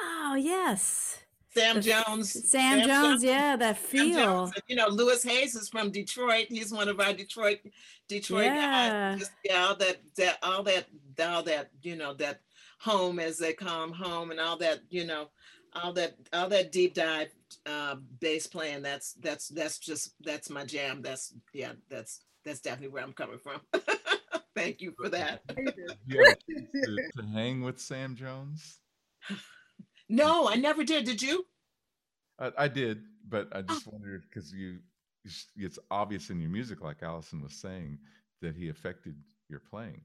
oh 0.00 0.34
yes, 0.36 1.18
Sam 1.54 1.76
The 1.76 1.82
Jones. 1.82 2.50
Sam 2.50 2.86
Jones. 2.86 3.22
Yeah, 3.24 3.56
that 3.56 3.76
Sam 3.78 3.86
feel. 3.88 4.44
And, 4.44 4.62
You 4.68 4.76
know, 4.76 4.88
Louis 4.88 5.22
Hayes 5.24 5.54
is 5.54 5.68
from 5.68 5.90
Detroit. 5.90 6.46
He's 6.48 6.72
one 6.72 6.88
of 6.88 7.00
our 7.00 7.12
Detroit, 7.12 7.58
Detroit 8.08 8.46
Yeah. 8.46 9.10
guys. 9.12 9.18
Just, 9.20 9.32
yeah, 9.44 9.64
all 9.66 9.74
that, 9.76 9.96
that, 10.16 10.38
all 10.42 10.62
that, 10.64 10.86
all 11.20 11.42
that, 11.44 11.70
you 11.82 11.96
know, 11.96 12.14
that 12.14 12.40
home 12.80 13.18
as 13.18 13.38
they 13.38 13.52
call 13.54 13.92
home, 13.92 14.30
and 14.30 14.38
all 14.38 14.56
that, 14.58 14.80
you 14.90 15.04
know, 15.04 15.30
all 15.74 15.92
that, 15.94 16.14
all 16.32 16.48
that 16.48 16.70
deep 16.70 16.94
dive 16.94 17.28
uh, 17.66 17.96
bass 18.20 18.46
playing. 18.46 18.82
That's 18.82 19.14
that's 19.14 19.48
that's 19.48 19.78
just 19.78 20.14
that's 20.20 20.50
my 20.50 20.64
jam. 20.64 21.02
That's 21.02 21.34
yeah, 21.52 21.72
that's 21.88 22.20
that's 22.44 22.60
definitely 22.60 22.88
where 22.88 23.02
I'm 23.02 23.12
coming 23.12 23.38
from. 23.38 23.60
Thank 24.54 24.80
you 24.80 24.92
for 25.00 25.08
that. 25.10 25.42
You 26.06 26.18
have 26.24 26.28
a 26.28 26.52
chance 26.52 26.70
to, 26.84 27.22
to 27.22 27.28
hang 27.28 27.62
with 27.62 27.78
Sam 27.78 28.16
Jones? 28.16 28.78
No, 30.08 30.48
I 30.48 30.54
never 30.56 30.84
did. 30.84 31.04
Did 31.04 31.20
you? 31.22 31.44
I, 32.38 32.50
I 32.56 32.68
did, 32.68 33.02
but 33.28 33.48
I 33.54 33.62
just 33.62 33.86
wondered 33.86 34.22
because 34.22 34.52
you, 34.52 34.78
you 35.24 35.30
s- 35.30 35.46
it's 35.56 35.78
obvious 35.90 36.30
in 36.30 36.40
your 36.40 36.50
music, 36.50 36.80
like 36.80 37.02
Allison 37.02 37.42
was 37.42 37.52
saying, 37.54 37.98
that 38.40 38.56
he 38.56 38.68
affected 38.68 39.16
your 39.48 39.60
playing. 39.60 40.00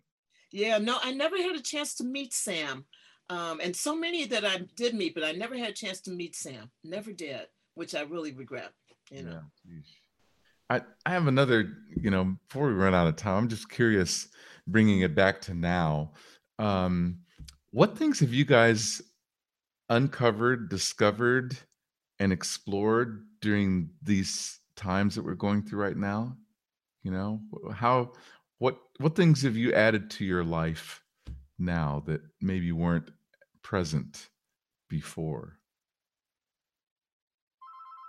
Yeah, 0.51 0.77
no, 0.77 0.97
I 1.01 1.11
never 1.13 1.37
had 1.37 1.55
a 1.55 1.61
chance 1.61 1.95
to 1.95 2.03
meet 2.03 2.33
Sam. 2.33 2.85
Um, 3.29 3.59
and 3.63 3.75
so 3.75 3.95
many 3.95 4.25
that 4.25 4.45
I 4.45 4.61
did 4.75 4.93
meet, 4.93 5.15
but 5.15 5.23
I 5.23 5.31
never 5.31 5.57
had 5.57 5.69
a 5.69 5.73
chance 5.73 6.01
to 6.01 6.11
meet 6.11 6.35
Sam. 6.35 6.69
Never 6.83 7.11
did, 7.11 7.47
which 7.75 7.95
I 7.95 8.01
really 8.01 8.33
regret. 8.33 8.71
You 9.09 9.23
know. 9.23 9.41
Yeesh. 9.67 9.83
I, 10.69 10.81
I 11.05 11.11
have 11.11 11.27
another, 11.27 11.77
you 11.95 12.09
know, 12.09 12.35
before 12.47 12.67
we 12.67 12.73
run 12.73 12.95
out 12.95 13.07
of 13.07 13.15
time, 13.15 13.43
I'm 13.43 13.49
just 13.49 13.69
curious, 13.69 14.27
bringing 14.65 15.01
it 15.01 15.13
back 15.13 15.41
to 15.41 15.53
now. 15.53 16.13
Um, 16.57 17.19
what 17.71 17.97
things 17.97 18.19
have 18.21 18.33
you 18.33 18.45
guys 18.45 19.01
uncovered, 19.89 20.69
discovered, 20.69 21.57
and 22.19 22.31
explored 22.31 23.25
during 23.41 23.89
these 24.01 24.59
times 24.75 25.15
that 25.15 25.25
we're 25.25 25.35
going 25.35 25.61
through 25.61 25.81
right 25.81 25.97
now? 25.97 26.37
You 27.03 27.11
know, 27.11 27.41
how, 27.73 28.13
what, 28.59 28.79
what 28.99 29.15
things 29.15 29.41
have 29.43 29.57
you 29.57 29.73
added 29.73 30.09
to 30.11 30.25
your 30.25 30.43
life 30.43 31.02
now 31.63 32.03
that 32.05 32.21
maybe 32.41 32.71
weren't 32.71 33.11
present 33.61 34.29
before? 34.89 35.57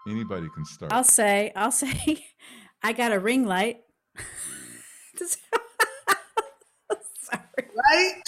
Anybody 0.09 0.49
can 0.55 0.65
start. 0.65 0.93
I'll 0.93 1.05
say, 1.05 1.53
I'll 1.57 1.73
say, 1.73 2.25
I 2.83 2.93
got 2.93 3.13
a 3.13 3.19
ring 3.19 3.47
light. 3.47 3.81
Sorry. 5.17 5.41
Right? 7.91 8.23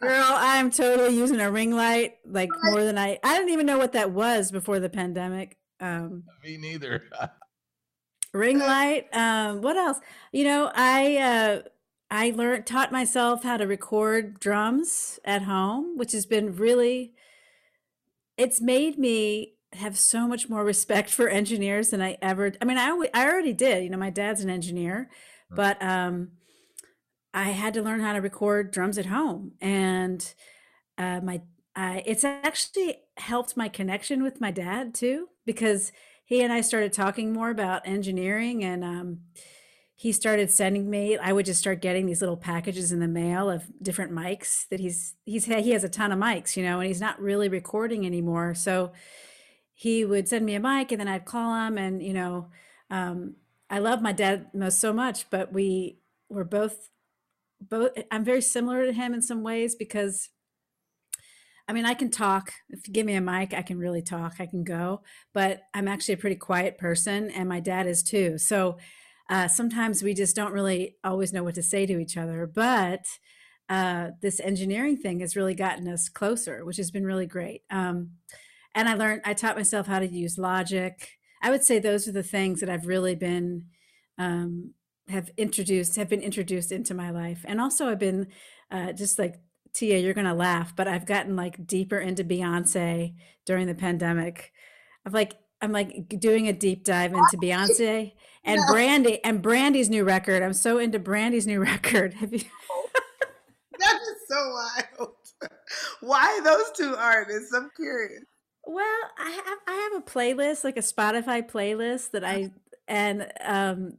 Girl, 0.00 0.26
I'm 0.28 0.70
totally 0.70 1.16
using 1.16 1.40
a 1.40 1.50
ring 1.50 1.74
light 1.74 2.16
like 2.26 2.50
more 2.64 2.84
than 2.84 2.98
I 2.98 3.18
I 3.22 3.38
didn't 3.38 3.52
even 3.52 3.66
know 3.66 3.78
what 3.78 3.92
that 3.92 4.10
was 4.10 4.50
before 4.50 4.80
the 4.80 4.90
pandemic. 4.90 5.56
Um 5.80 6.24
Me 6.42 6.58
neither. 6.58 7.04
ring 8.34 8.58
light. 8.58 9.06
Um 9.14 9.62
what 9.62 9.76
else? 9.76 9.98
You 10.32 10.44
know, 10.44 10.70
I 10.74 11.16
uh 11.16 11.62
I 12.12 12.30
learned 12.36 12.66
taught 12.66 12.92
myself 12.92 13.42
how 13.42 13.56
to 13.56 13.66
record 13.66 14.38
drums 14.38 15.18
at 15.24 15.42
home, 15.44 15.96
which 15.96 16.12
has 16.12 16.26
been 16.26 16.54
really 16.54 17.14
it's 18.36 18.60
made 18.60 18.98
me 18.98 19.54
have 19.72 19.98
so 19.98 20.28
much 20.28 20.50
more 20.50 20.62
respect 20.62 21.08
for 21.08 21.28
engineers 21.30 21.88
than 21.88 22.02
I 22.02 22.18
ever 22.20 22.52
I 22.60 22.66
mean 22.66 22.76
I 22.76 22.90
I 23.14 23.26
already 23.26 23.54
did, 23.54 23.82
you 23.82 23.88
know, 23.88 23.96
my 23.96 24.10
dad's 24.10 24.42
an 24.42 24.50
engineer, 24.50 25.08
but 25.50 25.82
um 25.82 26.32
I 27.32 27.44
had 27.44 27.72
to 27.74 27.82
learn 27.82 28.00
how 28.00 28.12
to 28.12 28.20
record 28.20 28.72
drums 28.72 28.98
at 28.98 29.06
home, 29.06 29.52
and 29.62 30.34
uh, 30.98 31.20
my 31.22 31.40
I 31.74 32.02
it's 32.04 32.24
actually 32.24 32.96
helped 33.16 33.56
my 33.56 33.70
connection 33.70 34.22
with 34.22 34.38
my 34.38 34.50
dad 34.50 34.94
too 34.94 35.28
because 35.46 35.92
he 36.26 36.42
and 36.42 36.52
I 36.52 36.60
started 36.60 36.92
talking 36.92 37.32
more 37.32 37.48
about 37.48 37.88
engineering 37.88 38.62
and 38.64 38.84
um, 38.84 39.20
he 39.96 40.12
started 40.12 40.50
sending 40.50 40.90
me 40.90 41.16
I 41.16 41.32
would 41.32 41.46
just 41.46 41.60
start 41.60 41.80
getting 41.82 42.06
these 42.06 42.20
little 42.20 42.36
packages 42.36 42.92
in 42.92 43.00
the 43.00 43.08
mail 43.08 43.50
of 43.50 43.64
different 43.80 44.12
mics 44.12 44.68
that 44.68 44.80
he's 44.80 45.14
he's 45.24 45.44
he 45.44 45.70
has 45.70 45.84
a 45.84 45.88
ton 45.88 46.12
of 46.12 46.18
mics, 46.18 46.56
you 46.56 46.62
know, 46.62 46.80
and 46.80 46.88
he's 46.88 47.00
not 47.00 47.20
really 47.20 47.48
recording 47.48 48.04
anymore. 48.06 48.54
So 48.54 48.92
he 49.74 50.04
would 50.04 50.28
send 50.28 50.44
me 50.44 50.54
a 50.54 50.60
mic 50.60 50.92
and 50.92 51.00
then 51.00 51.08
I'd 51.08 51.24
call 51.24 51.54
him 51.66 51.78
and 51.78 52.02
you 52.02 52.12
know 52.12 52.48
um, 52.90 53.36
I 53.70 53.78
love 53.78 54.02
my 54.02 54.12
dad 54.12 54.48
most 54.52 54.80
so 54.80 54.92
much, 54.92 55.30
but 55.30 55.52
we 55.52 55.98
were 56.28 56.44
both 56.44 56.90
both 57.60 57.92
I'm 58.10 58.24
very 58.24 58.42
similar 58.42 58.84
to 58.86 58.92
him 58.92 59.14
in 59.14 59.22
some 59.22 59.42
ways 59.42 59.74
because 59.74 60.30
I 61.68 61.72
mean, 61.72 61.86
I 61.86 61.94
can 61.94 62.10
talk. 62.10 62.52
If 62.70 62.88
you 62.88 62.92
give 62.92 63.06
me 63.06 63.14
a 63.14 63.20
mic, 63.20 63.54
I 63.54 63.62
can 63.62 63.78
really 63.78 64.02
talk. 64.02 64.34
I 64.40 64.46
can 64.46 64.64
go, 64.64 65.02
but 65.32 65.62
I'm 65.72 65.86
actually 65.88 66.14
a 66.14 66.18
pretty 66.18 66.36
quiet 66.36 66.76
person, 66.76 67.30
and 67.30 67.48
my 67.48 67.60
dad 67.60 67.86
is 67.86 68.02
too. 68.02 68.36
So 68.36 68.78
uh, 69.32 69.48
sometimes 69.48 70.02
we 70.02 70.12
just 70.12 70.36
don't 70.36 70.52
really 70.52 70.96
always 71.02 71.32
know 71.32 71.42
what 71.42 71.54
to 71.54 71.62
say 71.62 71.86
to 71.86 71.98
each 71.98 72.18
other. 72.18 72.46
But 72.46 73.06
uh, 73.70 74.08
this 74.20 74.40
engineering 74.40 74.98
thing 74.98 75.20
has 75.20 75.36
really 75.36 75.54
gotten 75.54 75.88
us 75.88 76.10
closer, 76.10 76.66
which 76.66 76.76
has 76.76 76.90
been 76.90 77.06
really 77.06 77.24
great. 77.26 77.62
Um, 77.70 78.10
and 78.74 78.90
I 78.90 78.94
learned, 78.94 79.22
I 79.24 79.32
taught 79.32 79.56
myself 79.56 79.86
how 79.86 80.00
to 80.00 80.06
use 80.06 80.36
Logic. 80.36 81.08
I 81.42 81.48
would 81.48 81.64
say 81.64 81.78
those 81.78 82.06
are 82.06 82.12
the 82.12 82.22
things 82.22 82.60
that 82.60 82.68
I've 82.68 82.86
really 82.86 83.14
been 83.14 83.68
um, 84.18 84.74
have 85.08 85.30
introduced, 85.38 85.96
have 85.96 86.10
been 86.10 86.20
introduced 86.20 86.70
into 86.70 86.92
my 86.92 87.10
life, 87.10 87.42
and 87.48 87.58
also 87.58 87.88
I've 87.88 87.98
been 87.98 88.26
uh, 88.70 88.92
just 88.92 89.18
like 89.18 89.36
Tia, 89.72 89.98
you're 89.98 90.12
gonna 90.12 90.34
laugh, 90.34 90.76
but 90.76 90.86
I've 90.86 91.06
gotten 91.06 91.36
like 91.36 91.66
deeper 91.66 91.98
into 91.98 92.22
Beyonce 92.22 93.14
during 93.46 93.66
the 93.66 93.74
pandemic. 93.74 94.52
I've 95.06 95.14
like 95.14 95.32
I'm 95.62 95.72
like 95.72 96.08
doing 96.18 96.48
a 96.48 96.52
deep 96.52 96.84
dive 96.84 97.12
into 97.12 97.36
Beyonce 97.36 98.12
and 98.44 98.60
no. 98.60 98.72
Brandy 98.72 99.24
and 99.24 99.40
Brandy's 99.40 99.88
new 99.88 100.04
record. 100.04 100.42
I'm 100.42 100.52
so 100.52 100.78
into 100.78 100.98
Brandy's 100.98 101.46
new 101.46 101.60
record. 101.62 102.14
Have 102.14 102.32
you? 102.32 102.40
that 103.78 104.00
is 104.02 104.28
so 104.28 104.52
wild. 104.52 105.14
Why 106.00 106.40
those 106.44 106.70
two 106.76 106.96
artists? 106.96 107.54
I'm 107.54 107.70
curious. 107.76 108.24
Well, 108.64 109.10
I 109.18 109.30
have 109.30 109.58
I 109.66 109.90
have 109.90 110.02
a 110.02 110.04
playlist, 110.04 110.64
like 110.64 110.76
a 110.76 110.80
Spotify 110.80 111.48
playlist 111.48 112.10
that 112.10 112.24
I 112.24 112.50
and 112.86 113.32
um 113.44 113.98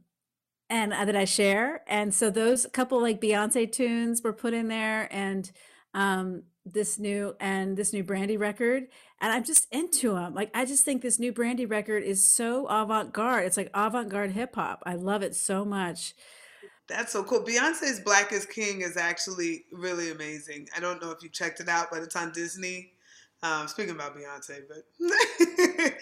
and 0.70 0.92
uh, 0.92 1.04
that 1.04 1.16
I 1.16 1.24
share. 1.24 1.82
And 1.86 2.14
so 2.14 2.30
those 2.30 2.66
couple 2.72 3.00
like 3.00 3.20
Beyonce 3.20 3.70
tunes 3.70 4.22
were 4.22 4.32
put 4.32 4.54
in 4.54 4.68
there 4.68 5.08
and 5.10 5.50
um 5.94 6.44
this 6.66 6.98
new 6.98 7.36
and 7.40 7.76
this 7.76 7.92
new 7.92 8.02
Brandy 8.02 8.36
record 8.36 8.84
and 9.20 9.32
I'm 9.32 9.44
just 9.44 9.66
into 9.72 10.14
them. 10.14 10.34
Like 10.34 10.50
I 10.54 10.64
just 10.64 10.84
think 10.84 11.02
this 11.02 11.18
new 11.18 11.32
Brandy 11.32 11.66
record 11.66 12.02
is 12.02 12.28
so 12.30 12.66
avant-garde. 12.66 13.46
It's 13.46 13.56
like 13.56 13.70
avant-garde 13.74 14.32
hip 14.32 14.54
hop. 14.54 14.82
I 14.86 14.94
love 14.94 15.22
it 15.22 15.34
so 15.34 15.64
much. 15.64 16.14
That's 16.88 17.12
so 17.12 17.24
cool. 17.24 17.40
Beyonce's 17.40 18.00
Black 18.00 18.32
is 18.32 18.44
King 18.44 18.82
is 18.82 18.96
actually 18.96 19.64
really 19.72 20.10
amazing. 20.10 20.68
I 20.76 20.80
don't 20.80 21.00
know 21.00 21.10
if 21.10 21.22
you 21.22 21.30
checked 21.30 21.60
it 21.60 21.68
out, 21.68 21.86
but 21.90 22.02
it's 22.02 22.16
on 22.16 22.32
Disney. 22.32 22.92
Um, 23.42 23.68
speaking 23.68 23.94
about 23.94 24.16
Beyonce, 24.16 24.60
but 24.68 24.84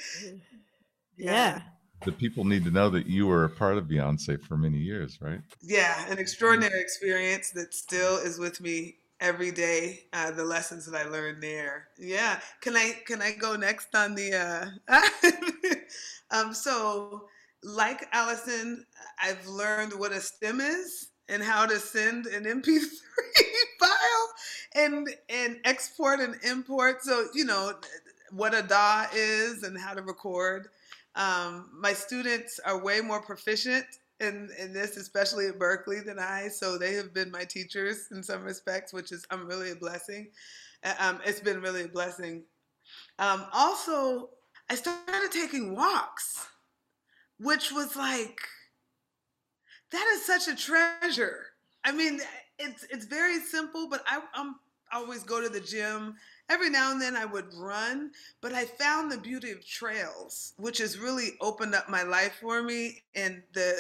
yeah. 1.16 1.52
yeah 1.56 1.62
the 2.05 2.12
people 2.12 2.44
need 2.44 2.64
to 2.64 2.70
know 2.70 2.90
that 2.90 3.06
you 3.06 3.26
were 3.26 3.44
a 3.44 3.51
part 3.51 3.78
of 3.78 3.84
Beyonce 3.84 4.40
for 4.43 4.56
many 4.56 4.78
years, 4.78 5.18
right? 5.20 5.40
Yeah, 5.60 6.10
an 6.10 6.18
extraordinary 6.18 6.80
experience 6.80 7.51
that 7.51 7.74
still 7.74 8.16
is 8.16 8.39
with 8.39 8.60
me 8.60 8.97
every 9.23 9.53
day. 9.53 10.01
Uh, 10.12 10.32
the 10.32 10.44
lessons 10.44 10.85
that 10.85 11.07
I 11.07 11.09
learned 11.09 11.43
there. 11.43 11.89
Yeah, 11.99 12.39
can 12.61 12.77
I 12.77 13.01
can 13.07 13.23
I 13.23 13.32
go 13.32 13.57
next 13.57 13.94
on 13.94 14.15
the? 14.15 14.74
Uh, 14.89 15.01
um, 16.31 16.53
so, 16.53 17.28
like 17.62 18.09
Allison, 18.12 18.85
I've 19.23 19.47
learned 19.47 19.99
what 19.99 20.12
a 20.12 20.20
stem 20.20 20.61
is 20.61 21.09
and 21.28 21.43
how 21.43 21.65
to 21.65 21.78
send 21.78 22.27
an 22.27 22.44
MP3 22.44 22.85
file 23.81 24.28
and 24.74 25.09
and 25.31 25.57
export 25.65 26.20
and 26.20 26.35
import. 26.44 27.03
So 27.03 27.28
you 27.32 27.47
know 27.47 27.73
what 28.31 28.55
a 28.55 28.62
DAW 28.62 29.07
is 29.15 29.62
and 29.62 29.78
how 29.78 29.94
to 29.94 30.03
record. 30.03 30.69
Um, 31.15 31.69
my 31.74 31.93
students 31.93 32.59
are 32.65 32.82
way 32.82 33.03
more 33.03 33.20
proficient 33.20 33.85
in, 34.23 34.49
in 34.59 34.73
this, 34.73 34.97
especially 34.97 35.47
at 35.47 35.59
Berklee, 35.59 36.05
than 36.05 36.19
I. 36.19 36.49
So 36.49 36.78
they 36.78 36.94
have 36.94 37.12
been 37.12 37.31
my 37.31 37.44
teachers 37.44 38.09
in 38.12 38.23
some 38.23 38.43
respects, 38.43 38.93
which 38.93 39.12
is 39.12 39.27
I'm 39.31 39.47
really 39.47 39.73
a 39.73 39.77
blessing. 39.77 40.31
Um, 40.99 41.20
it's 41.24 41.40
been 41.40 41.61
really 41.61 41.82
a 41.82 41.89
blessing. 41.89 42.44
Um, 43.19 43.44
also, 43.53 44.31
I 44.70 44.74
started 44.74 45.31
taking 45.31 45.77
walks, 45.77 46.47
which 47.39 47.73
was 47.73 47.97
like 47.97 48.40
that 49.90 50.07
is 50.15 50.24
such 50.24 50.49
a 50.49 50.57
treasure. 50.57 51.47
I 51.85 51.93
mean, 51.93 52.20
it's 52.59 52.85
it's 52.90 53.05
very 53.05 53.39
simple, 53.40 53.89
but 53.89 54.03
I, 54.07 54.20
I'm 54.35 54.57
I 54.90 54.99
always 54.99 55.23
go 55.23 55.40
to 55.40 55.49
the 55.49 55.61
gym 55.61 56.15
every 56.52 56.68
now 56.68 56.92
and 56.92 57.00
then 57.00 57.16
I 57.16 57.24
would 57.24 57.52
run, 57.54 58.10
but 58.42 58.52
I 58.52 58.66
found 58.66 59.10
the 59.10 59.18
beauty 59.18 59.50
of 59.50 59.66
trails, 59.66 60.52
which 60.58 60.78
has 60.78 60.98
really 60.98 61.30
opened 61.40 61.74
up 61.74 61.88
my 61.88 62.02
life 62.02 62.38
for 62.40 62.62
me 62.62 63.02
and 63.14 63.42
the 63.54 63.74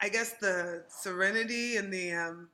I 0.00 0.08
guess 0.08 0.34
the 0.34 0.84
serenity 0.88 1.76
and 1.76 1.92
the 1.92 2.12
um, 2.12 2.48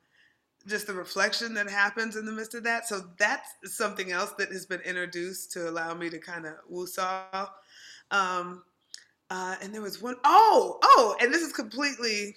just 0.66 0.86
the 0.86 0.94
reflection 0.94 1.54
that 1.54 1.68
happens 1.68 2.16
in 2.16 2.24
the 2.24 2.32
midst 2.32 2.54
of 2.54 2.64
that. 2.64 2.88
So 2.88 3.02
that's 3.18 3.50
something 3.64 4.12
else 4.12 4.32
that 4.38 4.50
has 4.50 4.66
been 4.66 4.80
introduced 4.80 5.52
to 5.52 5.68
allow 5.68 5.94
me 5.94 6.08
to 6.10 6.18
kind 6.18 6.46
of 6.46 6.54
woo-saw. 6.68 7.48
Um, 8.10 8.62
uh, 9.30 9.56
and 9.62 9.74
there 9.74 9.82
was 9.82 10.00
one, 10.00 10.16
oh, 10.24 10.78
oh, 10.82 11.16
and 11.20 11.32
this 11.32 11.42
is 11.42 11.52
completely 11.52 12.36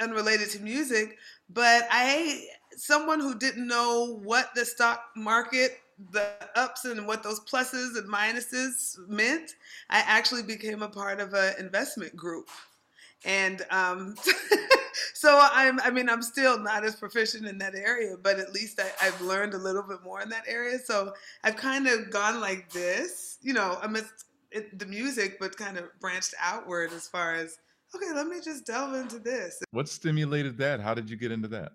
unrelated 0.00 0.50
to 0.50 0.60
music, 0.60 1.16
but 1.48 1.86
I 1.90 2.46
someone 2.76 3.20
who 3.20 3.38
didn't 3.38 3.66
know 3.66 4.20
what 4.22 4.50
the 4.54 4.64
stock 4.64 5.04
market 5.16 5.78
the 6.10 6.32
ups 6.56 6.84
and 6.84 7.06
what 7.06 7.22
those 7.22 7.40
pluses 7.40 7.96
and 7.96 8.08
minuses 8.08 8.96
meant 9.08 9.54
i 9.90 9.98
actually 10.06 10.42
became 10.42 10.82
a 10.82 10.88
part 10.88 11.20
of 11.20 11.32
an 11.34 11.54
investment 11.58 12.16
group. 12.16 12.48
And 13.24 13.62
um, 13.70 14.16
so 15.14 15.38
i'm 15.52 15.80
i 15.80 15.90
mean 15.90 16.08
i'm 16.08 16.22
still 16.22 16.58
not 16.58 16.84
as 16.84 16.96
proficient 16.96 17.46
in 17.46 17.58
that 17.58 17.74
area 17.74 18.16
but 18.20 18.40
at 18.40 18.52
least 18.52 18.80
I, 18.80 19.04
have 19.04 19.20
learned 19.20 19.54
a 19.54 19.58
little 19.58 19.82
bit 19.82 19.98
more 20.02 20.20
in 20.20 20.28
that 20.30 20.44
area. 20.48 20.78
So 20.84 21.12
i've 21.44 21.56
kind 21.56 21.86
of 21.86 22.10
gone 22.10 22.40
like 22.40 22.70
this 22.72 23.38
you 23.42 23.52
know 23.52 23.78
amidst 23.82 24.24
it, 24.50 24.78
the 24.78 24.86
music 24.86 25.38
but 25.38 25.56
kind 25.56 25.78
of 25.78 25.84
branched 26.00 26.34
outward 26.40 26.92
as 26.92 27.06
far 27.06 27.34
as 27.34 27.58
okay 27.94 28.12
let 28.12 28.26
me 28.26 28.40
just 28.42 28.66
delve 28.66 28.94
into 28.94 29.18
this. 29.18 29.62
What 29.70 29.88
stimulated 29.88 30.58
that? 30.58 30.80
How 30.80 30.94
did 30.94 31.08
you 31.08 31.16
get 31.16 31.30
into 31.30 31.48
that 31.48 31.72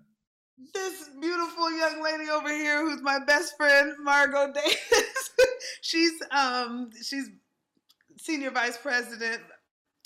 this 0.73 1.09
beautiful 1.19 1.71
young 1.77 2.01
lady 2.01 2.29
over 2.29 2.49
here 2.49 2.81
who's 2.81 3.01
my 3.01 3.19
best 3.19 3.55
friend 3.57 3.93
margot 4.01 4.51
davis. 4.53 5.29
She's 5.81 6.13
um 6.31 6.89
she's 7.03 7.29
senior 8.17 8.51
vice 8.51 8.77
president 8.77 9.41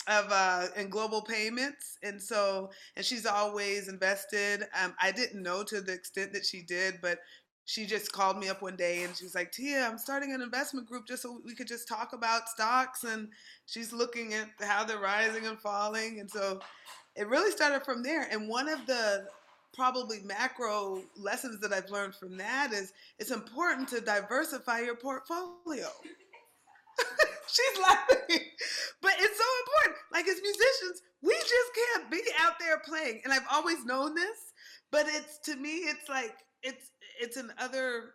of 0.07 0.27
uh 0.31 0.67
in 0.75 0.89
global 0.89 1.21
payments. 1.21 1.97
And 2.03 2.21
so 2.21 2.69
and 2.95 3.05
she's 3.05 3.25
always 3.25 3.87
invested. 3.87 4.63
Um 4.81 4.93
i 5.01 5.11
didn't 5.11 5.41
know 5.41 5.63
to 5.63 5.81
the 5.81 5.93
extent 5.93 6.33
that 6.33 6.45
she 6.45 6.61
did 6.63 6.95
but 7.01 7.19
she 7.65 7.85
just 7.85 8.11
called 8.11 8.37
me 8.37 8.49
up 8.49 8.61
one 8.61 8.75
day 8.75 9.03
and 9.03 9.15
she 9.15 9.23
was 9.23 9.35
like 9.35 9.51
tia 9.51 9.87
i'm 9.87 9.97
starting 9.97 10.33
an 10.33 10.41
investment 10.41 10.87
group 10.87 11.07
just 11.07 11.21
so 11.21 11.39
we 11.45 11.55
could 11.55 11.67
just 11.67 11.87
talk 11.87 12.11
about 12.13 12.49
stocks. 12.49 13.03
And 13.03 13.29
she's 13.65 13.93
looking 13.93 14.33
at 14.33 14.49
how 14.59 14.83
they're 14.83 14.99
rising 14.99 15.45
and 15.47 15.59
falling. 15.59 16.19
And 16.19 16.29
so 16.29 16.59
it 17.15 17.27
really 17.27 17.51
started 17.51 17.83
from 17.85 18.03
there. 18.03 18.27
And 18.31 18.49
one 18.49 18.67
of 18.67 18.85
the 18.85 19.27
probably 19.73 20.19
macro 20.22 21.03
lessons 21.15 21.60
that 21.61 21.72
I've 21.72 21.89
learned 21.89 22.15
from 22.15 22.38
that 22.38 22.73
is 22.73 22.93
it's 23.19 23.31
important 23.31 23.88
to 23.89 24.02
diversify 24.02 24.81
your 24.81 24.95
portfolio. 24.95 25.88
She's 27.48 27.81
laughing. 27.81 28.45
But 29.02 29.14
it's 29.19 29.38
so 29.38 29.45
important. 29.65 29.98
Like 30.11 30.27
as 30.27 30.41
musicians, 30.41 31.02
we 31.22 31.34
just 31.34 31.72
can't 31.76 32.11
be 32.11 32.22
out 32.39 32.60
there 32.60 32.80
playing. 32.85 33.22
And 33.23 33.34
I've 33.34 33.48
always 33.52 33.84
known 33.85 34.15
this, 34.15 34.53
but 34.91 35.06
it's 35.07 35.39
to 35.45 35.56
me, 35.56 35.69
it's 35.69 36.07
like 36.10 36.35
it's 36.64 36.91
it's 37.19 37.38
in 37.38 37.52
other 37.60 38.11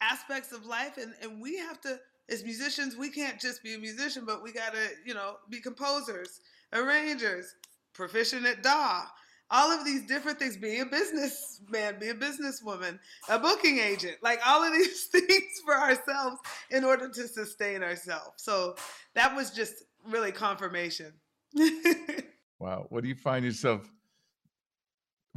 aspects 0.00 0.52
of 0.52 0.64
life 0.64 0.96
and, 0.96 1.12
and 1.22 1.40
we 1.42 1.56
have 1.56 1.80
to 1.80 1.98
as 2.30 2.44
musicians, 2.44 2.96
we 2.96 3.10
can't 3.10 3.40
just 3.40 3.62
be 3.62 3.74
a 3.74 3.78
musician, 3.78 4.24
but 4.26 4.42
we 4.42 4.52
gotta, 4.52 4.90
you 5.04 5.14
know, 5.14 5.36
be 5.48 5.60
composers, 5.60 6.40
arrangers, 6.72 7.54
proficient 7.94 8.44
at 8.46 8.62
DAW, 8.62 9.04
all 9.50 9.70
of 9.70 9.84
these 9.84 10.06
different 10.06 10.38
things 10.38 10.56
be 10.56 10.78
a 10.78 10.86
businessman 10.86 11.98
be 11.98 12.08
a 12.08 12.14
businesswoman 12.14 12.98
a 13.28 13.38
booking 13.38 13.78
agent 13.78 14.16
like 14.22 14.40
all 14.46 14.62
of 14.62 14.72
these 14.72 15.04
things 15.12 15.60
for 15.64 15.74
ourselves 15.74 16.38
in 16.70 16.84
order 16.84 17.08
to 17.08 17.26
sustain 17.28 17.82
ourselves 17.82 18.32
so 18.36 18.74
that 19.14 19.34
was 19.34 19.50
just 19.50 19.84
really 20.06 20.32
confirmation 20.32 21.12
wow 22.58 22.86
what 22.90 23.02
do 23.02 23.08
you 23.08 23.14
find 23.14 23.44
yourself 23.44 23.90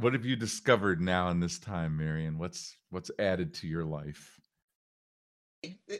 what 0.02 0.14
have 0.14 0.24
you 0.24 0.34
discovered 0.34 1.00
now 1.00 1.28
in 1.28 1.38
this 1.38 1.58
time, 1.60 1.96
Marion? 1.96 2.38
What's 2.38 2.76
what's 2.90 3.10
added 3.18 3.54
to 3.54 3.68
your 3.68 3.84
life? 3.84 4.40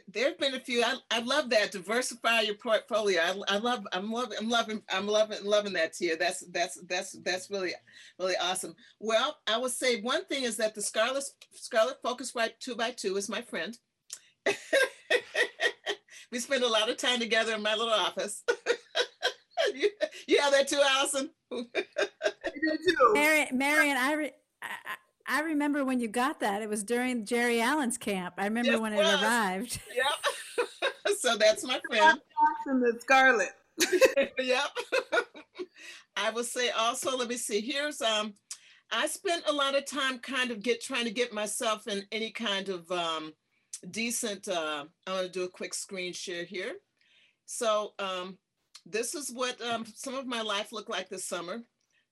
There 0.09 0.27
have 0.27 0.37
been 0.39 0.55
a 0.55 0.59
few. 0.59 0.83
I, 0.83 0.95
I 1.09 1.19
love 1.21 1.49
that 1.51 1.71
diversify 1.71 2.41
your 2.41 2.55
portfolio. 2.55 3.21
I, 3.21 3.55
I 3.55 3.57
love 3.57 3.85
I'm 3.93 4.11
loving 4.11 4.37
I'm 4.37 4.49
loving 4.49 4.81
I'm 4.89 5.07
loving 5.07 5.37
loving 5.43 5.73
that 5.73 5.93
Tia. 5.93 6.17
That's 6.17 6.45
that's 6.51 6.81
that's 6.87 7.13
that's 7.23 7.49
really 7.49 7.73
really 8.19 8.35
awesome. 8.41 8.75
Well, 8.99 9.37
I 9.47 9.57
would 9.57 9.71
say 9.71 10.01
one 10.01 10.25
thing 10.25 10.43
is 10.43 10.57
that 10.57 10.75
the 10.75 10.81
Scarlett 10.81 11.23
Scarlett 11.53 12.03
Focusrite 12.03 12.59
two 12.59 12.75
by 12.75 12.91
two 12.91 13.15
is 13.15 13.29
my 13.29 13.41
friend. 13.41 13.77
we 16.31 16.39
spend 16.39 16.63
a 16.63 16.67
lot 16.67 16.89
of 16.89 16.97
time 16.97 17.19
together 17.19 17.53
in 17.53 17.61
my 17.61 17.75
little 17.75 17.93
office. 17.93 18.43
you, 19.73 19.89
you 20.27 20.41
have 20.41 20.51
that 20.51 20.67
too, 20.67 20.81
Allison. 20.83 21.29
Marion, 23.13 23.57
Marion, 23.57 23.97
I, 23.97 24.13
re, 24.13 24.31
I 24.61 24.95
I 25.27 25.41
remember 25.41 25.85
when 25.85 25.99
you 25.99 26.07
got 26.07 26.39
that. 26.41 26.61
It 26.61 26.69
was 26.69 26.83
during 26.83 27.25
Geri 27.25 27.61
Allen's 27.61 27.97
camp. 27.97 28.35
I 28.37 28.45
remember 28.45 28.71
Yes, 28.73 28.81
when 28.81 28.93
it 28.93 28.99
it 28.99 29.03
was. 29.03 29.23
arrived. 29.23 29.79
Yep. 29.95 31.15
so 31.19 31.37
that's 31.37 31.63
my 31.65 31.79
friend. 31.89 32.19
And 32.65 32.81
the 32.81 32.99
Scarlett. 32.99 33.51
yep. 34.39 34.67
I 36.15 36.29
would 36.31 36.45
say 36.45 36.69
also, 36.71 37.17
let 37.17 37.27
me 37.29 37.37
see, 37.37 37.61
here's 37.61 38.01
um 38.01 38.33
I 38.91 39.07
spent 39.07 39.43
a 39.47 39.53
lot 39.53 39.75
of 39.75 39.85
time 39.85 40.19
kind 40.19 40.51
of 40.51 40.61
get 40.61 40.81
trying 40.81 41.05
to 41.05 41.11
get 41.11 41.33
myself 41.33 41.87
in 41.87 42.03
any 42.11 42.31
kind 42.31 42.69
of 42.69 42.91
um 42.91 43.33
decent 43.89 44.47
uh 44.47 44.85
I'm 45.07 45.13
gonna 45.15 45.29
do 45.29 45.43
a 45.43 45.49
quick 45.49 45.73
screen 45.73 46.13
share 46.13 46.43
here. 46.43 46.73
So 47.45 47.93
um 47.99 48.37
this 48.85 49.15
is 49.15 49.31
what 49.31 49.59
um 49.61 49.85
some 49.95 50.15
of 50.15 50.27
my 50.27 50.41
life 50.41 50.71
looked 50.71 50.89
like 50.89 51.09
this 51.09 51.25
summer. 51.25 51.61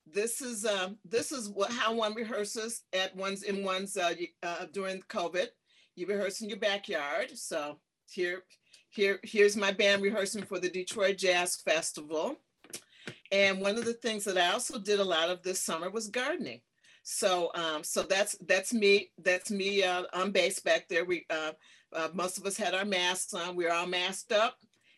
This 0.05 0.41
is 0.41 0.65
uh, 0.65 0.89
this 1.05 1.31
is 1.31 1.49
what 1.49 1.71
how 1.71 1.93
one 1.93 2.13
rehearses 2.13 2.81
at 2.93 3.15
one's 3.15 3.43
in 3.43 3.63
one's 3.63 3.97
uh, 3.97 4.13
uh 4.43 4.65
during 4.73 5.01
COVID. 5.03 5.47
You 5.95 6.07
rehearse 6.07 6.41
in 6.41 6.49
your 6.49 6.59
backyard. 6.59 7.37
So 7.37 7.77
here 8.09 8.43
here 8.89 9.19
here's 9.23 9.55
my 9.55 9.71
band 9.71 10.01
rehearsing 10.01 10.43
for 10.43 10.59
the 10.59 10.69
Detroit 10.69 11.17
Jazz 11.17 11.55
Festival. 11.57 12.37
And 13.31 13.61
one 13.61 13.77
of 13.77 13.85
the 13.85 13.93
things 13.93 14.25
that 14.25 14.37
I 14.37 14.51
also 14.51 14.77
did 14.77 14.99
a 14.99 15.03
lot 15.03 15.29
of 15.29 15.41
this 15.41 15.61
summer 15.61 15.89
was 15.89 16.09
gardening. 16.09 16.61
So 17.03 17.51
um, 17.55 17.83
so 17.83 18.03
that's 18.03 18.35
that's 18.47 18.73
me. 18.73 19.11
That's 19.23 19.49
me 19.49 19.83
uh, 19.83 20.03
on 20.13 20.31
bass 20.31 20.59
back 20.59 20.87
there. 20.89 21.05
We 21.05 21.25
uh, 21.29 21.53
uh, 21.93 22.09
most 22.13 22.37
of 22.37 22.45
us 22.45 22.57
had 22.57 22.73
our 22.73 22.85
masks 22.85 23.33
on. 23.33 23.55
We 23.55 23.65
were 23.65 23.71
all 23.71 23.87
masked 23.87 24.31
up, 24.31 24.57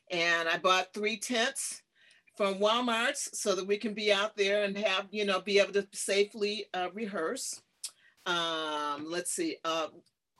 and 0.09 0.49
I 0.49 0.57
bought 0.57 0.93
three 0.93 1.17
tents 1.17 1.82
from 2.35 2.55
Walmart's 2.55 3.29
so 3.39 3.55
that 3.55 3.67
we 3.67 3.77
can 3.77 3.93
be 3.93 4.11
out 4.11 4.35
there 4.35 4.63
and 4.63 4.77
have 4.77 5.07
you 5.11 5.25
know 5.25 5.41
be 5.41 5.59
able 5.59 5.73
to 5.73 5.87
safely 5.93 6.65
uh, 6.73 6.89
rehearse. 6.93 7.61
Um, 8.25 9.05
let's 9.09 9.31
see. 9.31 9.57
Uh, 9.63 9.87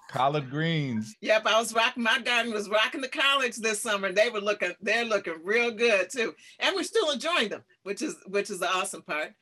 Collard 0.10 0.50
greens. 0.50 1.16
Yep, 1.22 1.48
I 1.48 1.60
was 1.60 1.74
rocking. 1.74 2.04
My 2.04 2.20
garden 2.20 2.54
was 2.54 2.70
rocking 2.70 3.02
the 3.02 3.08
college 3.08 3.56
this 3.56 3.82
summer. 3.82 4.12
They 4.12 4.30
were 4.30 4.42
looking. 4.42 4.74
They're 4.82 5.06
looking 5.06 5.36
real 5.44 5.72
good 5.72 6.10
too, 6.10 6.36
and 6.60 6.76
we're 6.76 6.84
still 6.84 7.12
enjoying 7.12 7.50
them, 7.50 7.64
which 7.84 8.02
is 8.02 8.16
which 8.28 8.50
is 8.50 8.60
the 8.60 8.70
awesome 8.70 9.02
part. 9.02 9.34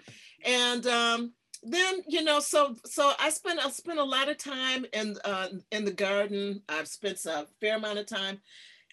And 0.45 0.85
um, 0.87 1.33
then 1.63 2.03
you 2.07 2.23
know, 2.23 2.39
so 2.39 2.75
so 2.85 3.13
I 3.19 3.31
spent 3.31 3.59
I 3.59 3.69
spent 3.69 3.99
a 3.99 4.03
lot 4.03 4.29
of 4.29 4.37
time 4.37 4.85
in 4.93 5.17
uh, 5.25 5.47
in 5.71 5.83
the 5.83 5.91
garden. 5.91 6.61
I've 6.69 6.87
spent 6.87 7.25
a 7.25 7.47
fair 7.59 7.77
amount 7.77 7.99
of 7.99 8.05
time 8.05 8.39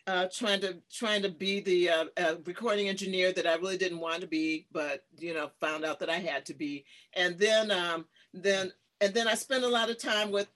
uh, 0.08 0.26
trying 0.32 0.60
to 0.62 0.78
trying 0.90 1.20
to 1.20 1.28
be 1.28 1.60
the 1.60 1.90
uh, 1.90 2.04
uh, 2.16 2.34
recording 2.46 2.88
engineer 2.88 3.30
that 3.30 3.46
I 3.46 3.56
really 3.56 3.76
didn't 3.76 4.00
want 4.00 4.22
to 4.22 4.26
be, 4.26 4.66
but 4.72 5.04
you 5.18 5.34
know, 5.34 5.50
found 5.60 5.84
out 5.84 5.98
that 6.00 6.08
I 6.08 6.16
had 6.16 6.46
to 6.46 6.54
be. 6.54 6.86
And 7.14 7.38
then 7.38 7.70
um, 7.70 8.06
then 8.32 8.72
and 9.02 9.12
then 9.12 9.28
I 9.28 9.34
spent 9.34 9.64
a 9.64 9.68
lot 9.68 9.90
of 9.90 9.98
time 9.98 10.30
with 10.30 10.48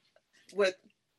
with 0.55 0.75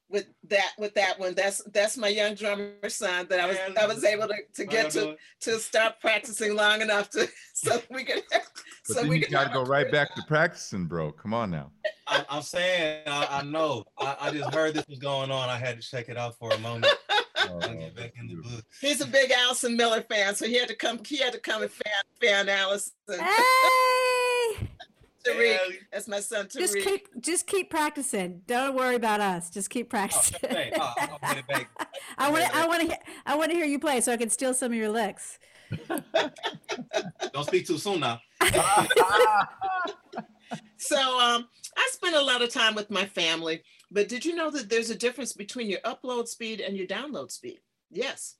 with 0.09 0.25
that 0.49 0.71
with 0.79 0.95
that 0.95 1.19
one 1.19 1.33
that's 1.33 1.63
that's 1.71 1.97
my 1.97 2.07
young 2.07 2.35
drummer 2.35 2.73
son 2.87 3.25
that 3.29 3.39
i 3.39 3.47
was 3.47 3.57
i 3.81 3.87
was 3.87 4.03
able 4.03 4.27
to, 4.27 4.35
to 4.53 4.63
get 4.63 4.91
to 4.91 5.15
to 5.39 5.57
start 5.57 5.99
practicing 6.01 6.55
long 6.55 6.81
enough 6.81 7.09
to 7.09 7.27
so 7.55 7.81
we 7.89 8.03
could 8.03 8.21
But 8.87 8.95
so 8.95 9.01
then 9.01 9.09
we 9.09 9.19
you 9.19 9.27
got 9.27 9.47
to 9.47 9.53
go 9.53 9.63
right 9.63 9.89
back 9.89 10.13
to 10.15 10.21
practicing, 10.27 10.85
bro. 10.85 11.13
Come 11.13 11.33
on 11.33 11.49
now. 11.49 11.71
I, 12.05 12.25
I'm 12.29 12.41
saying, 12.41 13.03
I, 13.07 13.39
I 13.39 13.43
know. 13.43 13.85
I, 13.97 14.17
I 14.19 14.31
just 14.31 14.53
heard 14.53 14.73
this 14.73 14.85
was 14.89 14.99
going 14.99 15.31
on. 15.31 15.49
I 15.49 15.57
had 15.57 15.81
to 15.81 15.87
check 15.87 16.09
it 16.09 16.17
out 16.17 16.37
for 16.37 16.51
a 16.51 16.57
moment. 16.59 16.93
Oh, 17.45 17.59
I'll 17.61 17.73
get 17.75 17.95
back 17.95 18.13
in 18.19 18.27
the 18.27 18.33
beautiful. 18.35 18.59
he's 18.81 19.01
a 19.01 19.07
big 19.07 19.31
Allison 19.31 19.75
Miller 19.77 20.01
fan, 20.01 20.35
so 20.35 20.45
he 20.45 20.55
had 20.57 20.67
to 20.69 20.75
come. 20.75 20.99
He 21.05 21.17
had 21.17 21.33
to 21.33 21.39
come 21.39 21.61
and 21.61 21.71
fan 21.71 22.03
fan 22.21 22.49
Allison. 22.49 22.93
Hey, 23.09 24.67
Tariq, 25.25 25.57
that's 25.91 26.07
my 26.09 26.19
son 26.19 26.47
just 26.51 26.75
keep 26.77 27.07
just 27.21 27.47
keep 27.47 27.69
practicing. 27.69 28.41
Don't 28.45 28.75
worry 28.75 28.95
about 28.95 29.21
us. 29.21 29.49
Just 29.49 29.69
keep 29.69 29.87
Oh, 29.87 29.89
practicing. 29.89 30.39
oh, 30.79 30.93
I'll 30.97 31.19
get 31.21 31.37
it 31.37 31.47
back. 31.47 31.69
I 32.17 32.29
want 32.29 32.43
to 32.45 32.55
I 32.55 32.67
want 32.67 32.89
to 32.89 32.97
I 33.25 33.35
want 33.35 33.51
to 33.51 33.55
hear 33.57 33.65
you 33.65 33.79
play 33.79 34.01
so 34.01 34.11
I 34.11 34.17
can 34.17 34.29
steal 34.29 34.53
some 34.53 34.71
of 34.73 34.77
your 34.77 34.89
licks. 34.89 35.39
Don't 37.33 37.45
speak 37.45 37.65
too 37.67 37.77
soon 37.77 38.01
now. 38.01 38.19
So 40.77 40.97
um, 40.97 41.47
I 41.77 41.89
spent 41.93 42.13
a 42.15 42.21
lot 42.21 42.41
of 42.41 42.49
time 42.49 42.75
with 42.75 42.91
my 42.91 43.05
family, 43.05 43.63
but 43.93 44.09
did 44.09 44.25
you 44.25 44.35
know 44.35 44.49
that 44.49 44.69
there's 44.69 44.89
a 44.89 44.95
difference 44.95 45.33
between 45.33 45.69
your 45.69 45.79
upload 45.81 46.27
speed 46.27 46.59
and 46.59 46.75
your 46.75 46.87
download 46.87 47.31
speed? 47.31 47.59
Yes. 47.91 48.35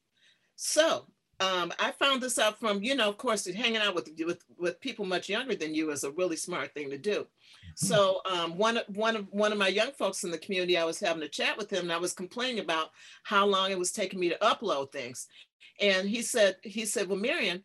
So 0.56 1.06
um, 1.40 1.72
I 1.80 1.92
found 1.92 2.22
this 2.22 2.40
out 2.40 2.60
from, 2.60 2.84
you 2.84 2.96
know, 2.96 3.10
of 3.10 3.18
course, 3.18 3.46
hanging 3.46 3.82
out 3.82 3.96
with 3.96 4.10
with 4.26 4.44
with 4.58 4.80
people 4.80 5.06
much 5.06 5.30
younger 5.30 5.56
than 5.56 5.76
you 5.76 5.92
is 5.92 6.04
a 6.04 6.12
really 6.12 6.36
smart 6.36 6.74
thing 6.74 6.90
to 6.90 6.98
do. 6.98 7.28
So 7.76 8.22
um, 8.32 8.58
one 8.58 8.78
of- 8.78 8.96
one 8.96 9.16
of 9.16 9.28
one 9.32 9.52
of 9.52 9.58
my 9.58 9.68
young 9.68 9.92
folks 9.92 10.24
in 10.24 10.32
the 10.32 10.38
community, 10.38 10.78
I 10.78 10.86
was 10.86 11.00
having 11.00 11.24
a 11.24 11.28
chat 11.28 11.58
with 11.58 11.72
him, 11.72 11.84
and 11.84 11.92
I 11.92 11.98
was 11.98 12.14
complaining 12.14 12.60
about 12.60 12.90
how 13.24 13.46
long 13.46 13.72
it 13.72 13.80
was 13.80 13.92
taking 13.92 14.20
me 14.20 14.30
to 14.30 14.38
upload 14.38 14.92
things, 14.92 15.28
and 15.80 16.08
he 16.08 16.22
said 16.22 16.58
he 16.64 16.86
said, 16.86 17.08
well, 17.08 17.18
Marion, 17.18 17.64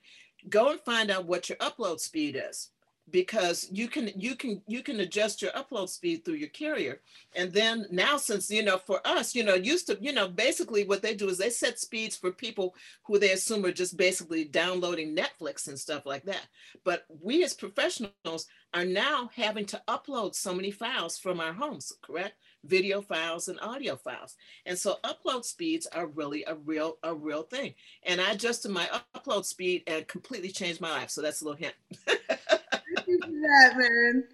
go 0.48 0.70
and 0.70 0.80
find 0.80 1.10
out 1.10 1.26
what 1.26 1.48
your 1.48 1.58
upload 1.58 2.00
speed 2.00 2.40
is 2.50 2.70
because 3.10 3.68
you 3.70 3.88
can 3.88 4.10
you 4.16 4.34
can 4.34 4.62
you 4.66 4.82
can 4.82 5.00
adjust 5.00 5.42
your 5.42 5.50
upload 5.52 5.88
speed 5.88 6.24
through 6.24 6.34
your 6.34 6.48
carrier. 6.48 7.00
And 7.34 7.52
then 7.52 7.86
now 7.90 8.16
since 8.16 8.50
you 8.50 8.62
know 8.62 8.78
for 8.78 9.00
us 9.06 9.34
you 9.34 9.44
know 9.44 9.54
used 9.54 9.86
to 9.86 9.98
you 10.00 10.12
know 10.12 10.28
basically 10.28 10.84
what 10.84 11.02
they 11.02 11.14
do 11.14 11.28
is 11.28 11.38
they 11.38 11.50
set 11.50 11.78
speeds 11.78 12.16
for 12.16 12.30
people 12.30 12.74
who 13.04 13.18
they 13.18 13.32
assume 13.32 13.64
are 13.64 13.72
just 13.72 13.96
basically 13.96 14.44
downloading 14.44 15.16
netflix 15.16 15.68
and 15.68 15.78
stuff 15.78 16.06
like 16.06 16.24
that. 16.24 16.46
But 16.84 17.04
we 17.22 17.44
as 17.44 17.54
professionals 17.54 18.46
are 18.74 18.84
now 18.84 19.30
having 19.34 19.64
to 19.66 19.82
upload 19.88 20.34
so 20.34 20.54
many 20.54 20.70
files 20.70 21.18
from 21.18 21.40
our 21.40 21.52
homes 21.52 21.92
correct? 22.02 22.34
Video 22.64 23.00
files 23.00 23.48
and 23.48 23.58
audio 23.60 23.96
files. 23.96 24.36
And 24.66 24.78
so 24.78 24.96
upload 25.04 25.44
speeds 25.44 25.86
are 25.86 26.06
really 26.06 26.44
a 26.46 26.54
real 26.54 26.98
a 27.02 27.14
real 27.14 27.42
thing. 27.42 27.74
And 28.02 28.20
i 28.20 28.32
adjusted 28.32 28.70
my 28.70 28.88
upload 29.14 29.44
speed 29.44 29.84
and 29.86 30.06
completely 30.06 30.50
changed 30.50 30.80
my 30.80 30.90
life. 30.90 31.10
So 31.10 31.22
that's 31.22 31.40
a 31.40 31.44
little 31.44 31.58
hint 31.58 31.74
Thank 32.94 33.08
you 33.08 33.18
for 33.20 33.30
that, 33.30 33.76
man. 33.76 34.24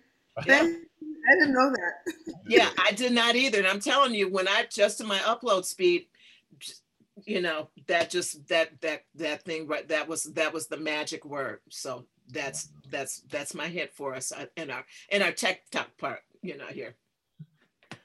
Thank 0.46 0.68
you. 0.70 0.84
I 1.30 1.34
didn't 1.34 1.54
know 1.54 1.70
that. 1.70 2.34
yeah, 2.46 2.70
I 2.84 2.92
did 2.92 3.12
not 3.12 3.34
either. 3.34 3.58
And 3.58 3.66
I'm 3.66 3.80
telling 3.80 4.14
you, 4.14 4.30
when 4.30 4.48
I 4.48 4.60
adjusted 4.60 5.06
my 5.06 5.18
upload 5.18 5.64
speed, 5.64 6.06
you 7.24 7.40
know, 7.40 7.68
that 7.86 8.10
just 8.10 8.46
that 8.48 8.80
that 8.80 9.04
that 9.14 9.42
thing 9.44 9.66
right 9.66 9.86
that 9.88 10.08
was 10.08 10.24
that 10.34 10.52
was 10.52 10.66
the 10.66 10.76
magic 10.76 11.24
word. 11.24 11.60
So 11.70 12.06
that's 12.32 12.70
that's 12.90 13.20
that's 13.30 13.54
my 13.54 13.68
hit 13.68 13.94
for 13.94 14.14
us 14.14 14.32
uh, 14.32 14.46
in 14.56 14.70
our 14.70 14.84
in 15.08 15.22
our 15.22 15.32
tech 15.32 15.70
talk 15.70 15.96
part, 15.98 16.20
you 16.42 16.56
know, 16.56 16.66
here. 16.66 16.96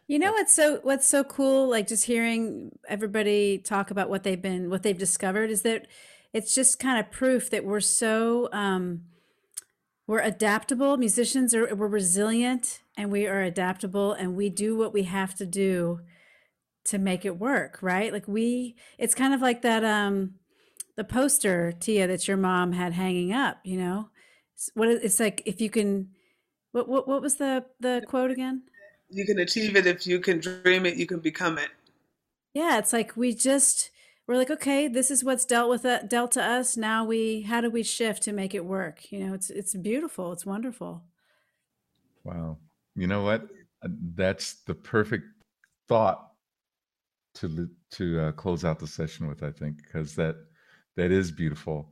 You 0.07 0.17
know 0.17 0.31
what's 0.31 0.53
so 0.53 0.79
what's 0.83 1.07
so 1.07 1.23
cool 1.23 1.69
like 1.69 1.87
just 1.87 2.05
hearing 2.05 2.77
everybody 2.87 3.59
talk 3.59 3.91
about 3.91 4.09
what 4.09 4.23
they've 4.23 4.41
been 4.41 4.69
what 4.69 4.83
they've 4.83 4.97
discovered 4.97 5.51
is 5.51 5.61
that 5.63 5.87
it's 6.33 6.55
just 6.55 6.79
kind 6.79 6.99
of 6.99 7.11
proof 7.11 7.49
that 7.51 7.63
we're 7.63 7.79
so 7.79 8.49
um 8.51 9.01
we're 10.09 10.21
adaptable. 10.21 10.97
Musicians 10.97 11.53
are 11.53 11.75
we're 11.75 11.87
resilient 11.87 12.79
and 12.97 13.11
we 13.11 13.27
are 13.27 13.43
adaptable 13.43 14.11
and 14.11 14.35
we 14.35 14.49
do 14.49 14.75
what 14.75 14.91
we 14.91 15.03
have 15.03 15.35
to 15.35 15.45
do 15.45 15.99
to 16.85 16.97
make 16.97 17.25
it 17.25 17.37
work 17.37 17.77
right? 17.83 18.11
Like 18.11 18.27
we 18.27 18.75
it's 18.97 19.13
kind 19.13 19.35
of 19.35 19.41
like 19.41 19.61
that 19.61 19.83
um 19.83 20.33
the 20.97 21.03
poster 21.03 21.71
tia 21.71 22.07
that 22.07 22.27
your 22.27 22.37
mom 22.37 22.71
had 22.71 22.93
hanging 22.93 23.31
up 23.31 23.59
you 23.63 23.77
know? 23.77 24.09
It's- 24.55 24.71
what 24.73 24.89
it's 24.89 25.19
like 25.19 25.43
if 25.45 25.61
you 25.61 25.69
can 25.69 26.09
what 26.71 26.89
what, 26.89 27.07
what 27.07 27.21
was 27.21 27.35
the 27.35 27.65
the 27.79 28.01
quote 28.07 28.31
again? 28.31 28.63
You 29.11 29.27
can 29.27 29.37
achieve 29.37 29.75
it 29.75 29.85
if 29.85 30.07
you 30.07 30.19
can 30.19 30.39
dream 30.39 30.87
it, 30.87 30.95
you 30.95 31.05
can 31.05 31.19
become 31.19 31.59
it. 31.59 31.69
Yeah, 32.55 32.79
it's 32.79 32.93
like 32.93 33.15
we 33.15 33.35
just 33.35 33.91
we're 34.29 34.37
like, 34.37 34.51
okay, 34.51 34.87
this 34.87 35.09
is 35.09 35.23
what's 35.23 35.43
dealt 35.43 35.71
with 35.71 35.85
it, 35.85 36.07
dealt 36.07 36.33
to 36.33 36.43
us. 36.43 36.77
Now 36.77 37.03
we 37.03 37.41
how 37.41 37.61
do 37.61 37.69
we 37.71 37.81
shift 37.81 38.21
to 38.23 38.31
make 38.31 38.53
it 38.53 38.63
work? 38.63 39.11
You 39.11 39.25
know, 39.25 39.33
it's 39.33 39.49
it's 39.49 39.73
beautiful, 39.73 40.31
it's 40.31 40.45
wonderful. 40.45 41.03
Wow. 42.23 42.59
You 42.95 43.07
know 43.07 43.23
what? 43.23 43.47
Uh, 43.83 43.89
That's 44.13 44.61
the 44.67 44.75
perfect 44.75 45.25
thought 45.87 46.29
to 47.35 47.67
to 47.93 48.19
uh, 48.19 48.31
close 48.33 48.63
out 48.63 48.77
the 48.77 48.85
session 48.85 49.27
with. 49.27 49.41
I 49.41 49.49
think 49.49 49.77
because 49.77 50.13
that 50.13 50.35
that 50.95 51.11
is 51.11 51.31
beautiful. 51.31 51.91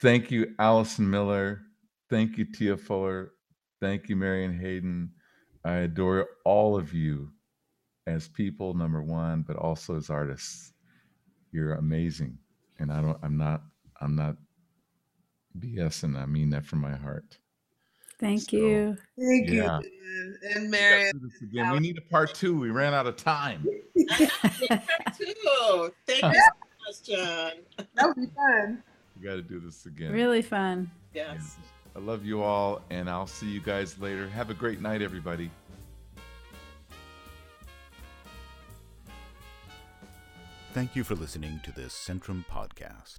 Thank 0.00 0.32
you, 0.32 0.56
Allison 0.58 1.08
Miller. 1.08 1.60
Thank 2.10 2.38
you, 2.38 2.44
Tia 2.44 2.76
Fuller. 2.76 3.34
Thank 3.80 4.08
you, 4.08 4.16
Marion 4.16 4.58
Hayden. 4.58 5.12
I 5.64 5.74
adore 5.74 6.26
all 6.44 6.76
of 6.76 6.92
you 6.92 7.30
as 8.08 8.26
people, 8.26 8.74
number 8.74 9.00
one, 9.00 9.42
but 9.46 9.54
also 9.54 9.96
as 9.96 10.10
artists. 10.10 10.71
You're 11.52 11.74
amazing. 11.74 12.38
And 12.78 12.92
I 12.92 13.00
don't, 13.00 13.18
I'm 13.22 13.36
not, 13.36 13.62
I'm 14.00 14.16
not 14.16 14.36
BSing. 15.58 16.16
I 16.16 16.26
mean 16.26 16.50
that 16.50 16.64
from 16.64 16.80
my 16.80 16.96
heart. 16.96 17.38
Thank 18.18 18.50
So, 18.50 18.56
you. 18.56 18.96
Thank 19.18 19.48
you, 19.50 19.62
Yeah. 19.62 19.80
Dan. 19.82 20.38
and 20.54 20.62
We 20.64 20.68
Marion. 20.68 21.12
gotta 21.12 21.18
do 21.18 21.28
this 21.28 21.42
again. 21.42 21.72
We 21.72 21.78
need 21.80 21.98
a 21.98 22.02
part 22.02 22.34
two. 22.34 22.58
We 22.58 22.70
ran 22.70 22.94
out 22.94 23.06
of 23.06 23.16
time. 23.16 23.64
Too. 23.96 25.92
Thank 26.06 26.22
you 26.22 26.32
so 26.34 26.48
much, 26.86 27.02
John. 27.04 27.52
That 27.94 28.06
would 28.06 28.16
be 28.16 28.26
fun. 28.34 28.82
We 29.18 29.26
got 29.26 29.34
to 29.34 29.42
do 29.42 29.60
this 29.60 29.86
again. 29.86 30.12
Really 30.12 30.42
fun. 30.42 30.90
Yes. 31.14 31.56
I 31.94 31.98
love 31.98 32.24
you 32.24 32.42
all, 32.42 32.80
and 32.90 33.08
I'll 33.10 33.26
see 33.26 33.46
you 33.46 33.60
guys 33.60 33.98
later. 33.98 34.26
Have 34.28 34.50
a 34.50 34.54
great 34.54 34.80
night, 34.80 35.02
everybody. 35.02 35.50
Thank 40.72 40.96
you 40.96 41.04
for 41.04 41.14
listening 41.14 41.60
to 41.64 41.72
this 41.72 41.92
Centrum 41.92 42.46
podcast. 42.46 43.18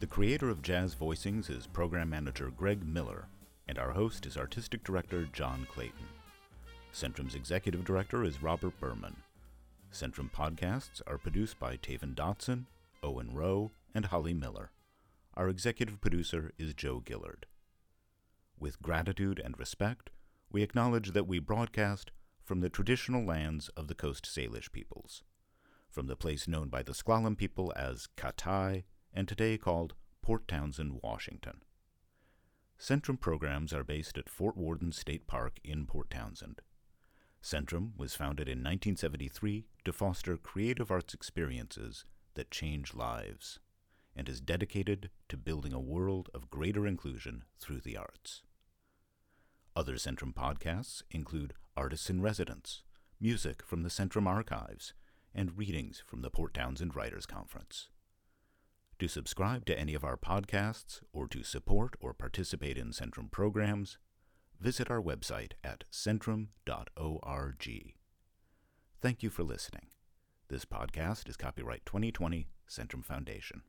The 0.00 0.06
creator 0.06 0.50
of 0.50 0.60
Jazz 0.60 0.94
Voicings 0.94 1.48
is 1.48 1.66
program 1.66 2.10
manager 2.10 2.52
Greg 2.54 2.86
Miller, 2.86 3.26
and 3.66 3.78
our 3.78 3.92
host 3.92 4.26
is 4.26 4.36
artistic 4.36 4.84
director 4.84 5.26
John 5.32 5.66
Clayton. 5.72 6.06
Centrum's 6.92 7.34
executive 7.34 7.86
director 7.86 8.22
is 8.22 8.42
Robert 8.42 8.78
Berman. 8.80 9.16
Centrum 9.94 10.30
podcasts 10.30 11.00
are 11.06 11.16
produced 11.16 11.58
by 11.58 11.78
Taven 11.78 12.14
Dotson, 12.14 12.66
Owen 13.02 13.32
Rowe, 13.32 13.70
and 13.94 14.04
Holly 14.04 14.34
Miller. 14.34 14.70
Our 15.32 15.48
executive 15.48 16.02
producer 16.02 16.52
is 16.58 16.74
Joe 16.74 17.02
Gillard. 17.08 17.46
With 18.60 18.82
gratitude 18.82 19.40
and 19.42 19.58
respect, 19.58 20.10
we 20.52 20.62
acknowledge 20.62 21.12
that 21.12 21.26
we 21.26 21.38
broadcast 21.38 22.10
from 22.42 22.60
the 22.60 22.68
traditional 22.68 23.24
lands 23.24 23.70
of 23.70 23.88
the 23.88 23.94
Coast 23.94 24.26
Salish 24.26 24.70
peoples 24.70 25.22
from 25.94 26.08
the 26.08 26.16
place 26.16 26.48
known 26.48 26.68
by 26.68 26.82
the 26.82 26.92
S'Klallam 26.92 27.38
people 27.38 27.72
as 27.76 28.08
Katai 28.16 28.82
and 29.12 29.28
today 29.28 29.56
called 29.56 29.94
Port 30.22 30.48
Townsend, 30.48 30.98
Washington. 31.04 31.60
Centrum 32.76 33.18
programs 33.18 33.72
are 33.72 33.84
based 33.84 34.18
at 34.18 34.28
Fort 34.28 34.56
Worden 34.56 34.90
State 34.90 35.28
Park 35.28 35.60
in 35.62 35.86
Port 35.86 36.10
Townsend. 36.10 36.62
Centrum 37.40 37.92
was 37.96 38.16
founded 38.16 38.48
in 38.48 38.58
1973 38.58 39.66
to 39.84 39.92
foster 39.92 40.36
creative 40.36 40.90
arts 40.90 41.14
experiences 41.14 42.04
that 42.34 42.50
change 42.50 42.92
lives 42.92 43.60
and 44.16 44.28
is 44.28 44.40
dedicated 44.40 45.10
to 45.28 45.36
building 45.36 45.72
a 45.72 45.78
world 45.78 46.28
of 46.34 46.50
greater 46.50 46.88
inclusion 46.88 47.44
through 47.60 47.80
the 47.80 47.96
arts. 47.96 48.42
Other 49.76 49.94
Centrum 49.94 50.34
podcasts 50.34 51.02
include 51.12 51.54
Artists 51.76 52.10
in 52.10 52.20
Residence, 52.20 52.82
music 53.20 53.62
from 53.64 53.82
the 53.82 53.88
Centrum 53.88 54.26
archives, 54.26 54.92
and 55.34 55.58
readings 55.58 56.02
from 56.06 56.22
the 56.22 56.30
Port 56.30 56.54
Townsend 56.54 56.94
Writers 56.94 57.26
Conference. 57.26 57.88
To 58.98 59.08
subscribe 59.08 59.66
to 59.66 59.78
any 59.78 59.94
of 59.94 60.04
our 60.04 60.16
podcasts 60.16 61.00
or 61.12 61.26
to 61.28 61.42
support 61.42 61.94
or 62.00 62.14
participate 62.14 62.78
in 62.78 62.90
Centrum 62.90 63.30
programs, 63.30 63.98
visit 64.60 64.90
our 64.90 65.02
website 65.02 65.52
at 65.64 65.84
centrum.org. 65.90 66.48
Thank 69.02 69.22
you 69.22 69.30
for 69.30 69.42
listening. 69.42 69.88
This 70.48 70.64
podcast 70.64 71.28
is 71.28 71.36
copyright 71.36 71.84
2020 71.84 72.48
Centrum 72.68 73.04
Foundation. 73.04 73.62